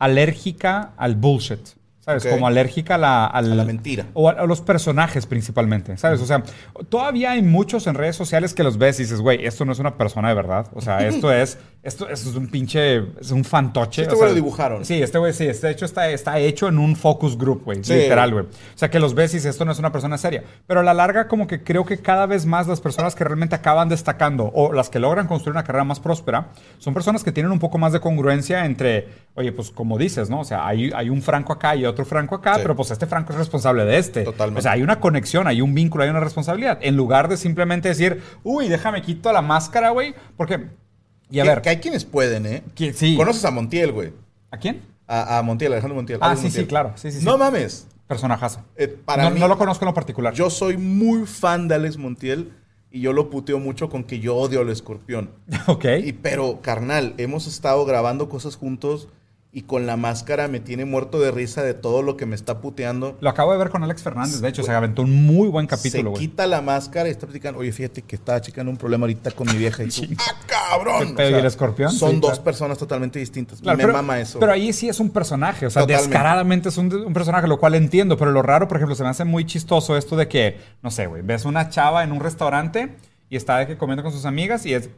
alérgica 0.00 0.90
al 0.96 1.14
bullshit. 1.14 1.60
¿Sabes? 2.04 2.24
Ok. 2.26 2.32
Como 2.32 2.46
alérgica 2.48 2.96
a 2.96 2.98
la, 2.98 3.26
al- 3.26 3.52
A 3.52 3.54
la 3.54 3.64
mentira. 3.64 4.06
O 4.14 4.28
a, 4.28 4.32
a 4.32 4.46
los 4.46 4.60
personajes 4.60 5.24
principalmente, 5.26 5.96
¿sabes? 5.96 6.20
O 6.20 6.26
sea, 6.26 6.42
todavía 6.88 7.30
hay 7.32 7.42
muchos 7.42 7.86
en 7.86 7.94
redes 7.94 8.16
sociales 8.16 8.54
que 8.54 8.62
los 8.64 8.76
ves 8.78 8.98
y 8.98 9.04
dices, 9.04 9.20
güey, 9.20 9.46
esto 9.46 9.64
no 9.64 9.72
es 9.72 9.78
una 9.78 9.96
persona 9.96 10.28
de 10.28 10.34
verdad. 10.34 10.66
O 10.74 10.80
sea, 10.80 11.06
esto 11.06 11.30
es, 11.32 11.58
esto, 11.84 12.08
esto 12.08 12.30
es 12.30 12.34
un 12.36 12.48
pinche, 12.48 12.96
es 13.20 13.30
un 13.30 13.44
fantoche. 13.44 14.02
Este 14.02 14.14
güey 14.16 14.30
lo 14.30 14.34
dibujaron. 14.34 14.84
Sí, 14.84 15.00
este 15.00 15.18
güey 15.18 15.32
sí, 15.32 15.46
este 15.46 15.70
hecho 15.70 15.84
está, 15.84 16.08
está 16.10 16.38
hecho 16.40 16.66
en 16.68 16.78
un 16.78 16.96
focus 16.96 17.38
group, 17.38 17.62
güey. 17.64 17.84
Sí. 17.84 17.94
Literal, 17.94 18.32
güey. 18.32 18.44
O 18.46 18.48
sea, 18.78 18.90
que 18.90 18.98
los 18.98 19.14
ves 19.14 19.32
y 19.34 19.36
dices, 19.36 19.50
esto 19.50 19.64
no 19.64 19.70
es 19.70 19.78
una 19.78 19.92
persona 19.92 20.18
seria. 20.18 20.42
Pero 20.66 20.80
a 20.80 20.82
la 20.82 20.94
larga, 20.94 21.28
como 21.28 21.46
que 21.46 21.62
creo 21.62 21.84
que 21.84 21.98
cada 21.98 22.26
vez 22.26 22.46
más 22.46 22.66
las 22.66 22.80
personas 22.80 23.14
que 23.14 23.22
realmente 23.22 23.54
acaban 23.54 23.88
destacando 23.88 24.50
o 24.54 24.72
las 24.72 24.90
que 24.90 24.98
logran 24.98 25.28
construir 25.28 25.52
una 25.52 25.62
carrera 25.64 25.84
más 25.84 26.00
próspera 26.00 26.48
son 26.78 26.94
personas 26.94 27.22
que 27.22 27.30
tienen 27.30 27.52
un 27.52 27.60
poco 27.60 27.78
más 27.78 27.92
de 27.92 28.00
congruencia 28.00 28.64
entre, 28.64 29.08
oye, 29.36 29.52
pues 29.52 29.70
como 29.70 29.98
dices, 29.98 30.28
¿no? 30.30 30.40
O 30.40 30.44
sea, 30.44 30.66
hay, 30.66 30.90
hay 30.94 31.08
un 31.08 31.22
Franco 31.22 31.52
acá 31.52 31.76
y 31.76 31.84
otro 31.84 31.91
Franco 32.04 32.34
acá, 32.34 32.54
Sí. 32.54 32.60
pero 32.62 32.74
pues 32.76 32.90
este 32.90 33.06
Franco 33.06 33.32
es 33.32 33.38
responsable 33.38 33.84
de 33.84 33.98
este. 33.98 34.22
Totalmente. 34.24 34.58
O 34.60 34.62
sea, 34.62 34.72
hay 34.72 34.82
una 34.82 35.00
conexión, 35.00 35.46
hay 35.46 35.60
un 35.60 35.74
vínculo, 35.74 36.04
hay 36.04 36.10
una 36.10 36.20
responsabilidad. 36.20 36.78
En 36.82 36.96
lugar 36.96 37.28
de 37.28 37.36
simplemente 37.36 37.88
decir, 37.88 38.22
uy, 38.42 38.68
déjame 38.68 39.02
quito 39.02 39.32
la 39.32 39.42
máscara, 39.42 39.90
güey. 39.90 40.14
Porque, 40.36 40.66
y 41.30 41.40
a 41.40 41.42
que, 41.44 41.48
ver, 41.48 41.62
que 41.62 41.68
hay 41.70 41.76
quienes 41.78 42.04
pueden, 42.04 42.46
¿eh? 42.46 42.62
que- 42.74 42.92
sí. 42.92 43.16
Conoces 43.16 43.44
a 43.44 43.50
Montiel, 43.50 43.92
güey. 43.92 44.12
¿A 44.50 44.56
quién? 44.58 44.82
A, 45.06 45.38
a 45.38 45.42
Montiel, 45.42 45.72
Alejandro 45.72 45.96
Montiel. 45.96 46.18
Ah, 46.22 46.34
sí, 46.34 46.42
sí, 46.42 46.44
Montiel. 46.48 46.66
claro. 46.68 46.92
Sí, 46.96 47.10
sí, 47.12 47.18
sí. 47.20 47.24
No 47.24 47.38
mames. 47.38 47.86
Personajazo. 48.06 48.62
Eh, 48.76 48.88
para 48.88 49.24
no, 49.24 49.30
mí, 49.30 49.40
no 49.40 49.48
lo 49.48 49.56
conozco 49.56 49.84
en 49.84 49.88
lo 49.88 49.94
particular. 49.94 50.34
Yo 50.34 50.50
soy 50.50 50.76
muy 50.76 51.26
fan 51.26 51.68
de 51.68 51.76
Alex 51.76 51.96
Montiel 51.96 52.52
y 52.90 53.00
yo 53.00 53.12
lo 53.14 53.30
puteo 53.30 53.58
mucho 53.58 53.88
con 53.88 54.04
que 54.04 54.20
yo 54.20 54.36
odio 54.36 54.60
al 54.60 54.68
escorpión. 54.68 55.30
ok. 55.66 55.84
Y, 56.04 56.12
pero, 56.12 56.60
carnal, 56.60 57.14
hemos 57.16 57.46
estado 57.46 57.84
grabando 57.86 58.28
cosas 58.28 58.56
juntos 58.56 59.08
y 59.54 59.62
con 59.62 59.86
la 59.86 59.98
máscara 59.98 60.48
me 60.48 60.60
tiene 60.60 60.86
muerto 60.86 61.20
de 61.20 61.30
risa 61.30 61.62
de 61.62 61.74
todo 61.74 62.00
lo 62.00 62.16
que 62.16 62.24
me 62.24 62.34
está 62.34 62.62
puteando. 62.62 63.18
Lo 63.20 63.28
acabo 63.28 63.52
de 63.52 63.58
ver 63.58 63.68
con 63.68 63.82
Alex 63.84 64.02
Fernández, 64.02 64.40
de 64.40 64.48
hecho, 64.48 64.62
se 64.62 64.72
aventó 64.72 65.02
un 65.02 65.26
muy 65.26 65.48
buen 65.48 65.66
capítulo, 65.66 66.14
se 66.14 66.20
quita 66.20 66.46
la 66.46 66.62
máscara 66.62 67.08
y 67.08 67.12
está 67.12 67.26
platicando. 67.26 67.60
Oye, 67.60 67.70
fíjate 67.70 68.00
que 68.00 68.16
estaba 68.16 68.40
checando 68.40 68.70
un 68.72 68.78
problema 68.78 69.02
ahorita 69.04 69.30
con 69.32 69.46
mi 69.48 69.58
vieja 69.58 69.84
y 69.84 69.88
tú, 69.88 70.02
¡ah, 70.18 70.34
cabrón! 70.46 71.08
¿Qué 71.08 71.14
pedo? 71.14 71.30
¿Y 71.30 71.34
el 71.34 71.44
escorpión? 71.44 71.92
Son 71.92 72.12
Sí, 72.12 72.16
dos 72.20 72.30
claro. 72.30 72.44
personas 72.44 72.78
totalmente 72.78 73.18
distintas. 73.18 73.60
Claro, 73.60 73.76
me 73.76 73.84
pero, 73.84 73.92
mama 73.92 74.18
eso. 74.20 74.40
Pero 74.40 74.52
ahí 74.52 74.72
sí 74.72 74.88
es 74.88 74.98
un 75.00 75.10
personaje, 75.10 75.66
o 75.66 75.70
sea, 75.70 75.82
Totalmente. 75.82 76.08
descaradamente 76.08 76.68
es 76.70 76.78
un, 76.78 76.90
un 76.94 77.12
personaje, 77.12 77.46
lo 77.46 77.58
cual 77.58 77.74
entiendo, 77.74 78.16
pero 78.16 78.30
lo 78.30 78.40
raro, 78.40 78.68
por 78.68 78.78
ejemplo, 78.78 78.94
se 78.94 79.02
me 79.02 79.10
hace 79.10 79.24
muy 79.26 79.44
chistoso 79.44 79.98
esto 79.98 80.16
de 80.16 80.28
que, 80.28 80.60
no 80.82 80.90
sé, 80.90 81.06
güey, 81.08 81.20
ves 81.20 81.44
una 81.44 81.68
chava 81.68 82.04
en 82.04 82.12
un 82.12 82.20
restaurante 82.20 82.96
y 83.28 83.36
está 83.36 83.58
de 83.58 83.66
que 83.66 83.76
comiendo 83.76 84.02
con 84.02 84.12
sus 84.12 84.24
amigas 84.24 84.64
y 84.64 84.72
es, 84.72 84.88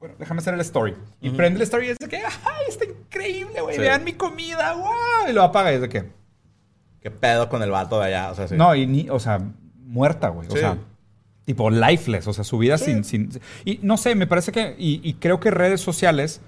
bueno, 0.00 0.14
déjame 0.18 0.38
hacer 0.40 0.54
el 0.54 0.60
story. 0.60 0.94
Y 1.20 1.30
prende 1.30 1.58
el 1.58 1.62
story 1.62 1.86
y 1.86 1.90
es 1.90 1.98
de 1.98 2.08
que, 2.08 2.16
¡ay, 2.18 2.64
está 2.68 2.84
increíble, 2.84 3.60
güey! 3.60 3.74
Sí. 3.76 3.80
Vean 3.80 4.04
mi 4.04 4.12
comida, 4.12 4.74
¡wow! 4.74 5.28
Y 5.28 5.32
lo 5.32 5.42
apaga 5.42 5.72
y 5.72 5.76
es 5.76 5.80
de 5.80 5.88
que, 5.88 6.04
¿Qué 7.00 7.10
pedo 7.12 7.48
con 7.48 7.62
el 7.62 7.70
vato 7.70 8.00
de 8.00 8.06
allá? 8.06 8.30
O 8.32 8.34
sea, 8.34 8.48
sí. 8.48 8.56
No, 8.56 8.74
y 8.74 8.86
ni, 8.86 9.08
o 9.08 9.20
sea, 9.20 9.40
muerta, 9.84 10.28
güey. 10.30 10.48
O 10.48 10.50
Sí. 10.52 10.58
sea, 10.58 10.76
tipo 11.44 11.70
lifeless, 11.70 12.26
o 12.26 12.32
sea, 12.32 12.42
su 12.44 12.58
vida 12.58 12.76
Sí. 12.76 12.86
sin, 12.86 13.04
sin... 13.04 13.30
Y 13.64 13.78
no 13.82 13.96
sé, 13.96 14.14
me 14.16 14.26
parece 14.26 14.50
que, 14.52 14.74
y, 14.78 15.00
y 15.08 15.14
creo 15.14 15.38
que 15.40 15.50
redes 15.52 15.80
sociales 15.80 16.40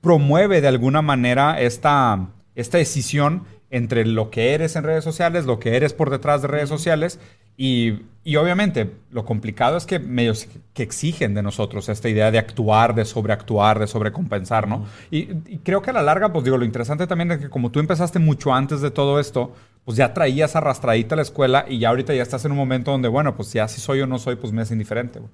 promueve 0.00 0.60
de 0.60 0.68
alguna 0.68 1.02
manera 1.02 1.60
esta, 1.60 2.28
esta 2.54 2.78
decisión 2.78 3.44
entre 3.70 4.06
lo 4.06 4.30
que 4.30 4.54
eres 4.54 4.76
en 4.76 4.84
redes 4.84 5.02
sociales, 5.02 5.44
lo 5.44 5.58
que 5.58 5.76
eres 5.76 5.92
por 5.92 6.10
detrás 6.10 6.40
de 6.42 6.48
redes 6.48 6.68
sociales. 6.68 7.18
Y, 7.56 8.00
y 8.22 8.36
obviamente 8.36 8.90
lo 9.10 9.24
complicado 9.24 9.76
es 9.76 9.86
que 9.86 9.98
medios 9.98 10.46
que 10.74 10.82
exigen 10.82 11.34
de 11.34 11.42
nosotros 11.42 11.88
esta 11.88 12.08
idea 12.08 12.30
de 12.30 12.38
actuar, 12.38 12.94
de 12.94 13.04
sobreactuar, 13.04 13.78
de 13.78 13.86
sobrecompensar, 13.86 14.68
¿no? 14.68 14.84
y, 15.10 15.30
y 15.46 15.60
creo 15.64 15.80
que 15.80 15.90
a 15.90 15.94
la 15.94 16.02
larga, 16.02 16.32
pues 16.32 16.44
digo, 16.44 16.58
lo 16.58 16.64
interesante 16.64 17.06
también 17.06 17.32
es 17.32 17.38
que 17.38 17.48
como 17.48 17.70
tú 17.70 17.80
empezaste 17.80 18.18
mucho 18.18 18.52
antes 18.52 18.80
de 18.80 18.90
todo 18.90 19.18
esto, 19.20 19.54
pues 19.86 19.96
ya 19.96 20.12
traías 20.12 20.56
arrastradita 20.56 21.14
a 21.14 21.16
la 21.16 21.22
escuela 21.22 21.64
y 21.68 21.78
ya 21.78 21.90
ahorita 21.90 22.12
ya 22.12 22.22
estás 22.22 22.44
en 22.44 22.50
un 22.50 22.58
momento 22.58 22.90
donde, 22.90 23.06
bueno, 23.06 23.36
pues 23.36 23.52
ya 23.52 23.68
si 23.68 23.80
soy 23.80 24.00
o 24.00 24.06
no 24.06 24.18
soy, 24.18 24.34
pues 24.34 24.52
me 24.52 24.62
es 24.62 24.70
indiferente, 24.72 25.20
güey. 25.20 25.30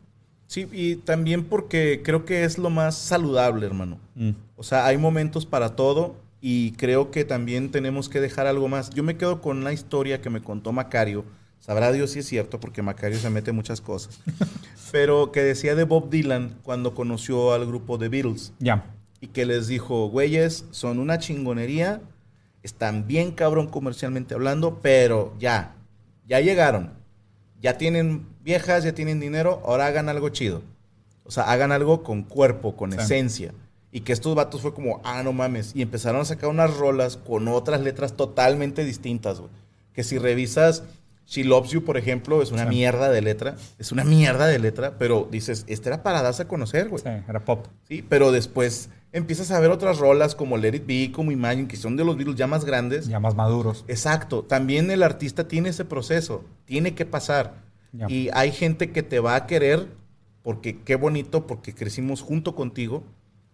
Sí, 0.46 0.68
y 0.70 0.96
también 0.96 1.44
porque 1.44 2.02
creo 2.04 2.26
que 2.26 2.44
es 2.44 2.58
lo 2.58 2.68
más 2.68 2.94
saludable, 2.94 3.64
hermano. 3.64 3.98
Mm. 4.14 4.32
O 4.56 4.62
sea, 4.62 4.84
hay 4.84 4.98
momentos 4.98 5.46
para 5.46 5.74
todo 5.74 6.16
y 6.42 6.72
creo 6.72 7.10
que 7.10 7.24
también 7.24 7.70
tenemos 7.70 8.10
que 8.10 8.20
dejar 8.20 8.46
algo 8.46 8.68
más. 8.68 8.90
Yo 8.90 9.02
me 9.02 9.16
quedo 9.16 9.40
con 9.40 9.56
una 9.56 9.72
historia 9.72 10.20
que 10.20 10.28
me 10.28 10.42
contó 10.42 10.70
Macario. 10.70 11.24
Sabrá 11.62 11.92
Dios 11.92 12.10
si 12.10 12.18
es 12.18 12.26
cierto, 12.26 12.58
porque 12.58 12.82
Macario 12.82 13.18
se 13.18 13.30
mete 13.30 13.52
muchas 13.52 13.80
cosas. 13.80 14.18
Pero 14.90 15.30
que 15.30 15.42
decía 15.44 15.76
de 15.76 15.84
Bob 15.84 16.10
Dylan 16.10 16.58
cuando 16.64 16.92
conoció 16.92 17.52
al 17.52 17.66
grupo 17.66 17.98
de 17.98 18.08
Beatles 18.08 18.52
Ya. 18.58 18.84
y 19.20 19.28
que 19.28 19.46
les 19.46 19.68
dijo, 19.68 20.08
güeyes, 20.08 20.64
son 20.72 20.98
una 20.98 21.20
chingonería, 21.20 22.00
están 22.64 23.06
bien 23.06 23.30
cabrón 23.30 23.68
comercialmente 23.68 24.34
hablando, 24.34 24.80
pero 24.82 25.34
ya, 25.38 25.76
Ya 26.28 26.40
llegaron. 26.40 26.90
Ya 27.60 27.78
tienen 27.78 28.26
viejas, 28.42 28.82
ya 28.82 28.92
tienen 28.92 29.20
dinero, 29.20 29.62
ahora 29.64 29.86
hagan 29.86 30.08
algo 30.08 30.28
chido. 30.30 30.62
O 31.24 31.30
sea, 31.30 31.44
hagan 31.44 31.70
algo 31.70 32.02
con 32.02 32.24
cuerpo, 32.24 32.74
con 32.76 32.92
esencia. 32.92 33.54
Y 33.92 34.00
que 34.00 34.12
estos 34.12 34.34
vatos 34.34 34.62
fue 34.62 34.74
como, 34.74 35.00
ah, 35.04 35.22
no 35.22 35.32
mames. 35.32 35.72
Y 35.76 35.82
empezaron 35.82 36.22
a 36.22 36.24
sacar 36.24 36.48
unas 36.50 36.76
rolas 36.76 37.16
con 37.16 37.46
otras 37.46 37.80
letras 37.82 38.16
totalmente 38.16 38.84
distintas, 38.84 39.38
güey. 39.38 39.50
Que 39.92 40.02
si 40.02 40.18
revisas 40.18 40.82
She 41.32 41.44
Loves 41.44 41.70
You, 41.70 41.82
por 41.82 41.96
ejemplo, 41.96 42.42
es 42.42 42.52
una 42.52 42.66
mierda 42.66 43.08
de 43.08 43.22
letra. 43.22 43.56
Es 43.78 43.90
una 43.90 44.04
mierda 44.04 44.46
de 44.46 44.58
letra, 44.58 44.98
pero 44.98 45.26
dices, 45.30 45.64
este 45.66 45.88
era 45.88 46.02
para 46.02 46.20
darse 46.20 46.42
a 46.42 46.48
conocer, 46.48 46.90
güey. 46.90 47.02
Sí, 47.02 47.08
era 47.26 47.40
pop. 47.42 47.68
Sí, 47.88 48.04
pero 48.06 48.32
después 48.32 48.90
empiezas 49.12 49.50
a 49.50 49.58
ver 49.58 49.70
otras 49.70 49.96
rolas 49.96 50.34
como 50.34 50.58
Let 50.58 50.76
It 50.76 50.86
Be, 50.86 51.10
como 51.10 51.32
Imagine, 51.32 51.68
que 51.68 51.78
son 51.78 51.96
de 51.96 52.04
los 52.04 52.18
Beatles 52.18 52.36
ya 52.36 52.46
más 52.46 52.66
grandes. 52.66 53.08
Ya 53.08 53.18
más 53.18 53.34
maduros. 53.34 53.86
Exacto. 53.88 54.42
También 54.42 54.90
el 54.90 55.02
artista 55.02 55.48
tiene 55.48 55.70
ese 55.70 55.86
proceso. 55.86 56.44
Tiene 56.66 56.94
que 56.94 57.06
pasar. 57.06 57.54
Y 58.08 58.28
hay 58.34 58.52
gente 58.52 58.90
que 58.90 59.02
te 59.02 59.18
va 59.18 59.34
a 59.34 59.46
querer 59.46 59.88
porque 60.42 60.82
qué 60.82 60.96
bonito, 60.96 61.46
porque 61.46 61.74
crecimos 61.74 62.20
junto 62.20 62.54
contigo. 62.54 63.04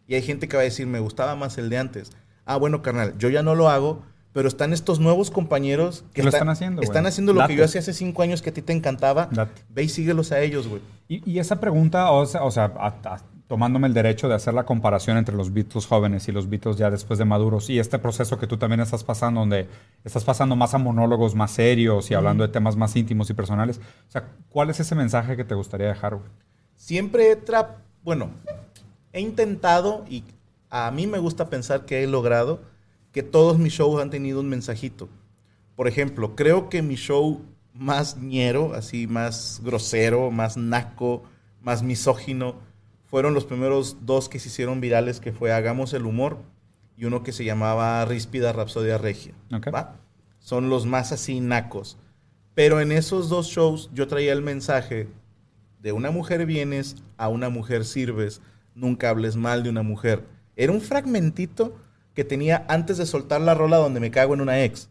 Y 0.08 0.16
hay 0.16 0.22
gente 0.22 0.48
que 0.48 0.56
va 0.56 0.62
a 0.62 0.64
decir, 0.64 0.88
me 0.88 0.98
gustaba 0.98 1.36
más 1.36 1.58
el 1.58 1.70
de 1.70 1.78
antes. 1.78 2.10
Ah, 2.44 2.56
bueno, 2.56 2.82
carnal, 2.82 3.14
yo 3.18 3.28
ya 3.28 3.44
no 3.44 3.54
lo 3.54 3.68
hago, 3.68 4.02
pero 4.38 4.46
están 4.46 4.72
estos 4.72 5.00
nuevos 5.00 5.32
compañeros 5.32 6.04
que 6.12 6.22
lo 6.22 6.28
están 6.28 6.48
haciendo. 6.48 6.80
Están 6.80 7.06
haciendo 7.06 7.32
lo 7.32 7.44
que 7.48 7.56
yo 7.56 7.64
hacía 7.64 7.80
hace 7.80 7.92
cinco 7.92 8.22
años 8.22 8.40
que 8.40 8.50
a 8.50 8.54
ti 8.54 8.62
te 8.62 8.72
encantaba. 8.72 9.28
Ve 9.68 9.82
y 9.82 9.88
síguelos 9.88 10.30
a 10.30 10.40
ellos, 10.40 10.68
güey. 10.68 10.80
Y, 11.08 11.40
esa 11.40 11.58
pregunta, 11.58 12.12
o 12.12 12.24
sea, 12.24 12.72
tomándome 13.48 13.88
el 13.88 13.94
derecho 13.94 14.28
de 14.28 14.36
hacer 14.36 14.54
la 14.54 14.64
comparación 14.64 15.16
entre 15.16 15.34
los 15.34 15.52
Beatles 15.52 15.86
jóvenes 15.86 16.28
y 16.28 16.30
los 16.30 16.48
Beatles 16.48 16.76
ya 16.76 16.88
después 16.88 17.18
de 17.18 17.24
maduros 17.24 17.68
y 17.68 17.80
este 17.80 17.98
proceso 17.98 18.38
que 18.38 18.46
tú 18.46 18.58
también 18.58 18.78
estás 18.78 19.02
pasando, 19.02 19.40
donde 19.40 19.66
estás 20.04 20.22
pasando 20.22 20.54
más 20.54 20.72
a 20.72 20.78
monólogos 20.78 21.34
más 21.34 21.50
serios 21.50 22.08
y 22.12 22.14
hablando 22.14 22.46
de 22.46 22.52
temas 22.52 22.76
más 22.76 22.94
íntimos 22.94 23.28
y 23.30 23.34
personales. 23.34 23.80
O 24.06 24.12
sea, 24.12 24.28
¿cuál 24.50 24.70
es 24.70 24.78
ese 24.78 24.94
mensaje 24.94 25.36
que 25.36 25.42
te 25.42 25.56
gustaría 25.56 25.88
dejar, 25.88 26.14
güey? 26.14 26.28
Siempre 26.76 27.32
he 27.32 27.34
tra 27.34 27.78
bueno, 28.04 28.30
he 29.12 29.20
intentado 29.20 30.04
y 30.08 30.22
a 30.70 30.92
mí 30.92 31.08
me 31.08 31.18
gusta 31.18 31.50
pensar 31.50 31.86
que 31.86 32.04
he 32.04 32.06
logrado 32.06 32.60
que 33.18 33.24
todos 33.24 33.58
mis 33.58 33.72
shows 33.72 34.00
han 34.00 34.10
tenido 34.10 34.38
un 34.38 34.48
mensajito. 34.48 35.08
Por 35.74 35.88
ejemplo, 35.88 36.36
creo 36.36 36.68
que 36.68 36.82
mi 36.82 36.94
show 36.94 37.42
más 37.74 38.16
ñero, 38.16 38.74
así 38.74 39.08
más 39.08 39.60
grosero, 39.64 40.30
más 40.30 40.56
naco, 40.56 41.24
más 41.60 41.82
misógino, 41.82 42.54
fueron 43.06 43.34
los 43.34 43.44
primeros 43.44 44.06
dos 44.06 44.28
que 44.28 44.38
se 44.38 44.50
hicieron 44.50 44.80
virales, 44.80 45.18
que 45.18 45.32
fue 45.32 45.50
Hagamos 45.50 45.94
el 45.94 46.06
Humor 46.06 46.38
y 46.96 47.06
uno 47.06 47.24
que 47.24 47.32
se 47.32 47.42
llamaba 47.42 48.04
Ríspida 48.04 48.52
Rapsodia 48.52 48.98
Regia. 48.98 49.34
Son 50.38 50.68
los 50.68 50.86
más 50.86 51.10
así 51.10 51.40
nacos. 51.40 51.98
Pero 52.54 52.80
en 52.80 52.92
esos 52.92 53.28
dos 53.28 53.48
shows 53.48 53.90
yo 53.92 54.06
traía 54.06 54.32
el 54.32 54.42
mensaje 54.42 55.08
de 55.80 55.90
una 55.90 56.12
mujer 56.12 56.46
vienes 56.46 56.94
a 57.16 57.26
una 57.26 57.48
mujer 57.48 57.84
sirves, 57.84 58.42
nunca 58.76 59.10
hables 59.10 59.34
mal 59.34 59.64
de 59.64 59.70
una 59.70 59.82
mujer. 59.82 60.24
Era 60.54 60.70
un 60.70 60.80
fragmentito 60.80 61.74
que 62.18 62.24
tenía 62.24 62.64
antes 62.66 62.98
de 62.98 63.06
soltar 63.06 63.40
la 63.40 63.54
rola 63.54 63.76
donde 63.76 64.00
me 64.00 64.10
cago 64.10 64.34
en 64.34 64.40
una 64.40 64.64
ex. 64.64 64.88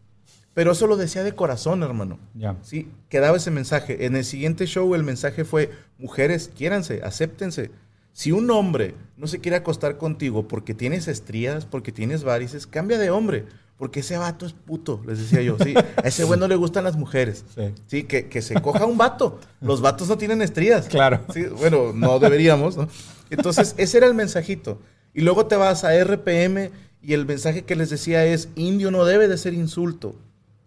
Pero 0.53 0.71
eso 0.71 0.87
lo 0.87 0.95
decía 0.95 1.25
de 1.25 1.35
corazón, 1.35 1.83
hermano. 1.83 2.19
Ya. 2.33 2.55
Sí, 2.61 2.89
quedaba 3.09 3.35
ese 3.35 3.51
mensaje. 3.51 4.05
En 4.05 4.15
el 4.15 4.23
siguiente 4.23 4.65
show 4.65 4.95
el 4.95 5.03
mensaje 5.03 5.43
fue, 5.43 5.71
mujeres, 5.97 6.49
quiéranse, 6.55 7.01
acéptense. 7.03 7.69
Si 8.13 8.31
un 8.31 8.49
hombre 8.49 8.95
no 9.17 9.27
se 9.27 9.39
quiere 9.39 9.57
acostar 9.57 9.97
contigo 9.97 10.47
porque 10.47 10.73
tienes 10.73 11.09
estrías, 11.09 11.65
porque 11.65 11.91
tienes 11.91 12.23
varices, 12.23 12.65
cambia 12.65 12.97
de 12.97 13.09
hombre. 13.09 13.43
Porque 13.75 13.99
ese 13.99 14.17
vato 14.17 14.45
es 14.45 14.53
puto, 14.53 15.01
les 15.05 15.19
decía 15.19 15.41
yo. 15.41 15.57
Sí, 15.61 15.73
a 15.97 16.07
ese 16.07 16.23
güey 16.23 16.39
no 16.39 16.47
le 16.47 16.55
gustan 16.55 16.85
las 16.85 16.95
mujeres. 16.95 17.43
Sí, 17.87 18.03
que, 18.03 18.29
que, 18.29 18.41
se 18.41 18.53
coja 18.61 18.85
un 18.85 18.97
vato. 18.97 19.41
Los 19.59 19.81
vatos 19.81 20.07
no 20.07 20.17
tienen 20.17 20.41
estrías. 20.41 20.87
Claro. 20.87 21.25
Sí, 21.33 21.43
bueno, 21.43 21.91
no 21.93 22.19
deberíamos, 22.19 22.77
¿no? 22.77 22.87
Entonces, 23.29 23.75
ese 23.77 23.97
era 23.97 24.07
el 24.07 24.13
mensajito. 24.13 24.79
Y 25.13 25.21
luego 25.21 25.47
te 25.47 25.57
vas 25.57 25.83
a 25.83 25.91
RPM 26.01 26.71
y 27.01 27.13
el 27.13 27.25
mensaje 27.25 27.63
que 27.63 27.75
les 27.75 27.89
decía 27.89 28.25
es, 28.25 28.49
indio 28.55 28.91
no 28.91 29.05
debe 29.05 29.27
de 29.27 29.37
ser 29.37 29.53
insulto. 29.53 30.15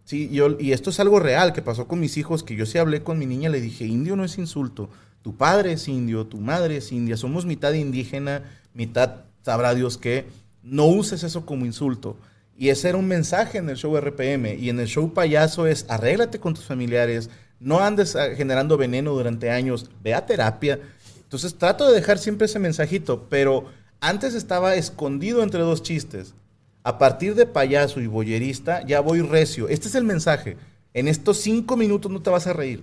Sí, 0.05 0.28
yo, 0.31 0.59
y 0.59 0.72
esto 0.72 0.91
es 0.91 0.99
algo 1.01 1.20
real 1.20 1.53
que 1.53 1.62
pasó 1.62 1.87
con 1.87 2.01
mis 2.01 2.16
hijos, 2.16 2.43
que 2.43 2.57
yo 2.57 2.66
sí 2.66 2.78
hablé 2.78 3.03
con 3.03 3.18
mi 3.18 3.26
niña, 3.26 3.49
le 3.49 3.61
dije, 3.61 3.85
indio 3.85 4.16
no 4.16 4.24
es 4.24 4.39
insulto. 4.39 4.91
Tu 5.22 5.37
padre 5.37 5.72
es 5.72 5.87
indio, 5.87 6.26
tu 6.26 6.39
madre 6.39 6.78
es 6.78 6.93
india, 6.93 7.16
somos 7.16 7.45
mitad 7.45 7.72
indígena, 7.74 8.43
mitad 8.74 9.24
sabrá 9.43 9.74
Dios 9.74 9.99
que 9.99 10.26
no 10.62 10.87
uses 10.87 11.22
eso 11.22 11.47
como 11.47 11.66
insulto. 11.66 12.16
Y 12.57 12.68
ese 12.68 12.91
era 12.91 12.99
un 12.99 13.09
mensaje 13.09 13.59
en 13.59 13.70
el 13.70 13.76
show 13.76 13.97
RPM. 13.97 14.55
Y 14.59 14.68
en 14.68 14.81
el 14.81 14.87
show 14.87 15.12
payaso 15.14 15.66
es 15.66 15.87
arréglate 15.89 16.41
con 16.41 16.55
tus 16.55 16.64
familiares, 16.64 17.31
no 17.59 17.81
andes 17.81 18.16
ah, 18.16 18.35
generando 18.35 18.76
veneno 18.76 19.12
durante 19.12 19.51
años, 19.51 19.91
ve 20.03 20.14
a 20.14 20.26
terapia. 20.26 20.81
Entonces 21.22 21.55
trato 21.55 21.89
de 21.89 21.95
dejar 21.95 22.18
siempre 22.18 22.47
ese 22.47 22.59
mensajito, 22.59 23.26
pero 23.31 23.66
antes 24.01 24.34
estaba 24.34 24.74
escondido 24.74 25.42
entre 25.42 25.61
dos 25.61 25.82
chistes. 25.82 26.34
A 26.82 26.98
partir 26.98 27.34
de 27.34 27.46
payaso 27.46 28.01
y 28.01 28.07
boyerista, 28.07 28.84
ya 28.86 29.01
voy 29.01 29.20
recio. 29.20 29.68
Este 29.68 29.88
es 29.88 29.94
el 29.94 30.05
mensaje. 30.05 30.57
En 30.94 31.09
estos 31.09 31.38
cinco 31.38 31.76
minutos 31.76 32.11
no 32.11 32.22
te 32.22 32.30
vas 32.30 32.46
a 32.46 32.53
reír. 32.53 32.82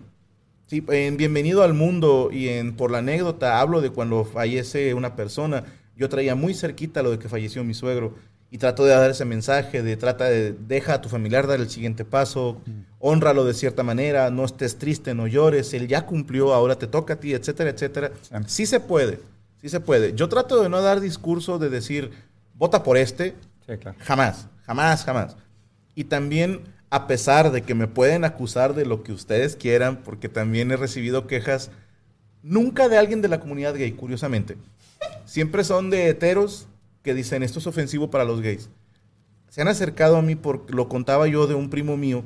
Sí, 0.67 0.83
en 0.89 1.17
Bienvenido 1.17 1.63
al 1.63 1.73
Mundo 1.73 2.29
y 2.31 2.49
en 2.49 2.75
Por 2.75 2.91
la 2.91 2.99
anécdota 2.99 3.59
hablo 3.59 3.81
de 3.81 3.89
cuando 3.89 4.23
fallece 4.25 4.93
una 4.93 5.15
persona. 5.15 5.63
Yo 5.95 6.09
traía 6.09 6.35
muy 6.35 6.53
cerquita 6.53 7.01
lo 7.01 7.11
de 7.11 7.19
que 7.19 7.29
falleció 7.29 7.63
mi 7.63 7.73
suegro 7.73 8.13
y 8.51 8.59
trato 8.59 8.85
de 8.85 8.91
dar 8.91 9.09
ese 9.09 9.25
mensaje 9.25 9.81
de 9.81 9.97
trata 9.97 10.25
de 10.25 10.53
deja 10.53 10.95
a 10.95 11.01
tu 11.01 11.09
familiar 11.09 11.47
dar 11.47 11.59
el 11.59 11.69
siguiente 11.69 12.05
paso, 12.05 12.61
mm. 12.65 12.71
honralo 12.99 13.43
de 13.43 13.53
cierta 13.53 13.83
manera, 13.83 14.29
no 14.29 14.45
estés 14.45 14.77
triste, 14.77 15.13
no 15.13 15.27
llores, 15.27 15.73
él 15.73 15.87
ya 15.87 16.05
cumplió, 16.05 16.53
ahora 16.53 16.77
te 16.77 16.87
toca 16.87 17.15
a 17.15 17.19
ti, 17.19 17.33
etcétera, 17.33 17.71
etcétera. 17.71 18.11
Sí 18.45 18.65
se 18.65 18.79
puede. 18.79 19.19
Sí 19.61 19.69
se 19.69 19.79
puede. 19.79 20.13
Yo 20.13 20.29
trato 20.29 20.61
de 20.61 20.69
no 20.69 20.81
dar 20.81 20.99
discurso 20.99 21.57
de 21.57 21.69
decir, 21.69 22.11
vota 22.53 22.83
por 22.83 22.97
este. 22.97 23.35
Jamás, 23.99 24.47
jamás, 24.65 25.03
jamás. 25.03 25.35
Y 25.95 26.05
también, 26.05 26.61
a 26.89 27.07
pesar 27.07 27.51
de 27.51 27.63
que 27.63 27.75
me 27.75 27.87
pueden 27.87 28.23
acusar 28.23 28.75
de 28.75 28.85
lo 28.85 29.03
que 29.03 29.11
ustedes 29.11 29.55
quieran, 29.55 30.03
porque 30.03 30.29
también 30.29 30.71
he 30.71 30.77
recibido 30.77 31.27
quejas, 31.27 31.71
nunca 32.43 32.87
de 32.87 32.97
alguien 32.97 33.21
de 33.21 33.27
la 33.27 33.39
comunidad 33.39 33.75
gay, 33.75 33.91
curiosamente. 33.91 34.57
Siempre 35.25 35.63
son 35.63 35.89
de 35.89 36.07
heteros 36.07 36.67
que 37.01 37.13
dicen, 37.13 37.41
esto 37.41 37.59
es 37.59 37.67
ofensivo 37.67 38.09
para 38.09 38.25
los 38.25 38.41
gays. 38.41 38.69
Se 39.49 39.61
han 39.61 39.67
acercado 39.67 40.17
a 40.17 40.21
mí, 40.21 40.35
porque 40.35 40.73
lo 40.73 40.87
contaba 40.87 41.27
yo 41.27 41.47
de 41.47 41.55
un 41.55 41.69
primo 41.69 41.97
mío, 41.97 42.23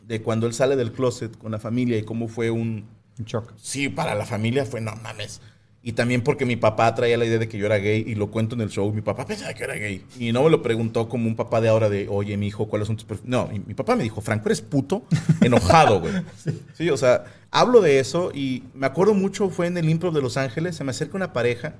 de 0.00 0.22
cuando 0.22 0.46
él 0.46 0.54
sale 0.54 0.76
del 0.76 0.92
closet 0.92 1.36
con 1.36 1.52
la 1.52 1.58
familia 1.58 1.98
y 1.98 2.02
cómo 2.02 2.28
fue 2.28 2.50
un... 2.50 2.86
Un 3.18 3.24
shock. 3.24 3.52
Sí, 3.56 3.88
para 3.88 4.14
la 4.14 4.26
familia 4.26 4.64
fue, 4.64 4.80
no 4.80 4.94
mames 4.96 5.40
y 5.86 5.92
también 5.92 6.22
porque 6.22 6.44
mi 6.44 6.56
papá 6.56 6.92
traía 6.96 7.16
la 7.16 7.26
idea 7.26 7.38
de 7.38 7.46
que 7.46 7.58
yo 7.58 7.66
era 7.66 7.78
gay 7.78 8.02
y 8.04 8.16
lo 8.16 8.28
cuento 8.28 8.56
en 8.56 8.60
el 8.60 8.70
show. 8.70 8.92
Mi 8.92 9.02
papá 9.02 9.24
pensaba 9.24 9.54
que 9.54 9.62
era 9.62 9.74
gay. 9.76 10.04
Y 10.18 10.32
no 10.32 10.42
me 10.42 10.50
lo 10.50 10.60
preguntó 10.60 11.08
como 11.08 11.28
un 11.28 11.36
papá 11.36 11.60
de 11.60 11.68
ahora 11.68 11.88
de, 11.88 12.08
oye, 12.08 12.36
mi 12.36 12.48
hijo, 12.48 12.66
¿cuáles 12.66 12.88
son 12.88 12.96
tus 12.96 13.24
No, 13.24 13.46
mi, 13.46 13.72
papá 13.72 13.94
me 13.94 14.02
dijo, 14.02 14.20
Franco, 14.20 14.48
eres 14.48 14.62
puto, 14.62 15.04
enojado, 15.40 16.00
güey. 16.00 16.12
sí. 16.74 16.90
o 16.90 16.96
sea, 16.96 17.26
hablo 17.52 17.80
de 17.82 18.00
eso 18.00 18.32
y 18.34 18.64
me 18.74 18.84
acuerdo 18.84 19.14
mucho, 19.14 19.48
fue 19.48 19.68
en 19.68 19.78
el 19.78 19.88
Improv 19.88 20.12
de 20.12 20.20
Los 20.20 20.36
Ángeles, 20.36 20.74
se 20.74 20.82
me 20.82 20.90
acerca 20.90 21.16
una 21.16 21.32
pareja 21.32 21.76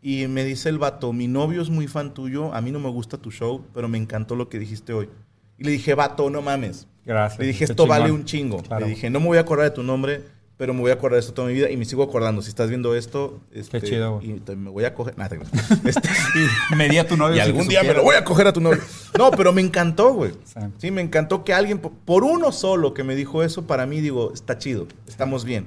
y 0.00 0.28
me 0.28 0.44
dice 0.44 0.68
el 0.68 0.78
vato, 0.78 1.12
mi 1.12 1.26
novio 1.26 1.60
es 1.60 1.70
muy 1.70 1.88
fan 1.88 2.14
tuyo, 2.14 2.54
a 2.54 2.60
mí 2.60 2.70
no 2.70 2.78
me 2.78 2.88
gusta 2.88 3.18
tu 3.18 3.32
show, 3.32 3.64
pero 3.74 3.88
me 3.88 3.98
encantó 3.98 4.36
lo 4.36 4.48
que 4.48 4.60
dijiste 4.60 4.92
hoy. 4.92 5.08
Y 5.58 5.64
le 5.64 5.72
dije, 5.72 5.94
vato, 5.94 6.30
no 6.30 6.40
mames. 6.40 6.86
Gracias. 7.04 7.40
Le 7.40 7.46
dije, 7.46 7.64
esto 7.64 7.88
vale 7.88 8.12
un 8.12 8.24
chingo. 8.24 8.62
Le 8.78 8.86
dije, 8.86 9.10
no 9.10 9.18
me 9.18 9.26
voy 9.26 9.38
a 9.38 9.40
acordar 9.40 9.70
de 9.70 9.74
tu 9.74 9.82
nombre 9.82 10.22
pero 10.56 10.72
me 10.72 10.80
voy 10.80 10.90
a 10.92 10.94
acordar 10.94 11.14
de 11.14 11.20
esto 11.20 11.34
toda 11.34 11.48
mi 11.48 11.54
vida 11.54 11.70
y 11.70 11.76
me 11.76 11.84
sigo 11.84 12.02
acordando. 12.02 12.40
Si 12.40 12.48
estás 12.48 12.68
viendo 12.68 12.94
esto, 12.94 13.40
este, 13.52 13.80
Qué 13.80 13.86
chido, 13.88 14.20
y 14.22 14.40
me 14.56 14.70
voy 14.70 14.84
a 14.84 14.94
coger. 14.94 15.18
Nada, 15.18 15.36
este, 15.84 16.08
me 16.76 16.88
di 16.88 16.98
a 16.98 17.06
tu 17.06 17.16
novio. 17.16 17.36
Y 17.36 17.40
algún 17.40 17.66
día 17.66 17.82
me 17.82 17.92
lo 17.92 18.04
voy 18.04 18.14
a 18.14 18.24
coger 18.24 18.46
a 18.46 18.52
tu 18.52 18.60
novio. 18.60 18.80
No, 19.18 19.30
pero 19.32 19.52
me 19.52 19.60
encantó, 19.60 20.12
güey. 20.14 20.32
Sí. 20.78 20.90
me 20.90 21.02
encantó 21.02 21.44
que 21.44 21.52
alguien, 21.52 21.78
por 21.78 22.22
uno 22.22 22.52
solo 22.52 22.94
que 22.94 23.02
me 23.02 23.16
dijo 23.16 23.42
eso, 23.42 23.66
para 23.66 23.86
mí, 23.86 24.00
digo, 24.00 24.32
está 24.32 24.56
chido, 24.58 24.86
estamos 25.08 25.44
bien. 25.44 25.66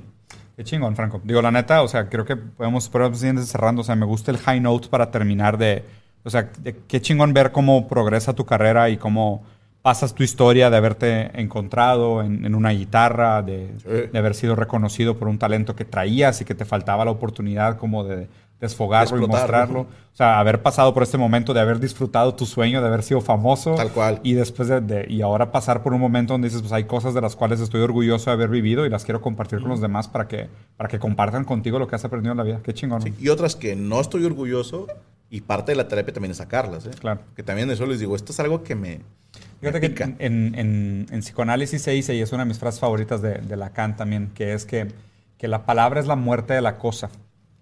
Qué 0.56 0.64
chingón, 0.64 0.96
Franco. 0.96 1.22
Digo, 1.24 1.42
la 1.42 1.52
neta, 1.52 1.84
o 1.84 1.88
sea, 1.88 2.10
creo 2.10 2.26
que 2.26 2.36
podemos, 2.36 2.90
podemos 2.90 3.22
ir 3.24 3.38
cerrando. 3.44 3.82
O 3.82 3.84
sea, 3.84 3.96
me 3.96 4.06
gusta 4.06 4.32
el 4.32 4.38
high 4.38 4.62
note 4.62 4.88
para 4.88 5.12
terminar 5.12 5.58
de, 5.58 5.84
o 6.24 6.30
sea, 6.30 6.50
qué 6.88 7.02
chingón 7.02 7.34
ver 7.34 7.52
cómo 7.52 7.88
progresa 7.88 8.34
tu 8.34 8.46
carrera 8.46 8.90
y 8.90 8.98
cómo 8.98 9.44
pasas 9.88 10.14
tu 10.14 10.22
historia 10.22 10.70
de 10.70 10.76
haberte 10.76 11.32
encontrado 11.40 12.22
en, 12.22 12.54
una 12.54 12.72
guitarra, 12.72 13.42
de, 13.42 13.72
haber 14.14 14.36
sido 14.36 14.54
reconocido 14.54 15.18
por 15.18 15.30
un 15.30 15.40
talento 15.40 15.78
que 15.78 15.86
traías 15.86 16.42
y 16.42 16.44
que 16.44 16.54
te 16.54 16.66
faltaba 16.66 17.06
la 17.06 17.12
oportunidad 17.12 17.78
como 17.78 18.04
de 18.04 18.28
desfogarlo 18.60 19.24
y 19.24 19.26
mostrarlo. 19.26 19.84
O 19.84 19.88
sea, 20.12 20.40
haber 20.40 20.62
pasado 20.62 20.94
por 20.94 21.04
este 21.04 21.18
momento 21.18 21.54
de 21.54 21.62
haber 21.62 21.80
disfrutado 21.80 22.36
tu 22.36 22.46
sueño, 22.46 22.82
de 22.82 22.88
haber 22.88 23.02
sido 23.02 23.22
famoso. 23.22 23.76
Tal 23.76 23.92
cual. 23.92 24.20
Y 24.24 24.34
después 24.34 24.68
de, 24.68 25.06
y 25.08 25.22
ahora 25.22 25.54
pasar 25.54 25.82
por 25.84 25.94
un 25.94 26.02
momento 26.02 26.34
donde 26.34 26.50
dices, 26.50 26.64
pues 26.64 26.74
hay 26.74 26.84
cosas 26.84 27.14
de 27.14 27.22
las 27.22 27.38
cuales 27.38 27.62
estoy 27.62 27.80
orgulloso 27.80 28.30
de 28.30 28.34
haber 28.34 28.50
vivido 28.50 28.86
y 28.86 28.90
las 28.90 29.06
quiero 29.06 29.22
compartir 29.22 29.62
con 29.62 29.70
los 29.70 29.80
demás 29.80 30.10
para 30.10 30.28
que, 30.28 30.50
para 30.76 30.90
que 30.90 31.00
compartan 31.00 31.46
contigo 31.46 31.80
lo 31.80 31.88
que 31.88 31.96
has 31.96 32.04
aprendido 32.04 32.34
en 32.34 32.38
la 32.40 32.44
vida. 32.44 32.60
Qué 32.62 32.74
chingón. 32.74 33.04
y 33.18 33.30
otras 33.30 33.56
que 33.56 33.78
no 33.78 34.02
estoy 34.02 34.26
orgulloso 34.26 34.88
y 35.30 35.40
parte 35.40 35.72
de 35.72 35.78
la 35.78 35.88
terapia 35.88 36.14
también 36.14 36.32
es 36.32 36.38
sacarlas. 36.40 36.86
¿eh? 36.88 36.92
Claro. 37.00 37.22
Que 37.38 37.44
también 37.44 37.72
eso 37.72 37.86
les 37.86 38.02
digo, 38.02 38.18
esto 38.18 38.34
es 38.34 38.40
algo 38.42 38.64
que 38.64 38.76
me 38.76 39.00
Fíjate 39.60 39.94
que 39.94 40.04
en, 40.04 40.16
en, 40.20 41.08
en, 41.10 41.20
psicoanálisis 41.22 41.82
se 41.82 41.92
dice, 41.92 42.16
y 42.16 42.22
es 42.22 42.32
una 42.32 42.44
de 42.44 42.50
mis 42.50 42.60
frases 42.60 42.80
favoritas 42.80 43.22
de, 43.22 43.36
de 43.36 43.58
Lacan 43.58 43.96
también, 43.96 44.30
que 44.34 44.54
es 44.54 44.66
que, 44.66 44.88
que, 45.38 45.48
la 45.48 45.66
palabra 45.66 46.00
es 46.00 46.06
la 46.06 46.16
muerte 46.16 46.54
de 46.54 46.62
la 46.62 46.78
cosa. 46.78 47.10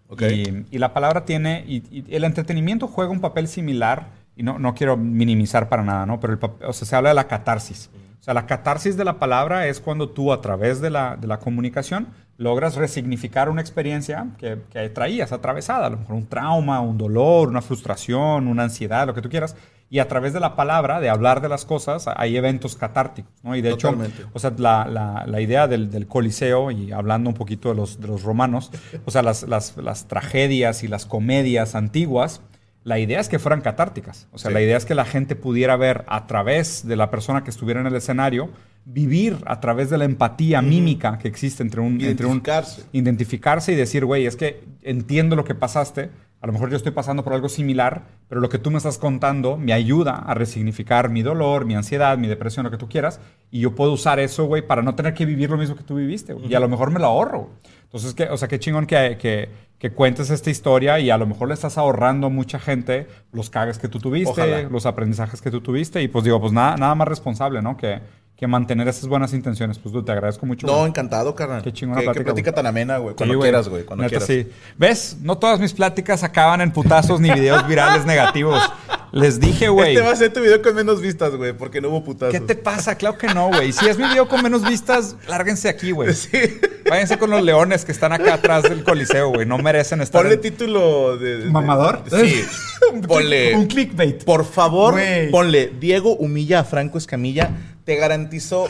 Okay. 0.09 0.65
Y, 0.69 0.75
y, 0.75 0.79
la 0.79 0.93
palabra 0.93 1.25
tiene, 1.25 1.63
y, 1.67 1.83
y, 1.89 2.15
el 2.15 2.25
entretenimiento 2.25 2.87
juega 2.87 3.11
un 3.11 3.21
papel 3.21 3.47
similar, 3.47 4.07
y 4.35 4.43
no, 4.43 4.59
no 4.59 4.75
quiero 4.75 4.97
minimizar 4.97 5.69
para 5.69 5.83
nada, 5.83 6.05
¿no? 6.05 6.19
Pero 6.19 6.33
el, 6.33 6.39
o 6.65 6.73
sea, 6.73 6.87
se 6.87 6.95
habla 6.95 7.09
de 7.09 7.15
la 7.15 7.27
catarsis. 7.27 7.89
O 8.19 8.23
sea, 8.25 8.33
la 8.33 8.47
catarsis 8.47 8.97
de 8.97 9.05
la 9.05 9.19
palabra 9.19 9.67
es 9.67 9.79
cuando 9.79 10.09
tú 10.09 10.33
a 10.33 10.41
través 10.41 10.81
de 10.81 10.89
la, 10.89 11.15
de 11.15 11.27
la 11.27 11.39
comunicación 11.39 12.07
logras 12.37 12.75
resignificar 12.75 13.49
una 13.49 13.61
experiencia 13.61 14.27
que, 14.37 14.57
que, 14.71 14.89
traías 14.89 15.31
atravesada, 15.31 15.85
a 15.85 15.89
lo 15.91 15.97
mejor 15.97 16.15
un 16.15 16.27
trauma, 16.27 16.81
un 16.81 16.97
dolor, 16.97 17.47
una 17.47 17.61
frustración, 17.61 18.47
una 18.47 18.63
ansiedad, 18.63 19.07
lo 19.07 19.13
que 19.13 19.21
tú 19.21 19.29
quieras, 19.29 19.55
y 19.89 19.99
a 19.99 20.07
través 20.07 20.33
de 20.33 20.39
la 20.39 20.55
palabra, 20.55 20.99
de 20.99 21.09
hablar 21.09 21.41
de 21.41 21.49
las 21.49 21.65
cosas, 21.65 22.05
hay 22.15 22.37
eventos 22.37 22.75
catárticos, 22.75 23.31
¿no? 23.43 23.55
Y 23.55 23.61
de 23.61 23.71
Totalmente. 23.71 24.23
hecho, 24.23 24.29
o 24.33 24.39
sea, 24.39 24.53
la, 24.57 24.85
la, 24.85 25.25
la 25.27 25.41
idea 25.41 25.67
del, 25.67 25.91
del, 25.91 26.07
Coliseo, 26.07 26.71
y 26.71 26.91
hablando 26.91 27.29
un 27.29 27.35
poquito 27.35 27.69
de 27.69 27.75
los, 27.75 28.01
de 28.01 28.07
los 28.07 28.23
romanos, 28.23 28.71
o 29.05 29.11
sea, 29.11 29.21
las, 29.21 29.43
las, 29.43 29.77
las 29.77 30.07
tragedias 30.07 30.83
y 30.83 30.87
las 30.87 31.05
comedias 31.05 31.75
antiguas, 31.75 32.41
la 32.83 32.99
idea 32.99 33.19
es 33.19 33.29
que 33.29 33.39
fueran 33.39 33.61
catárticas. 33.61 34.27
O 34.31 34.37
sea, 34.37 34.49
sí. 34.49 34.53
la 34.53 34.61
idea 34.61 34.77
es 34.77 34.85
que 34.85 34.95
la 34.95 35.05
gente 35.05 35.35
pudiera 35.35 35.75
ver 35.75 36.03
a 36.07 36.27
través 36.27 36.87
de 36.87 36.95
la 36.95 37.09
persona 37.09 37.43
que 37.43 37.49
estuviera 37.49 37.81
en 37.81 37.87
el 37.87 37.95
escenario, 37.95 38.49
vivir 38.85 39.37
a 39.45 39.59
través 39.59 39.89
de 39.89 39.97
la 39.97 40.05
empatía 40.05 40.61
mm. 40.61 40.69
mímica 40.69 41.17
que 41.17 41.27
existe 41.27 41.63
entre 41.63 41.81
un... 41.81 41.99
Identificarse. 41.99 42.81
Entre 42.81 42.99
un, 42.99 43.05
identificarse 43.05 43.71
y 43.73 43.75
decir, 43.75 44.05
güey, 44.05 44.25
es 44.25 44.35
que 44.35 44.63
entiendo 44.83 45.35
lo 45.35 45.43
que 45.43 45.55
pasaste, 45.55 46.11
a 46.45 46.47
lo 46.47 46.53
mejor 46.53 46.69
yo 46.69 46.77
estoy 46.77 46.91
pasando 46.91 47.23
por 47.23 47.33
algo 47.33 47.49
similar, 47.49 48.03
pero 48.29 48.39
lo 48.39 48.49
que 48.49 48.59
tú 48.59 48.69
me 48.69 48.77
estás 48.77 48.99
contando 48.99 49.57
me 49.57 49.73
ayuda 49.73 50.13
a 50.13 50.35
resignificar 50.35 51.09
mi 51.09 51.23
dolor, 51.23 51.65
mi 51.65 51.73
ansiedad, 51.73 52.19
mi 52.19 52.27
depresión, 52.27 52.65
lo 52.65 52.69
que 52.69 52.77
tú 52.77 52.87
quieras, 52.87 53.19
y 53.49 53.61
yo 53.61 53.73
puedo 53.73 53.93
usar 53.93 54.19
eso, 54.19 54.45
güey, 54.45 54.61
para 54.61 54.83
no 54.83 54.93
tener 54.93 55.15
que 55.15 55.25
vivir 55.25 55.49
lo 55.49 55.57
mismo 55.57 55.75
que 55.75 55.81
tú 55.81 55.95
viviste, 55.95 56.33
güey. 56.33 56.45
Uh 56.45 56.47
-huh. 56.47 56.51
Y 56.51 56.53
a 56.53 56.59
lo 56.59 56.69
mejor 56.69 56.91
me 56.91 56.99
lo 56.99 57.07
ahorro. 57.07 57.49
Entonces, 57.85 58.13
que, 58.13 58.25
o 58.25 58.37
sea, 58.37 58.47
qué 58.47 58.59
chingón 58.59 58.85
que, 58.85 59.17
que, 59.19 59.49
que, 59.79 59.89
cuentes 59.89 60.29
esta 60.29 60.51
historia 60.51 60.99
y 60.99 61.09
a 61.09 61.17
lo 61.17 61.25
mejor 61.25 61.47
le 61.47 61.55
estás 61.55 61.79
ahorrando 61.79 62.27
a 62.27 62.29
mucha 62.29 62.59
gente 62.59 63.07
los 63.31 63.49
cagas 63.49 63.79
que 63.79 63.87
tú 63.87 63.97
tuviste, 63.97 64.29
Ojalá. 64.29 64.69
los 64.69 64.85
aprendizajes 64.85 65.41
que 65.41 65.49
tú 65.49 65.61
tuviste, 65.61 66.03
y 66.03 66.07
pues 66.07 66.25
digo, 66.25 66.39
pues 66.39 66.53
nada, 66.53 66.77
nada 66.77 66.93
más 66.93 67.07
responsable, 67.07 67.63
¿no? 67.63 67.75
Que, 67.75 68.01
que 68.35 68.47
mantener 68.47 68.87
esas 68.87 69.07
buenas 69.07 69.33
intenciones. 69.33 69.79
Pues 69.79 69.93
te 70.03 70.11
agradezco 70.11 70.45
mucho. 70.45 70.67
No, 70.67 70.85
encantado, 70.85 71.33
carnal. 71.35 71.63
Qué 71.63 71.71
chingona 71.71 72.01
qué, 72.01 72.05
plática. 72.05 72.23
Qué 72.23 72.25
plática 72.25 72.51
tan 72.53 72.67
amena, 72.67 72.97
güey. 72.97 73.15
Cuando 73.15 73.35
sí, 73.35 73.41
quieras, 73.41 73.69
güey. 73.69 73.83
Cuando 73.85 74.03
Neta, 74.03 74.25
quieras. 74.25 74.27
Sí. 74.27 74.51
¿Ves? 74.77 75.17
No 75.21 75.37
todas 75.37 75.59
mis 75.59 75.73
pláticas 75.73 76.23
acaban 76.23 76.61
en 76.61 76.71
putazos 76.71 77.21
ni 77.21 77.31
videos 77.31 77.65
virales 77.67 78.05
negativos. 78.05 78.61
Les 79.15 79.39
dije, 79.39 79.69
güey. 79.69 79.93
Este 79.93 80.05
va 80.05 80.11
a 80.11 80.15
ser 80.17 80.33
tu 80.33 80.41
video 80.41 80.61
con 80.61 80.75
menos 80.75 80.99
vistas, 80.99 81.33
güey, 81.37 81.53
porque 81.53 81.79
no 81.79 81.87
hubo 81.87 82.03
putazos. 82.03 82.33
¿Qué 82.33 82.41
te 82.41 82.53
pasa? 82.53 82.95
Claro 82.95 83.17
que 83.17 83.27
no, 83.27 83.47
güey. 83.47 83.71
Si 83.71 83.87
es 83.87 83.97
mi 83.97 84.05
video 84.09 84.27
con 84.27 84.43
menos 84.43 84.67
vistas, 84.67 85.15
lárguense 85.29 85.69
aquí, 85.69 85.91
güey. 85.91 86.13
Sí. 86.25 86.59
Váyanse 86.89 87.17
con 87.17 87.29
los 87.29 87.41
leones 87.41 87.85
que 87.85 87.93
están 87.93 88.11
acá 88.11 88.35
atrás 88.35 88.63
del 88.63 88.83
coliseo, 88.83 89.29
güey. 89.29 89.45
No 89.45 89.57
merecen 89.57 90.01
estar. 90.01 90.21
Ponle 90.21 90.35
en... 90.35 90.41
título 90.41 91.17
de, 91.17 91.37
de, 91.37 91.45
¿Mamador? 91.45 92.03
Sí. 92.09 92.43
un, 92.93 93.01
ponle. 93.01 93.55
Un 93.55 93.67
clickbait. 93.67 94.23
Por 94.25 94.45
favor, 94.45 94.95
wey. 94.95 95.29
ponle 95.29 95.71
Diego 95.79 96.13
humilla 96.15 96.59
a 96.59 96.63
Franco 96.65 96.97
Escamilla. 96.97 97.51
Te 97.85 97.95
garantizo 97.95 98.67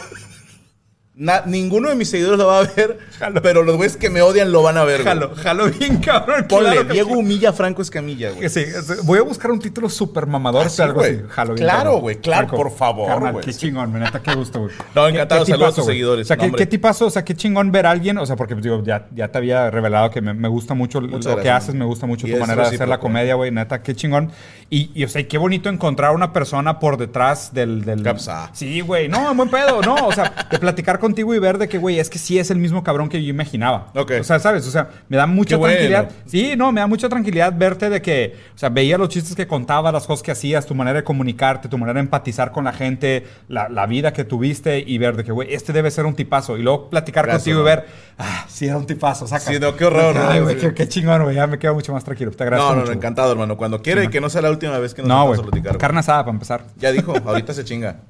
Na, 1.18 1.43
ninguno 1.45 1.88
de 1.88 1.95
mis 1.95 2.09
seguidores 2.09 2.38
lo 2.38 2.47
va 2.47 2.59
a 2.59 2.63
ver, 2.63 2.99
jalo. 3.18 3.41
pero 3.41 3.63
los 3.63 3.78
güeyes 3.78 3.95
que 3.95 4.09
me 4.09 4.22
odian 4.22 4.51
lo 4.51 4.61
van 4.63 4.78
a 4.78 4.84
ver. 4.84 5.01
Jalo, 5.01 5.30
güey. 5.30 5.41
jalo 5.41 5.70
bien, 5.70 5.97
cabrón. 5.97 6.45
Ponle, 6.49 6.72
claro 6.72 6.93
Diego 6.93 7.09
sí. 7.11 7.16
humilla 7.16 7.49
a 7.51 7.53
Franco 7.53 7.82
Escamilla, 7.82 8.32
güey. 8.32 8.49
Sí, 8.49 8.66
voy 9.03 9.20
a 9.20 9.22
buscar 9.22 9.49
un 9.51 9.59
título 9.59 9.89
súper 9.89 10.28
mamador, 10.28 10.66
así, 10.66 10.82
algo 10.82 10.99
así. 10.99 11.22
Jalo 11.30 11.53
bien, 11.53 11.66
claro, 11.66 11.99
güey, 11.99 12.18
claro, 12.18 12.49
por 12.49 12.70
favor, 12.70 13.32
güey. 13.32 13.45
Qué 13.45 13.53
chingón, 13.53 13.93
me 13.93 13.99
neta, 13.99 14.22
qué 14.22 14.36
gusto, 14.36 14.59
güey. 14.59 14.74
No, 14.93 15.07
encantado, 15.07 15.45
saludos 15.45 15.72
a 15.72 15.76
tus 15.76 15.86
seguidores. 15.86 16.26
O 16.26 16.28
sea, 16.28 16.36
¿qué, 16.36 16.51
¿qué, 16.51 16.66
tipazo? 16.66 17.05
O 17.05 17.09
sea, 17.09 17.24
qué 17.24 17.34
chingón 17.34 17.72
ver 17.72 17.86
a 17.86 17.91
alguien, 17.91 18.18
o 18.18 18.26
sea, 18.26 18.36
porque 18.36 18.55
digo, 18.55 18.84
ya, 18.84 19.07
ya 19.16 19.30
te 19.30 19.38
había 19.38 19.72
revelado 19.72 20.09
que 20.09 20.20
me, 20.20 20.34
me 20.34 20.49
gusta 20.49 20.74
mucho 20.74 20.99
Muchas 20.99 21.26
lo 21.26 21.32
gracias, 21.32 21.43
que 21.43 21.49
haces, 21.49 21.76
me 21.76 21.86
gusta 21.86 22.07
mucho 22.07 22.28
tu 22.28 22.38
manera 22.38 22.70
de 22.70 22.76
hacer 22.76 22.89
la 22.89 22.99
comedia, 22.99 23.36
güey, 23.36 23.51
neta, 23.51 23.82
qué 23.82 23.95
chingón. 23.95 24.32
Y, 24.70 24.91
y, 24.93 25.05
o 25.05 25.07
sea, 25.07 25.26
qué 25.26 25.38
bonito 25.38 25.70
encontrar 25.70 26.13
una 26.13 26.34
persona 26.34 26.80
por 26.80 26.97
detrás 26.97 27.53
del... 27.53 27.86
del... 27.86 28.03
Sí, 28.51 28.82
güey, 28.82 29.07
no, 29.07 29.34
buen 29.36 29.49
pedo, 29.49 29.82
no, 29.82 29.95
o 29.95 30.11
sea, 30.11 30.47
de 30.49 30.59
platicar 30.59 30.99
contigo 31.06 31.36
y 31.36 31.39
ver 31.39 31.60
de 31.60 31.70
que, 31.70 31.78
güey, 31.78 31.99
es 31.99 32.10
que 32.10 32.18
sí 32.18 32.39
es 32.39 32.49
el 32.49 32.58
mismo 32.58 32.84
cabrón 32.84 33.10
que 33.10 33.24
yo 33.24 33.30
imaginaba. 33.30 33.91
Okay. 33.95 34.20
O 34.20 34.24
sea, 34.24 34.39
¿sabes? 34.39 34.66
O 34.68 34.72
sea, 34.72 34.89
me 35.08 35.18
da 35.18 35.28
mucha 35.28 35.58
Qué 35.58 35.64
tranquilidad. 35.64 36.06
bueno. 36.06 36.22
Sí, 36.26 36.53
no, 36.58 36.72
me 36.72 36.82
da 36.82 36.88
mucha 36.88 37.08
tranquilidad 37.08 37.53
verte 37.56 37.89
de 37.89 38.01
que, 38.01 38.36
o 38.56 38.58
sea, 38.58 38.70
veía 38.70 38.97
los 38.97 39.10
chistes 39.10 39.36
que 39.36 39.45
contabas, 39.45 39.93
las 39.93 40.08
cosas 40.08 40.24
que 40.24 40.32
hacías, 40.32 40.66
tu 40.66 40.74
manera 40.74 40.97
de 40.99 41.03
comunicarte, 41.03 41.70
tu 41.70 41.78
manera 41.78 41.99
de 41.99 42.01
empatizar 42.01 42.51
con 42.51 42.64
la 42.64 42.74
gente, 42.74 43.26
la, 43.47 43.70
la 43.70 43.86
vida 43.86 44.12
que 44.12 44.24
tuviste 44.24 44.80
y 44.80 44.97
ver 44.97 45.16
de 45.16 45.24
que, 45.24 45.32
güey, 45.32 45.53
este 45.53 45.72
debe 45.74 45.91
ser 45.91 46.06
un 46.06 46.16
tipazo. 46.16 46.58
Y 46.58 46.64
luego 46.64 46.89
platicar 46.89 47.26
Gracias, 47.26 47.43
contigo 47.43 47.62
y 47.62 47.64
ver, 47.64 47.86
ah, 48.18 48.45
sí, 48.47 48.66
era 48.66 48.78
un 48.78 48.88
tipazo, 48.88 49.28
saca. 49.28 49.51
Sí, 49.51 49.60
no, 49.60 49.76
qué 49.76 49.86
horror. 49.86 50.18
Ay, 50.18 50.41
güey, 50.41 50.58
qué, 50.58 50.74
qué, 50.74 50.88
chingón, 50.88 51.24
güey, 51.24 51.36
ya 51.36 51.45
me 51.45 51.60
quedo 51.60 51.76
mucho 51.76 51.93
más 51.93 52.03
tranquilo. 52.03 52.32
Te 52.32 52.43
agradezco 52.43 52.70
No, 52.70 52.76
no, 52.76 52.82
mucho, 52.82 52.91
no 52.91 52.97
encantado, 52.97 53.32
hermano. 53.32 53.58
Cuando 53.58 53.82
quiera 53.82 54.01
sí, 54.01 54.08
y 54.08 54.10
que 54.10 54.22
no 54.22 54.30
sea 54.30 54.41
la 54.41 54.49
última 54.49 54.78
vez 54.80 54.93
que 54.93 55.01
nos 55.01 55.10
no, 55.10 55.16
vamos 55.16 55.38
wey, 55.38 55.47
a 55.47 55.51
platicar. 55.51 55.78
Carne 55.78 55.99
asada 55.99 56.24
para 56.24 56.34
empezar. 56.34 56.64
Ya 56.78 56.91
dijo, 56.91 57.14
ahorita 57.26 57.53
se 57.53 57.64
chinga. 57.64 58.01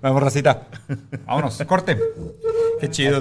Vamos, 0.00 0.22
racita. 0.22 0.62
Vámonos, 1.26 1.62
corte. 1.66 1.98
Qué 2.80 2.88
chido. 2.90 3.20